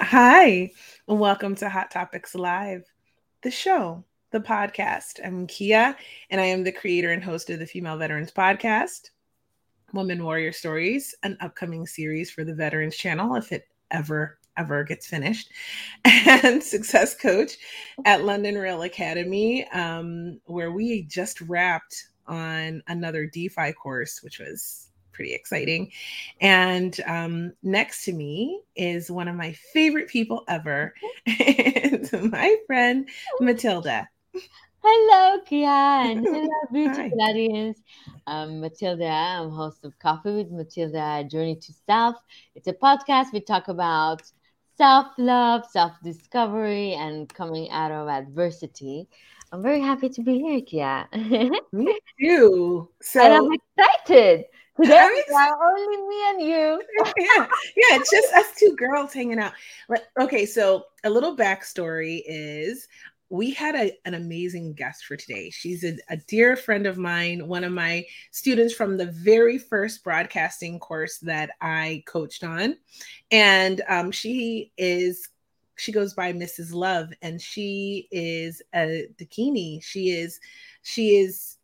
Hi, 0.00 0.72
and 1.06 1.20
welcome 1.20 1.54
to 1.56 1.68
Hot 1.68 1.88
Topics 1.88 2.34
Live, 2.34 2.84
the 3.42 3.50
show, 3.50 4.02
the 4.32 4.40
podcast. 4.40 5.24
I'm 5.24 5.46
Kia, 5.46 5.96
and 6.30 6.40
I 6.40 6.46
am 6.46 6.64
the 6.64 6.72
creator 6.72 7.12
and 7.12 7.22
host 7.22 7.48
of 7.50 7.60
the 7.60 7.66
Female 7.66 7.96
Veterans 7.96 8.32
Podcast, 8.32 9.10
Women 9.92 10.24
Warrior 10.24 10.50
Stories, 10.50 11.14
an 11.22 11.36
upcoming 11.40 11.86
series 11.86 12.28
for 12.28 12.42
the 12.42 12.54
Veterans 12.54 12.96
Channel 12.96 13.36
if 13.36 13.52
it 13.52 13.68
ever 13.92 14.38
ever 14.56 14.82
gets 14.82 15.06
finished, 15.06 15.50
and 16.04 16.60
success 16.60 17.14
coach 17.14 17.56
at 18.04 18.24
London 18.24 18.56
Real 18.56 18.82
Academy, 18.82 19.64
um, 19.68 20.40
where 20.46 20.72
we 20.72 21.02
just 21.02 21.40
wrapped 21.42 22.08
on 22.26 22.82
another 22.88 23.26
DeFi 23.26 23.72
course, 23.74 24.24
which 24.24 24.40
was 24.40 24.88
pretty 25.14 25.32
exciting. 25.32 25.90
And 26.40 26.98
um, 27.06 27.52
next 27.62 28.04
to 28.04 28.12
me 28.12 28.60
is 28.76 29.10
one 29.10 29.28
of 29.28 29.36
my 29.36 29.52
favorite 29.72 30.08
people 30.08 30.44
ever, 30.48 30.94
my 31.26 32.56
friend 32.66 33.08
Matilda. 33.40 34.08
Hello, 34.82 35.40
Kian. 35.48 36.22
Hello, 36.24 36.48
beautiful 36.70 37.22
audience. 37.22 37.80
I'm 38.26 38.60
Matilda. 38.60 39.06
I'm 39.06 39.50
host 39.50 39.82
of 39.84 39.98
Coffee 39.98 40.34
with 40.34 40.50
Matilda, 40.50 41.24
Journey 41.24 41.56
to 41.56 41.72
Self. 41.86 42.16
It's 42.54 42.68
a 42.68 42.74
podcast 42.74 43.32
we 43.32 43.40
talk 43.40 43.68
about 43.68 44.20
self 44.76 45.06
love, 45.16 45.64
self 45.70 45.92
discovery, 46.02 46.92
and 46.92 47.32
coming 47.32 47.70
out 47.70 47.92
of 47.92 48.08
adversity. 48.08 49.08
I'm 49.52 49.62
very 49.62 49.80
happy 49.80 50.08
to 50.08 50.22
be 50.22 50.38
here, 50.40 50.60
Kia. 50.60 51.08
Me 51.72 51.98
too. 52.20 52.90
So 53.00 53.22
and 53.22 53.32
I'm 53.32 53.50
excited. 53.52 54.44
Today 54.80 55.08
only 55.38 55.96
me 56.08 56.30
and 56.30 56.40
you. 56.40 56.82
yeah, 57.18 57.46
yeah, 57.76 57.96
it's 57.96 58.10
just 58.10 58.32
us 58.34 58.54
two 58.58 58.74
girls 58.76 59.12
hanging 59.12 59.38
out. 59.38 59.52
Okay, 60.20 60.46
so 60.46 60.86
a 61.04 61.10
little 61.10 61.36
backstory 61.36 62.22
is 62.26 62.88
we 63.30 63.52
had 63.52 63.74
a, 63.74 63.92
an 64.04 64.14
amazing 64.14 64.74
guest 64.74 65.04
for 65.06 65.16
today. 65.16 65.50
She's 65.50 65.84
a, 65.84 65.96
a, 66.08 66.16
dear 66.16 66.56
friend 66.56 66.86
of 66.86 66.98
mine, 66.98 67.48
one 67.48 67.64
of 67.64 67.72
my 67.72 68.04
students 68.30 68.74
from 68.74 68.96
the 68.96 69.06
very 69.06 69.58
first 69.58 70.04
broadcasting 70.04 70.78
course 70.78 71.18
that 71.18 71.50
I 71.60 72.02
coached 72.06 72.44
on. 72.44 72.76
And 73.30 73.82
um, 73.88 74.10
she 74.10 74.72
is, 74.76 75.28
she 75.76 75.90
goes 75.90 76.14
by 76.14 76.32
Mrs. 76.32 76.74
Love, 76.74 77.12
and 77.22 77.40
she 77.40 78.08
is 78.10 78.62
a 78.74 79.08
Dakini. 79.18 79.82
She 79.82 80.10
is, 80.10 80.38
she 80.82 81.16
is 81.16 81.56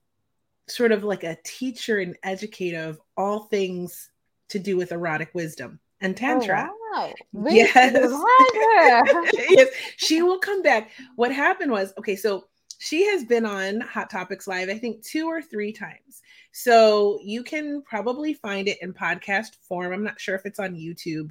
sort 0.70 0.92
of 0.92 1.04
like 1.04 1.24
a 1.24 1.38
teacher 1.44 1.98
and 1.98 2.16
educator 2.22 2.84
of 2.84 3.00
all 3.16 3.44
things 3.44 4.10
to 4.48 4.58
do 4.58 4.76
with 4.76 4.92
erotic 4.92 5.30
wisdom 5.34 5.80
and 6.00 6.14
oh, 6.14 6.18
tantra. 6.18 6.70
Oh, 6.70 7.12
wow. 7.34 7.50
Yes. 7.50 7.94
yes. 9.50 9.68
She 9.96 10.22
will 10.22 10.38
come 10.38 10.62
back. 10.62 10.91
What 11.16 11.32
happened 11.32 11.70
was 11.70 11.92
okay, 11.98 12.16
so 12.16 12.46
she 12.78 13.04
has 13.06 13.24
been 13.24 13.44
on 13.44 13.80
Hot 13.82 14.08
Topics 14.08 14.48
Live, 14.48 14.70
I 14.70 14.78
think, 14.78 15.04
two 15.04 15.26
or 15.26 15.42
three 15.42 15.72
times. 15.72 16.22
So 16.52 17.20
you 17.22 17.44
can 17.44 17.82
probably 17.82 18.32
find 18.32 18.68
it 18.68 18.78
in 18.80 18.94
podcast 18.94 19.56
form. 19.60 19.92
I'm 19.92 20.02
not 20.02 20.18
sure 20.18 20.34
if 20.34 20.46
it's 20.46 20.58
on 20.58 20.74
YouTube, 20.74 21.30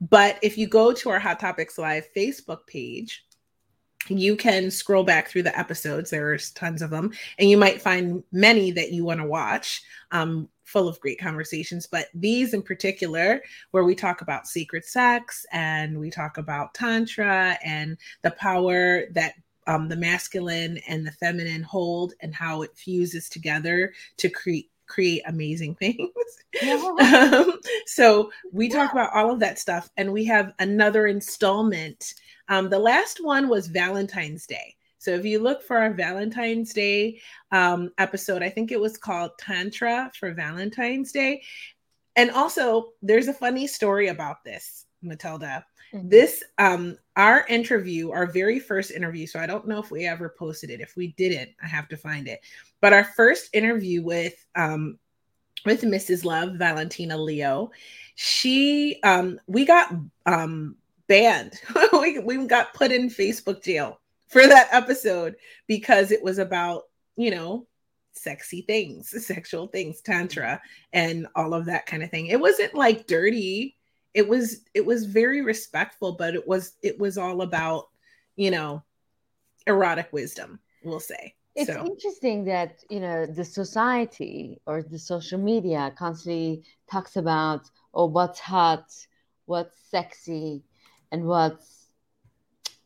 but 0.00 0.38
if 0.42 0.58
you 0.58 0.68
go 0.68 0.92
to 0.92 1.10
our 1.10 1.18
Hot 1.18 1.40
Topics 1.40 1.78
Live 1.78 2.04
Facebook 2.14 2.66
page, 2.66 3.24
you 4.08 4.36
can 4.36 4.70
scroll 4.70 5.04
back 5.04 5.28
through 5.28 5.42
the 5.42 5.58
episodes. 5.58 6.10
There's 6.10 6.50
tons 6.52 6.82
of 6.82 6.90
them, 6.90 7.12
and 7.38 7.48
you 7.50 7.56
might 7.56 7.82
find 7.82 8.22
many 8.32 8.70
that 8.72 8.92
you 8.92 9.04
want 9.04 9.20
to 9.20 9.26
watch, 9.26 9.82
um, 10.10 10.48
full 10.64 10.88
of 10.88 11.00
great 11.00 11.20
conversations. 11.20 11.86
But 11.86 12.06
these 12.14 12.54
in 12.54 12.62
particular, 12.62 13.42
where 13.72 13.84
we 13.84 13.94
talk 13.94 14.20
about 14.20 14.46
secret 14.46 14.84
sex 14.84 15.44
and 15.52 15.98
we 15.98 16.10
talk 16.10 16.38
about 16.38 16.74
Tantra 16.74 17.58
and 17.64 17.96
the 18.22 18.30
power 18.32 19.06
that 19.12 19.34
um, 19.66 19.88
the 19.88 19.96
masculine 19.96 20.78
and 20.88 21.06
the 21.06 21.12
feminine 21.12 21.62
hold 21.62 22.14
and 22.20 22.34
how 22.34 22.62
it 22.62 22.76
fuses 22.76 23.28
together 23.28 23.92
to 24.16 24.28
create 24.28 24.69
create 24.90 25.22
amazing 25.26 25.74
things. 25.80 26.10
um, 27.00 27.58
so 27.86 28.30
we 28.52 28.68
talk 28.68 28.92
about 28.92 29.14
all 29.14 29.32
of 29.32 29.40
that 29.40 29.58
stuff, 29.58 29.88
and 29.96 30.12
we 30.12 30.24
have 30.26 30.52
another 30.58 31.06
installment 31.06 32.14
um, 32.50 32.68
the 32.68 32.78
last 32.78 33.24
one 33.24 33.48
was 33.48 33.68
Valentine's 33.68 34.46
Day. 34.46 34.74
So 34.98 35.12
if 35.12 35.24
you 35.24 35.38
look 35.38 35.62
for 35.62 35.78
our 35.78 35.94
Valentine's 35.94 36.74
Day 36.74 37.20
um, 37.52 37.90
episode, 37.96 38.42
I 38.42 38.50
think 38.50 38.70
it 38.72 38.80
was 38.80 38.98
called 38.98 39.30
Tantra 39.38 40.10
for 40.18 40.34
Valentine's 40.34 41.12
Day. 41.12 41.42
And 42.16 42.30
also, 42.32 42.90
there's 43.00 43.28
a 43.28 43.32
funny 43.32 43.66
story 43.68 44.08
about 44.08 44.44
this, 44.44 44.86
Matilda. 45.00 45.64
Mm-hmm. 45.94 46.08
This, 46.08 46.42
um, 46.58 46.98
our 47.16 47.46
interview, 47.46 48.10
our 48.10 48.26
very 48.26 48.58
first 48.58 48.90
interview. 48.90 49.26
So 49.28 49.38
I 49.38 49.46
don't 49.46 49.68
know 49.68 49.78
if 49.78 49.92
we 49.92 50.06
ever 50.06 50.28
posted 50.28 50.70
it. 50.70 50.80
If 50.80 50.96
we 50.96 51.08
didn't, 51.16 51.50
I 51.62 51.68
have 51.68 51.88
to 51.88 51.96
find 51.96 52.26
it. 52.26 52.40
But 52.80 52.92
our 52.92 53.04
first 53.04 53.50
interview 53.54 54.02
with 54.02 54.34
um, 54.54 54.98
with 55.64 55.82
Mrs. 55.82 56.24
Love, 56.24 56.54
Valentina 56.54 57.16
Leo, 57.16 57.70
she, 58.14 58.98
um, 59.02 59.40
we 59.46 59.64
got 59.64 59.92
um 60.26 60.76
banned. 61.08 61.60
we, 61.92 62.18
we 62.20 62.46
got 62.46 62.72
put 62.72 62.92
in 62.92 63.10
Facebook 63.10 63.62
jail 63.62 64.00
for 64.28 64.46
that 64.46 64.68
episode 64.70 65.34
because 65.66 66.12
it 66.12 66.22
was 66.22 66.38
about, 66.38 66.84
you 67.16 67.30
know, 67.30 67.66
sexy 68.12 68.62
things, 68.62 69.26
sexual 69.26 69.66
things, 69.66 70.00
tantra, 70.00 70.60
and 70.92 71.26
all 71.34 71.52
of 71.52 71.66
that 71.66 71.86
kind 71.86 72.02
of 72.02 72.10
thing. 72.10 72.26
It 72.26 72.40
wasn't 72.40 72.74
like 72.74 73.06
dirty. 73.06 73.76
It 74.14 74.28
was 74.28 74.62
it 74.74 74.84
was 74.84 75.06
very 75.06 75.42
respectful, 75.42 76.12
but 76.12 76.34
it 76.34 76.46
was 76.46 76.74
it 76.82 76.98
was 76.98 77.18
all 77.18 77.42
about, 77.42 77.88
you 78.36 78.50
know, 78.50 78.82
erotic 79.66 80.08
wisdom, 80.12 80.60
we'll 80.82 81.00
say. 81.00 81.34
It's 81.60 81.68
so. 81.68 81.84
interesting 81.84 82.44
that 82.46 82.82
you 82.88 83.00
know 83.00 83.26
the 83.26 83.44
society 83.44 84.62
or 84.64 84.82
the 84.82 84.98
social 84.98 85.38
media 85.38 85.92
constantly 85.94 86.64
talks 86.90 87.16
about 87.16 87.62
oh 87.92 88.06
what's 88.06 88.40
hot, 88.40 88.86
what's 89.44 89.76
sexy, 89.90 90.62
and 91.12 91.26
what's 91.26 91.90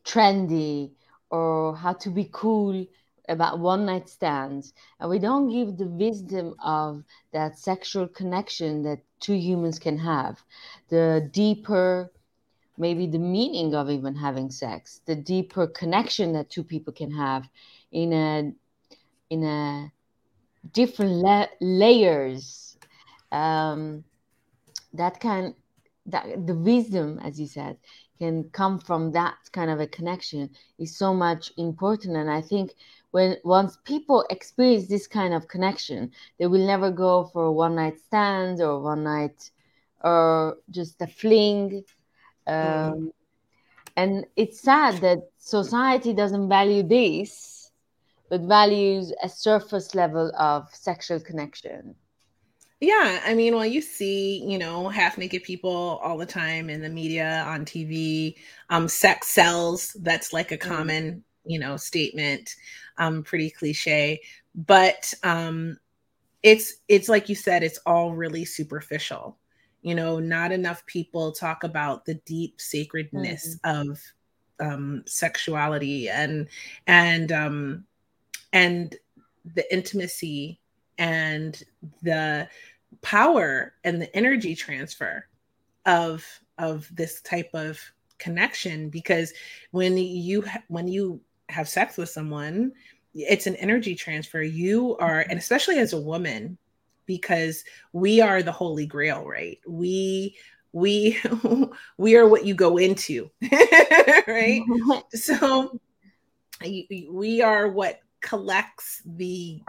trendy 0.05 0.91
or 1.31 1.77
how 1.77 1.93
to 1.93 2.11
be 2.11 2.29
cool 2.33 2.85
about 3.29 3.61
one 3.61 3.87
night 3.87 4.09
stands 4.09 4.75
and 4.99 5.09
we 5.09 5.19
don't 5.19 5.49
give 5.51 5.79
the 5.79 5.87
wisdom 5.87 6.55
of 6.63 7.05
that 7.33 7.59
sexual 7.59 8.09
connection 8.09 8.83
that 8.83 8.99
two 9.21 9.35
humans 9.35 9.79
can 9.79 9.97
have 9.97 10.43
the 10.91 11.27
deeper 11.33 12.13
maybe 12.77 13.07
the 13.07 13.19
meaning 13.19 13.75
of 13.75 13.89
even 13.89 14.15
having 14.15 14.51
sex 14.51 15.01
the 15.07 15.17
deeper 15.17 15.67
connection 15.67 16.33
that 16.33 16.51
two 16.51 16.65
people 16.65 16.93
can 16.93 17.11
have 17.11 17.49
in 17.93 18.13
a 18.13 18.53
in 19.31 19.43
a 19.45 19.93
different 20.73 21.13
la- 21.13 21.47
layers. 21.61 22.77
Um, 23.33 24.05
that 24.95 25.21
can 25.21 25.55
that 26.07 26.47
the 26.47 26.55
wisdom 26.55 27.19
as 27.23 27.41
you 27.41 27.47
said 27.47 27.77
can 28.19 28.45
come 28.51 28.79
from 28.79 29.11
that 29.13 29.37
kind 29.53 29.71
of 29.71 29.81
a 29.81 29.87
connection 29.87 30.51
is 30.79 30.97
so 30.97 31.13
much 31.13 31.53
important. 31.57 32.17
And 32.17 32.31
i 32.31 32.41
think 32.41 32.75
when 33.11 33.37
once 33.45 33.79
people 33.85 34.25
experience 34.31 34.87
this 34.87 35.07
kind 35.07 35.35
of 35.35 35.49
connection 35.49 36.13
they 36.39 36.47
will 36.47 36.65
never 36.67 36.91
go 36.91 37.25
for 37.33 37.47
a 37.47 37.53
one 37.53 37.75
night 37.75 37.99
stand 38.01 38.61
or 38.61 38.81
one 38.81 39.05
night 39.05 39.51
or 40.03 40.59
just 40.71 41.01
a 41.01 41.07
fling. 41.07 41.83
Um, 42.47 42.55
mm. 42.55 43.13
and 43.97 44.27
it's 44.37 44.61
sad 44.61 45.01
that 45.01 45.19
society 45.39 46.13
doesn't 46.13 46.49
value 46.49 46.83
this 46.83 47.64
but 48.29 48.41
values 48.43 49.13
a 49.23 49.29
surface 49.29 49.95
level 49.95 50.33
of 50.37 50.69
sexual 50.75 51.21
connection 51.21 51.95
yeah, 52.85 53.21
I 53.25 53.35
mean, 53.35 53.55
well, 53.55 53.65
you 53.65 53.81
see, 53.81 54.45
you 54.45 54.59
know, 54.59 54.89
half 54.89 55.17
naked 55.17 55.43
people 55.43 56.01
all 56.03 56.19
the 56.19 56.27
time 56.27 56.69
in 56.69 56.83
the 56.83 56.89
media, 56.89 57.45
on 57.47 57.65
TV. 57.65 58.37
Um, 58.69 58.89
sex 58.89 59.29
sells. 59.29 59.97
That's 60.01 60.33
like 60.33 60.53
a 60.53 60.59
mm-hmm. 60.59 60.71
common, 60.71 61.25
you 61.45 61.59
know, 61.59 61.77
statement. 61.77 62.55
Um, 62.99 63.23
pretty 63.23 63.51
cliche, 63.51 64.21
but 64.55 65.13
um, 65.25 65.79
it's 66.43 66.75
it's 66.87 67.09
like 67.09 67.29
you 67.29 67.35
said, 67.35 67.63
it's 67.63 67.81
all 67.87 68.13
really 68.13 68.45
superficial. 68.45 69.39
You 69.83 69.95
know, 69.95 70.19
not 70.19 70.53
enough 70.53 70.85
people 70.87 71.33
talk 71.33 71.65
about 71.65 72.05
the 72.05 72.15
deep 72.27 72.61
sacredness 72.61 73.57
mm-hmm. 73.65 73.91
of 73.91 74.01
um, 74.61 75.03
sexuality 75.07 76.09
and 76.09 76.49
and 76.87 77.33
um, 77.33 77.85
and 78.55 78.97
the 79.55 79.71
intimacy 79.75 80.59
and 80.97 81.63
the 82.03 82.49
power 83.03 83.75
and 83.85 84.01
the 84.01 84.17
energy 84.17 84.55
transfer 84.55 85.27
of 85.85 86.25
of 86.57 86.89
this 86.95 87.21
type 87.21 87.51
of 87.53 87.79
connection. 88.19 88.89
Because 88.89 89.35
when 89.73 89.99
you 89.99 90.45
when 90.69 90.89
you 90.89 91.21
have 91.51 91.69
sex 91.69 91.99
with 91.99 92.09
someone 92.09 92.73
it's 93.15 93.47
an 93.47 93.57
energy 93.57 93.95
transfer. 93.95 94.43
You 94.43 94.97
are 94.97 95.27
and 95.29 95.39
especially 95.39 95.79
as 95.79 95.93
a 95.93 96.01
woman 96.01 96.59
because 97.07 97.65
we 97.93 98.21
are 98.21 98.43
the 98.43 98.53
holy 98.53 98.87
grail 98.87 99.25
right? 99.25 99.59
We 99.67 100.37
we 100.73 101.21
we 101.99 102.17
are 102.17 102.29
what 102.29 102.45
you 102.45 102.55
go 102.55 102.77
into 102.77 103.31
right? 104.27 104.63
So 105.15 105.79
we 106.61 107.43
are 107.43 107.69
what 107.69 108.01
collects 108.25 109.03
the 109.05 109.63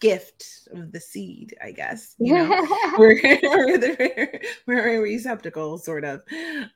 gift 0.00 0.68
of 0.72 0.92
the 0.92 1.00
seed, 1.00 1.56
I 1.64 1.70
guess. 1.70 2.14
You 2.18 2.34
know, 2.34 2.48
we're, 2.98 3.14
we're, 3.22 3.78
the, 3.78 4.40
we're 4.66 4.96
a 4.96 5.00
receptacle, 5.00 5.78
sort 5.78 6.04
of. 6.04 6.22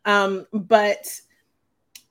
Um, 0.06 0.46
but 0.52 1.20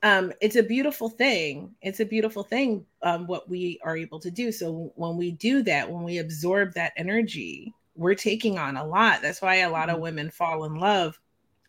um, 0.02 0.32
it's 0.40 0.56
a 0.56 0.62
beautiful 0.62 1.08
thing. 1.08 1.74
It's 1.82 2.00
a 2.00 2.04
beautiful 2.04 2.44
thing 2.44 2.86
um, 3.02 3.26
what 3.26 3.48
we 3.48 3.80
are 3.82 3.96
able 3.96 4.20
to 4.20 4.30
do. 4.30 4.52
So 4.52 4.92
when 4.94 5.16
we 5.16 5.32
do 5.32 5.62
that, 5.62 5.90
when 5.90 6.04
we 6.04 6.18
absorb 6.18 6.74
that 6.74 6.92
energy, 6.96 7.74
we're 7.96 8.14
taking 8.14 8.58
on 8.58 8.76
a 8.76 8.86
lot. 8.86 9.22
That's 9.22 9.42
why 9.42 9.56
a 9.56 9.70
lot 9.70 9.88
of 9.88 9.96
mm-hmm. 9.96 10.02
women 10.02 10.30
fall 10.30 10.64
in 10.64 10.76
love. 10.76 11.18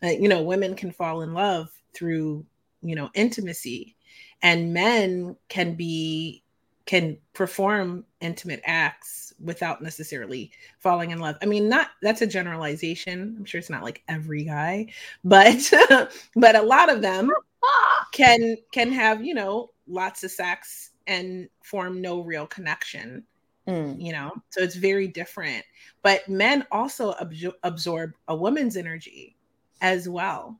Uh, 0.04 0.08
you 0.08 0.28
know, 0.28 0.42
women 0.42 0.76
can 0.76 0.92
fall 0.92 1.22
in 1.22 1.34
love 1.34 1.70
through 1.94 2.46
you 2.82 2.94
know 2.94 3.10
intimacy, 3.14 3.96
and 4.42 4.72
men 4.72 5.36
can 5.48 5.74
be 5.74 6.44
can 6.88 7.18
perform 7.34 8.02
intimate 8.22 8.62
acts 8.64 9.34
without 9.44 9.82
necessarily 9.82 10.50
falling 10.78 11.10
in 11.10 11.18
love. 11.18 11.36
I 11.42 11.44
mean, 11.44 11.68
not 11.68 11.88
that's 12.00 12.22
a 12.22 12.26
generalization. 12.26 13.36
I'm 13.38 13.44
sure 13.44 13.58
it's 13.58 13.68
not 13.68 13.82
like 13.82 14.02
every 14.08 14.44
guy, 14.44 14.86
but 15.22 15.70
but 16.34 16.56
a 16.56 16.62
lot 16.62 16.90
of 16.90 17.02
them 17.02 17.30
can 18.12 18.56
can 18.72 18.90
have, 18.90 19.22
you 19.22 19.34
know, 19.34 19.68
lots 19.86 20.24
of 20.24 20.30
sex 20.30 20.92
and 21.06 21.50
form 21.62 22.00
no 22.00 22.22
real 22.22 22.46
connection. 22.46 23.22
Mm. 23.66 24.02
You 24.02 24.12
know, 24.12 24.32
so 24.48 24.62
it's 24.62 24.76
very 24.76 25.08
different. 25.08 25.66
But 26.02 26.26
men 26.26 26.64
also 26.72 27.14
ab- 27.20 27.54
absorb 27.64 28.14
a 28.28 28.34
woman's 28.34 28.78
energy 28.78 29.36
as 29.82 30.08
well. 30.08 30.58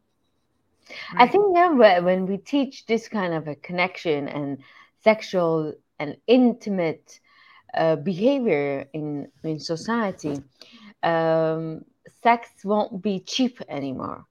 Right? 1.15 1.23
I 1.23 1.29
think 1.29 1.55
that 1.55 2.05
when 2.05 2.27
we 2.27 2.37
teach 2.37 2.85
this 2.85 3.09
kind 3.09 3.33
of 3.33 3.49
a 3.49 3.55
connection 3.55 4.29
and 4.29 4.59
sexual 5.03 5.73
and 5.99 6.17
intimate 6.27 7.21
uh, 7.75 7.97
behavior 7.97 8.87
in 8.93 9.29
in 9.43 9.59
society, 9.59 10.43
um, 11.03 11.85
sex 12.23 12.49
won't 12.65 13.03
be 13.03 13.21
cheap 13.21 13.61
anymore. 13.69 14.27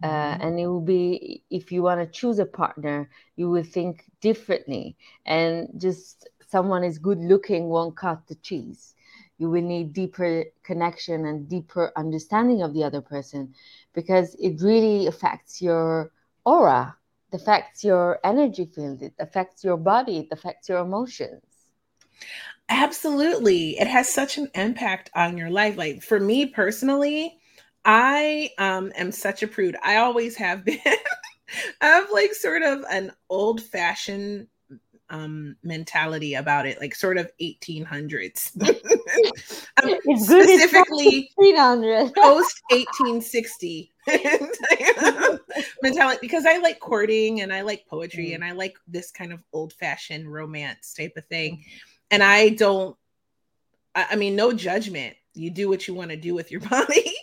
Uh, 0.00 0.06
mm-hmm. 0.06 0.42
and 0.42 0.60
it 0.60 0.66
will 0.68 0.80
be 0.80 1.42
if 1.50 1.72
you 1.72 1.82
want 1.82 2.00
to 2.00 2.06
choose 2.06 2.38
a 2.38 2.46
partner 2.46 3.10
you 3.34 3.50
will 3.50 3.64
think 3.64 4.04
differently 4.20 4.96
and 5.26 5.68
just 5.76 6.28
someone 6.46 6.84
is 6.84 7.00
good 7.00 7.18
looking 7.18 7.64
won't 7.64 7.96
cut 7.96 8.24
the 8.28 8.36
cheese 8.36 8.94
you 9.38 9.50
will 9.50 9.62
need 9.62 9.92
deeper 9.92 10.44
connection 10.62 11.26
and 11.26 11.48
deeper 11.48 11.92
understanding 11.96 12.62
of 12.62 12.74
the 12.74 12.84
other 12.84 13.00
person 13.00 13.52
because 13.92 14.36
it 14.36 14.60
really 14.60 15.08
affects 15.08 15.60
your 15.60 16.12
aura 16.44 16.96
it 17.30 17.36
affects 17.40 17.84
your 17.84 18.18
energy 18.24 18.66
field 18.66 19.02
it 19.02 19.14
affects 19.18 19.64
your 19.64 19.76
body 19.76 20.18
it 20.18 20.28
affects 20.32 20.68
your 20.68 20.78
emotions. 20.78 21.42
Absolutely. 22.70 23.78
It 23.78 23.86
has 23.86 24.12
such 24.12 24.36
an 24.36 24.50
impact 24.54 25.10
on 25.14 25.38
your 25.38 25.48
life. 25.48 25.76
Like 25.78 26.02
for 26.02 26.20
me 26.20 26.46
personally 26.46 27.38
i 27.84 28.50
um 28.58 28.92
am 28.96 29.12
such 29.12 29.42
a 29.42 29.48
prude. 29.48 29.76
I 29.82 29.96
always 29.96 30.36
have 30.36 30.64
been 30.66 30.78
i 31.80 31.86
have 31.86 32.10
like 32.12 32.34
sort 32.34 32.62
of 32.62 32.84
an 32.90 33.12
old 33.30 33.62
fashioned 33.62 34.48
um 35.10 35.56
mentality 35.62 36.34
about 36.34 36.66
it 36.66 36.78
like 36.80 36.94
sort 36.94 37.16
of 37.16 37.30
1800s 37.40 38.52
um, 39.82 40.18
specifically 40.18 41.30
post 41.36 42.62
1860 42.68 43.94
mentality 45.82 46.18
because 46.20 46.46
I 46.46 46.58
like 46.58 46.80
courting 46.80 47.40
and 47.40 47.52
I 47.52 47.62
like 47.62 47.86
poetry 47.86 48.30
mm. 48.30 48.34
and 48.36 48.44
I 48.44 48.52
like 48.52 48.78
this 48.86 49.10
kind 49.10 49.32
of 49.32 49.40
old 49.52 49.72
fashioned 49.72 50.32
romance 50.32 50.94
type 50.94 51.12
of 51.16 51.26
thing. 51.26 51.64
And 52.10 52.22
I 52.22 52.50
don't, 52.50 52.96
I, 53.94 54.08
I 54.12 54.16
mean, 54.16 54.36
no 54.36 54.52
judgment. 54.52 55.16
You 55.34 55.50
do 55.50 55.68
what 55.68 55.86
you 55.86 55.94
want 55.94 56.10
to 56.10 56.16
do 56.16 56.34
with 56.34 56.50
your 56.50 56.60
body. 56.70 57.14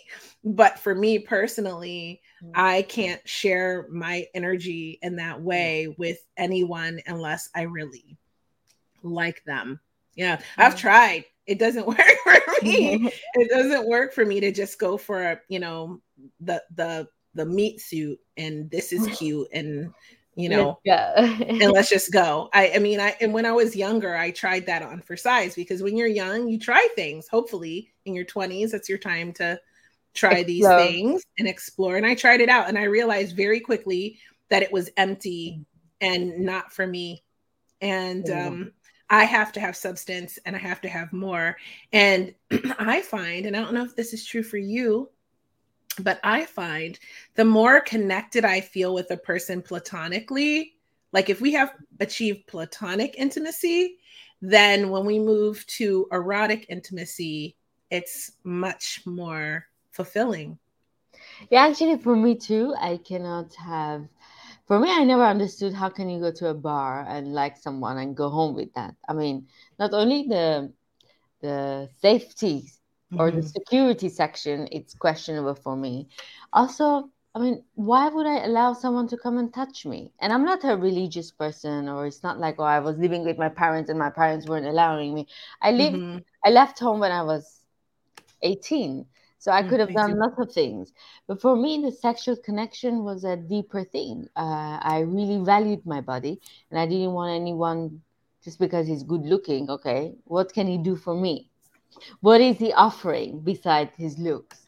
but 0.44 0.78
for 0.78 0.94
me 0.94 1.18
personally, 1.18 2.22
mm. 2.42 2.50
I 2.54 2.82
can't 2.82 3.26
share 3.28 3.86
my 3.90 4.26
energy 4.34 4.98
in 5.02 5.16
that 5.16 5.40
way 5.40 5.94
with 5.98 6.18
anyone 6.36 7.00
unless 7.06 7.50
I 7.54 7.62
really 7.62 8.16
like 9.02 9.44
them. 9.44 9.80
Yeah, 10.14 10.40
I've 10.56 10.76
tried. 10.76 11.26
It 11.46 11.58
doesn't 11.58 11.86
work 11.86 11.98
for 12.24 12.36
me. 12.62 13.12
it 13.34 13.50
doesn't 13.50 13.88
work 13.88 14.12
for 14.14 14.24
me 14.24 14.40
to 14.40 14.50
just 14.50 14.78
go 14.78 14.96
for 14.96 15.22
a, 15.22 15.40
you 15.48 15.58
know, 15.58 16.00
the 16.40 16.62
the 16.74 17.08
the 17.34 17.46
meat 17.46 17.80
suit 17.80 18.18
and 18.36 18.70
this 18.70 18.92
is 18.92 19.06
cute 19.18 19.48
and 19.52 19.92
you 20.34 20.48
know 20.48 20.78
yeah. 20.84 21.12
and 21.48 21.72
let's 21.72 21.88
just 21.88 22.12
go. 22.12 22.48
I 22.52 22.72
i 22.74 22.78
mean 22.78 23.00
i 23.00 23.16
and 23.20 23.32
when 23.32 23.46
i 23.46 23.52
was 23.52 23.74
younger 23.74 24.16
i 24.16 24.30
tried 24.30 24.66
that 24.66 24.82
on 24.82 25.00
for 25.00 25.16
size 25.16 25.54
because 25.54 25.82
when 25.82 25.96
you're 25.96 26.06
young 26.06 26.48
you 26.48 26.58
try 26.58 26.86
things 26.94 27.26
hopefully 27.26 27.92
in 28.04 28.14
your 28.14 28.26
20s 28.26 28.74
it's 28.74 28.88
your 28.88 28.98
time 28.98 29.32
to 29.34 29.58
try 30.12 30.42
these 30.42 30.66
things 30.66 31.22
and 31.38 31.48
explore 31.48 31.96
and 31.96 32.04
i 32.04 32.14
tried 32.14 32.40
it 32.40 32.50
out 32.50 32.68
and 32.68 32.78
i 32.78 32.84
realized 32.84 33.34
very 33.34 33.60
quickly 33.60 34.18
that 34.48 34.62
it 34.62 34.72
was 34.72 34.90
empty 34.96 35.64
and 36.00 36.40
not 36.40 36.72
for 36.72 36.86
me. 36.86 37.22
And 37.80 38.28
um 38.30 38.72
I 39.08 39.22
have 39.24 39.52
to 39.52 39.60
have 39.60 39.76
substance 39.76 40.36
and 40.44 40.56
I 40.56 40.58
have 40.58 40.80
to 40.80 40.88
have 40.88 41.12
more. 41.12 41.56
And 41.92 42.34
I 42.78 43.02
find, 43.02 43.46
and 43.46 43.56
I 43.56 43.60
don't 43.60 43.74
know 43.74 43.84
if 43.84 43.94
this 43.94 44.12
is 44.12 44.26
true 44.26 44.42
for 44.42 44.56
you, 44.56 45.08
but 46.02 46.20
I 46.24 46.44
find 46.44 46.98
the 47.34 47.44
more 47.44 47.80
connected 47.80 48.44
I 48.44 48.60
feel 48.60 48.94
with 48.94 49.10
a 49.10 49.16
person 49.16 49.62
platonically, 49.62 50.74
like 51.12 51.30
if 51.30 51.40
we 51.40 51.52
have 51.52 51.72
achieved 52.00 52.46
platonic 52.46 53.14
intimacy, 53.16 53.98
then 54.40 54.90
when 54.90 55.04
we 55.04 55.18
move 55.18 55.66
to 55.66 56.06
erotic 56.12 56.66
intimacy, 56.68 57.56
it's 57.90 58.32
much 58.44 59.00
more 59.06 59.66
fulfilling. 59.90 60.58
Yeah, 61.50 61.66
actually, 61.66 61.98
for 61.98 62.16
me 62.16 62.34
too, 62.34 62.74
I 62.78 62.98
cannot 62.98 63.54
have. 63.54 64.06
For 64.66 64.80
me, 64.80 64.90
I 64.90 65.04
never 65.04 65.22
understood 65.22 65.72
how 65.72 65.88
can 65.88 66.08
you 66.08 66.20
go 66.20 66.32
to 66.32 66.48
a 66.48 66.54
bar 66.54 67.06
and 67.08 67.32
like 67.32 67.56
someone 67.56 67.98
and 67.98 68.16
go 68.16 68.28
home 68.28 68.54
with 68.54 68.72
that. 68.74 68.94
I 69.08 69.12
mean, 69.12 69.46
not 69.78 69.92
only 69.94 70.24
the 70.24 70.72
the 71.40 71.88
safety 72.00 72.70
mm-hmm. 73.12 73.20
or 73.20 73.30
the 73.30 73.38
mm-hmm. 73.38 73.46
security 73.46 74.08
section, 74.08 74.68
it's 74.72 74.94
questionable 74.94 75.54
for 75.54 75.76
me. 75.76 76.08
Also, 76.52 77.10
I 77.34 77.38
mean, 77.38 77.62
why 77.74 78.08
would 78.08 78.26
I 78.26 78.44
allow 78.44 78.72
someone 78.72 79.08
to 79.08 79.16
come 79.18 79.36
and 79.36 79.52
touch 79.52 79.84
me? 79.84 80.10
And 80.20 80.32
I'm 80.32 80.44
not 80.44 80.64
a 80.64 80.76
religious 80.76 81.30
person, 81.30 81.88
or 81.88 82.06
it's 82.06 82.22
not 82.22 82.38
like, 82.38 82.56
oh, 82.58 82.64
I 82.64 82.80
was 82.80 82.96
living 82.96 83.24
with 83.24 83.36
my 83.36 83.50
parents 83.50 83.90
and 83.90 83.98
my 83.98 84.08
parents 84.08 84.46
weren't 84.46 84.66
allowing 84.66 85.14
me. 85.14 85.26
I 85.60 85.72
lived, 85.72 85.96
mm-hmm. 85.96 86.18
I 86.44 86.50
left 86.50 86.78
home 86.78 87.00
when 87.00 87.12
I 87.12 87.22
was 87.22 87.60
18. 88.42 89.04
So 89.38 89.52
I 89.52 89.62
mm, 89.62 89.68
could 89.68 89.80
have 89.80 89.92
done 89.92 90.18
lots 90.18 90.38
of 90.38 90.50
things. 90.50 90.92
But 91.26 91.40
for 91.40 91.56
me, 91.56 91.82
the 91.82 91.92
sexual 91.92 92.36
connection 92.36 93.04
was 93.04 93.24
a 93.24 93.36
deeper 93.36 93.84
thing. 93.84 94.28
Uh, 94.34 94.78
I 94.80 95.00
really 95.06 95.44
valued 95.44 95.84
my 95.84 96.00
body 96.00 96.40
and 96.70 96.80
I 96.80 96.86
didn't 96.86 97.12
want 97.12 97.38
anyone 97.38 98.00
just 98.42 98.58
because 98.58 98.86
he's 98.86 99.02
good 99.02 99.26
looking. 99.26 99.68
Okay, 99.68 100.14
what 100.24 100.52
can 100.52 100.66
he 100.66 100.78
do 100.78 100.96
for 100.96 101.14
me? 101.14 101.50
What 102.20 102.40
is 102.40 102.58
he 102.58 102.72
offering 102.72 103.40
besides 103.40 103.92
his 103.96 104.18
looks? 104.18 104.66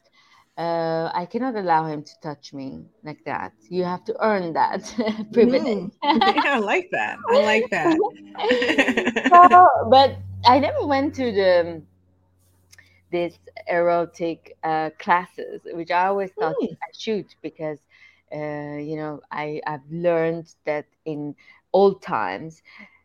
Uh, 0.57 1.09
I 1.13 1.25
cannot 1.25 1.55
allow 1.55 1.85
him 1.85 2.03
to 2.03 2.11
touch 2.21 2.53
me 2.53 2.83
like 3.03 3.23
that. 3.25 3.53
You 3.69 3.85
have 3.85 4.03
to 4.05 4.15
earn 4.21 4.53
that 4.53 4.83
privilege. 5.33 5.63
Mm. 5.63 5.91
Yeah, 6.03 6.55
I 6.55 6.59
like 6.59 6.89
that. 6.91 7.17
I 7.29 7.39
like 7.43 7.69
that. 7.69 7.97
so, 9.29 9.67
but 9.89 10.17
I 10.45 10.59
never 10.59 10.85
went 10.85 11.15
to 11.15 11.31
the 11.31 11.81
this 13.11 13.39
erotic 13.67 14.57
uh, 14.63 14.89
classes, 14.99 15.61
which 15.73 15.91
I 15.91 16.07
always 16.07 16.31
thought 16.31 16.55
mm. 16.61 16.73
I 16.73 16.91
should 16.97 17.25
because 17.41 17.79
uh, 18.33 18.77
you 18.77 18.97
know 18.97 19.21
I 19.31 19.61
I've 19.65 19.89
learned 19.89 20.53
that 20.65 20.85
in 21.05 21.35
old 21.73 22.01
times 22.01 22.61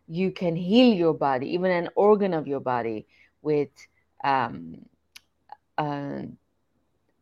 you 0.09 0.31
can 0.33 0.57
heal 0.57 0.93
your 0.95 1.15
body, 1.15 1.49
even 1.55 1.71
an 1.71 1.89
organ 1.95 2.35
of 2.35 2.47
your 2.47 2.61
body, 2.61 3.07
with 3.43 3.71
um, 4.25 4.85
uh, 5.79 6.23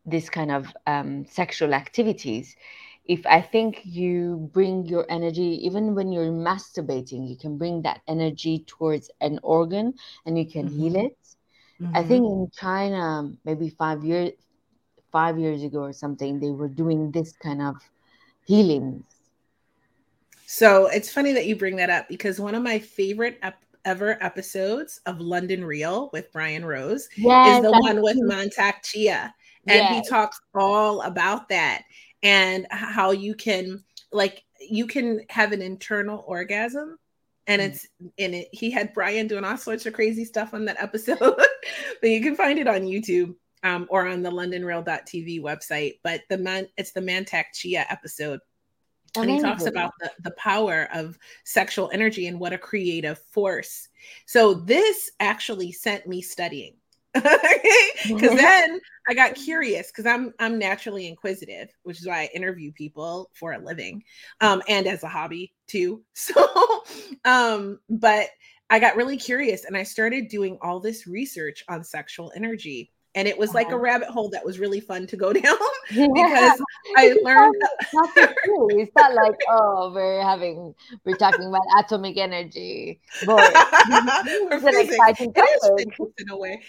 this 0.05 0.29
kind 0.29 0.51
of 0.51 0.67
um, 0.87 1.25
sexual 1.25 1.73
activities 1.73 2.55
if 3.05 3.25
i 3.25 3.41
think 3.41 3.81
you 3.83 4.49
bring 4.53 4.85
your 4.85 5.05
energy 5.09 5.59
even 5.65 5.93
when 5.95 6.11
you're 6.11 6.31
masturbating 6.31 7.27
you 7.27 7.35
can 7.35 7.57
bring 7.57 7.81
that 7.81 8.01
energy 8.07 8.63
towards 8.65 9.09
an 9.21 9.39
organ 9.43 9.93
and 10.25 10.37
you 10.37 10.45
can 10.45 10.67
mm-hmm. 10.67 10.79
heal 10.79 10.95
it 10.95 11.17
mm-hmm. 11.81 11.95
i 11.95 12.03
think 12.03 12.25
in 12.25 12.49
china 12.57 13.29
maybe 13.45 13.69
five 13.69 14.03
years 14.03 14.31
five 15.11 15.37
years 15.37 15.63
ago 15.63 15.79
or 15.79 15.93
something 15.93 16.39
they 16.39 16.49
were 16.49 16.69
doing 16.69 17.11
this 17.11 17.33
kind 17.33 17.61
of 17.61 17.75
healings 18.45 19.03
so 20.45 20.87
it's 20.87 21.11
funny 21.11 21.33
that 21.33 21.45
you 21.45 21.55
bring 21.55 21.75
that 21.75 21.89
up 21.89 22.07
because 22.07 22.39
one 22.39 22.55
of 22.55 22.63
my 22.63 22.79
favorite 22.79 23.37
ep- 23.43 23.63
ever 23.85 24.17
episodes 24.23 24.99
of 25.05 25.19
London 25.19 25.63
Real 25.65 26.09
with 26.13 26.31
Brian 26.31 26.65
Rose 26.65 27.07
yes, 27.17 27.57
is 27.57 27.63
the 27.63 27.71
one 27.71 28.01
with 28.01 28.17
Mantak 28.17 28.83
Chia. 28.83 29.33
and 29.67 29.77
yes. 29.77 30.05
he 30.05 30.09
talks 30.09 30.39
all 30.55 31.01
about 31.01 31.49
that 31.49 31.83
and 32.23 32.65
how 32.71 33.11
you 33.11 33.35
can 33.35 33.83
like 34.11 34.43
you 34.59 34.87
can 34.87 35.21
have 35.29 35.51
an 35.51 35.61
internal 35.61 36.23
orgasm 36.25 36.97
and 37.47 37.61
mm. 37.61 37.65
it's 37.65 37.87
in 38.17 38.33
it 38.33 38.47
he 38.51 38.71
had 38.71 38.93
brian 38.93 39.27
doing 39.27 39.43
all 39.43 39.57
sorts 39.57 39.85
of 39.85 39.93
crazy 39.93 40.25
stuff 40.25 40.53
on 40.53 40.65
that 40.65 40.81
episode 40.81 41.19
but 41.19 42.09
you 42.09 42.21
can 42.21 42.35
find 42.35 42.57
it 42.57 42.67
on 42.67 42.81
youtube 42.81 43.35
um, 43.63 43.87
or 43.89 44.07
on 44.07 44.21
the 44.21 44.31
londonreal.tv 44.31 45.41
website 45.41 45.99
but 46.03 46.21
the 46.29 46.37
man 46.37 46.67
it's 46.77 46.91
the 46.91 47.01
mantak 47.01 47.45
chia 47.53 47.85
episode 47.89 48.39
and 49.15 49.29
he 49.29 49.39
talks 49.39 49.65
about 49.65 49.93
the, 49.99 50.11
the 50.23 50.31
power 50.31 50.89
of 50.93 51.17
sexual 51.43 51.89
energy 51.93 52.27
and 52.27 52.39
what 52.39 52.53
a 52.53 52.57
creative 52.57 53.19
force. 53.31 53.89
So 54.25 54.53
this 54.53 55.11
actually 55.19 55.71
sent 55.71 56.07
me 56.07 56.21
studying. 56.21 56.75
Because 58.05 58.35
then 58.35 58.81
I 59.07 59.13
got 59.13 59.35
curious 59.35 59.87
because 59.87 60.05
I'm 60.05 60.33
I'm 60.37 60.59
naturally 60.59 61.07
inquisitive, 61.07 61.69
which 61.83 62.01
is 62.01 62.07
why 62.07 62.23
I 62.23 62.29
interview 62.35 62.73
people 62.73 63.29
for 63.33 63.53
a 63.53 63.59
living, 63.59 64.03
um, 64.41 64.61
and 64.67 64.87
as 64.87 65.03
a 65.03 65.07
hobby 65.07 65.53
too. 65.67 66.03
So, 66.13 66.83
um, 67.23 67.79
but 67.89 68.27
I 68.69 68.79
got 68.79 68.95
really 68.95 69.17
curious 69.17 69.65
and 69.65 69.77
I 69.77 69.83
started 69.83 70.27
doing 70.27 70.57
all 70.61 70.79
this 70.79 71.05
research 71.07 71.63
on 71.69 71.83
sexual 71.83 72.31
energy 72.35 72.91
and 73.15 73.27
it 73.27 73.37
was 73.37 73.53
like 73.53 73.67
a 73.67 73.69
uh-huh. 73.69 73.79
rabbit 73.79 74.07
hole 74.09 74.29
that 74.29 74.43
was 74.43 74.59
really 74.59 74.79
fun 74.79 75.05
to 75.07 75.15
go 75.15 75.31
down 75.33 75.57
because 75.89 76.61
I 76.97 77.15
learned. 77.23 77.55
it's 78.71 78.91
not 78.95 79.13
like 79.13 79.39
oh 79.49 79.91
we're 79.93 80.21
having 80.21 80.73
we're 81.05 81.15
talking 81.15 81.45
about 81.45 81.61
atomic 81.77 82.17
energy, 82.17 82.99
but 83.25 83.51
it's 83.55 84.63
an 84.63 84.79
exciting 84.79 85.33
topic 85.33 85.97
in 86.17 86.29
a 86.29 86.37
way. 86.37 86.61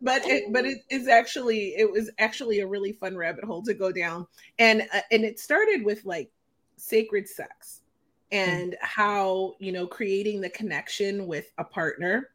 but 0.00 0.26
it, 0.26 0.52
but 0.52 0.64
it 0.66 0.78
is 0.90 1.08
actually 1.08 1.74
it 1.76 1.90
was 1.90 2.10
actually 2.18 2.60
a 2.60 2.66
really 2.66 2.92
fun 2.92 3.16
rabbit 3.16 3.44
hole 3.44 3.62
to 3.62 3.74
go 3.74 3.92
down, 3.92 4.26
and 4.58 4.82
uh, 4.92 5.00
and 5.10 5.24
it 5.24 5.38
started 5.38 5.84
with 5.84 6.04
like 6.04 6.30
sacred 6.76 7.28
sex 7.28 7.82
hmm. 8.32 8.38
and 8.38 8.76
how 8.80 9.54
you 9.58 9.70
know 9.70 9.86
creating 9.86 10.40
the 10.40 10.50
connection 10.50 11.26
with 11.26 11.52
a 11.58 11.64
partner 11.64 12.30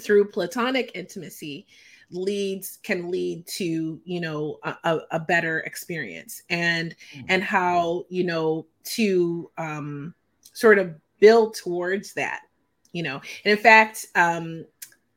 through 0.00 0.30
platonic 0.30 0.90
intimacy 0.94 1.66
leads 2.10 2.78
can 2.82 3.10
lead 3.10 3.46
to 3.46 4.00
you 4.04 4.20
know 4.20 4.58
a, 4.62 4.98
a 5.10 5.20
better 5.20 5.60
experience 5.60 6.42
and 6.48 6.96
mm-hmm. 7.12 7.26
and 7.28 7.42
how 7.42 8.04
you 8.08 8.24
know 8.24 8.66
to 8.84 9.50
um 9.58 10.14
sort 10.54 10.78
of 10.78 10.94
build 11.20 11.54
towards 11.54 12.14
that 12.14 12.40
you 12.92 13.02
know 13.02 13.20
and 13.44 13.52
in 13.52 13.58
fact 13.58 14.06
um 14.14 14.64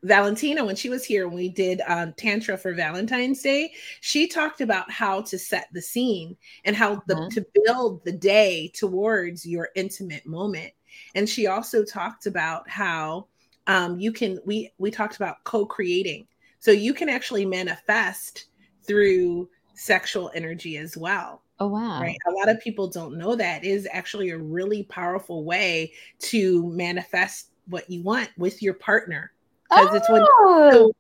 Valentina, 0.03 0.65
when 0.65 0.75
she 0.75 0.89
was 0.89 1.05
here, 1.05 1.27
when 1.27 1.37
we 1.37 1.49
did 1.49 1.81
um, 1.87 2.13
Tantra 2.13 2.57
for 2.57 2.73
Valentine's 2.73 3.41
Day, 3.41 3.71
she 3.99 4.27
talked 4.27 4.61
about 4.61 4.89
how 4.89 5.21
to 5.21 5.37
set 5.37 5.67
the 5.73 5.81
scene 5.81 6.35
and 6.65 6.75
how 6.75 7.03
the, 7.07 7.15
uh-huh. 7.15 7.29
to 7.29 7.45
build 7.65 8.03
the 8.03 8.11
day 8.11 8.71
towards 8.73 9.45
your 9.45 9.69
intimate 9.75 10.25
moment. 10.25 10.73
And 11.13 11.29
she 11.29 11.47
also 11.47 11.83
talked 11.83 12.25
about 12.25 12.67
how 12.67 13.27
um, 13.67 13.99
you 13.99 14.11
can 14.11 14.39
we 14.45 14.71
we 14.77 14.91
talked 14.91 15.15
about 15.15 15.43
co-creating 15.43 16.27
so 16.59 16.71
you 16.71 16.93
can 16.93 17.09
actually 17.09 17.45
manifest 17.45 18.45
through 18.83 19.49
sexual 19.73 20.31
energy 20.33 20.77
as 20.77 20.97
well 20.97 21.41
oh 21.59 21.67
wow 21.67 22.01
right 22.01 22.17
a 22.27 22.31
lot 22.31 22.49
of 22.49 22.59
people 22.59 22.87
don't 22.87 23.17
know 23.17 23.35
that 23.35 23.63
is 23.63 23.87
actually 23.91 24.29
a 24.29 24.37
really 24.37 24.83
powerful 24.83 25.43
way 25.43 25.91
to 26.19 26.67
manifest 26.71 27.51
what 27.67 27.89
you 27.89 28.01
want 28.03 28.29
with 28.37 28.61
your 28.61 28.73
partner 28.73 29.31
because 29.69 29.89
oh. 29.91 29.95
it's 29.95 30.09
when 30.09 30.25
so, 30.41 30.91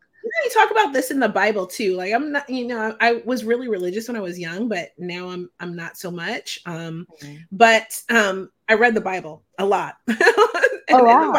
you 0.43 0.49
talk 0.51 0.71
about 0.71 0.93
this 0.93 1.11
in 1.11 1.19
the 1.19 1.29
Bible 1.29 1.65
too. 1.65 1.95
Like 1.95 2.13
I'm 2.13 2.31
not, 2.31 2.49
you 2.49 2.67
know, 2.67 2.95
I 2.99 3.21
was 3.25 3.43
really 3.43 3.67
religious 3.67 4.07
when 4.07 4.15
I 4.15 4.21
was 4.21 4.39
young, 4.39 4.67
but 4.67 4.89
now 4.97 5.29
I'm 5.29 5.49
I'm 5.59 5.75
not 5.75 5.97
so 5.97 6.11
much. 6.11 6.61
Um, 6.65 7.07
but 7.51 8.01
um, 8.09 8.51
I 8.69 8.75
read 8.75 8.93
the 8.93 9.01
Bible 9.01 9.43
a 9.57 9.65
lot. 9.65 9.95
oh, 10.09 11.03
wow. 11.03 11.33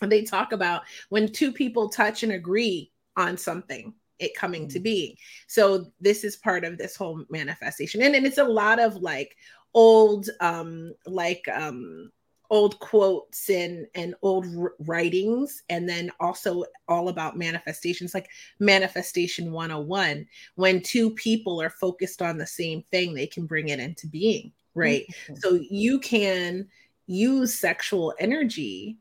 They 0.10 0.22
talk 0.22 0.52
about 0.52 0.82
when 1.08 1.30
two 1.30 1.52
people 1.52 1.88
touch 1.88 2.22
and 2.22 2.32
agree 2.32 2.90
on 3.16 3.36
something 3.36 3.94
it 4.18 4.34
coming 4.34 4.68
to 4.68 4.78
mm. 4.78 4.84
be 4.84 5.18
so 5.46 5.90
this 6.00 6.24
is 6.24 6.36
part 6.36 6.64
of 6.64 6.78
this 6.78 6.94
whole 6.94 7.24
manifestation 7.30 8.02
and, 8.02 8.14
and 8.14 8.26
it's 8.26 8.38
a 8.38 8.44
lot 8.44 8.78
of 8.78 8.96
like 8.96 9.36
old 9.74 10.28
um 10.40 10.94
like 11.06 11.44
um 11.52 12.10
old 12.50 12.78
quotes 12.80 13.48
and 13.48 13.86
and 13.94 14.14
old 14.22 14.44
writings 14.80 15.62
and 15.68 15.88
then 15.88 16.10
also 16.18 16.64
all 16.88 17.08
about 17.08 17.38
manifestations 17.38 18.12
like 18.12 18.28
manifestation 18.58 19.52
101 19.52 20.26
when 20.56 20.82
two 20.82 21.10
people 21.12 21.62
are 21.62 21.70
focused 21.70 22.20
on 22.20 22.36
the 22.36 22.46
same 22.46 22.82
thing 22.90 23.14
they 23.14 23.26
can 23.26 23.46
bring 23.46 23.68
it 23.68 23.78
into 23.78 24.08
being 24.08 24.52
right 24.74 25.06
mm-hmm. 25.08 25.34
so 25.36 25.58
you 25.70 26.00
can 26.00 26.66
use 27.06 27.54
sexual 27.54 28.12
energy 28.18 28.98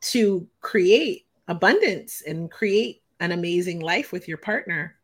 to 0.00 0.46
create 0.60 1.26
abundance 1.48 2.22
and 2.26 2.50
create 2.50 3.02
an 3.20 3.32
amazing 3.32 3.80
life 3.80 4.12
with 4.12 4.28
your 4.28 4.38
partner. 4.38 4.96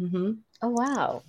Mm-hmm. 0.00 0.32
Oh 0.62 0.68
wow! 0.68 1.22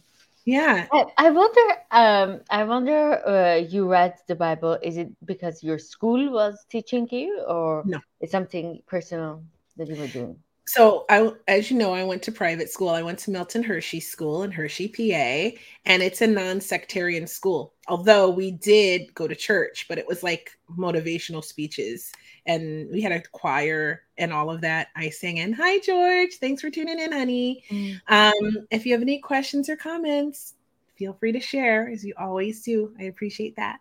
Yeah, 0.45 0.87
I, 0.91 1.05
I 1.17 1.29
wonder. 1.29 1.67
Um, 1.91 2.41
I 2.49 2.63
wonder. 2.63 3.27
Uh, 3.27 3.55
you 3.55 3.87
read 3.87 4.15
the 4.27 4.35
Bible. 4.35 4.77
Is 4.81 4.97
it 4.97 5.09
because 5.25 5.63
your 5.63 5.79
school 5.79 6.31
was 6.31 6.65
teaching 6.69 7.07
you, 7.11 7.43
or 7.47 7.83
no? 7.85 7.99
It's 8.19 8.31
something 8.31 8.81
personal 8.87 9.43
that 9.77 9.87
you 9.87 9.95
were 9.95 10.07
doing 10.07 10.37
so 10.65 11.05
I, 11.09 11.31
as 11.47 11.69
you 11.69 11.77
know, 11.77 11.93
I 11.93 12.03
went 12.03 12.23
to 12.23 12.31
private 12.31 12.69
school. 12.69 12.89
I 12.89 13.01
went 13.01 13.19
to 13.19 13.31
Milton 13.31 13.63
Hershey 13.63 13.99
School 13.99 14.43
in 14.43 14.51
Hershey, 14.51 14.87
PA, 14.87 15.57
and 15.85 16.01
it's 16.01 16.21
a 16.21 16.27
non-sectarian 16.27 17.27
school. 17.27 17.73
Although 17.87 18.29
we 18.29 18.51
did 18.51 19.13
go 19.13 19.27
to 19.27 19.35
church, 19.35 19.87
but 19.89 19.97
it 19.97 20.07
was 20.07 20.23
like 20.23 20.51
motivational 20.77 21.43
speeches, 21.43 22.13
and 22.45 22.89
we 22.91 23.01
had 23.01 23.11
a 23.11 23.21
choir 23.33 24.03
and 24.17 24.31
all 24.31 24.49
of 24.49 24.61
that. 24.61 24.87
I 24.95 25.09
sang 25.09 25.37
in. 25.37 25.51
Hi, 25.53 25.79
George. 25.79 26.35
Thanks 26.35 26.61
for 26.61 26.69
tuning 26.69 26.99
in, 26.99 27.11
honey. 27.11 27.63
Mm. 27.69 28.01
Um, 28.07 28.67
if 28.71 28.85
you 28.85 28.93
have 28.93 29.01
any 29.01 29.19
questions 29.19 29.67
or 29.67 29.75
comments, 29.75 30.53
feel 30.95 31.13
free 31.13 31.33
to 31.33 31.41
share, 31.41 31.89
as 31.89 32.05
you 32.05 32.13
always 32.17 32.63
do. 32.63 32.93
I 32.99 33.03
appreciate 33.03 33.57
that. 33.57 33.79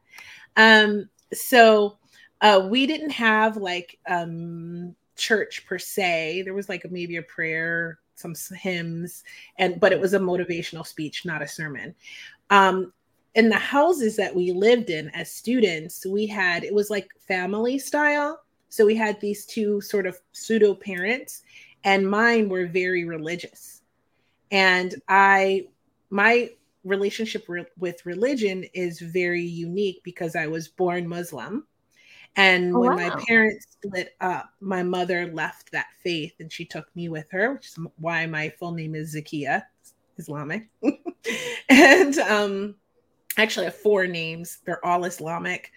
Um, 0.56 1.08
so 1.32 1.98
uh, 2.40 2.66
we 2.68 2.88
didn't 2.88 3.10
have 3.10 3.56
like 3.56 3.98
um 4.08 4.96
church 5.22 5.64
per 5.66 5.78
se. 5.78 6.42
There 6.42 6.54
was 6.54 6.68
like 6.68 6.84
a, 6.84 6.88
maybe 6.88 7.16
a 7.16 7.22
prayer, 7.22 7.98
some 8.16 8.34
hymns, 8.56 9.22
and 9.58 9.78
but 9.78 9.92
it 9.92 10.00
was 10.00 10.14
a 10.14 10.18
motivational 10.18 10.86
speech, 10.86 11.24
not 11.24 11.42
a 11.42 11.48
sermon. 11.48 11.94
Um, 12.50 12.92
in 13.34 13.48
the 13.48 13.56
houses 13.56 14.16
that 14.16 14.34
we 14.34 14.52
lived 14.52 14.90
in 14.90 15.08
as 15.10 15.30
students, 15.30 16.04
we 16.04 16.26
had 16.26 16.64
it 16.64 16.74
was 16.74 16.90
like 16.90 17.08
family 17.26 17.78
style. 17.78 18.40
So 18.68 18.84
we 18.84 18.96
had 18.96 19.20
these 19.20 19.46
two 19.46 19.80
sort 19.80 20.06
of 20.06 20.18
pseudo 20.32 20.74
parents, 20.74 21.42
and 21.84 22.08
mine 22.08 22.48
were 22.48 22.66
very 22.66 23.04
religious. 23.04 23.82
And 24.50 24.94
I, 25.08 25.68
my 26.10 26.50
relationship 26.84 27.44
re- 27.48 27.64
with 27.78 28.04
religion 28.04 28.64
is 28.74 28.98
very 28.98 29.42
unique 29.42 30.00
because 30.02 30.34
I 30.36 30.46
was 30.46 30.68
born 30.68 31.06
Muslim. 31.06 31.66
And 32.36 32.74
oh, 32.74 32.80
when 32.80 32.96
wow. 32.96 33.08
my 33.08 33.24
parents 33.26 33.66
split 33.70 34.14
up, 34.20 34.50
my 34.60 34.82
mother 34.82 35.26
left 35.32 35.70
that 35.72 35.88
faith 36.02 36.34
and 36.40 36.50
she 36.50 36.64
took 36.64 36.94
me 36.96 37.08
with 37.08 37.26
her, 37.30 37.52
which 37.52 37.68
is 37.68 37.78
why 37.98 38.26
my 38.26 38.48
full 38.48 38.72
name 38.72 38.94
is 38.94 39.14
Zakia, 39.14 39.64
Islamic. 40.16 40.68
and 41.68 42.18
um, 42.18 42.74
actually, 43.36 43.66
I 43.66 43.70
have 43.70 43.76
four 43.76 44.06
names. 44.06 44.58
They're 44.64 44.84
all 44.84 45.04
Islamic 45.04 45.72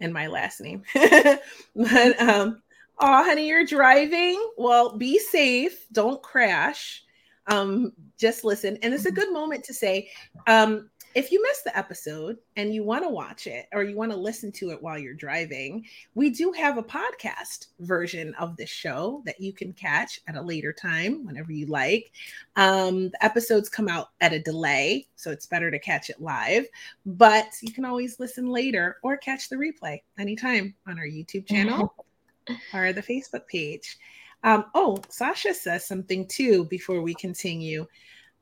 and 0.00 0.12
my 0.12 0.26
last 0.26 0.60
name. 0.60 0.82
but 0.94 2.20
um, 2.20 2.62
oh, 2.98 3.24
honey, 3.24 3.48
you're 3.48 3.64
driving. 3.64 4.44
Well, 4.56 4.96
be 4.96 5.18
safe. 5.18 5.86
Don't 5.92 6.22
crash. 6.22 7.04
Um, 7.46 7.92
just 8.18 8.44
listen. 8.44 8.78
And 8.82 8.92
it's 8.92 9.04
a 9.04 9.08
mm-hmm. 9.08 9.20
good 9.20 9.32
moment 9.32 9.64
to 9.64 9.74
say, 9.74 10.10
um, 10.46 10.90
if 11.14 11.30
you 11.30 11.42
missed 11.42 11.64
the 11.64 11.76
episode 11.76 12.38
and 12.56 12.74
you 12.74 12.84
want 12.84 13.04
to 13.04 13.08
watch 13.08 13.46
it 13.46 13.66
or 13.72 13.82
you 13.82 13.96
want 13.96 14.10
to 14.12 14.16
listen 14.16 14.52
to 14.52 14.70
it 14.70 14.82
while 14.82 14.98
you're 14.98 15.14
driving, 15.14 15.84
we 16.14 16.30
do 16.30 16.52
have 16.52 16.78
a 16.78 16.82
podcast 16.82 17.68
version 17.80 18.34
of 18.34 18.56
this 18.56 18.70
show 18.70 19.22
that 19.26 19.40
you 19.40 19.52
can 19.52 19.72
catch 19.72 20.20
at 20.26 20.36
a 20.36 20.42
later 20.42 20.72
time 20.72 21.24
whenever 21.24 21.52
you 21.52 21.66
like. 21.66 22.12
Um, 22.56 23.10
the 23.10 23.24
episodes 23.24 23.68
come 23.68 23.88
out 23.88 24.10
at 24.20 24.32
a 24.32 24.40
delay, 24.40 25.06
so 25.16 25.30
it's 25.30 25.46
better 25.46 25.70
to 25.70 25.78
catch 25.78 26.10
it 26.10 26.20
live, 26.20 26.66
but 27.06 27.46
you 27.62 27.72
can 27.72 27.84
always 27.84 28.18
listen 28.18 28.46
later 28.46 28.98
or 29.02 29.16
catch 29.16 29.48
the 29.48 29.56
replay 29.56 30.02
anytime 30.18 30.74
on 30.86 30.98
our 30.98 31.06
YouTube 31.06 31.46
channel 31.46 31.94
or 32.74 32.92
the 32.92 33.02
Facebook 33.02 33.46
page. 33.46 33.98
Um, 34.44 34.64
oh, 34.74 34.98
Sasha 35.08 35.54
says 35.54 35.86
something 35.86 36.26
too 36.26 36.64
before 36.64 37.02
we 37.02 37.14
continue. 37.14 37.86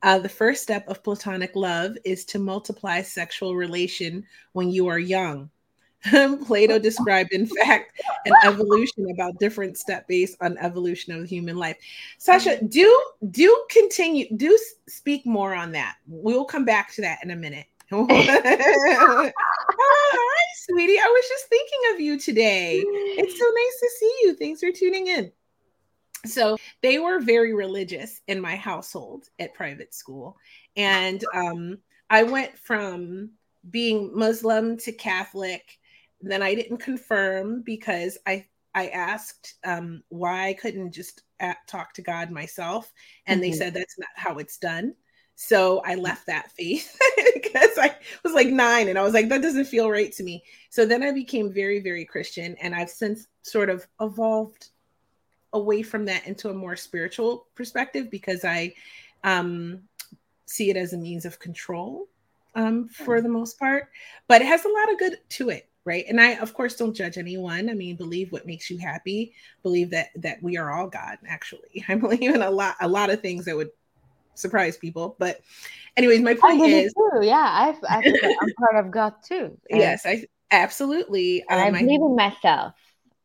Uh, 0.03 0.19
the 0.19 0.29
first 0.29 0.63
step 0.63 0.89
of 0.89 1.03
platonic 1.03 1.55
love 1.55 1.97
is 2.05 2.25
to 2.25 2.39
multiply 2.39 3.03
sexual 3.03 3.55
relation 3.55 4.25
when 4.53 4.71
you 4.71 4.87
are 4.87 4.99
young. 4.99 5.51
Plato 6.47 6.79
described, 6.83 7.33
in 7.33 7.47
fact, 7.47 8.01
an 8.25 8.33
evolution 8.45 9.11
about 9.11 9.39
different 9.39 9.77
step 9.77 10.09
based 10.09 10.37
on 10.41 10.57
evolution 10.59 11.13
of 11.13 11.29
human 11.29 11.57
life. 11.57 11.77
Sasha, 12.19 12.63
do 12.65 13.03
do 13.31 13.65
continue, 13.69 14.27
do 14.37 14.59
speak 14.89 15.27
more 15.27 15.55
on 15.55 15.73
that. 15.73 15.97
We'll 16.07 16.47
come 16.47 16.65
back 16.65 16.93
to 16.95 17.03
that 17.03 17.19
in 17.23 17.31
a 17.31 17.37
minute. 17.37 17.67
Hi, 17.93 19.33
sweetie. 20.55 20.99
I 20.99 21.09
was 21.09 21.25
just 21.29 21.47
thinking 21.47 21.79
of 21.93 22.01
you 22.01 22.19
today. 22.21 22.81
It's 22.87 23.39
so 23.39 23.45
nice 23.45 23.81
to 23.81 23.89
see 23.99 24.19
you. 24.23 24.35
Thanks 24.37 24.61
for 24.61 24.71
tuning 24.71 25.09
in. 25.09 25.33
So 26.27 26.57
they 26.83 26.99
were 26.99 27.21
very 27.21 27.55
religious 27.55 28.21
in 28.29 28.41
my 28.41 28.57
household 28.57 29.29
at 29.39 29.55
private 29.55 29.95
school. 29.95 30.37
And 30.77 31.25
um, 31.35 31.79
I 32.09 32.23
went 32.23 32.59
from 32.59 33.31
being 33.71 34.11
Muslim 34.15 34.77
to 34.79 34.93
Catholic. 34.93 35.79
Then 36.21 36.43
I 36.43 36.55
didn't 36.55 36.79
confirm 36.79 37.63
because 37.63 38.19
I 38.27 38.47
I 38.73 38.89
asked 38.89 39.55
um, 39.65 40.05
why 40.11 40.49
I 40.49 40.53
couldn't 40.53 40.93
just 40.93 41.23
at, 41.41 41.57
talk 41.67 41.93
to 41.95 42.03
God 42.03 42.31
myself, 42.31 42.93
and 43.27 43.41
mm-hmm. 43.41 43.51
they 43.51 43.57
said 43.57 43.75
that's 43.75 43.99
not 43.99 44.09
how 44.15 44.39
it's 44.39 44.59
done. 44.59 44.95
So 45.43 45.81
I 45.87 45.95
left 45.95 46.27
that 46.27 46.53
faith 46.53 46.95
because 47.35 47.79
I 47.79 47.97
was 48.23 48.35
like 48.35 48.49
nine 48.49 48.89
and 48.89 48.99
I 48.99 49.03
was 49.03 49.15
like, 49.15 49.31
that 49.31 49.41
doesn't 49.41 49.65
feel 49.65 49.91
right 49.91 50.13
to 50.13 50.23
me. 50.23 50.45
So 50.69 50.85
then 50.85 51.03
I 51.03 51.13
became 51.13 51.51
very, 51.51 51.81
very 51.81 52.05
Christian. 52.05 52.57
And 52.61 52.75
I've 52.75 52.91
since 52.91 53.27
sort 53.41 53.71
of 53.71 53.87
evolved 54.03 54.69
away 55.53 55.83
from 55.83 56.05
that 56.07 56.27
into 56.27 56.51
a 56.51 56.55
more 56.55 56.77
spiritual 56.77 57.47
perspective 57.55 58.11
because 58.11 58.45
I 58.45 58.75
um, 59.25 59.83
see 60.47 60.71
it 60.71 60.77
as 60.77 60.93
a 60.93 60.99
means 60.99 61.25
of 61.25 61.39
control 61.39 62.09
um, 62.55 62.89
for 62.89 63.21
the 63.21 63.29
most 63.29 63.59
part. 63.59 63.89
But 64.29 64.43
it 64.43 64.47
has 64.47 64.65
a 64.65 64.69
lot 64.69 64.93
of 64.93 64.99
good 64.99 65.19
to 65.31 65.51
it 65.51 65.67
right 65.87 66.05
and 66.11 66.21
i 66.21 66.33
of 66.33 66.53
course 66.53 66.77
don't 66.77 66.93
judge 66.93 67.17
anyone 67.17 67.71
i 67.71 67.73
mean 67.73 67.97
believe 67.97 68.31
what 68.33 68.45
makes 68.45 68.69
you 68.69 68.77
happy 68.77 69.33
believe 69.63 69.89
that 69.89 70.09
that 70.15 70.37
we 70.43 70.59
are 70.59 70.71
all 70.71 70.87
god 70.87 71.17
actually 71.27 71.83
i 71.89 71.95
believe 71.95 72.35
in 72.35 72.43
a 72.43 72.51
lot 72.51 72.77
a 72.83 72.87
lot 72.87 73.09
of 73.09 73.23
things 73.23 73.47
that 73.47 73.57
would 73.57 73.71
surprise 74.41 74.77
people. 74.77 75.17
But 75.19 75.41
anyways, 75.97 76.21
my 76.21 76.35
point 76.35 76.63
is, 76.63 76.93
too. 76.93 77.21
yeah, 77.23 77.49
I've, 77.53 77.79
I've 77.89 78.05
I'm 78.05 78.53
part 78.59 78.85
of 78.85 78.91
God 78.91 79.15
too. 79.23 79.57
And, 79.71 79.81
yes, 79.81 80.07
I 80.07 80.25
absolutely. 80.51 81.45
Um, 81.45 81.59
I 81.59 81.71
believe 81.71 82.01
I, 82.01 82.07
in 82.07 82.17
myself. 82.17 82.75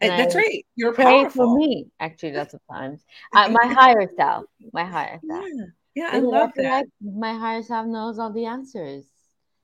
That's 0.01 0.35
right. 0.35 0.65
You're 0.75 0.93
pray 0.93 1.05
powerful. 1.05 1.53
for 1.53 1.57
me. 1.57 1.87
Actually, 1.99 2.33
lots 2.33 2.53
of 2.53 2.61
times, 2.71 3.03
uh, 3.33 3.49
my 3.49 3.65
higher 3.73 4.09
self, 4.15 4.45
my 4.73 4.83
higher 4.83 5.19
self. 5.27 5.45
Yeah, 5.53 5.65
yeah 5.95 6.09
I 6.11 6.19
love 6.19 6.51
I 6.57 6.61
that. 6.61 6.85
My 7.01 7.33
higher 7.33 7.63
self 7.63 7.87
knows 7.87 8.19
all 8.19 8.31
the 8.31 8.45
answers. 8.45 9.05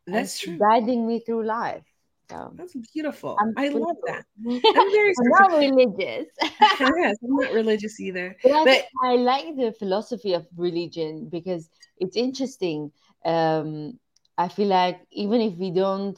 That's 0.08 0.40
true. 0.40 0.58
Guiding 0.58 1.08
me 1.08 1.20
through 1.20 1.46
life. 1.46 1.84
So 2.30 2.54
that's 2.56 2.74
beautiful. 2.94 3.38
I'm 3.42 3.54
i 3.58 3.68
love 3.68 3.98
that. 4.08 4.24
I'm 4.48 4.92
very 4.92 5.14
I'm 5.20 5.30
not 5.30 5.60
religious. 5.60 6.28
yes, 6.80 7.18
I'm 7.24 7.36
not 7.36 7.52
religious 7.52 8.00
either. 8.00 8.38
But, 8.42 8.64
but 8.64 8.86
I 9.04 9.16
like 9.16 9.58
the 9.58 9.74
philosophy 9.78 10.34
of 10.34 10.48
religion 10.56 11.28
because 11.30 11.70
it's 11.98 12.16
interesting. 12.16 12.94
Um, 13.26 14.00
I 14.38 14.48
feel 14.48 14.68
like 14.68 15.02
even 15.12 15.42
if 15.42 15.56
we 15.56 15.72
don't, 15.72 16.18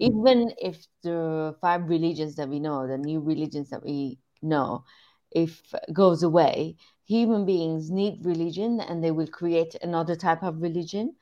even 0.00 0.52
if 0.58 0.86
the 1.02 1.56
five 1.60 1.88
religions 1.88 2.36
that 2.36 2.48
we 2.48 2.60
know, 2.60 2.86
the 2.86 2.98
new 2.98 3.20
religions 3.20 3.70
that 3.70 3.84
we 3.84 4.18
know, 4.40 4.84
if 5.30 5.62
goes 5.92 6.22
away, 6.22 6.76
human 7.06 7.44
beings 7.44 7.90
need 7.90 8.24
religion 8.24 8.80
and 8.80 9.02
they 9.02 9.10
will 9.10 9.26
create 9.26 9.74
another 9.82 10.14
type 10.14 10.42
of 10.42 10.60
religion 10.60 11.14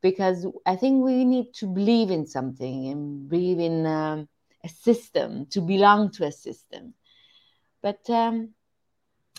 because 0.00 0.46
I 0.66 0.76
think 0.76 1.04
we 1.04 1.24
need 1.24 1.52
to 1.54 1.66
believe 1.66 2.10
in 2.10 2.26
something 2.26 2.88
and 2.88 3.28
believe 3.28 3.58
in 3.58 3.86
um, 3.86 4.28
a 4.64 4.68
system 4.68 5.46
to 5.50 5.60
belong 5.60 6.10
to 6.12 6.24
a 6.24 6.32
system. 6.32 6.94
But 7.82 8.08
um, 8.10 8.54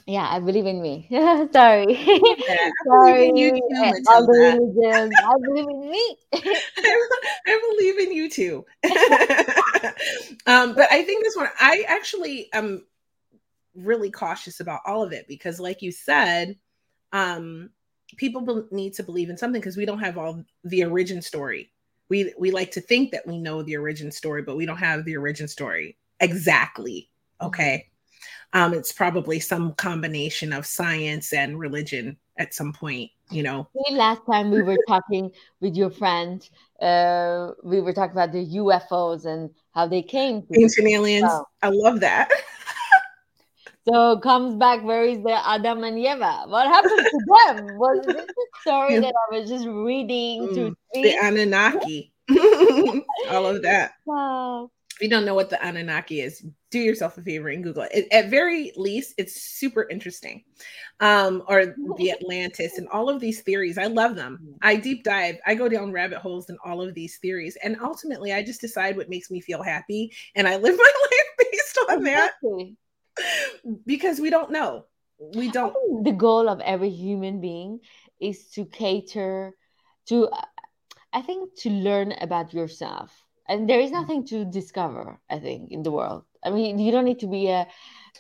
yeah, 0.06 0.27
I 0.29 0.39
believe 0.39 0.65
in 0.65 0.82
me. 0.82 1.08
Sorry. 1.53 1.94
Yeah, 1.94 2.70
Sorry. 2.88 3.32
You 3.36 3.51
too, 3.51 3.94
all 4.08 4.25
the 4.25 4.68
religions. 4.77 5.13
I 5.24 5.36
believe 5.46 5.68
in 5.68 5.89
me. 5.89 6.18
I 6.34 7.72
believe 7.72 8.00
in 8.00 8.13
you 8.13 8.29
too. 8.29 8.65
um, 10.47 10.76
but 10.76 10.91
I 10.91 11.04
think 11.04 11.23
this 11.23 11.36
one, 11.36 11.50
I 11.60 11.86
actually 11.88 12.50
am 12.54 12.86
really 13.76 14.12
cautious 14.12 14.60
about 14.60 14.82
all 14.86 15.04
of 15.04 15.13
it 15.13 15.28
because, 15.28 15.60
like 15.60 15.82
you 15.82 15.91
said, 15.91 16.56
um, 17.13 17.69
people 18.17 18.41
be- 18.41 18.76
need 18.76 18.93
to 18.95 19.04
believe 19.04 19.30
in 19.30 19.38
something 19.38 19.62
because 19.62 19.78
we 19.78 19.86
don't 19.86 20.00
have 20.00 20.17
all 20.17 20.43
the 20.63 20.84
origin 20.84 21.21
story. 21.21 21.71
We 22.10 22.34
we 22.39 22.52
like 22.52 22.71
to 22.71 22.82
think 22.82 23.12
that 23.12 23.28
we 23.28 23.38
know 23.38 23.62
the 23.62 23.78
origin 23.78 24.12
story, 24.12 24.41
but 24.41 24.58
we 24.58 24.65
don't 24.65 24.78
have 24.78 25.06
the 25.06 25.17
origin 25.17 25.47
story 25.47 25.97
exactly. 26.19 27.10
Okay. 27.41 27.88
Um, 28.53 28.73
it's 28.73 28.91
probably 28.91 29.39
some 29.39 29.73
combination 29.73 30.53
of 30.53 30.65
science 30.65 31.34
and 31.34 31.60
religion 31.60 32.17
at 32.38 32.53
some 32.53 32.73
point, 32.73 33.12
you 33.29 33.43
know. 33.43 33.67
Last 33.91 34.21
time 34.25 34.49
we 34.49 34.62
were 34.62 34.77
talking 34.88 35.32
with 35.60 35.75
your 35.75 35.89
friend, 35.89 36.47
uh, 36.82 37.51
we 37.63 37.82
were 37.82 37.93
talking 37.93 38.13
about 38.13 38.32
the 38.32 38.45
UFOs 38.58 39.25
and 39.25 39.51
how 39.73 39.88
they 39.88 40.01
came. 40.01 40.43
Ancient 40.55 40.88
aliens. 40.88 41.32
I 41.62 41.69
love 41.69 41.99
that. 41.99 42.29
So 43.88 44.19
comes 44.19 44.55
back, 44.55 44.84
where 44.84 45.03
is 45.03 45.23
the 45.23 45.47
Adam 45.47 45.84
and 45.84 45.97
Eva? 45.97 46.43
What 46.47 46.67
happened 46.67 47.08
to 47.10 47.19
them? 47.27 47.77
Was 47.77 48.05
this 48.05 48.25
a 48.25 48.62
story 48.62 48.99
that 48.99 49.13
I 49.15 49.39
was 49.39 49.49
just 49.49 49.65
reading 49.65 50.47
mm, 50.47 50.53
to 50.53 50.75
the 50.93 51.15
Anunnaki? 51.23 52.13
All 53.32 53.47
of 53.47 53.63
that. 53.63 53.93
Wow. 54.05 54.69
If 54.99 55.03
you 55.03 55.09
don't 55.09 55.23
know 55.23 55.33
what 55.33 55.49
the 55.49 55.65
Anunnaki 55.65 56.19
is, 56.19 56.45
do 56.71 56.77
yourself 56.77 57.17
a 57.17 57.21
favor 57.21 57.47
and 57.47 57.63
Google 57.63 57.88
it. 57.89 58.09
At 58.12 58.29
very 58.29 58.73
least, 58.75 59.13
it's 59.17 59.41
super 59.41 59.88
interesting. 59.89 60.43
Um, 60.99 61.41
or 61.47 61.73
the 61.95 62.12
Atlantis 62.12 62.77
and 62.77 62.85
all 62.89 63.09
of 63.09 63.21
these 63.21 63.39
theories. 63.39 63.77
I 63.77 63.85
love 63.85 64.17
them. 64.17 64.39
Mm. 64.43 64.57
I 64.62 64.75
deep 64.75 65.05
dive, 65.05 65.38
I 65.47 65.55
go 65.55 65.69
down 65.69 65.93
rabbit 65.93 66.17
holes 66.17 66.49
in 66.49 66.57
all 66.65 66.81
of 66.81 66.95
these 66.95 67.17
theories. 67.19 67.57
And 67.63 67.77
ultimately, 67.81 68.33
I 68.33 68.43
just 68.43 68.59
decide 68.59 68.97
what 68.97 69.07
makes 69.07 69.31
me 69.31 69.39
feel 69.39 69.63
happy 69.63 70.12
and 70.35 70.49
I 70.49 70.57
live 70.57 70.75
my 70.77 70.91
life 71.01 71.49
based 71.49 71.79
on 71.88 71.99
exactly. 71.99 72.75
that 73.15 73.77
because 73.85 74.19
we 74.19 74.29
don't 74.29 74.51
know. 74.51 74.83
We 75.33 75.49
don't. 75.49 76.03
The 76.03 76.12
goal 76.12 76.49
of 76.49 76.59
every 76.59 76.89
human 76.89 77.39
being 77.39 77.79
is 78.19 78.49
to 78.49 78.65
cater 78.65 79.53
to, 80.07 80.27
I 81.13 81.21
think, 81.21 81.55
to 81.59 81.69
learn 81.69 82.12
about 82.19 82.53
yourself. 82.53 83.25
And 83.49 83.69
there 83.69 83.81
is 83.81 83.91
nothing 83.91 84.25
to 84.27 84.45
discover, 84.45 85.19
I 85.29 85.39
think, 85.39 85.71
in 85.71 85.83
the 85.83 85.91
world. 85.91 86.23
I 86.43 86.51
mean, 86.51 86.79
you 86.79 86.91
don't 86.91 87.03
need 87.03 87.19
to 87.19 87.27
be 87.27 87.49
a 87.49 87.67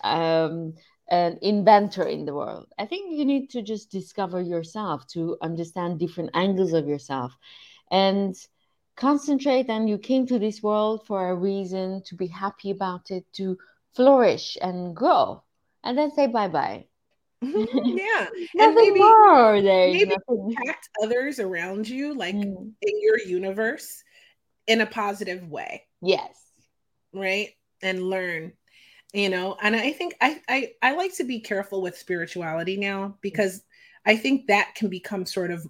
um, 0.03 0.73
an 1.09 1.39
inventor 1.41 2.03
in 2.03 2.25
the 2.25 2.33
world. 2.33 2.67
I 2.77 2.85
think 2.85 3.17
you 3.17 3.25
need 3.25 3.49
to 3.51 3.61
just 3.61 3.89
discover 3.91 4.41
yourself 4.41 5.07
to 5.13 5.37
understand 5.41 5.99
different 5.99 6.31
angles 6.33 6.73
of 6.73 6.87
yourself 6.87 7.31
and 7.89 8.35
concentrate. 8.97 9.69
And 9.69 9.87
you 9.89 9.97
came 9.97 10.27
to 10.27 10.39
this 10.39 10.61
world 10.61 11.07
for 11.07 11.29
a 11.29 11.35
reason 11.35 12.03
to 12.07 12.15
be 12.15 12.27
happy 12.27 12.71
about 12.71 13.09
it, 13.09 13.25
to 13.33 13.57
flourish 13.95 14.57
and 14.61 14.95
grow 14.95 15.43
and 15.83 15.97
then 15.97 16.11
say 16.11 16.27
bye 16.27 16.47
bye. 16.47 16.85
yeah. 17.41 18.27
and 18.59 18.75
maybe 18.75 18.99
more. 18.99 19.53
Maybe 19.53 20.15
impact 20.27 20.89
others 21.01 21.39
around 21.39 21.87
you, 21.87 22.13
like 22.13 22.35
mm. 22.35 22.71
in 22.81 23.01
your 23.01 23.19
universe, 23.19 24.03
in 24.69 24.81
a 24.81 24.85
positive 24.85 25.49
way. 25.49 25.83
Yes. 26.01 26.37
Right. 27.13 27.49
And 27.81 28.03
learn, 28.03 28.53
you 29.13 29.29
know, 29.29 29.57
and 29.61 29.75
I 29.75 29.91
think 29.91 30.15
I 30.21 30.41
I, 30.47 30.71
I 30.81 30.95
like 30.95 31.15
to 31.15 31.23
be 31.23 31.39
careful 31.39 31.81
with 31.81 31.97
spirituality 31.97 32.77
now 32.77 33.17
because 33.21 33.63
I 34.05 34.15
think 34.15 34.47
that 34.47 34.75
can 34.75 34.89
become 34.89 35.25
sort 35.25 35.51
of 35.51 35.67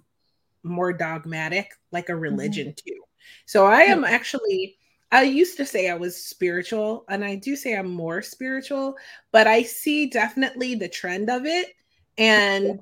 more 0.62 0.92
dogmatic, 0.92 1.70
like 1.90 2.10
a 2.10 2.16
religion 2.16 2.68
mm-hmm. 2.68 2.88
too. 2.88 3.00
So 3.46 3.66
I 3.66 3.82
am 3.82 4.04
actually 4.04 4.76
I 5.12 5.22
used 5.22 5.56
to 5.56 5.66
say 5.66 5.88
I 5.88 5.94
was 5.94 6.22
spiritual, 6.22 7.04
and 7.08 7.24
I 7.24 7.34
do 7.34 7.56
say 7.56 7.74
I'm 7.74 7.90
more 7.90 8.22
spiritual, 8.22 8.96
but 9.32 9.46
I 9.46 9.62
see 9.62 10.06
definitely 10.06 10.76
the 10.76 10.88
trend 10.88 11.28
of 11.30 11.46
it. 11.46 11.74
And 12.16 12.80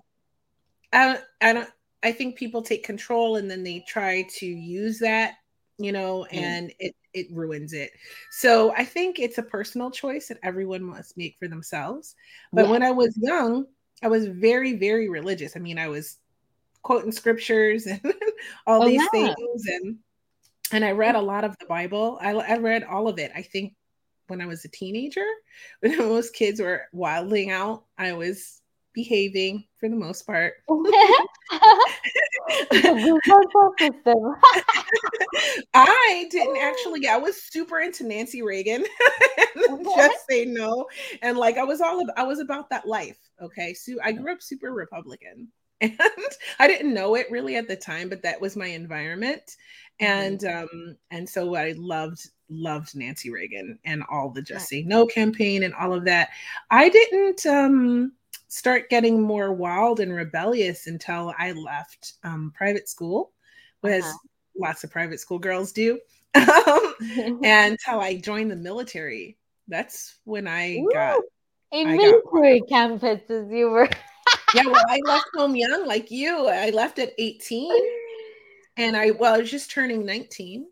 I, 0.92 1.18
I 1.40 1.52
don't, 1.54 1.70
I 2.02 2.12
think 2.12 2.36
people 2.36 2.62
take 2.62 2.84
control 2.84 3.36
and 3.36 3.50
then 3.50 3.64
they 3.64 3.84
try 3.86 4.26
to 4.38 4.46
use 4.46 4.98
that, 4.98 5.34
you 5.78 5.92
know, 5.92 6.26
mm. 6.32 6.36
and 6.36 6.72
it, 6.78 6.94
it 7.14 7.26
ruins 7.30 7.72
it. 7.72 7.92
So 8.30 8.72
I 8.76 8.84
think 8.84 9.18
it's 9.18 9.38
a 9.38 9.42
personal 9.42 9.90
choice 9.90 10.28
that 10.28 10.38
everyone 10.42 10.82
must 10.82 11.16
make 11.16 11.36
for 11.38 11.48
themselves. 11.48 12.14
But 12.52 12.66
yeah. 12.66 12.70
when 12.72 12.82
I 12.82 12.90
was 12.90 13.16
young, 13.16 13.66
I 14.02 14.08
was 14.08 14.26
very, 14.26 14.74
very 14.74 15.08
religious. 15.08 15.56
I 15.56 15.60
mean, 15.60 15.78
I 15.78 15.88
was 15.88 16.18
quoting 16.82 17.12
scriptures 17.12 17.86
and 17.86 18.00
all 18.66 18.82
oh, 18.82 18.88
these 18.88 19.02
yeah. 19.02 19.34
things 19.34 19.66
and 19.66 19.98
and 20.70 20.84
I 20.84 20.90
read 20.90 21.14
a 21.14 21.20
lot 21.20 21.44
of 21.44 21.56
the 21.58 21.64
Bible. 21.64 22.18
I, 22.20 22.32
I 22.32 22.58
read 22.58 22.84
all 22.84 23.08
of 23.08 23.18
it. 23.18 23.32
I 23.34 23.40
think 23.40 23.74
when 24.26 24.42
I 24.42 24.46
was 24.46 24.64
a 24.64 24.68
teenager, 24.68 25.24
when 25.80 25.96
most 25.98 26.34
kids 26.34 26.60
were 26.60 26.82
wilding 26.92 27.50
out, 27.50 27.84
I 27.96 28.12
was 28.12 28.60
behaving 28.92 29.64
for 29.78 29.88
the 29.88 29.96
most 29.96 30.26
part. 30.26 30.54
I 35.74 36.28
didn't 36.30 36.56
actually. 36.56 37.08
I 37.08 37.16
was 37.16 37.42
super 37.42 37.80
into 37.80 38.04
Nancy 38.04 38.42
Reagan. 38.42 38.84
just 39.96 40.26
say 40.28 40.44
no, 40.44 40.86
and 41.22 41.38
like 41.38 41.58
I 41.58 41.64
was 41.64 41.80
all. 41.80 42.02
About, 42.02 42.18
I 42.18 42.24
was 42.24 42.38
about 42.38 42.70
that 42.70 42.86
life. 42.86 43.18
Okay, 43.40 43.74
so 43.74 43.94
I 44.04 44.12
grew 44.12 44.32
up 44.32 44.42
super 44.42 44.72
Republican, 44.72 45.48
and 45.80 45.98
I 46.58 46.66
didn't 46.66 46.94
know 46.94 47.14
it 47.14 47.30
really 47.30 47.56
at 47.56 47.68
the 47.68 47.76
time, 47.76 48.08
but 48.08 48.22
that 48.22 48.40
was 48.40 48.56
my 48.56 48.66
environment, 48.66 49.56
mm-hmm. 50.00 50.06
and 50.06 50.44
um, 50.44 50.96
and 51.10 51.28
so 51.28 51.54
I 51.54 51.74
loved 51.76 52.28
loved 52.50 52.96
Nancy 52.96 53.30
Reagan 53.30 53.78
and 53.84 54.02
all 54.10 54.30
the 54.30 54.42
Just 54.42 54.68
Say 54.68 54.82
No 54.82 55.06
campaign 55.06 55.62
and 55.62 55.74
all 55.74 55.92
of 55.92 56.04
that. 56.06 56.30
I 56.70 56.88
didn't 56.88 57.46
um 57.46 58.12
start 58.48 58.90
getting 58.90 59.20
more 59.20 59.52
wild 59.52 60.00
and 60.00 60.12
rebellious 60.12 60.86
until 60.86 61.34
I 61.38 61.52
left 61.52 62.14
um, 62.24 62.52
private 62.56 62.88
school, 62.88 63.32
as 63.84 64.04
uh-huh. 64.04 64.16
lots 64.58 64.84
of 64.84 64.90
private 64.90 65.20
school 65.20 65.38
girls 65.38 65.72
do, 65.72 65.98
and 66.34 67.44
until 67.44 68.00
I 68.00 68.20
joined 68.22 68.50
the 68.50 68.56
military. 68.56 69.36
That's 69.68 70.18
when 70.24 70.48
I 70.48 70.76
Ooh, 70.76 70.90
got 70.92 71.20
in 71.72 71.96
military 71.96 72.62
campuses. 72.62 73.54
You 73.54 73.68
were. 73.70 73.88
yeah, 74.54 74.66
well, 74.66 74.84
I 74.88 75.00
left 75.04 75.26
home 75.34 75.54
young, 75.54 75.86
like 75.86 76.10
you. 76.10 76.48
I 76.48 76.70
left 76.70 76.98
at 76.98 77.12
18, 77.18 77.70
and 78.78 78.96
I 78.96 79.10
well, 79.10 79.34
I 79.34 79.38
was 79.38 79.50
just 79.50 79.70
turning 79.70 80.06
19, 80.06 80.66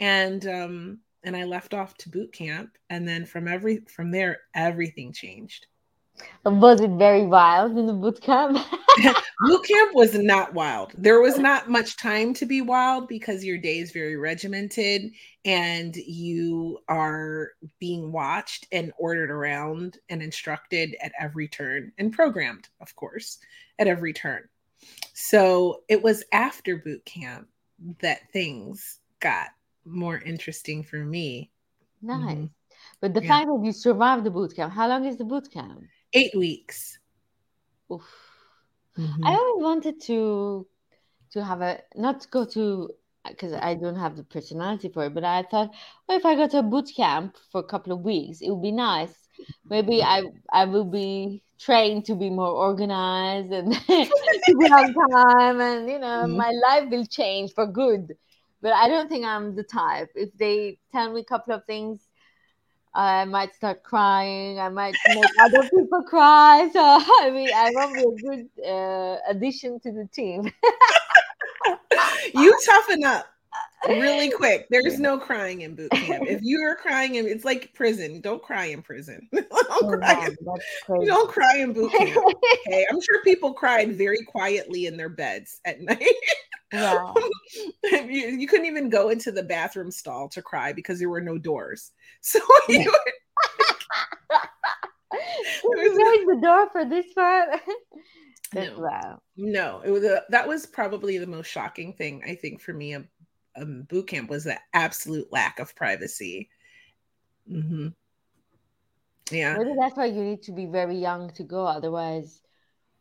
and 0.00 0.46
um, 0.46 0.98
and 1.24 1.34
I 1.34 1.44
left 1.44 1.72
off 1.72 1.96
to 1.98 2.10
boot 2.10 2.32
camp, 2.32 2.76
and 2.90 3.08
then 3.08 3.24
from 3.24 3.48
every 3.48 3.78
from 3.88 4.10
there, 4.10 4.40
everything 4.54 5.12
changed. 5.12 5.66
Was 6.44 6.80
it 6.80 6.90
very 6.90 7.26
wild 7.26 7.76
in 7.76 7.86
the 7.86 7.92
boot 7.92 8.20
camp? 8.20 8.58
boot 9.40 9.64
camp 9.64 9.94
was 9.94 10.14
not 10.14 10.54
wild. 10.54 10.92
There 10.96 11.20
was 11.20 11.38
not 11.38 11.68
much 11.68 11.96
time 11.96 12.32
to 12.34 12.46
be 12.46 12.62
wild 12.62 13.08
because 13.08 13.44
your 13.44 13.58
day 13.58 13.78
is 13.78 13.92
very 13.92 14.16
regimented 14.16 15.12
and 15.44 15.94
you 15.96 16.78
are 16.88 17.50
being 17.78 18.12
watched 18.12 18.66
and 18.72 18.92
ordered 18.98 19.30
around 19.30 19.98
and 20.08 20.22
instructed 20.22 20.96
at 21.02 21.12
every 21.18 21.48
turn 21.48 21.92
and 21.98 22.12
programmed, 22.12 22.68
of 22.80 22.94
course, 22.96 23.38
at 23.78 23.86
every 23.86 24.12
turn. 24.12 24.48
So 25.12 25.82
it 25.88 26.02
was 26.02 26.24
after 26.32 26.76
boot 26.76 27.04
camp 27.04 27.48
that 28.00 28.30
things 28.32 29.00
got 29.20 29.48
more 29.84 30.18
interesting 30.18 30.82
for 30.82 31.04
me. 31.04 31.50
Nice. 32.02 32.20
Mm-hmm. 32.20 32.44
But 33.00 33.14
the 33.14 33.22
yeah. 33.22 33.28
fact 33.28 33.46
that 33.46 33.60
you 33.64 33.72
survived 33.72 34.24
the 34.24 34.30
boot 34.30 34.54
camp, 34.54 34.72
how 34.72 34.88
long 34.88 35.04
is 35.04 35.16
the 35.16 35.24
boot 35.24 35.50
camp? 35.50 35.82
Eight 36.12 36.34
weeks. 36.34 36.98
Mm-hmm. 37.90 39.24
I 39.24 39.34
always 39.34 39.62
wanted 39.62 40.00
to 40.02 40.66
to 41.32 41.44
have 41.44 41.60
a 41.60 41.80
not 41.94 42.30
go 42.30 42.44
to 42.46 42.90
because 43.28 43.52
I 43.52 43.74
don't 43.74 43.96
have 43.96 44.16
the 44.16 44.24
personality 44.24 44.88
for 44.88 45.06
it, 45.06 45.14
but 45.14 45.24
I 45.24 45.42
thought, 45.42 45.70
well, 46.08 46.16
if 46.16 46.24
I 46.24 46.34
go 46.34 46.46
to 46.48 46.60
a 46.60 46.62
boot 46.62 46.90
camp 46.96 47.36
for 47.50 47.60
a 47.60 47.64
couple 47.64 47.92
of 47.92 48.00
weeks, 48.00 48.40
it 48.40 48.50
would 48.50 48.62
be 48.62 48.72
nice. 48.72 49.14
Maybe 49.68 50.02
I 50.02 50.22
I 50.52 50.64
will 50.64 50.84
be 50.84 51.42
trained 51.58 52.04
to 52.06 52.14
be 52.14 52.30
more 52.30 52.50
organized 52.50 53.52
and 53.52 53.72
to 53.86 54.56
be 54.58 54.66
on 54.66 54.94
time, 54.94 55.60
and 55.60 55.88
you 55.88 55.98
know, 55.98 56.24
mm-hmm. 56.24 56.36
my 56.36 56.52
life 56.66 56.88
will 56.90 57.06
change 57.06 57.52
for 57.52 57.66
good. 57.66 58.14
But 58.62 58.72
I 58.72 58.88
don't 58.88 59.08
think 59.08 59.24
I'm 59.24 59.54
the 59.54 59.64
type. 59.64 60.08
If 60.14 60.32
they 60.38 60.78
tell 60.90 61.12
me 61.12 61.20
a 61.20 61.24
couple 61.24 61.54
of 61.54 61.64
things 61.66 62.05
I 62.96 63.26
might 63.26 63.54
start 63.54 63.82
crying. 63.82 64.58
I 64.58 64.70
might 64.70 64.96
make 65.06 65.24
other 65.40 65.62
people 65.74 66.02
cry. 66.02 66.68
So 66.72 66.80
I 66.80 67.30
mean, 67.30 67.50
I 67.54 67.70
won't 67.74 67.94
be 67.94 68.02
a 68.02 68.30
good 68.30 68.66
uh, 68.66 69.16
addition 69.28 69.78
to 69.80 69.92
the 69.92 70.08
team. 70.12 70.50
you 72.34 72.58
toughen 72.66 73.04
up 73.04 73.26
really 73.88 74.30
quick. 74.36 74.66
There's 74.70 74.98
no 74.98 75.18
crying 75.18 75.62
in 75.62 75.74
boot 75.74 75.90
camp. 75.90 76.24
If 76.26 76.40
you 76.42 76.60
are 76.62 76.76
crying, 76.76 77.16
in, 77.16 77.26
it's 77.26 77.44
like 77.44 77.72
prison. 77.74 78.20
Don't 78.20 78.42
cry 78.42 78.66
in 78.66 78.82
prison. 78.82 79.28
don't, 79.32 79.46
oh, 79.52 79.96
cry 79.98 80.26
in, 80.26 81.06
don't 81.06 81.30
cry 81.30 81.56
in 81.58 81.72
boot 81.72 81.92
camp. 81.92 82.16
Okay, 82.16 82.86
I'm 82.90 83.00
sure 83.00 83.22
people 83.24 83.52
cried 83.52 83.92
very 83.92 84.22
quietly 84.24 84.86
in 84.86 84.96
their 84.96 85.08
beds 85.08 85.60
at 85.64 85.80
night. 85.80 86.02
Wow. 86.72 87.14
you, 87.84 88.28
you 88.28 88.46
couldn't 88.46 88.66
even 88.66 88.88
go 88.88 89.10
into 89.10 89.30
the 89.30 89.42
bathroom 89.42 89.90
stall 89.90 90.28
to 90.30 90.42
cry 90.42 90.72
because 90.72 90.98
there 90.98 91.08
were 91.08 91.20
no 91.20 91.38
doors. 91.38 91.92
So 92.22 92.40
you 92.68 92.92
would 95.64 96.26
the 96.26 96.40
door 96.42 96.68
for 96.70 96.84
this 96.84 97.06
part. 97.14 97.60
no, 98.52 98.78
wow. 98.78 99.20
No, 99.36 99.80
it 99.84 99.90
was 99.90 100.02
a, 100.04 100.22
that 100.30 100.48
was 100.48 100.66
probably 100.66 101.18
the 101.18 101.26
most 101.26 101.46
shocking 101.46 101.92
thing 101.92 102.22
I 102.26 102.34
think 102.34 102.60
for 102.60 102.72
me 102.72 102.94
um, 102.94 103.08
um 103.56 103.82
boot 103.88 104.08
camp 104.08 104.28
was 104.28 104.44
the 104.44 104.58
absolute 104.72 105.32
lack 105.32 105.60
of 105.60 105.76
privacy. 105.76 106.50
Mm-hmm. 107.50 107.88
Yeah. 109.30 109.56
Maybe 109.58 109.74
that's 109.78 109.96
why 109.96 110.06
you 110.06 110.22
need 110.22 110.42
to 110.44 110.52
be 110.52 110.66
very 110.66 110.96
young 110.96 111.30
to 111.34 111.44
go. 111.44 111.64
Otherwise, 111.64 112.40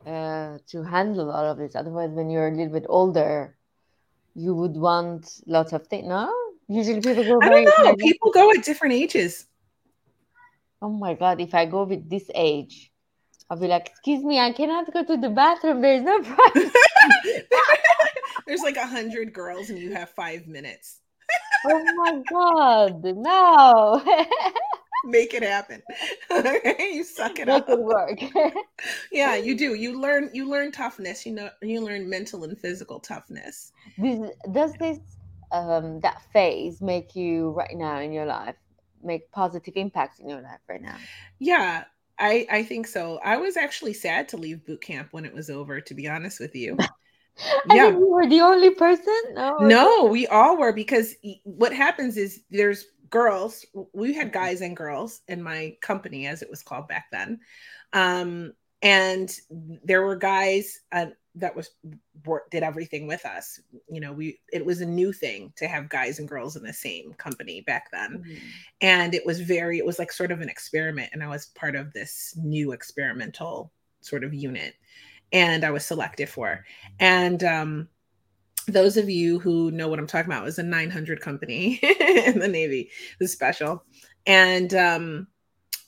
uh, 0.05 0.57
to 0.67 0.83
handle 0.83 1.31
all 1.31 1.45
of 1.45 1.57
this. 1.57 1.75
Otherwise, 1.75 2.11
when 2.11 2.29
you're 2.29 2.47
a 2.47 2.51
little 2.51 2.73
bit 2.73 2.85
older, 2.87 3.54
you 4.35 4.53
would 4.53 4.75
want 4.75 5.41
lots 5.47 5.73
of 5.73 5.87
things. 5.87 6.07
No, 6.07 6.31
usually 6.67 7.01
people 7.01 7.23
go. 7.23 7.39
I 7.41 7.49
don't 7.49 7.63
know. 7.63 7.95
People 7.95 8.31
go 8.31 8.51
at 8.51 8.63
different 8.63 8.93
ages. 8.93 9.47
Oh 10.81 10.89
my 10.89 11.13
god! 11.13 11.41
If 11.41 11.55
I 11.55 11.65
go 11.65 11.83
with 11.83 12.09
this 12.09 12.29
age, 12.35 12.91
I'll 13.49 13.57
be 13.57 13.67
like, 13.67 13.87
"Excuse 13.87 14.23
me, 14.23 14.39
I 14.39 14.51
cannot 14.51 14.91
go 14.91 15.03
to 15.03 15.17
the 15.17 15.29
bathroom. 15.29 15.81
There's 15.81 16.03
no 16.03 16.21
privacy." 16.21 16.71
There's 18.45 18.61
like 18.61 18.77
a 18.77 18.85
hundred 18.85 19.33
girls, 19.33 19.69
and 19.69 19.79
you 19.79 19.93
have 19.93 20.09
five 20.11 20.47
minutes. 20.47 20.99
oh 21.65 21.83
my 21.95 22.21
god! 22.29 23.03
No. 23.03 24.03
make 25.05 25.33
it 25.33 25.43
happen. 25.43 25.81
you 26.79 27.03
suck 27.03 27.39
it 27.39 27.47
Make 27.47 27.63
up. 27.63 27.69
it 27.69 27.79
work. 27.79 28.19
yeah, 29.11 29.35
you 29.35 29.57
do. 29.57 29.73
You 29.73 29.99
learn 29.99 30.29
you 30.33 30.49
learn 30.49 30.71
toughness. 30.71 31.25
You 31.25 31.33
know 31.33 31.49
you 31.61 31.81
learn 31.81 32.09
mental 32.09 32.43
and 32.43 32.57
physical 32.59 32.99
toughness. 32.99 33.71
Does 34.51 34.73
this 34.77 34.99
um 35.51 35.99
that 36.01 36.21
phase 36.33 36.81
make 36.81 37.15
you 37.15 37.51
right 37.51 37.75
now 37.75 37.99
in 37.99 38.11
your 38.11 38.25
life 38.25 38.55
make 39.03 39.31
positive 39.31 39.73
impacts 39.75 40.19
in 40.19 40.27
your 40.29 40.41
life 40.41 40.59
right 40.67 40.81
now? 40.81 40.97
Yeah, 41.39 41.85
I 42.19 42.47
I 42.49 42.63
think 42.63 42.87
so. 42.87 43.19
I 43.23 43.37
was 43.37 43.57
actually 43.57 43.93
sad 43.93 44.29
to 44.29 44.37
leave 44.37 44.65
boot 44.65 44.81
camp 44.81 45.09
when 45.11 45.25
it 45.25 45.33
was 45.33 45.49
over, 45.49 45.81
to 45.81 45.93
be 45.93 46.07
honest 46.07 46.39
with 46.39 46.55
you. 46.55 46.77
yeah, 47.69 47.89
you 47.89 48.07
were 48.07 48.27
the 48.27 48.41
only 48.41 48.71
person. 48.71 49.13
No, 49.33 49.57
no, 49.59 50.05
we 50.05 50.27
all 50.27 50.57
were 50.57 50.73
because 50.73 51.15
what 51.43 51.73
happens 51.73 52.17
is 52.17 52.43
there's 52.49 52.85
girls 53.15 53.65
we 53.93 54.13
had 54.13 54.33
guys 54.33 54.59
and 54.59 54.75
girls 54.75 55.21
in 55.29 55.41
my 55.41 55.73
company 55.81 56.27
as 56.27 56.41
it 56.41 56.49
was 56.49 56.61
called 56.61 56.85
back 56.89 57.05
then. 57.13 57.39
Um, 57.93 58.51
and 58.81 59.33
there 59.49 60.01
were 60.01 60.17
guys 60.17 60.81
uh, 60.91 61.07
that 61.35 61.55
was 61.55 61.69
did 62.51 62.61
everything 62.61 63.07
with 63.07 63.25
us. 63.25 63.61
You 63.89 64.01
know 64.01 64.11
we 64.11 64.39
it 64.51 64.65
was 64.65 64.81
a 64.81 64.85
new 64.85 65.13
thing 65.13 65.53
to 65.55 65.65
have 65.65 65.87
guys 65.87 66.19
and 66.19 66.27
girls 66.27 66.57
in 66.57 66.63
the 66.63 66.73
same 66.73 67.13
company 67.13 67.61
back 67.61 67.89
then. 67.89 68.17
Mm-hmm. 68.17 68.47
and 68.81 69.15
it 69.15 69.25
was 69.25 69.39
very 69.39 69.77
it 69.77 69.85
was 69.85 69.97
like 69.97 70.11
sort 70.11 70.33
of 70.33 70.41
an 70.41 70.49
experiment 70.49 71.11
and 71.13 71.23
i 71.23 71.27
was 71.27 71.45
part 71.61 71.75
of 71.75 71.93
this 71.93 72.33
new 72.37 72.73
experimental 72.73 73.71
sort 74.01 74.25
of 74.25 74.33
unit 74.33 74.73
and 75.31 75.63
i 75.63 75.71
was 75.71 75.85
selected 75.85 76.27
for. 76.27 76.65
And 76.99 77.41
um 77.45 77.87
those 78.67 78.97
of 78.97 79.09
you 79.09 79.39
who 79.39 79.71
know 79.71 79.87
what 79.87 79.99
I'm 79.99 80.07
talking 80.07 80.31
about, 80.31 80.47
is 80.47 80.59
a 80.59 80.63
900 80.63 81.21
company 81.21 81.79
in 82.25 82.39
the 82.39 82.47
Navy, 82.47 82.89
the 83.19 83.27
special. 83.27 83.83
And 84.25 84.73
um, 84.73 85.27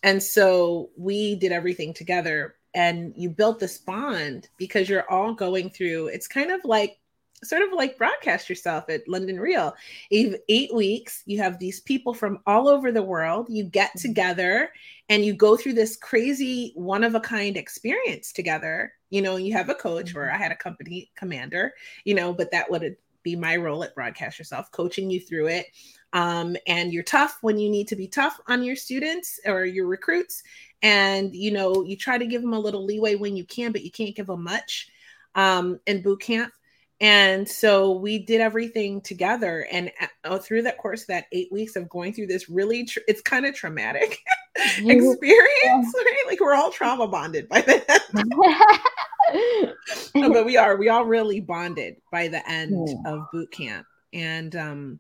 and 0.04 0.22
so 0.22 0.90
we 0.98 1.36
did 1.36 1.52
everything 1.52 1.94
together 1.94 2.56
and 2.74 3.14
you 3.16 3.30
built 3.30 3.60
this 3.60 3.78
bond 3.78 4.50
because 4.58 4.88
you're 4.88 5.10
all 5.10 5.34
going 5.34 5.70
through 5.70 6.08
it's 6.08 6.28
kind 6.28 6.52
of 6.52 6.62
like 6.64 7.00
sort 7.44 7.62
of 7.62 7.72
like 7.74 7.98
broadcast 7.98 8.50
yourself 8.50 8.86
at 8.90 9.08
London 9.08 9.40
Real. 9.40 9.76
Eight 10.12 10.74
weeks, 10.74 11.24
you 11.26 11.40
have 11.40 11.60
these 11.60 11.80
people 11.82 12.14
from 12.14 12.40
all 12.48 12.68
over 12.68 12.92
the 12.92 13.04
world. 13.04 13.48
You 13.50 13.64
get 13.64 13.92
mm-hmm. 13.92 14.08
together 14.08 14.72
and 15.10 15.24
you 15.24 15.34
go 15.34 15.56
through 15.56 15.74
this 15.74 15.96
crazy 15.98 16.72
one 16.76 17.04
of 17.04 17.16
a 17.16 17.20
kind 17.20 17.58
experience 17.58 18.32
together. 18.32 18.94
You 19.10 19.22
know, 19.22 19.38
you 19.38 19.54
have 19.54 19.70
a 19.70 19.76
coach, 19.76 20.16
or 20.16 20.24
mm-hmm. 20.24 20.36
I 20.36 20.38
had 20.38 20.52
a 20.52 20.56
company 20.56 21.12
commander, 21.16 21.74
you 22.04 22.16
know, 22.16 22.34
but 22.34 22.52
that 22.52 22.70
would 22.70 22.98
be 23.24 23.36
my 23.36 23.56
role 23.58 23.84
at 23.84 23.96
Broadcast 23.96 24.40
Yourself, 24.40 24.72
coaching 24.72 25.10
you 25.10 25.20
through 25.20 25.48
it. 25.48 25.68
Um, 26.14 26.56
and 26.66 26.94
you're 26.94 27.04
tough 27.04 27.38
when 27.42 27.58
you 27.58 27.70
need 27.70 27.88
to 27.90 27.96
be 27.96 28.08
tough 28.08 28.40
on 28.48 28.64
your 28.64 28.76
students 28.76 29.40
or 29.46 29.66
your 29.66 29.88
recruits. 29.88 30.44
And, 30.82 31.36
you 31.36 31.52
know, 31.52 31.84
you 31.84 31.98
try 31.98 32.18
to 32.18 32.26
give 32.26 32.42
them 32.42 32.54
a 32.54 32.60
little 32.60 32.86
leeway 32.86 33.16
when 33.16 33.36
you 33.36 33.44
can, 33.44 33.72
but 33.72 33.84
you 33.84 33.92
can't 33.92 34.16
give 34.16 34.28
them 34.28 34.44
much 34.44 34.90
um, 35.36 35.80
in 35.86 36.02
boot 36.02 36.22
camp 36.22 36.54
And 37.00 37.48
so 37.48 37.92
we 37.92 38.18
did 38.18 38.42
everything 38.42 39.02
together. 39.02 39.68
And 39.72 39.92
uh, 40.24 40.40
through 40.40 40.64
that 40.64 40.80
course, 40.80 41.06
that 41.06 41.26
eight 41.32 41.52
weeks 41.52 41.76
of 41.76 41.90
going 41.90 42.14
through 42.14 42.28
this 42.28 42.50
really, 42.50 42.86
tr- 42.86 43.00
it's 43.08 43.22
kind 43.22 43.46
of 43.46 43.54
traumatic 43.54 44.20
experience, 44.56 45.24
right? 45.96 46.24
Like 46.26 46.40
we're 46.40 46.56
all 46.56 46.72
trauma 46.72 47.08
bonded 47.08 47.48
by 47.50 47.62
the 47.62 47.76
end. 50.14 50.34
but 50.34 50.46
we 50.46 50.58
are, 50.58 50.76
we 50.78 50.90
all 50.90 51.06
really 51.06 51.40
bonded 51.40 51.98
by 52.12 52.28
the 52.28 52.48
end 52.50 52.90
hmm. 52.90 53.06
of 53.06 53.30
boot 53.32 53.52
camp. 53.52 53.86
And, 54.14 54.56
um, 54.56 55.00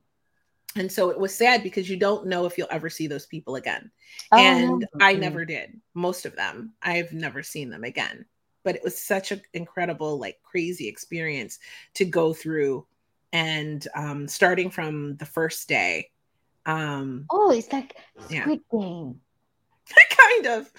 and 0.75 0.91
so 0.91 1.09
it 1.09 1.17
was 1.19 1.33
sad 1.33 1.63
because 1.63 1.89
you 1.89 1.97
don't 1.97 2.27
know 2.27 2.45
if 2.45 2.59
you'll 2.59 2.67
ever 2.69 2.91
see 2.91 3.07
those 3.07 3.25
people 3.25 3.55
again. 3.55 3.89
Oh, 4.31 4.37
and 4.37 4.85
I 5.01 5.13
never 5.13 5.45
did. 5.45 5.81
Most 5.95 6.27
of 6.27 6.35
them, 6.35 6.73
I've 6.83 7.11
never 7.13 7.41
seen 7.41 7.71
them 7.71 7.83
again 7.83 8.25
but 8.67 8.75
it 8.75 8.83
was 8.83 9.01
such 9.01 9.31
an 9.31 9.41
incredible, 9.53 10.19
like 10.19 10.41
crazy 10.43 10.89
experience 10.89 11.57
to 11.93 12.03
go 12.03 12.33
through. 12.33 12.85
And 13.31 13.87
um, 13.95 14.27
starting 14.27 14.69
from 14.69 15.15
the 15.15 15.25
first 15.25 15.69
day. 15.69 16.09
Um, 16.65 17.27
oh, 17.31 17.51
it's 17.51 17.71
like 17.71 17.95
Squid 18.19 18.29
yeah. 18.29 18.45
Game. 18.45 19.21
kind 20.09 20.47
of. 20.47 20.69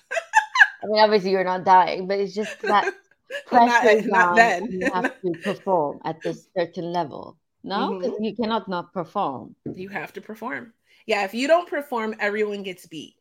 I 0.83 0.87
mean, 0.87 1.01
obviously 1.01 1.31
you're 1.31 1.44
not 1.44 1.64
dying, 1.64 2.07
but 2.07 2.20
it's 2.20 2.35
just 2.35 2.61
that 2.61 2.92
pressure 3.46 4.07
not, 4.07 4.37
not 4.37 4.37
then. 4.37 4.70
you 4.70 4.90
have 4.92 5.18
to 5.22 5.33
perform 5.42 6.01
at 6.05 6.20
this 6.20 6.46
certain 6.55 6.92
level. 6.92 7.38
No, 7.64 7.92
mm-hmm. 7.92 8.22
you 8.22 8.37
cannot 8.37 8.68
not 8.68 8.92
perform. 8.92 9.57
You 9.64 9.88
have 9.88 10.12
to 10.12 10.20
perform. 10.20 10.74
Yeah, 11.07 11.24
if 11.24 11.33
you 11.33 11.48
don't 11.48 11.66
perform, 11.66 12.16
everyone 12.20 12.64
gets 12.64 12.85
beat. 12.85 13.14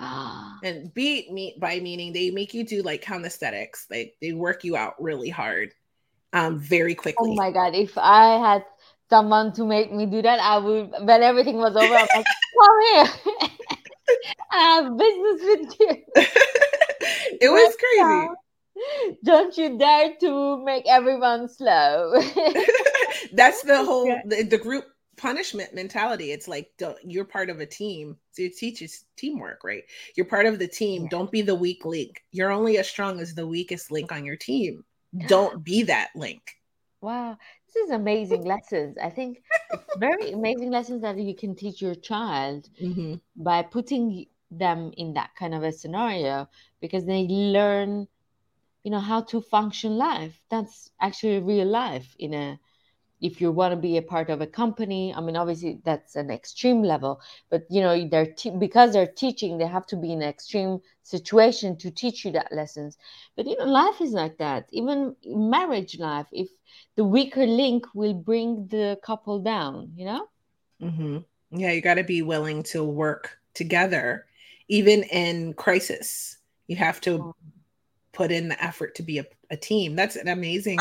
And 0.00 0.92
beat 0.94 1.30
me 1.32 1.56
by 1.60 1.80
meaning 1.80 2.12
they 2.12 2.30
make 2.30 2.54
you 2.54 2.64
do 2.64 2.82
like 2.82 3.02
calisthenics. 3.02 3.86
They 3.86 4.14
they 4.20 4.32
work 4.32 4.64
you 4.64 4.76
out 4.76 5.00
really 5.00 5.28
hard, 5.28 5.72
um, 6.32 6.58
very 6.58 6.92
oh 6.92 7.02
quickly. 7.02 7.30
Oh 7.30 7.34
my 7.34 7.50
god! 7.50 7.74
If 7.74 7.96
I 7.96 8.38
had 8.38 8.64
someone 9.10 9.52
to 9.54 9.64
make 9.64 9.92
me 9.92 10.06
do 10.06 10.22
that, 10.22 10.38
I 10.40 10.58
would. 10.58 10.90
When 11.00 11.22
everything 11.22 11.56
was 11.56 11.76
over, 11.76 11.94
I'm 11.94 12.08
like, 12.14 12.26
come 12.60 12.80
here. 12.92 13.48
I 14.50 14.58
have 14.58 14.96
business 14.96 15.42
with 15.42 15.80
you. 15.80 16.02
it 17.40 17.50
was 17.50 17.76
crazy. 17.76 19.18
Don't 19.24 19.56
you 19.58 19.76
dare 19.76 20.14
to 20.20 20.64
make 20.64 20.84
everyone 20.86 21.48
slow. 21.48 22.14
That's 23.32 23.62
the 23.62 23.84
whole 23.84 24.06
the, 24.24 24.44
the 24.44 24.56
group 24.56 24.84
punishment 25.18 25.74
mentality. 25.74 26.32
It's 26.32 26.48
like 26.48 26.70
you're 27.04 27.24
part 27.24 27.50
of 27.50 27.60
a 27.60 27.66
team. 27.66 28.16
So 28.32 28.42
it 28.42 28.56
teaches 28.56 29.04
teamwork, 29.16 29.64
right? 29.64 29.84
You're 30.16 30.26
part 30.26 30.46
of 30.46 30.58
the 30.58 30.68
team. 30.68 31.02
Yeah. 31.02 31.08
Don't 31.10 31.30
be 31.30 31.42
the 31.42 31.54
weak 31.54 31.84
link. 31.84 32.22
You're 32.32 32.52
only 32.52 32.78
as 32.78 32.88
strong 32.88 33.20
as 33.20 33.34
the 33.34 33.46
weakest 33.46 33.90
link 33.90 34.12
on 34.12 34.24
your 34.24 34.36
team. 34.36 34.84
Don't 35.26 35.64
be 35.64 35.82
that 35.84 36.10
link. 36.14 36.42
Wow. 37.00 37.36
This 37.66 37.84
is 37.84 37.90
amazing 37.90 38.44
lessons. 38.44 38.96
I 39.02 39.10
think 39.10 39.42
very 39.98 40.32
amazing 40.32 40.70
lessons 40.70 41.02
that 41.02 41.18
you 41.18 41.34
can 41.34 41.54
teach 41.54 41.82
your 41.82 41.94
child 41.94 42.68
mm-hmm. 42.80 43.14
by 43.36 43.62
putting 43.62 44.26
them 44.50 44.92
in 44.96 45.14
that 45.14 45.30
kind 45.38 45.54
of 45.54 45.62
a 45.62 45.72
scenario 45.72 46.48
because 46.80 47.04
they 47.04 47.26
learn 47.28 48.08
you 48.82 48.90
know 48.90 49.00
how 49.00 49.20
to 49.20 49.42
function 49.42 49.98
life 49.98 50.40
that's 50.50 50.90
actually 51.00 51.38
real 51.40 51.66
life 51.66 52.16
in 52.18 52.32
a 52.32 52.58
if 53.20 53.40
you 53.40 53.50
want 53.50 53.72
to 53.72 53.76
be 53.76 53.96
a 53.96 54.02
part 54.02 54.30
of 54.30 54.40
a 54.40 54.46
company 54.46 55.12
i 55.14 55.20
mean 55.20 55.36
obviously 55.36 55.80
that's 55.84 56.16
an 56.16 56.30
extreme 56.30 56.82
level 56.82 57.20
but 57.50 57.64
you 57.70 57.80
know 57.80 58.08
they're 58.08 58.32
te- 58.32 58.50
because 58.50 58.92
they're 58.92 59.06
teaching 59.06 59.58
they 59.58 59.66
have 59.66 59.86
to 59.86 59.96
be 59.96 60.12
in 60.12 60.22
an 60.22 60.28
extreme 60.28 60.80
situation 61.08 61.76
to 61.78 61.90
teach 61.90 62.24
you 62.24 62.32
that 62.32 62.52
lessons. 62.52 62.98
But 63.36 63.46
even 63.46 63.68
life 63.68 64.00
is 64.00 64.12
like 64.12 64.38
that. 64.38 64.68
Even 64.70 65.16
marriage 65.24 65.98
life 65.98 66.26
if 66.32 66.48
the 66.96 67.04
weaker 67.04 67.46
link 67.46 67.86
will 67.94 68.14
bring 68.14 68.66
the 68.68 68.98
couple 69.02 69.40
down 69.40 69.92
you 69.96 70.04
know? 70.04 70.28
Mm-hmm. 70.82 71.18
yeah 71.58 71.72
you 71.72 71.80
got 71.80 71.94
to 71.94 72.04
be 72.04 72.22
willing 72.22 72.62
to 72.64 72.84
work 72.84 73.38
together 73.54 74.26
even 74.68 75.02
in 75.04 75.54
crisis. 75.54 76.36
You 76.66 76.76
have 76.76 77.00
to 77.02 77.18
oh 77.18 77.34
put 78.12 78.30
in 78.30 78.48
the 78.48 78.62
effort 78.62 78.96
to 78.96 79.02
be 79.02 79.18
a, 79.18 79.24
a 79.50 79.56
team. 79.56 79.96
That's 79.96 80.16
an 80.16 80.28
amazing 80.28 80.78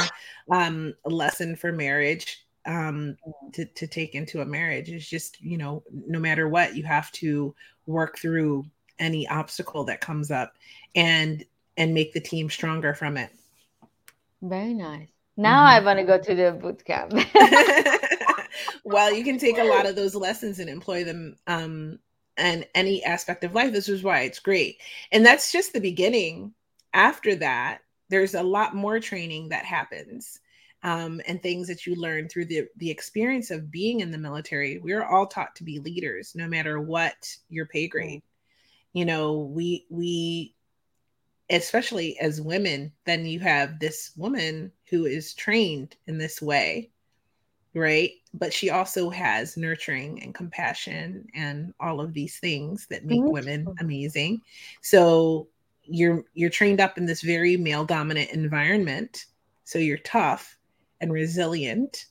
um, 0.51 0.93
lesson 1.05 1.55
for 1.55 1.71
marriage 1.71 2.45
um, 2.65 3.17
to, 3.53 3.65
to 3.65 3.87
take 3.87 4.13
into 4.13 4.41
a 4.41 4.45
marriage. 4.45 4.89
It's 4.89 5.09
just, 5.09 5.41
you 5.41 5.57
know, 5.57 5.83
no 5.91 6.19
matter 6.19 6.47
what, 6.47 6.75
you 6.75 6.83
have 6.83 7.11
to 7.13 7.55
work 7.85 8.17
through 8.17 8.65
any 8.99 9.27
obstacle 9.27 9.83
that 9.85 10.01
comes 10.01 10.31
up 10.31 10.53
and 10.95 11.45
and 11.77 11.93
make 11.93 12.11
the 12.11 12.19
team 12.19 12.49
stronger 12.49 12.93
from 12.95 13.17
it. 13.17 13.29
Very 14.41 14.73
nice. 14.73 15.07
Now 15.37 15.65
mm-hmm. 15.65 15.83
I 15.83 15.85
want 15.85 15.99
to 15.99 16.05
go 16.05 16.17
to 16.17 16.35
the 16.35 16.51
boot 16.51 16.83
camp. 16.83 17.13
well, 18.83 19.13
you 19.13 19.23
can 19.23 19.37
take 19.37 19.59
a 19.59 19.63
lot 19.63 19.85
of 19.85 19.95
those 19.95 20.15
lessons 20.15 20.59
and 20.59 20.69
employ 20.69 21.03
them 21.03 21.35
um, 21.45 21.99
and 22.35 22.67
any 22.73 23.03
aspect 23.03 23.43
of 23.43 23.53
life. 23.53 23.71
This 23.71 23.89
is 23.89 24.03
why 24.03 24.21
it's 24.21 24.39
great. 24.39 24.79
And 25.11 25.23
that's 25.23 25.51
just 25.51 25.73
the 25.73 25.79
beginning 25.79 26.53
after 26.93 27.35
that, 27.35 27.81
there's 28.09 28.35
a 28.35 28.43
lot 28.43 28.75
more 28.75 28.99
training 28.99 29.49
that 29.49 29.65
happens 29.65 30.39
um, 30.83 31.21
and 31.27 31.41
things 31.41 31.67
that 31.67 31.85
you 31.85 31.95
learn 31.95 32.29
through 32.29 32.45
the, 32.45 32.67
the 32.77 32.89
experience 32.89 33.51
of 33.51 33.71
being 33.71 33.99
in 34.01 34.11
the 34.11 34.17
military. 34.17 34.77
We're 34.77 35.03
all 35.03 35.27
taught 35.27 35.55
to 35.57 35.63
be 35.63 35.79
leaders, 35.79 36.33
no 36.35 36.47
matter 36.47 36.79
what 36.79 37.35
your 37.49 37.65
pay 37.65 37.87
grade. 37.87 38.21
You 38.93 39.05
know, 39.05 39.39
we, 39.39 39.85
we, 39.89 40.55
especially 41.49 42.17
as 42.19 42.41
women, 42.41 42.91
then 43.05 43.25
you 43.25 43.39
have 43.39 43.79
this 43.79 44.11
woman 44.15 44.71
who 44.89 45.05
is 45.05 45.33
trained 45.33 45.95
in 46.07 46.17
this 46.17 46.41
way, 46.41 46.89
right? 47.73 48.11
But 48.33 48.53
she 48.53 48.69
also 48.69 49.09
has 49.09 49.57
nurturing 49.57 50.21
and 50.23 50.33
compassion 50.33 51.27
and 51.33 51.73
all 51.79 52.01
of 52.01 52.13
these 52.13 52.39
things 52.39 52.87
that 52.89 53.05
make 53.05 53.19
mm-hmm. 53.19 53.31
women 53.31 53.75
amazing. 53.79 54.41
So 54.81 55.47
you're 55.89 56.23
you're 56.33 56.49
trained 56.49 56.79
up 56.79 56.97
in 56.97 57.05
this 57.05 57.21
very 57.21 57.57
male 57.57 57.85
dominant 57.85 58.31
environment. 58.31 59.25
So 59.63 59.79
you're 59.79 59.97
tough 59.97 60.57
and 61.01 61.11
resilient 61.11 62.05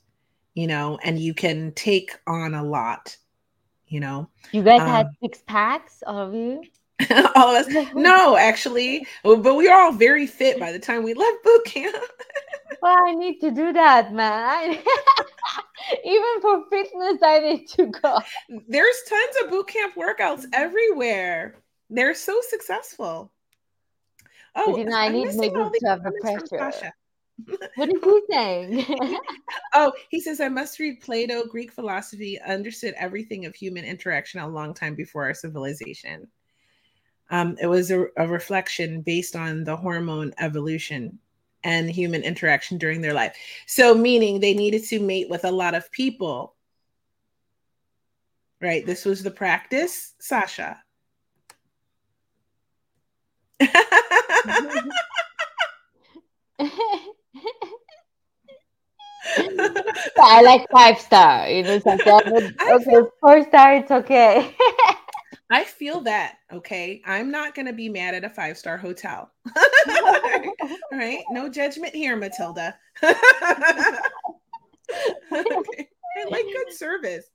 you 0.57 0.67
know 0.67 0.99
and 1.05 1.21
you 1.21 1.33
can 1.33 1.71
take 1.73 2.19
on 2.27 2.55
a 2.55 2.65
lot 2.65 3.17
you 3.89 4.01
know. 4.01 4.29
You 4.51 4.65
guys 4.65 4.81
um, 4.81 4.89
had 4.89 5.07
six 5.23 5.43
packs 5.47 6.03
all 6.05 6.19
of 6.19 6.35
you? 6.35 6.61
All 7.37 7.55
of 7.55 7.67
us. 7.67 7.87
No 7.95 8.37
actually 8.37 9.07
but 9.23 9.55
we 9.55 9.69
were 9.69 9.75
all 9.75 9.93
very 9.93 10.27
fit 10.27 10.59
by 10.59 10.73
the 10.73 10.79
time 10.79 11.05
we 11.05 11.15
left 11.15 11.45
boot 11.45 11.65
camp. 11.67 11.97
Well 12.83 12.97
i 13.07 13.15
need 13.15 13.39
to 13.41 13.51
do 13.51 13.73
that 13.73 14.13
man. 14.13 14.73
Even 16.05 16.41
for 16.41 16.65
fitness 16.69 17.19
i 17.23 17.39
need 17.39 17.69
to 17.69 17.87
go. 17.87 18.19
There's 18.69 18.97
tons 19.09 19.37
of 19.45 19.51
boot 19.51 19.69
camp 19.69 19.95
workouts 19.95 20.47
everywhere. 20.53 21.55
They're 21.91 22.15
so 22.15 22.41
successful 22.49 23.31
Oh, 24.57 24.77
you 24.77 24.85
know, 24.85 24.97
I 24.97 25.09
need 25.09 25.35
maybe 25.35 25.55
to 25.55 25.87
have 25.87 26.03
the 26.03 26.13
pressure. 26.51 26.93
what 27.77 27.91
is 27.91 28.01
he 28.03 28.21
saying? 28.31 28.87
oh, 29.75 29.93
he 30.09 30.21
says, 30.21 30.41
I 30.41 30.49
must 30.49 30.79
read 30.79 31.03
Plato, 31.03 31.45
Greek 31.45 31.71
philosophy, 31.71 32.41
understood 32.41 32.95
everything 32.97 33.45
of 33.45 33.55
human 33.55 33.85
interaction 33.85 34.41
a 34.41 34.49
long 34.49 34.73
time 34.73 34.95
before 34.95 35.25
our 35.25 35.35
civilization. 35.35 36.27
Um, 37.29 37.57
it 37.61 37.67
was 37.67 37.91
a, 37.91 38.07
a 38.17 38.27
reflection 38.27 39.03
based 39.03 39.37
on 39.37 39.65
the 39.65 39.77
hormone 39.77 40.33
evolution 40.39 41.19
and 41.63 41.91
human 41.91 42.23
interaction 42.23 42.79
during 42.79 43.03
their 43.03 43.13
life. 43.13 43.37
So, 43.67 43.95
meaning 43.95 44.41
they 44.41 44.55
needed 44.55 44.85
to 44.85 45.01
mate 45.01 45.29
with 45.29 45.45
a 45.45 45.51
lot 45.51 45.75
of 45.75 45.91
people. 45.91 46.55
Right? 48.63 48.87
This 48.87 49.05
was 49.05 49.23
the 49.23 49.31
practice, 49.31 50.15
Sasha. 50.19 50.83
I 60.19 60.43
like 60.43 60.67
five 60.71 60.99
star. 60.99 61.49
You 61.49 61.63
know, 61.63 61.79
something. 61.81 62.13
okay, 62.71 63.01
four 63.21 63.45
star, 63.45 63.75
it's 63.75 63.91
okay. 63.91 64.55
I 65.51 65.65
feel 65.65 66.01
that. 66.03 66.39
Okay, 66.53 67.03
I'm 67.07 67.31
not 67.31 67.55
gonna 67.55 67.73
be 67.73 67.89
mad 67.89 68.15
at 68.15 68.25
a 68.25 68.31
five 68.31 68.59
star 68.59 68.77
hotel. 68.77 69.31
All 69.57 70.15
right, 70.93 71.23
no 71.31 71.49
judgment 71.49 71.95
here, 71.95 72.17
Matilda. 72.17 72.77
okay. 73.05 73.15
I 75.33 76.25
like 76.31 76.47
good 76.47 76.73
service. 76.73 77.27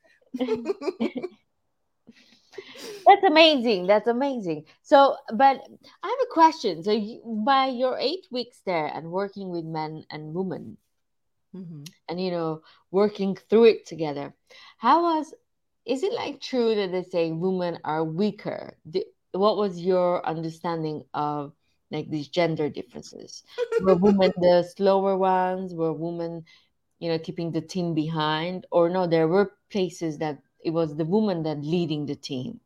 That's 3.06 3.24
amazing. 3.26 3.88
That's 3.88 4.08
amazing. 4.08 4.66
So, 4.82 5.16
but 5.34 5.62
I 6.04 6.08
have 6.08 6.28
a 6.30 6.34
question. 6.34 6.84
So, 6.84 6.92
you, 6.92 7.22
by 7.46 7.68
your 7.68 7.98
eight 7.98 8.28
weeks 8.32 8.62
there 8.66 8.88
and 8.88 9.12
working 9.12 9.50
with 9.50 9.66
men 9.66 10.06
and 10.10 10.34
women, 10.34 10.78
mm-hmm. 11.56 11.84
and 12.10 12.22
you 12.22 12.32
know, 12.32 12.62
working 12.92 13.38
through 13.50 13.66
it 13.66 13.86
together, 13.86 14.34
how 14.78 15.04
was? 15.04 15.34
Is 15.86 16.04
it 16.04 16.14
like 16.14 16.42
true 16.42 16.76
that 16.76 16.92
they 16.92 17.04
say 17.04 17.32
women 17.32 17.80
are 17.84 18.04
weaker? 18.04 18.78
what 19.34 19.56
was 19.56 19.80
your 19.80 20.26
understanding 20.26 21.06
of 21.14 21.54
like 21.90 22.10
these 22.10 22.28
gender 22.28 22.70
differences? 22.70 23.44
Were 23.82 23.96
women 23.96 24.34
the 24.38 24.64
slower 24.76 25.18
ones? 25.18 25.74
Were 25.74 25.94
women 25.94 26.46
you 27.02 27.10
know 27.10 27.20
keeping 27.20 27.52
the 27.52 27.62
team 27.62 27.94
behind 27.94 28.66
or 28.72 28.88
no 28.88 29.08
there 29.08 29.28
were 29.28 29.52
places 29.72 30.20
that 30.20 30.38
it 30.64 30.72
was 30.72 30.96
the 30.96 31.06
woman 31.06 31.44
that 31.44 31.64
leading 31.64 32.06
the 32.06 32.16
team. 32.16 32.60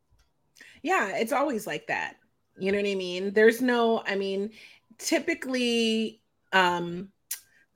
Yeah 0.84 1.16
it's 1.16 1.34
always 1.34 1.66
like 1.66 1.88
that. 1.88 2.16
You 2.58 2.72
know 2.72 2.78
what 2.78 2.88
i 2.88 2.96
mean? 2.96 3.34
There's 3.34 3.62
no 3.62 4.04
i 4.06 4.16
mean 4.16 4.52
typically 4.98 6.22
um 6.54 7.10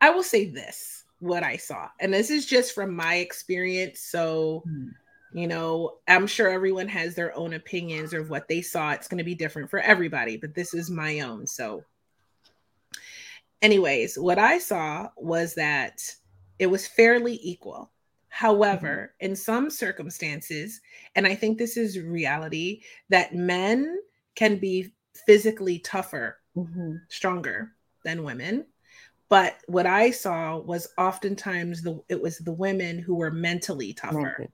i 0.02 0.10
will 0.10 0.24
say 0.24 0.50
this 0.50 1.04
what 1.20 1.44
i 1.44 1.58
saw 1.58 1.90
and 2.00 2.14
this 2.14 2.30
is 2.30 2.46
just 2.46 2.74
from 2.74 2.96
my 2.96 3.16
experience 3.16 4.00
so 4.00 4.64
mm. 4.66 4.90
you 5.34 5.48
know 5.48 5.98
i'm 6.08 6.26
sure 6.26 6.50
everyone 6.50 6.88
has 6.88 7.14
their 7.14 7.36
own 7.36 7.54
opinions 7.54 8.14
of 8.14 8.30
what 8.30 8.48
they 8.48 8.62
saw. 8.62 8.92
It's 8.92 9.10
going 9.10 9.18
to 9.18 9.24
be 9.24 9.36
different 9.36 9.70
for 9.70 9.80
everybody 9.80 10.38
but 10.38 10.56
this 10.56 10.74
is 10.74 10.90
my 10.90 11.20
own 11.20 11.46
so. 11.46 11.84
Anyways 13.62 14.18
what 14.18 14.40
i 14.40 14.58
saw 14.58 15.10
was 15.18 15.56
that 15.56 16.02
it 16.58 16.68
was 16.68 16.88
fairly 16.88 17.40
equal. 17.42 17.92
However, 18.30 19.14
mm-hmm. 19.22 19.32
in 19.32 19.36
some 19.36 19.70
circumstances, 19.70 20.82
and 21.16 21.28
I 21.28 21.36
think 21.36 21.58
this 21.58 21.78
is 21.78 22.00
reality, 22.00 22.82
that 23.10 23.36
men 23.36 24.00
can 24.36 24.58
be 24.58 24.94
physically 25.26 25.80
tougher, 25.80 26.38
mm-hmm. 26.56 26.96
stronger 27.10 27.74
than 28.06 28.24
women. 28.24 28.66
But 29.28 29.58
what 29.68 29.86
I 29.86 30.10
saw 30.10 30.58
was 30.58 30.88
oftentimes 30.98 31.84
the 31.84 32.02
it 32.10 32.20
was 32.20 32.40
the 32.40 32.52
women 32.52 32.98
who 32.98 33.16
were 33.16 33.32
mentally 33.32 33.94
tougher. 33.94 34.48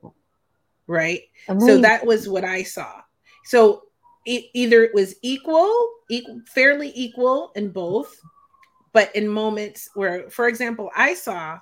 Right? 0.88 1.24
Amazing. 1.48 1.68
So 1.68 1.82
that 1.82 2.06
was 2.06 2.28
what 2.28 2.44
I 2.44 2.64
saw. 2.64 3.02
So 3.46 3.84
e- 4.26 4.50
either 4.54 4.84
it 4.84 4.94
was 4.94 5.16
equal, 5.22 5.90
equal, 6.10 6.42
fairly 6.48 6.92
equal 6.94 7.52
in 7.56 7.70
both, 7.70 8.20
but 8.92 9.16
in 9.16 9.28
moments 9.28 9.90
where, 9.94 10.30
for 10.30 10.48
example, 10.48 10.92
I 10.96 11.14
saw 11.14 11.60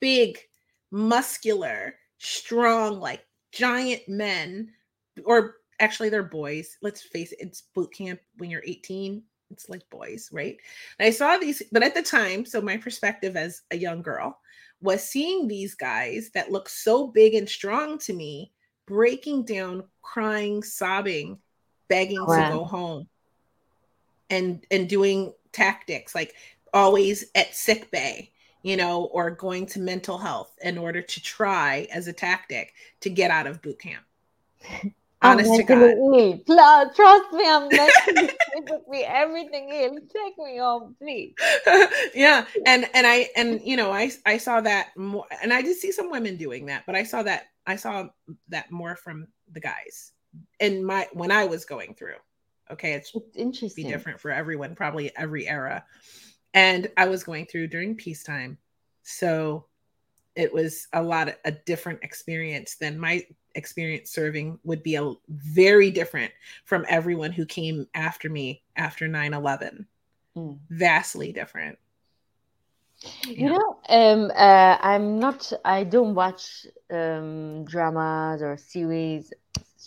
big, 0.00 0.38
muscular, 0.92 1.94
strong, 2.18 3.00
like 3.00 3.26
giant 3.50 4.08
men, 4.08 4.70
or 5.24 5.56
actually 5.80 6.08
they're 6.08 6.22
boys. 6.22 6.76
Let's 6.82 7.02
face 7.02 7.32
it, 7.32 7.38
it's 7.40 7.62
boot 7.74 7.92
camp 7.92 8.20
when 8.38 8.50
you're 8.50 8.62
18. 8.64 9.22
It's 9.50 9.68
like 9.68 9.82
boys, 9.90 10.30
right? 10.32 10.56
And 10.98 11.06
I 11.06 11.10
saw 11.10 11.36
these, 11.36 11.62
but 11.72 11.82
at 11.82 11.94
the 11.94 12.02
time, 12.02 12.46
so 12.46 12.60
my 12.60 12.76
perspective 12.76 13.36
as 13.36 13.62
a 13.70 13.76
young 13.76 14.00
girl 14.00 14.38
was 14.80 15.02
seeing 15.02 15.48
these 15.48 15.74
guys 15.74 16.30
that 16.34 16.52
look 16.52 16.68
so 16.68 17.08
big 17.08 17.34
and 17.34 17.48
strong 17.48 17.98
to 17.98 18.12
me 18.12 18.52
breaking 18.86 19.44
down, 19.44 19.84
crying, 20.02 20.62
sobbing, 20.62 21.38
begging 21.88 22.24
wow. 22.24 22.48
to 22.48 22.54
go 22.54 22.64
home 22.64 23.08
and 24.30 24.66
and 24.70 24.88
doing 24.88 25.32
tactics 25.52 26.14
like 26.14 26.34
always 26.72 27.26
at 27.34 27.54
sick 27.54 27.90
bay 27.90 28.32
you 28.62 28.76
know, 28.76 29.04
or 29.06 29.30
going 29.30 29.66
to 29.66 29.80
mental 29.80 30.18
health 30.18 30.56
in 30.62 30.78
order 30.78 31.02
to 31.02 31.22
try 31.22 31.86
as 31.92 32.06
a 32.06 32.12
tactic 32.12 32.74
to 33.00 33.10
get 33.10 33.30
out 33.30 33.46
of 33.46 33.62
boot 33.62 33.80
camp. 33.80 34.04
Oh 35.24 35.30
Honest 35.30 35.50
I'm 35.50 35.56
to 35.58 35.62
God. 35.62 36.94
Trust 36.96 37.32
me, 37.32 37.48
I'm 37.48 37.68
mentally, 37.68 38.30
me 38.88 39.04
everything 39.04 39.68
is. 39.72 39.92
Take 40.12 40.36
me 40.36 40.58
home, 40.58 40.96
please. 40.98 41.34
yeah, 42.14 42.44
and 42.66 42.88
and 42.92 43.06
I 43.06 43.28
and 43.36 43.60
you 43.62 43.76
know 43.76 43.92
I 43.92 44.10
I 44.26 44.38
saw 44.38 44.60
that 44.62 44.96
more, 44.96 45.24
and 45.40 45.52
I 45.52 45.62
did 45.62 45.76
see 45.76 45.92
some 45.92 46.10
women 46.10 46.36
doing 46.36 46.66
that, 46.66 46.84
but 46.86 46.96
I 46.96 47.04
saw 47.04 47.22
that 47.22 47.44
I 47.68 47.76
saw 47.76 48.08
that 48.48 48.72
more 48.72 48.96
from 48.96 49.28
the 49.52 49.60
guys 49.60 50.10
in 50.58 50.84
my 50.84 51.06
when 51.12 51.30
I 51.30 51.44
was 51.44 51.64
going 51.64 51.94
through. 51.94 52.16
Okay, 52.72 52.94
it's, 52.94 53.12
it's 53.14 53.36
interesting. 53.36 53.84
Be 53.84 53.92
different 53.92 54.18
for 54.18 54.32
everyone, 54.32 54.74
probably 54.74 55.14
every 55.16 55.46
era 55.46 55.84
and 56.54 56.90
I 56.96 57.06
was 57.06 57.24
going 57.24 57.46
through 57.46 57.68
during 57.68 57.96
peacetime. 57.96 58.58
So 59.02 59.66
it 60.34 60.52
was 60.52 60.88
a 60.92 61.02
lot 61.02 61.28
of 61.28 61.34
a 61.44 61.52
different 61.52 62.02
experience 62.02 62.76
than 62.76 62.98
my 62.98 63.24
experience 63.54 64.10
serving 64.10 64.58
would 64.64 64.82
be 64.82 64.94
a 64.94 65.12
very 65.28 65.90
different 65.90 66.32
from 66.64 66.86
everyone 66.88 67.32
who 67.32 67.44
came 67.44 67.86
after 67.94 68.30
me 68.30 68.62
after 68.76 69.06
9-11 69.06 69.84
mm. 70.36 70.58
vastly 70.70 71.32
different 71.32 71.78
you 73.26 73.50
know 73.50 73.78
um 73.88 74.30
uh 74.34 74.78
i'm 74.80 75.18
not 75.18 75.52
i 75.64 75.84
don't 75.84 76.14
watch 76.14 76.66
um 76.90 77.64
dramas 77.64 78.40
or 78.40 78.56
series 78.56 79.32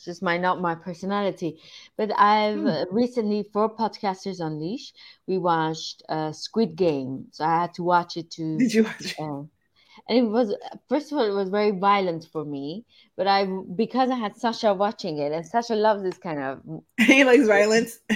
just 0.06 0.22
my 0.22 0.38
not 0.38 0.62
my 0.62 0.76
personality. 0.76 1.60
But 1.98 2.12
I've 2.18 2.58
mm. 2.58 2.84
uh, 2.84 2.86
recently 2.92 3.44
for 3.52 3.70
Podcasters 3.76 4.40
Unleashed, 4.40 4.96
we 5.28 5.38
watched 5.38 6.04
uh, 6.08 6.32
Squid 6.32 6.76
Game, 6.76 7.26
so 7.32 7.44
I 7.44 7.62
had 7.62 7.74
to 7.76 7.84
watch 7.84 8.18
it 8.18 8.32
to. 8.32 8.58
Did 8.58 8.74
you 8.74 8.84
watch? 8.84 9.16
Uh, 9.20 9.44
and 10.08 10.18
it 10.18 10.24
was 10.24 10.56
first 10.88 11.12
of 11.12 11.18
all 11.18 11.26
it 11.26 11.34
was 11.34 11.50
very 11.50 11.72
violent 11.72 12.28
for 12.32 12.46
me, 12.46 12.86
but 13.16 13.28
I 13.28 13.46
because 13.76 14.10
I 14.10 14.16
had 14.16 14.38
Sasha 14.38 14.74
watching 14.74 15.18
it, 15.18 15.32
and 15.32 15.46
Sasha 15.46 15.76
loves 15.76 16.04
this 16.04 16.18
kind 16.18 16.40
of. 16.40 16.62
he 16.98 17.24
likes 17.24 17.48
violence, 17.58 18.00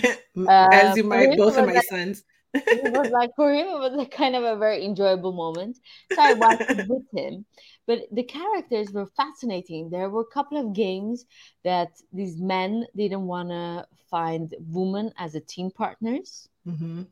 as 0.49 0.95
do 0.95 1.03
my 1.03 1.33
both 1.35 1.57
of 1.57 1.65
my 1.65 1.73
like, 1.73 1.85
sons. 1.85 2.23
It 2.53 2.91
was 2.91 3.09
like 3.11 3.31
for 3.35 3.51
him, 3.53 3.67
it 3.67 3.79
was 3.79 3.93
like 3.93 4.11
kind 4.11 4.35
of 4.35 4.43
a 4.43 4.57
very 4.57 4.85
enjoyable 4.85 5.33
moment. 5.33 5.77
So 6.11 6.21
I 6.21 6.33
watched 6.33 6.69
it 6.69 6.85
with 6.87 7.03
him, 7.15 7.45
but 7.87 8.01
the 8.11 8.23
characters 8.23 8.91
were 8.93 9.07
fascinating. 9.17 9.89
There 9.89 10.09
were 10.09 10.21
a 10.21 10.33
couple 10.33 10.57
of 10.57 10.73
games 10.73 11.25
that 11.63 11.89
these 12.13 12.37
men 12.37 12.85
didn't 12.95 13.25
want 13.25 13.49
to 13.49 13.87
find 14.09 14.53
women 14.59 15.11
as 15.17 15.35
a 15.35 15.41
team 15.41 15.71
partners. 15.71 16.49
Mm-hmm 16.67 17.03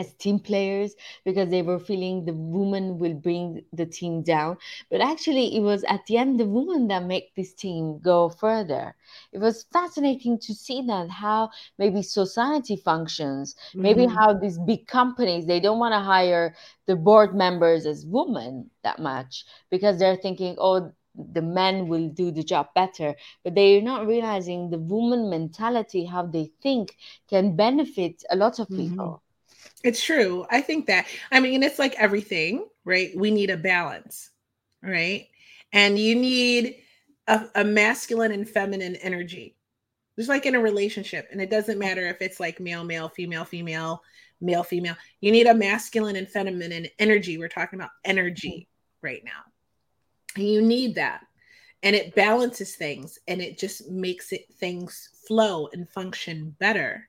as 0.00 0.14
team 0.14 0.38
players 0.38 0.94
because 1.24 1.50
they 1.50 1.62
were 1.62 1.78
feeling 1.78 2.24
the 2.24 2.32
woman 2.32 2.98
will 2.98 3.14
bring 3.14 3.62
the 3.74 3.84
team 3.84 4.22
down 4.22 4.56
but 4.90 5.00
actually 5.00 5.54
it 5.56 5.60
was 5.60 5.84
at 5.84 6.04
the 6.06 6.16
end 6.16 6.40
the 6.40 6.46
woman 6.46 6.88
that 6.88 7.04
make 7.04 7.34
this 7.34 7.52
team 7.52 7.98
go 8.00 8.28
further 8.30 8.94
it 9.32 9.38
was 9.38 9.66
fascinating 9.72 10.38
to 10.38 10.54
see 10.54 10.80
that 10.86 11.08
how 11.10 11.50
maybe 11.78 12.02
society 12.02 12.76
functions 12.76 13.54
mm-hmm. 13.54 13.82
maybe 13.82 14.06
how 14.06 14.32
these 14.32 14.58
big 14.58 14.86
companies 14.86 15.44
they 15.46 15.60
don't 15.60 15.78
want 15.78 15.92
to 15.92 16.00
hire 16.00 16.54
the 16.86 16.96
board 16.96 17.34
members 17.34 17.84
as 17.84 18.06
women 18.06 18.68
that 18.82 18.98
much 18.98 19.44
because 19.70 19.98
they're 19.98 20.16
thinking 20.16 20.56
oh 20.58 20.90
the 21.32 21.42
men 21.42 21.88
will 21.88 22.08
do 22.08 22.30
the 22.30 22.42
job 22.42 22.68
better 22.74 23.14
but 23.44 23.54
they're 23.54 23.82
not 23.82 24.06
realizing 24.06 24.70
the 24.70 24.78
woman 24.78 25.28
mentality 25.28 26.04
how 26.06 26.24
they 26.24 26.50
think 26.62 26.96
can 27.28 27.56
benefit 27.56 28.22
a 28.30 28.36
lot 28.36 28.58
of 28.58 28.68
mm-hmm. 28.68 28.88
people 28.88 29.06
mm-hmm 29.06 29.29
it's 29.82 30.02
true. 30.02 30.46
I 30.50 30.60
think 30.60 30.86
that. 30.86 31.06
I 31.30 31.40
mean, 31.40 31.62
it's 31.62 31.78
like 31.78 31.94
everything, 31.94 32.66
right? 32.84 33.10
We 33.16 33.30
need 33.30 33.50
a 33.50 33.56
balance, 33.56 34.30
right? 34.82 35.28
And 35.72 35.98
you 35.98 36.14
need 36.14 36.76
a, 37.26 37.46
a 37.54 37.64
masculine 37.64 38.32
and 38.32 38.48
feminine 38.48 38.96
energy. 38.96 39.56
Just 40.18 40.28
like 40.28 40.44
in 40.44 40.54
a 40.54 40.60
relationship. 40.60 41.28
And 41.30 41.40
it 41.40 41.50
doesn't 41.50 41.78
matter 41.78 42.06
if 42.06 42.20
it's 42.20 42.40
like 42.40 42.60
male, 42.60 42.84
male, 42.84 43.08
female, 43.08 43.44
female, 43.44 44.02
male, 44.40 44.62
female. 44.62 44.96
You 45.20 45.32
need 45.32 45.46
a 45.46 45.54
masculine 45.54 46.16
and 46.16 46.28
feminine 46.28 46.86
energy. 46.98 47.38
We're 47.38 47.48
talking 47.48 47.78
about 47.78 47.90
energy 48.04 48.68
right 49.02 49.22
now. 49.24 49.40
And 50.36 50.46
you 50.46 50.62
need 50.62 50.96
that. 50.96 51.22
And 51.82 51.96
it 51.96 52.14
balances 52.14 52.76
things 52.76 53.18
and 53.26 53.40
it 53.40 53.58
just 53.58 53.88
makes 53.88 54.32
it 54.32 54.52
things 54.58 55.08
flow 55.26 55.68
and 55.72 55.88
function 55.88 56.54
better 56.58 57.08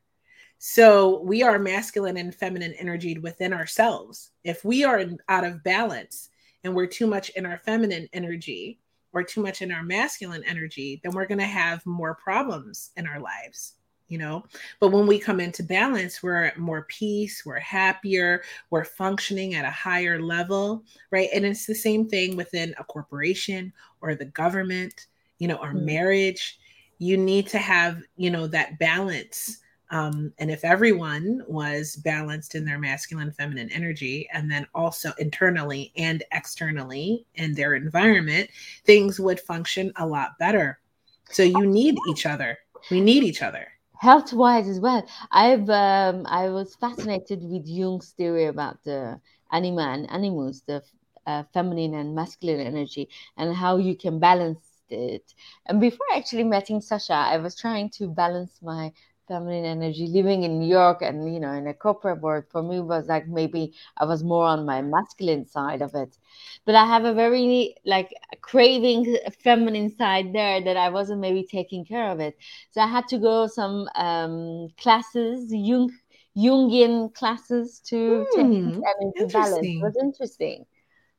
so 0.63 1.21
we 1.21 1.41
are 1.41 1.58
masculine 1.58 2.17
and 2.17 2.36
feminine 2.36 2.74
energy 2.74 3.17
within 3.17 3.52
ourselves. 3.52 4.30
If 4.43 4.63
we 4.63 4.84
are 4.84 5.04
out 5.28 5.43
of 5.43 5.63
balance 5.63 6.30
and 6.63 6.76
we're 6.76 6.86
too 6.86 7.08
much 7.08 7.30
in 7.32 7.47
our 7.47 7.58
feminine 7.58 8.08
energy 8.13 8.80
or 9.12 9.24
too 9.24 9.41
much 9.41 9.63
in 9.63 9.71
our 9.71 9.82
masculine 9.82 10.43
energy, 10.45 11.02
then 11.04 11.13
we're 11.13 11.26
going 11.26 11.39
to 11.39 11.45
have 11.45 11.84
more 11.88 12.13
problems 12.13 12.91
in 12.95 13.08
our 13.08 13.19
lives 13.19 13.74
you 14.08 14.17
know 14.17 14.43
but 14.82 14.89
when 14.89 15.08
we 15.08 15.17
come 15.17 15.39
into 15.39 15.63
balance 15.63 16.21
we're 16.21 16.43
at 16.43 16.58
more 16.58 16.84
peace 16.89 17.43
we're 17.45 17.58
happier 17.58 18.43
we're 18.69 18.84
functioning 18.84 19.56
at 19.56 19.63
a 19.63 19.71
higher 19.71 20.21
level 20.21 20.84
right 21.12 21.30
and 21.34 21.45
it's 21.45 21.65
the 21.65 21.74
same 21.74 22.10
thing 22.10 22.36
within 22.36 22.76
a 22.78 22.84
corporation 22.84 23.71
or 24.02 24.13
the 24.13 24.26
government 24.26 25.06
you 25.39 25.47
know 25.47 25.56
or 25.56 25.69
mm-hmm. 25.69 25.86
marriage 25.86 26.60
you 27.00 27.15
need 27.15 27.47
to 27.47 27.58
have 27.58 28.04
you 28.17 28.30
know 28.30 28.47
that 28.47 28.78
balance 28.80 29.62
um, 29.91 30.34
and 30.39 30.49
if 30.49 30.63
everyone 30.63 31.43
was 31.47 31.97
balanced 31.97 32.56
in 32.56 32.63
their 32.63 32.80
masculine 32.80 33.32
feminine 33.32 33.69
energy, 33.71 34.27
and 34.34 34.49
then 34.49 34.65
also 34.73 35.12
internally 35.19 35.91
and 35.97 36.23
externally 36.32 37.25
in 37.36 37.54
their 37.54 37.75
environment, 37.75 38.49
things 38.86 39.19
would 39.19 39.39
function 39.39 39.91
a 39.97 40.08
lot 40.08 40.39
better. 40.39 40.80
So 41.30 41.43
you 41.43 41.65
need 41.65 41.97
each 42.10 42.25
other. 42.25 42.58
We 42.89 43.01
need 43.01 43.23
each 43.23 43.41
other. 43.41 43.67
Health 43.99 44.34
wise 44.34 44.67
as 44.67 44.80
well. 44.80 45.06
I've 45.32 45.69
um, 45.69 46.26
I 46.26 46.49
was 46.49 46.74
fascinated 46.76 47.43
with 47.43 47.68
Jung's 47.68 48.11
theory 48.11 48.45
about 48.45 48.84
the 48.84 49.20
anima 49.51 49.84
and 49.93 50.09
animus, 50.09 50.61
the 50.61 50.82
uh, 51.28 51.43
feminine 51.53 51.93
and 51.95 52.15
masculine 52.15 52.61
energy, 52.61 53.09
and 53.38 53.53
how 53.53 53.78
you 53.78 53.95
can 53.95 54.20
balance 54.20 54.65
it. 54.89 55.34
And 55.68 55.80
before 55.80 56.07
actually 56.15 56.45
meeting 56.45 56.82
Sasha, 56.82 57.13
I 57.13 57.38
was 57.38 57.55
trying 57.55 57.89
to 57.91 58.07
balance 58.07 58.57
my 58.61 58.91
feminine 59.32 59.65
energy 59.65 60.07
living 60.07 60.43
in 60.43 60.59
new 60.59 60.67
york 60.67 61.01
and 61.01 61.34
you 61.34 61.39
know 61.39 61.53
in 61.53 61.67
a 61.67 61.73
corporate 61.73 62.21
world 62.21 62.45
for 62.51 62.61
me 62.63 62.79
was 62.82 63.07
like 63.07 63.27
maybe 63.27 63.73
i 63.97 64.05
was 64.05 64.23
more 64.23 64.45
on 64.45 64.65
my 64.65 64.82
masculine 64.82 65.45
side 65.45 65.82
of 65.82 65.95
it. 65.95 66.17
But 66.65 66.75
i 66.75 66.86
have 66.86 67.05
a 67.05 67.13
very 67.13 67.75
like 67.86 68.09
craving 68.41 69.17
feminine 69.43 69.89
side 69.89 70.34
there 70.34 70.61
that 70.61 70.77
i 70.77 70.89
wasn't 70.89 71.21
maybe 71.21 71.43
taking 71.43 71.86
care 71.86 72.11
of 72.11 72.19
it. 72.19 72.36
So 72.71 72.82
i 72.82 72.88
had 72.88 73.07
to 73.09 73.17
go 73.19 73.47
some 73.47 73.88
um 73.95 74.69
classes 74.77 75.51
jung 75.53 75.91
jungian 76.38 77.13
classes 77.13 77.79
to 77.89 78.25
Hmm, 78.34 78.71
change 78.71 78.75
energy 78.93 79.25
balance 79.32 79.69
it 79.71 79.82
was 79.82 79.95
interesting. 79.97 80.65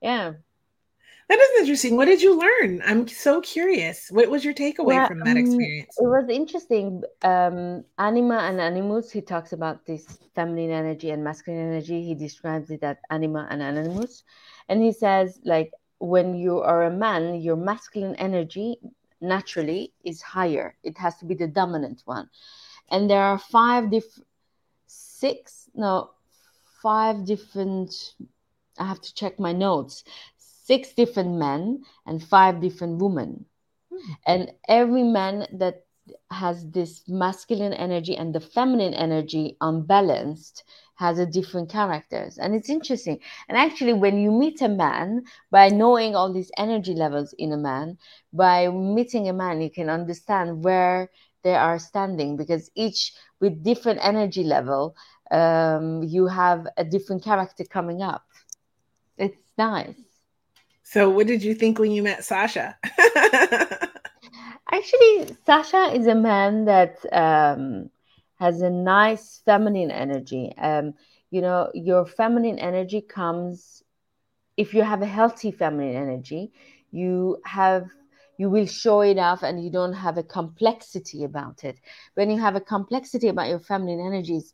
Yeah 0.01 0.35
That 1.33 1.41
is 1.41 1.61
interesting. 1.61 1.97
What 1.97 2.05
did 2.05 2.21
you 2.21 2.39
learn? 2.39 2.83
I'm 2.85 3.09
so 3.09 3.41
curious. 3.41 4.09
What 4.11 4.29
was 4.29 4.45
your 4.45 4.53
takeaway 4.53 4.97
Yeah, 4.97 5.09
from 5.09 5.21
that 5.21 5.39
um, 5.39 5.39
experience? 5.39 5.97
it 5.99 6.07
was 6.07 6.29
interesting. 6.29 7.03
Um, 7.23 7.85
Anima 7.97 8.37
and 8.41 8.61
Animus, 8.61 9.11
he 9.11 9.23
talks 9.23 9.55
about 9.55 9.87
this 9.87 10.19
feminine 10.35 10.71
energy 10.71 11.09
and 11.09 11.25
masculine 11.25 11.73
energy. 11.73 12.03
He 12.03 12.15
describes 12.15 12.71
it 12.71 12.83
as 12.83 12.99
Anima 13.09 13.49
and 13.49 13.63
Animus. 13.63 14.25
And 14.69 14.83
he 14.83 14.93
says, 14.93 15.41
like, 15.43 15.73
when 16.01 16.35
you 16.35 16.59
are 16.59 16.83
a 16.83 16.91
man, 16.91 17.41
your 17.41 17.57
masculine 17.57 18.15
energy 18.17 18.77
naturally 19.23 19.95
is 20.05 20.21
higher. 20.21 20.77
It 20.83 20.99
has 20.99 21.17
to 21.21 21.25
be 21.25 21.35
the 21.35 21.49
dominant 21.49 22.03
one. 22.05 22.29
And 22.91 23.09
there 23.09 23.23
are 23.23 23.39
five 23.39 23.91
different, 23.91 24.29
six, 24.87 25.71
no, 25.75 26.11
five 26.83 27.25
different, 27.25 28.17
I 28.79 28.87
have 28.87 29.01
to 29.01 29.15
check 29.15 29.39
my 29.39 29.53
notes, 29.53 30.05
six 30.65 30.93
different 30.95 31.35
men 31.39 31.83
and 32.07 32.23
five 32.23 32.61
different 32.61 32.99
women. 33.03 33.47
Hmm. 33.91 34.13
and 34.27 34.53
every 34.69 35.03
man 35.03 35.47
that 35.53 35.85
has 36.31 36.71
this 36.71 37.09
masculine 37.09 37.73
energy 37.73 38.17
and 38.17 38.35
the 38.35 38.41
feminine 38.41 38.95
energy 38.95 39.57
unbalanced 39.61 40.65
has 40.97 41.19
a 41.19 41.27
different 41.27 41.69
characters. 41.71 42.39
And 42.39 42.55
it's 42.55 42.69
interesting. 42.71 43.21
And 43.49 43.57
actually 43.59 43.93
when 43.93 44.19
you 44.19 44.31
meet 44.31 44.61
a 44.63 44.69
man 44.69 45.25
by 45.51 45.69
knowing 45.69 46.15
all 46.17 46.33
these 46.33 46.51
energy 46.57 46.95
levels 46.95 47.35
in 47.39 47.53
a 47.53 47.57
man 47.57 47.99
by 48.33 48.69
meeting 48.69 49.29
a 49.29 49.33
man 49.33 49.61
you 49.61 49.71
can 49.71 49.89
understand 49.89 50.65
where 50.65 51.11
they 51.43 51.55
are 51.55 51.79
standing 51.79 52.37
because 52.37 52.71
each 52.75 53.13
with 53.41 53.63
different 53.65 54.01
energy 54.03 54.45
level 54.45 54.97
um, 55.31 56.03
you 56.05 56.27
have 56.27 56.67
a 56.77 56.85
different 56.85 57.23
character 57.25 57.65
coming 57.65 58.03
up. 58.03 58.25
It's 59.19 59.53
nice 59.59 60.12
So, 60.93 61.09
what 61.09 61.27
did 61.27 61.43
you 61.43 61.55
think 61.55 61.79
when 61.79 61.91
you 61.91 62.03
met 62.03 62.23
Sasha? 62.23 62.77
Actually, 64.71 65.35
Sasha 65.47 65.91
is 65.95 66.07
a 66.07 66.15
man 66.15 66.67
that 66.67 66.99
um, 67.11 67.89
has 68.39 68.61
a 68.61 68.69
nice 68.69 69.41
feminine 69.47 69.91
energy. 69.91 70.53
Um, 70.59 70.93
you 71.31 71.41
know, 71.41 71.71
your 71.73 72.05
feminine 72.05 72.59
energy 72.59 73.01
comes 73.01 73.83
if 74.59 74.75
you 74.75 74.83
have 74.83 75.01
a 75.01 75.07
healthy 75.07 75.51
feminine 75.51 75.97
energy, 75.97 76.53
you 76.91 77.39
have 77.47 77.89
you 78.37 78.51
will 78.51 78.67
show 78.67 79.03
off 79.19 79.43
and 79.43 79.65
you 79.65 79.71
don't 79.71 79.95
have 79.95 80.19
a 80.19 80.23
complexity 80.23 81.25
about 81.25 81.65
it. 81.65 81.79
When 82.15 82.29
you 82.29 82.39
have 82.39 82.57
a 82.57 82.61
complexity 82.61 83.29
about 83.29 83.49
your 83.49 83.61
feminine 83.61 84.01
energy, 84.01 84.37
it's 84.37 84.53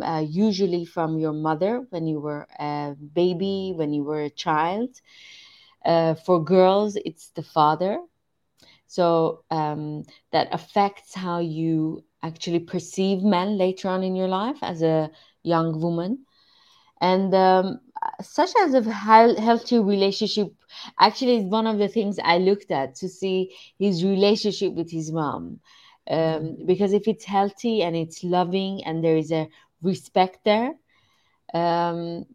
uh, 0.00 0.24
usually 0.28 0.84
from 0.84 1.18
your 1.18 1.32
mother 1.32 1.84
when 1.90 2.06
you 2.06 2.20
were 2.20 2.46
a 2.60 2.94
baby, 3.14 3.72
when 3.74 3.92
you 3.92 4.04
were 4.04 4.22
a 4.22 4.30
child. 4.30 4.90
Uh, 5.84 6.14
for 6.14 6.42
girls, 6.42 6.96
it's 7.04 7.30
the 7.30 7.42
father 7.42 7.98
so 8.86 9.42
um, 9.50 10.02
that 10.32 10.48
affects 10.52 11.14
how 11.14 11.38
you 11.38 12.04
actually 12.22 12.60
perceive 12.60 13.22
men 13.22 13.56
later 13.56 13.88
on 13.88 14.02
in 14.02 14.14
your 14.14 14.28
life 14.28 14.58
as 14.62 14.82
a 14.82 15.10
young 15.42 15.80
woman. 15.80 16.18
And 17.00 17.34
um, 17.34 17.80
such 18.20 18.50
as 18.60 18.74
a 18.74 18.82
healthy 18.92 19.78
relationship 19.78 20.52
actually 21.00 21.36
is 21.38 21.44
one 21.44 21.66
of 21.66 21.78
the 21.78 21.88
things 21.88 22.18
I 22.22 22.36
looked 22.36 22.70
at 22.70 22.94
to 22.96 23.08
see 23.08 23.54
his 23.78 24.04
relationship 24.04 24.74
with 24.74 24.90
his 24.90 25.10
mom. 25.10 25.60
Um, 26.10 26.58
because 26.66 26.92
if 26.92 27.08
it's 27.08 27.24
healthy 27.24 27.82
and 27.82 27.96
it's 27.96 28.22
loving 28.22 28.84
and 28.84 29.02
there 29.02 29.16
is 29.16 29.32
a 29.32 29.48
respect 29.82 30.40
there, 30.44 30.74
um, 31.54 32.26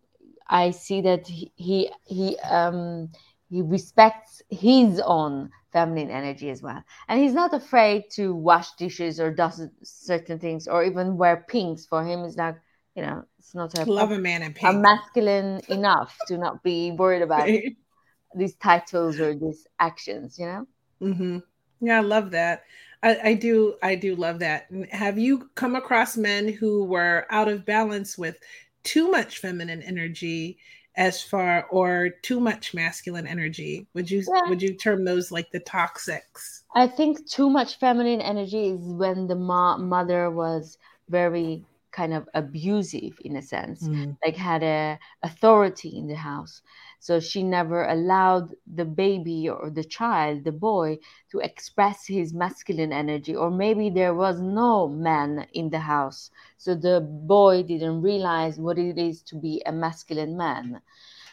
I 0.48 0.72
see 0.72 1.02
that 1.02 1.28
he 1.28 1.52
he 1.56 1.92
he, 2.06 2.38
um, 2.40 3.10
he 3.50 3.62
respects 3.62 4.42
his 4.50 5.00
own 5.00 5.50
feminine 5.72 6.10
energy 6.10 6.50
as 6.50 6.62
well, 6.62 6.84
and 7.08 7.20
he's 7.22 7.34
not 7.34 7.54
afraid 7.54 8.10
to 8.12 8.34
wash 8.34 8.72
dishes 8.74 9.20
or 9.20 9.32
does 9.32 9.62
certain 9.84 10.40
things 10.40 10.68
or 10.68 10.84
even 10.84 11.18
wear 11.18 11.46
pinks. 11.48 11.86
For 11.86 12.06
him, 12.06 12.24
it's 12.24 12.38
like 12.38 12.56
you 12.96 13.04
know, 13.04 13.24
it's 13.40 13.54
not 13.54 13.78
a 13.78 13.86
Love 13.86 14.12
a 14.12 14.18
man 14.18 14.42
in 14.42 14.54
pink. 14.54 14.74
a 14.74 14.78
masculine 14.78 15.62
enough 15.70 16.18
to 16.28 16.38
not 16.38 16.64
be 16.64 16.92
worried 16.92 17.22
about 17.22 17.48
these 18.36 18.56
titles 18.56 19.20
or 19.20 19.36
these 19.36 19.68
actions. 19.80 20.38
You 20.40 20.46
know. 20.46 20.68
Mm-hmm. 21.02 21.38
Yeah, 21.80 21.98
I 21.98 22.02
love 22.02 22.32
that. 22.32 22.64
I, 23.04 23.18
I 23.24 23.34
do. 23.36 23.76
I 23.84 23.96
do 23.96 24.16
love 24.16 24.40
that. 24.40 24.68
Have 24.92 25.20
you 25.20 25.50
come 25.56 25.76
across 25.76 26.18
men 26.18 26.52
who 26.52 26.86
were 26.86 27.28
out 27.30 27.48
of 27.48 27.66
balance 27.66 28.18
with 28.18 28.38
too 28.84 29.12
much 29.12 29.40
feminine 29.40 29.84
energy, 29.84 30.58
as 30.98 31.22
far 31.22 31.68
or 31.68 32.10
too 32.24 32.40
much 32.40 32.74
masculine 32.74 33.28
energy? 33.28 33.88
Would 33.94 34.10
you 34.10 34.24
Yeah. 34.28 34.50
would 34.50 34.62
you 34.62 34.74
term 34.74 35.06
those 35.06 35.32
like 35.32 35.52
the 35.52 35.60
toxics? 35.62 36.64
I 36.76 36.88
think 36.88 37.28
too 37.30 37.50
much 37.50 37.78
feminine 37.80 38.22
energy 38.22 38.70
is 38.70 38.82
when 38.82 39.28
the 39.28 39.36
mo- 39.36 39.78
mother 39.78 40.30
was 40.30 40.78
very 41.10 41.64
kind 41.92 42.14
of 42.14 42.28
abusive 42.34 43.18
in 43.24 43.38
a 43.38 43.42
sense, 43.42 43.88
mm. 43.88 44.16
like 44.24 44.36
had 44.36 44.62
a 44.64 45.00
authority 45.24 45.98
in 45.98 46.08
the 46.08 46.16
house. 46.16 46.62
So 47.00 47.20
she 47.20 47.44
never 47.44 47.86
allowed 47.86 48.56
the 48.66 48.86
baby 48.86 49.48
or 49.50 49.70
the 49.70 49.84
child, 49.84 50.44
the 50.44 50.52
boy, 50.52 51.00
to 51.32 51.40
express 51.40 52.08
his 52.08 52.34
masculine 52.34 52.92
energy, 52.94 53.36
or 53.36 53.50
maybe 53.52 53.90
there 53.90 54.14
was 54.14 54.42
no 54.42 54.88
man 54.88 55.48
in 55.54 55.70
the 55.70 55.80
house. 55.80 56.32
So 56.58 56.76
the 56.76 57.00
boy 57.02 57.64
didn't 57.64 58.02
realize 58.02 58.60
what 58.60 58.78
it 58.78 58.98
is 58.98 59.22
to 59.24 59.36
be 59.36 59.62
a 59.66 59.72
masculine 59.72 60.38
man. 60.38 60.82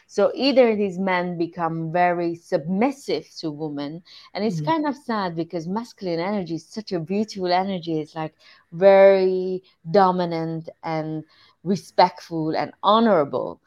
So 0.07 0.31
either 0.35 0.75
these 0.75 0.97
men 0.99 1.37
become 1.37 1.91
very 1.91 2.35
submissive 2.35 3.27
to 3.39 3.51
women, 3.51 4.03
and 4.33 4.43
it's 4.43 4.59
Mhm. 4.59 4.61
kind 4.61 4.85
of 4.87 4.95
sad 4.95 5.35
because 5.35 5.67
masculine 5.67 6.19
energy 6.19 6.55
is 6.55 6.65
such 6.67 6.91
a 6.91 6.99
beautiful 6.99 7.51
energy. 7.51 7.99
It's 7.99 8.15
like 8.15 8.33
very 8.71 9.63
dominant 9.89 10.69
and 10.83 11.23
respectful 11.63 12.55
and 12.55 12.71
honorable. 12.83 13.61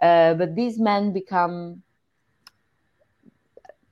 Uh, 0.00 0.34
but 0.34 0.54
these 0.54 0.78
men 0.78 1.12
become, 1.12 1.82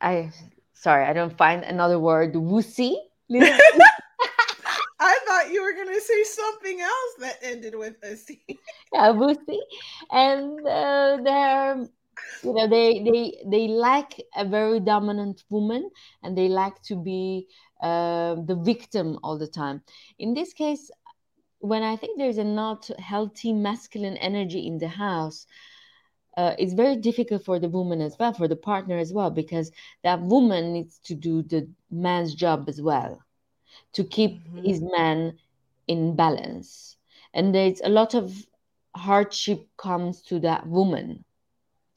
I 0.00 0.30
sorry, 0.72 1.04
I 1.04 1.12
don't 1.12 1.36
find 1.36 1.64
another 1.64 1.98
word, 1.98 2.34
wussy. 2.34 2.96
I 4.98 5.18
thought 5.26 5.52
you 5.52 5.62
were 5.62 5.72
gonna 5.72 6.00
say 6.00 6.22
something 6.22 6.80
else 6.80 7.14
that 7.20 7.38
ended 7.42 7.74
with 7.74 7.96
a 8.02 8.16
C. 8.16 8.40
yeah, 8.92 9.12
wussy, 9.12 9.58
and 10.10 10.66
uh, 10.66 11.18
they're 11.22 11.86
you 12.42 12.52
know 12.52 12.68
they 12.68 13.02
they 13.02 13.42
they 13.46 13.68
like 13.68 14.22
a 14.36 14.44
very 14.44 14.80
dominant 14.80 15.44
woman 15.50 15.90
and 16.22 16.36
they 16.36 16.48
like 16.48 16.80
to 16.82 16.96
be 16.96 17.46
uh, 17.82 18.36
the 18.46 18.54
victim 18.62 19.18
all 19.22 19.38
the 19.38 19.46
time 19.46 19.82
in 20.18 20.34
this 20.34 20.52
case 20.52 20.90
when 21.58 21.82
i 21.82 21.96
think 21.96 22.18
there's 22.18 22.38
a 22.38 22.44
not 22.44 22.88
healthy 22.98 23.52
masculine 23.52 24.16
energy 24.18 24.66
in 24.66 24.78
the 24.78 24.88
house 24.88 25.46
uh, 26.36 26.54
it's 26.58 26.74
very 26.74 26.96
difficult 26.96 27.44
for 27.44 27.58
the 27.58 27.68
woman 27.68 28.00
as 28.00 28.16
well 28.18 28.32
for 28.32 28.48
the 28.48 28.56
partner 28.56 28.98
as 28.98 29.12
well 29.12 29.30
because 29.30 29.70
that 30.02 30.22
woman 30.22 30.72
needs 30.72 30.98
to 31.04 31.14
do 31.14 31.42
the 31.42 31.68
man's 31.90 32.34
job 32.34 32.68
as 32.68 32.80
well 32.82 33.18
to 33.92 34.04
keep 34.04 34.40
Mhm. 34.46 34.64
his 34.64 34.82
man 34.82 35.38
in 35.86 36.14
balance. 36.16 36.96
And 37.34 37.54
there's 37.54 37.80
a 37.82 37.88
lot 37.88 38.14
of 38.14 38.46
hardship 38.96 39.68
comes 39.76 40.22
to 40.22 40.38
that 40.40 40.66
woman 40.66 41.24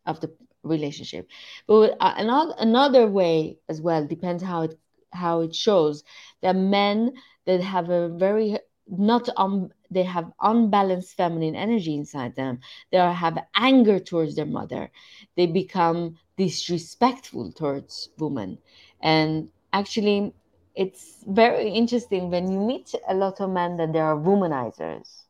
of 0.05 0.19
the 0.21 0.31
relationship. 0.63 1.27
But 1.67 1.95
uh, 1.99 2.13
another 2.17 2.53
another 2.59 3.07
way 3.07 3.57
as 3.69 3.81
well 3.81 4.05
depends 4.05 4.43
how 4.43 4.63
it 4.63 4.79
how 5.13 5.41
it 5.41 5.55
shows. 5.55 6.03
That 6.41 6.55
men 6.55 7.13
that 7.45 7.61
have 7.61 7.89
a 7.89 8.09
very 8.09 8.57
not 8.89 9.29
um 9.37 9.71
they 9.89 10.03
have 10.03 10.31
unbalanced 10.41 11.15
feminine 11.15 11.55
energy 11.55 11.95
inside 11.95 12.35
them. 12.35 12.59
They 12.91 12.97
are, 12.97 13.13
have 13.13 13.37
anger 13.55 13.99
towards 13.99 14.35
their 14.35 14.45
mother. 14.45 14.91
They 15.35 15.47
become 15.47 16.17
disrespectful 16.37 17.51
towards 17.51 18.09
women. 18.17 18.59
And 19.01 19.49
actually 19.73 20.33
it's 20.75 21.23
very 21.27 21.69
interesting 21.71 22.29
when 22.31 22.51
you 22.51 22.59
meet 22.59 22.93
a 23.07 23.13
lot 23.15 23.39
of 23.41 23.49
men 23.51 23.77
that 23.77 23.93
they 23.93 23.99
are 23.99 24.15
womanizers. 24.15 25.25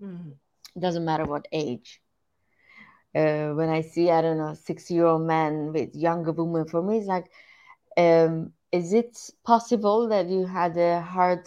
Mhm. 0.00 0.38
it 0.76 0.80
doesn't 0.80 1.04
matter 1.04 1.24
what 1.26 1.46
age. 1.52 2.00
Uh, 3.14 3.52
when 3.52 3.68
I 3.68 3.80
see, 3.82 4.10
I 4.10 4.20
don't 4.22 4.38
know, 4.38 4.54
six 4.54 4.90
year 4.90 5.06
old 5.06 5.22
man 5.22 5.72
with 5.72 5.94
younger 5.94 6.32
women, 6.32 6.66
for 6.66 6.82
me, 6.82 6.98
it's 6.98 7.06
like, 7.06 7.30
um, 7.96 8.52
is 8.72 8.92
it 8.92 9.18
possible 9.44 10.08
that 10.08 10.28
you 10.28 10.46
had 10.46 10.76
a 10.76 11.00
hard 11.00 11.46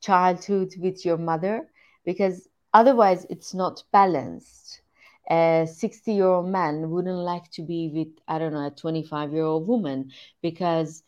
childhood 0.00 0.74
with 0.78 1.04
your 1.04 1.18
mother 1.18 1.68
because 2.04 2.48
otherwise 2.72 3.26
it's 3.30 3.54
not 3.54 3.82
balanced. 3.92 4.80
A 5.30 5.66
60 5.66 6.12
year 6.12 6.26
old 6.26 6.48
man 6.48 6.90
wouldn't 6.90 7.18
like 7.18 7.50
to 7.52 7.62
be 7.62 7.90
with 7.94 8.08
i 8.28 8.38
don't 8.38 8.52
know 8.52 8.66
a 8.66 8.70
25 8.70 9.32
year 9.32 9.44
old 9.44 9.66
woman 9.68 10.10
because 10.42 11.02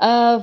uh 0.00 0.42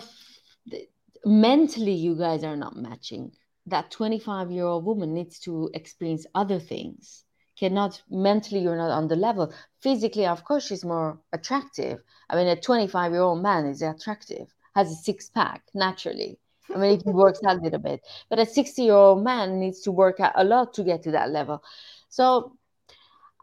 mentally 1.25 1.93
you 1.93 2.15
guys 2.15 2.43
are 2.43 2.55
not 2.55 2.75
matching. 2.75 3.31
That 3.65 3.91
25 3.91 4.51
year 4.51 4.65
old 4.65 4.85
woman 4.85 5.13
needs 5.13 5.39
to 5.41 5.69
experience 5.73 6.25
other 6.35 6.59
things. 6.59 7.25
Cannot 7.57 8.01
mentally 8.09 8.61
you're 8.61 8.77
not 8.77 8.91
on 8.91 9.07
the 9.07 9.15
level. 9.15 9.53
Physically 9.79 10.25
of 10.25 10.43
course 10.43 10.67
she's 10.67 10.85
more 10.85 11.19
attractive. 11.33 12.01
I 12.29 12.35
mean 12.35 12.47
a 12.47 12.55
25 12.59 13.11
year 13.11 13.21
old 13.21 13.41
man 13.41 13.65
is 13.65 13.81
attractive 13.81 14.53
has 14.75 14.91
a 14.91 14.95
six 14.95 15.29
pack 15.29 15.63
naturally 15.73 16.39
i 16.73 16.77
mean 16.77 17.01
he 17.03 17.11
works 17.11 17.39
out 17.45 17.57
a 17.57 17.61
little 17.61 17.79
bit 17.79 18.01
but 18.29 18.39
a 18.39 18.45
60 18.45 18.81
year 18.83 18.93
old 18.93 19.23
man 19.23 19.59
needs 19.59 19.81
to 19.81 19.91
work 19.91 20.19
out 20.19 20.33
a 20.35 20.43
lot 20.43 20.73
to 20.73 20.83
get 20.83 21.03
to 21.03 21.11
that 21.11 21.31
level. 21.31 21.63
So 22.09 22.53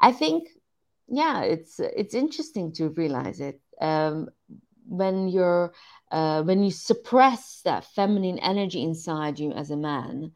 i 0.01 0.13
think 0.13 0.49
yeah 1.09 1.43
it's 1.43 1.81
it's 1.81 2.15
interesting 2.15 2.73
to 2.73 2.91
realize 2.91 3.41
it. 3.41 3.61
Um, 3.81 4.29
when 4.89 5.29
you're 5.29 5.73
uh, 6.11 6.43
when 6.43 6.63
you 6.63 6.71
suppress 6.71 7.61
that 7.65 7.85
feminine 7.85 8.39
energy 8.39 8.83
inside 8.83 9.39
you 9.39 9.53
as 9.53 9.71
a 9.71 9.77
man 9.77 10.33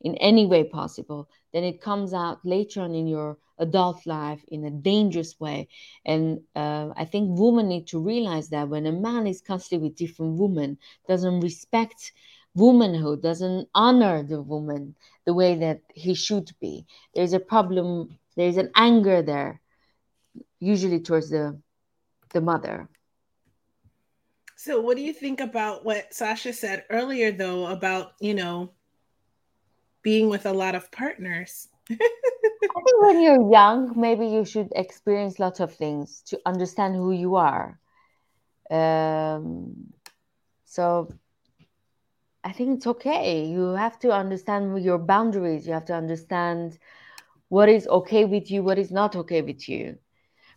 in 0.00 0.16
any 0.16 0.46
way 0.46 0.64
possible, 0.64 1.28
then 1.54 1.62
it 1.64 1.80
comes 1.80 2.12
out 2.12 2.44
later 2.44 2.80
on 2.82 2.94
in 2.94 3.06
your 3.06 3.38
adult 3.58 4.04
life 4.06 4.44
in 4.48 4.64
a 4.64 4.70
dangerous 4.70 5.38
way. 5.38 5.68
And 6.04 6.40
uh, 6.56 6.88
I 6.96 7.04
think 7.04 7.38
women 7.38 7.68
need 7.68 7.86
to 7.88 8.00
realize 8.00 8.48
that 8.48 8.68
when 8.68 8.86
a 8.86 8.92
man 8.92 9.28
is 9.28 9.40
constantly 9.40 9.88
with 9.88 9.96
different 9.96 10.36
women, 10.36 10.78
doesn't 11.06 11.40
respect 11.40 12.12
womanhood, 12.56 13.22
doesn't 13.22 13.68
honor 13.72 14.24
the 14.24 14.42
woman 14.42 14.96
the 15.26 15.32
way 15.32 15.54
that 15.54 15.80
he 15.94 16.14
should 16.14 16.50
be, 16.60 16.84
there's 17.14 17.32
a 17.32 17.40
problem, 17.40 18.18
there's 18.36 18.56
an 18.56 18.70
anger 18.74 19.22
there, 19.22 19.60
usually 20.58 21.00
towards 21.00 21.30
the 21.30 21.56
the 22.32 22.40
mother. 22.40 22.88
So, 24.56 24.80
what 24.80 24.96
do 24.96 25.02
you 25.02 25.12
think 25.12 25.40
about 25.40 25.84
what 25.84 26.12
Sasha 26.12 26.52
said 26.52 26.84
earlier, 26.90 27.30
though, 27.30 27.66
about, 27.66 28.14
you 28.18 28.34
know, 28.34 28.70
being 30.04 30.28
with 30.28 30.46
a 30.46 30.52
lot 30.52 30.76
of 30.76 30.90
partners. 30.92 31.68
I 31.90 31.96
think 31.96 33.02
when 33.02 33.20
you're 33.20 33.50
young, 33.50 33.92
maybe 33.96 34.26
you 34.26 34.44
should 34.44 34.68
experience 34.76 35.40
lots 35.40 35.58
of 35.58 35.74
things 35.74 36.22
to 36.26 36.40
understand 36.46 36.94
who 36.94 37.10
you 37.10 37.34
are. 37.34 37.80
Um, 38.70 39.92
so 40.64 41.12
I 42.44 42.52
think 42.52 42.76
it's 42.76 42.86
okay. 42.86 43.46
You 43.46 43.70
have 43.70 43.98
to 44.00 44.12
understand 44.12 44.82
your 44.84 44.98
boundaries. 44.98 45.66
You 45.66 45.72
have 45.72 45.86
to 45.86 45.94
understand 45.94 46.78
what 47.48 47.68
is 47.68 47.86
okay 47.86 48.24
with 48.24 48.50
you, 48.50 48.62
what 48.62 48.78
is 48.78 48.90
not 48.90 49.16
okay 49.16 49.42
with 49.42 49.68
you. 49.68 49.98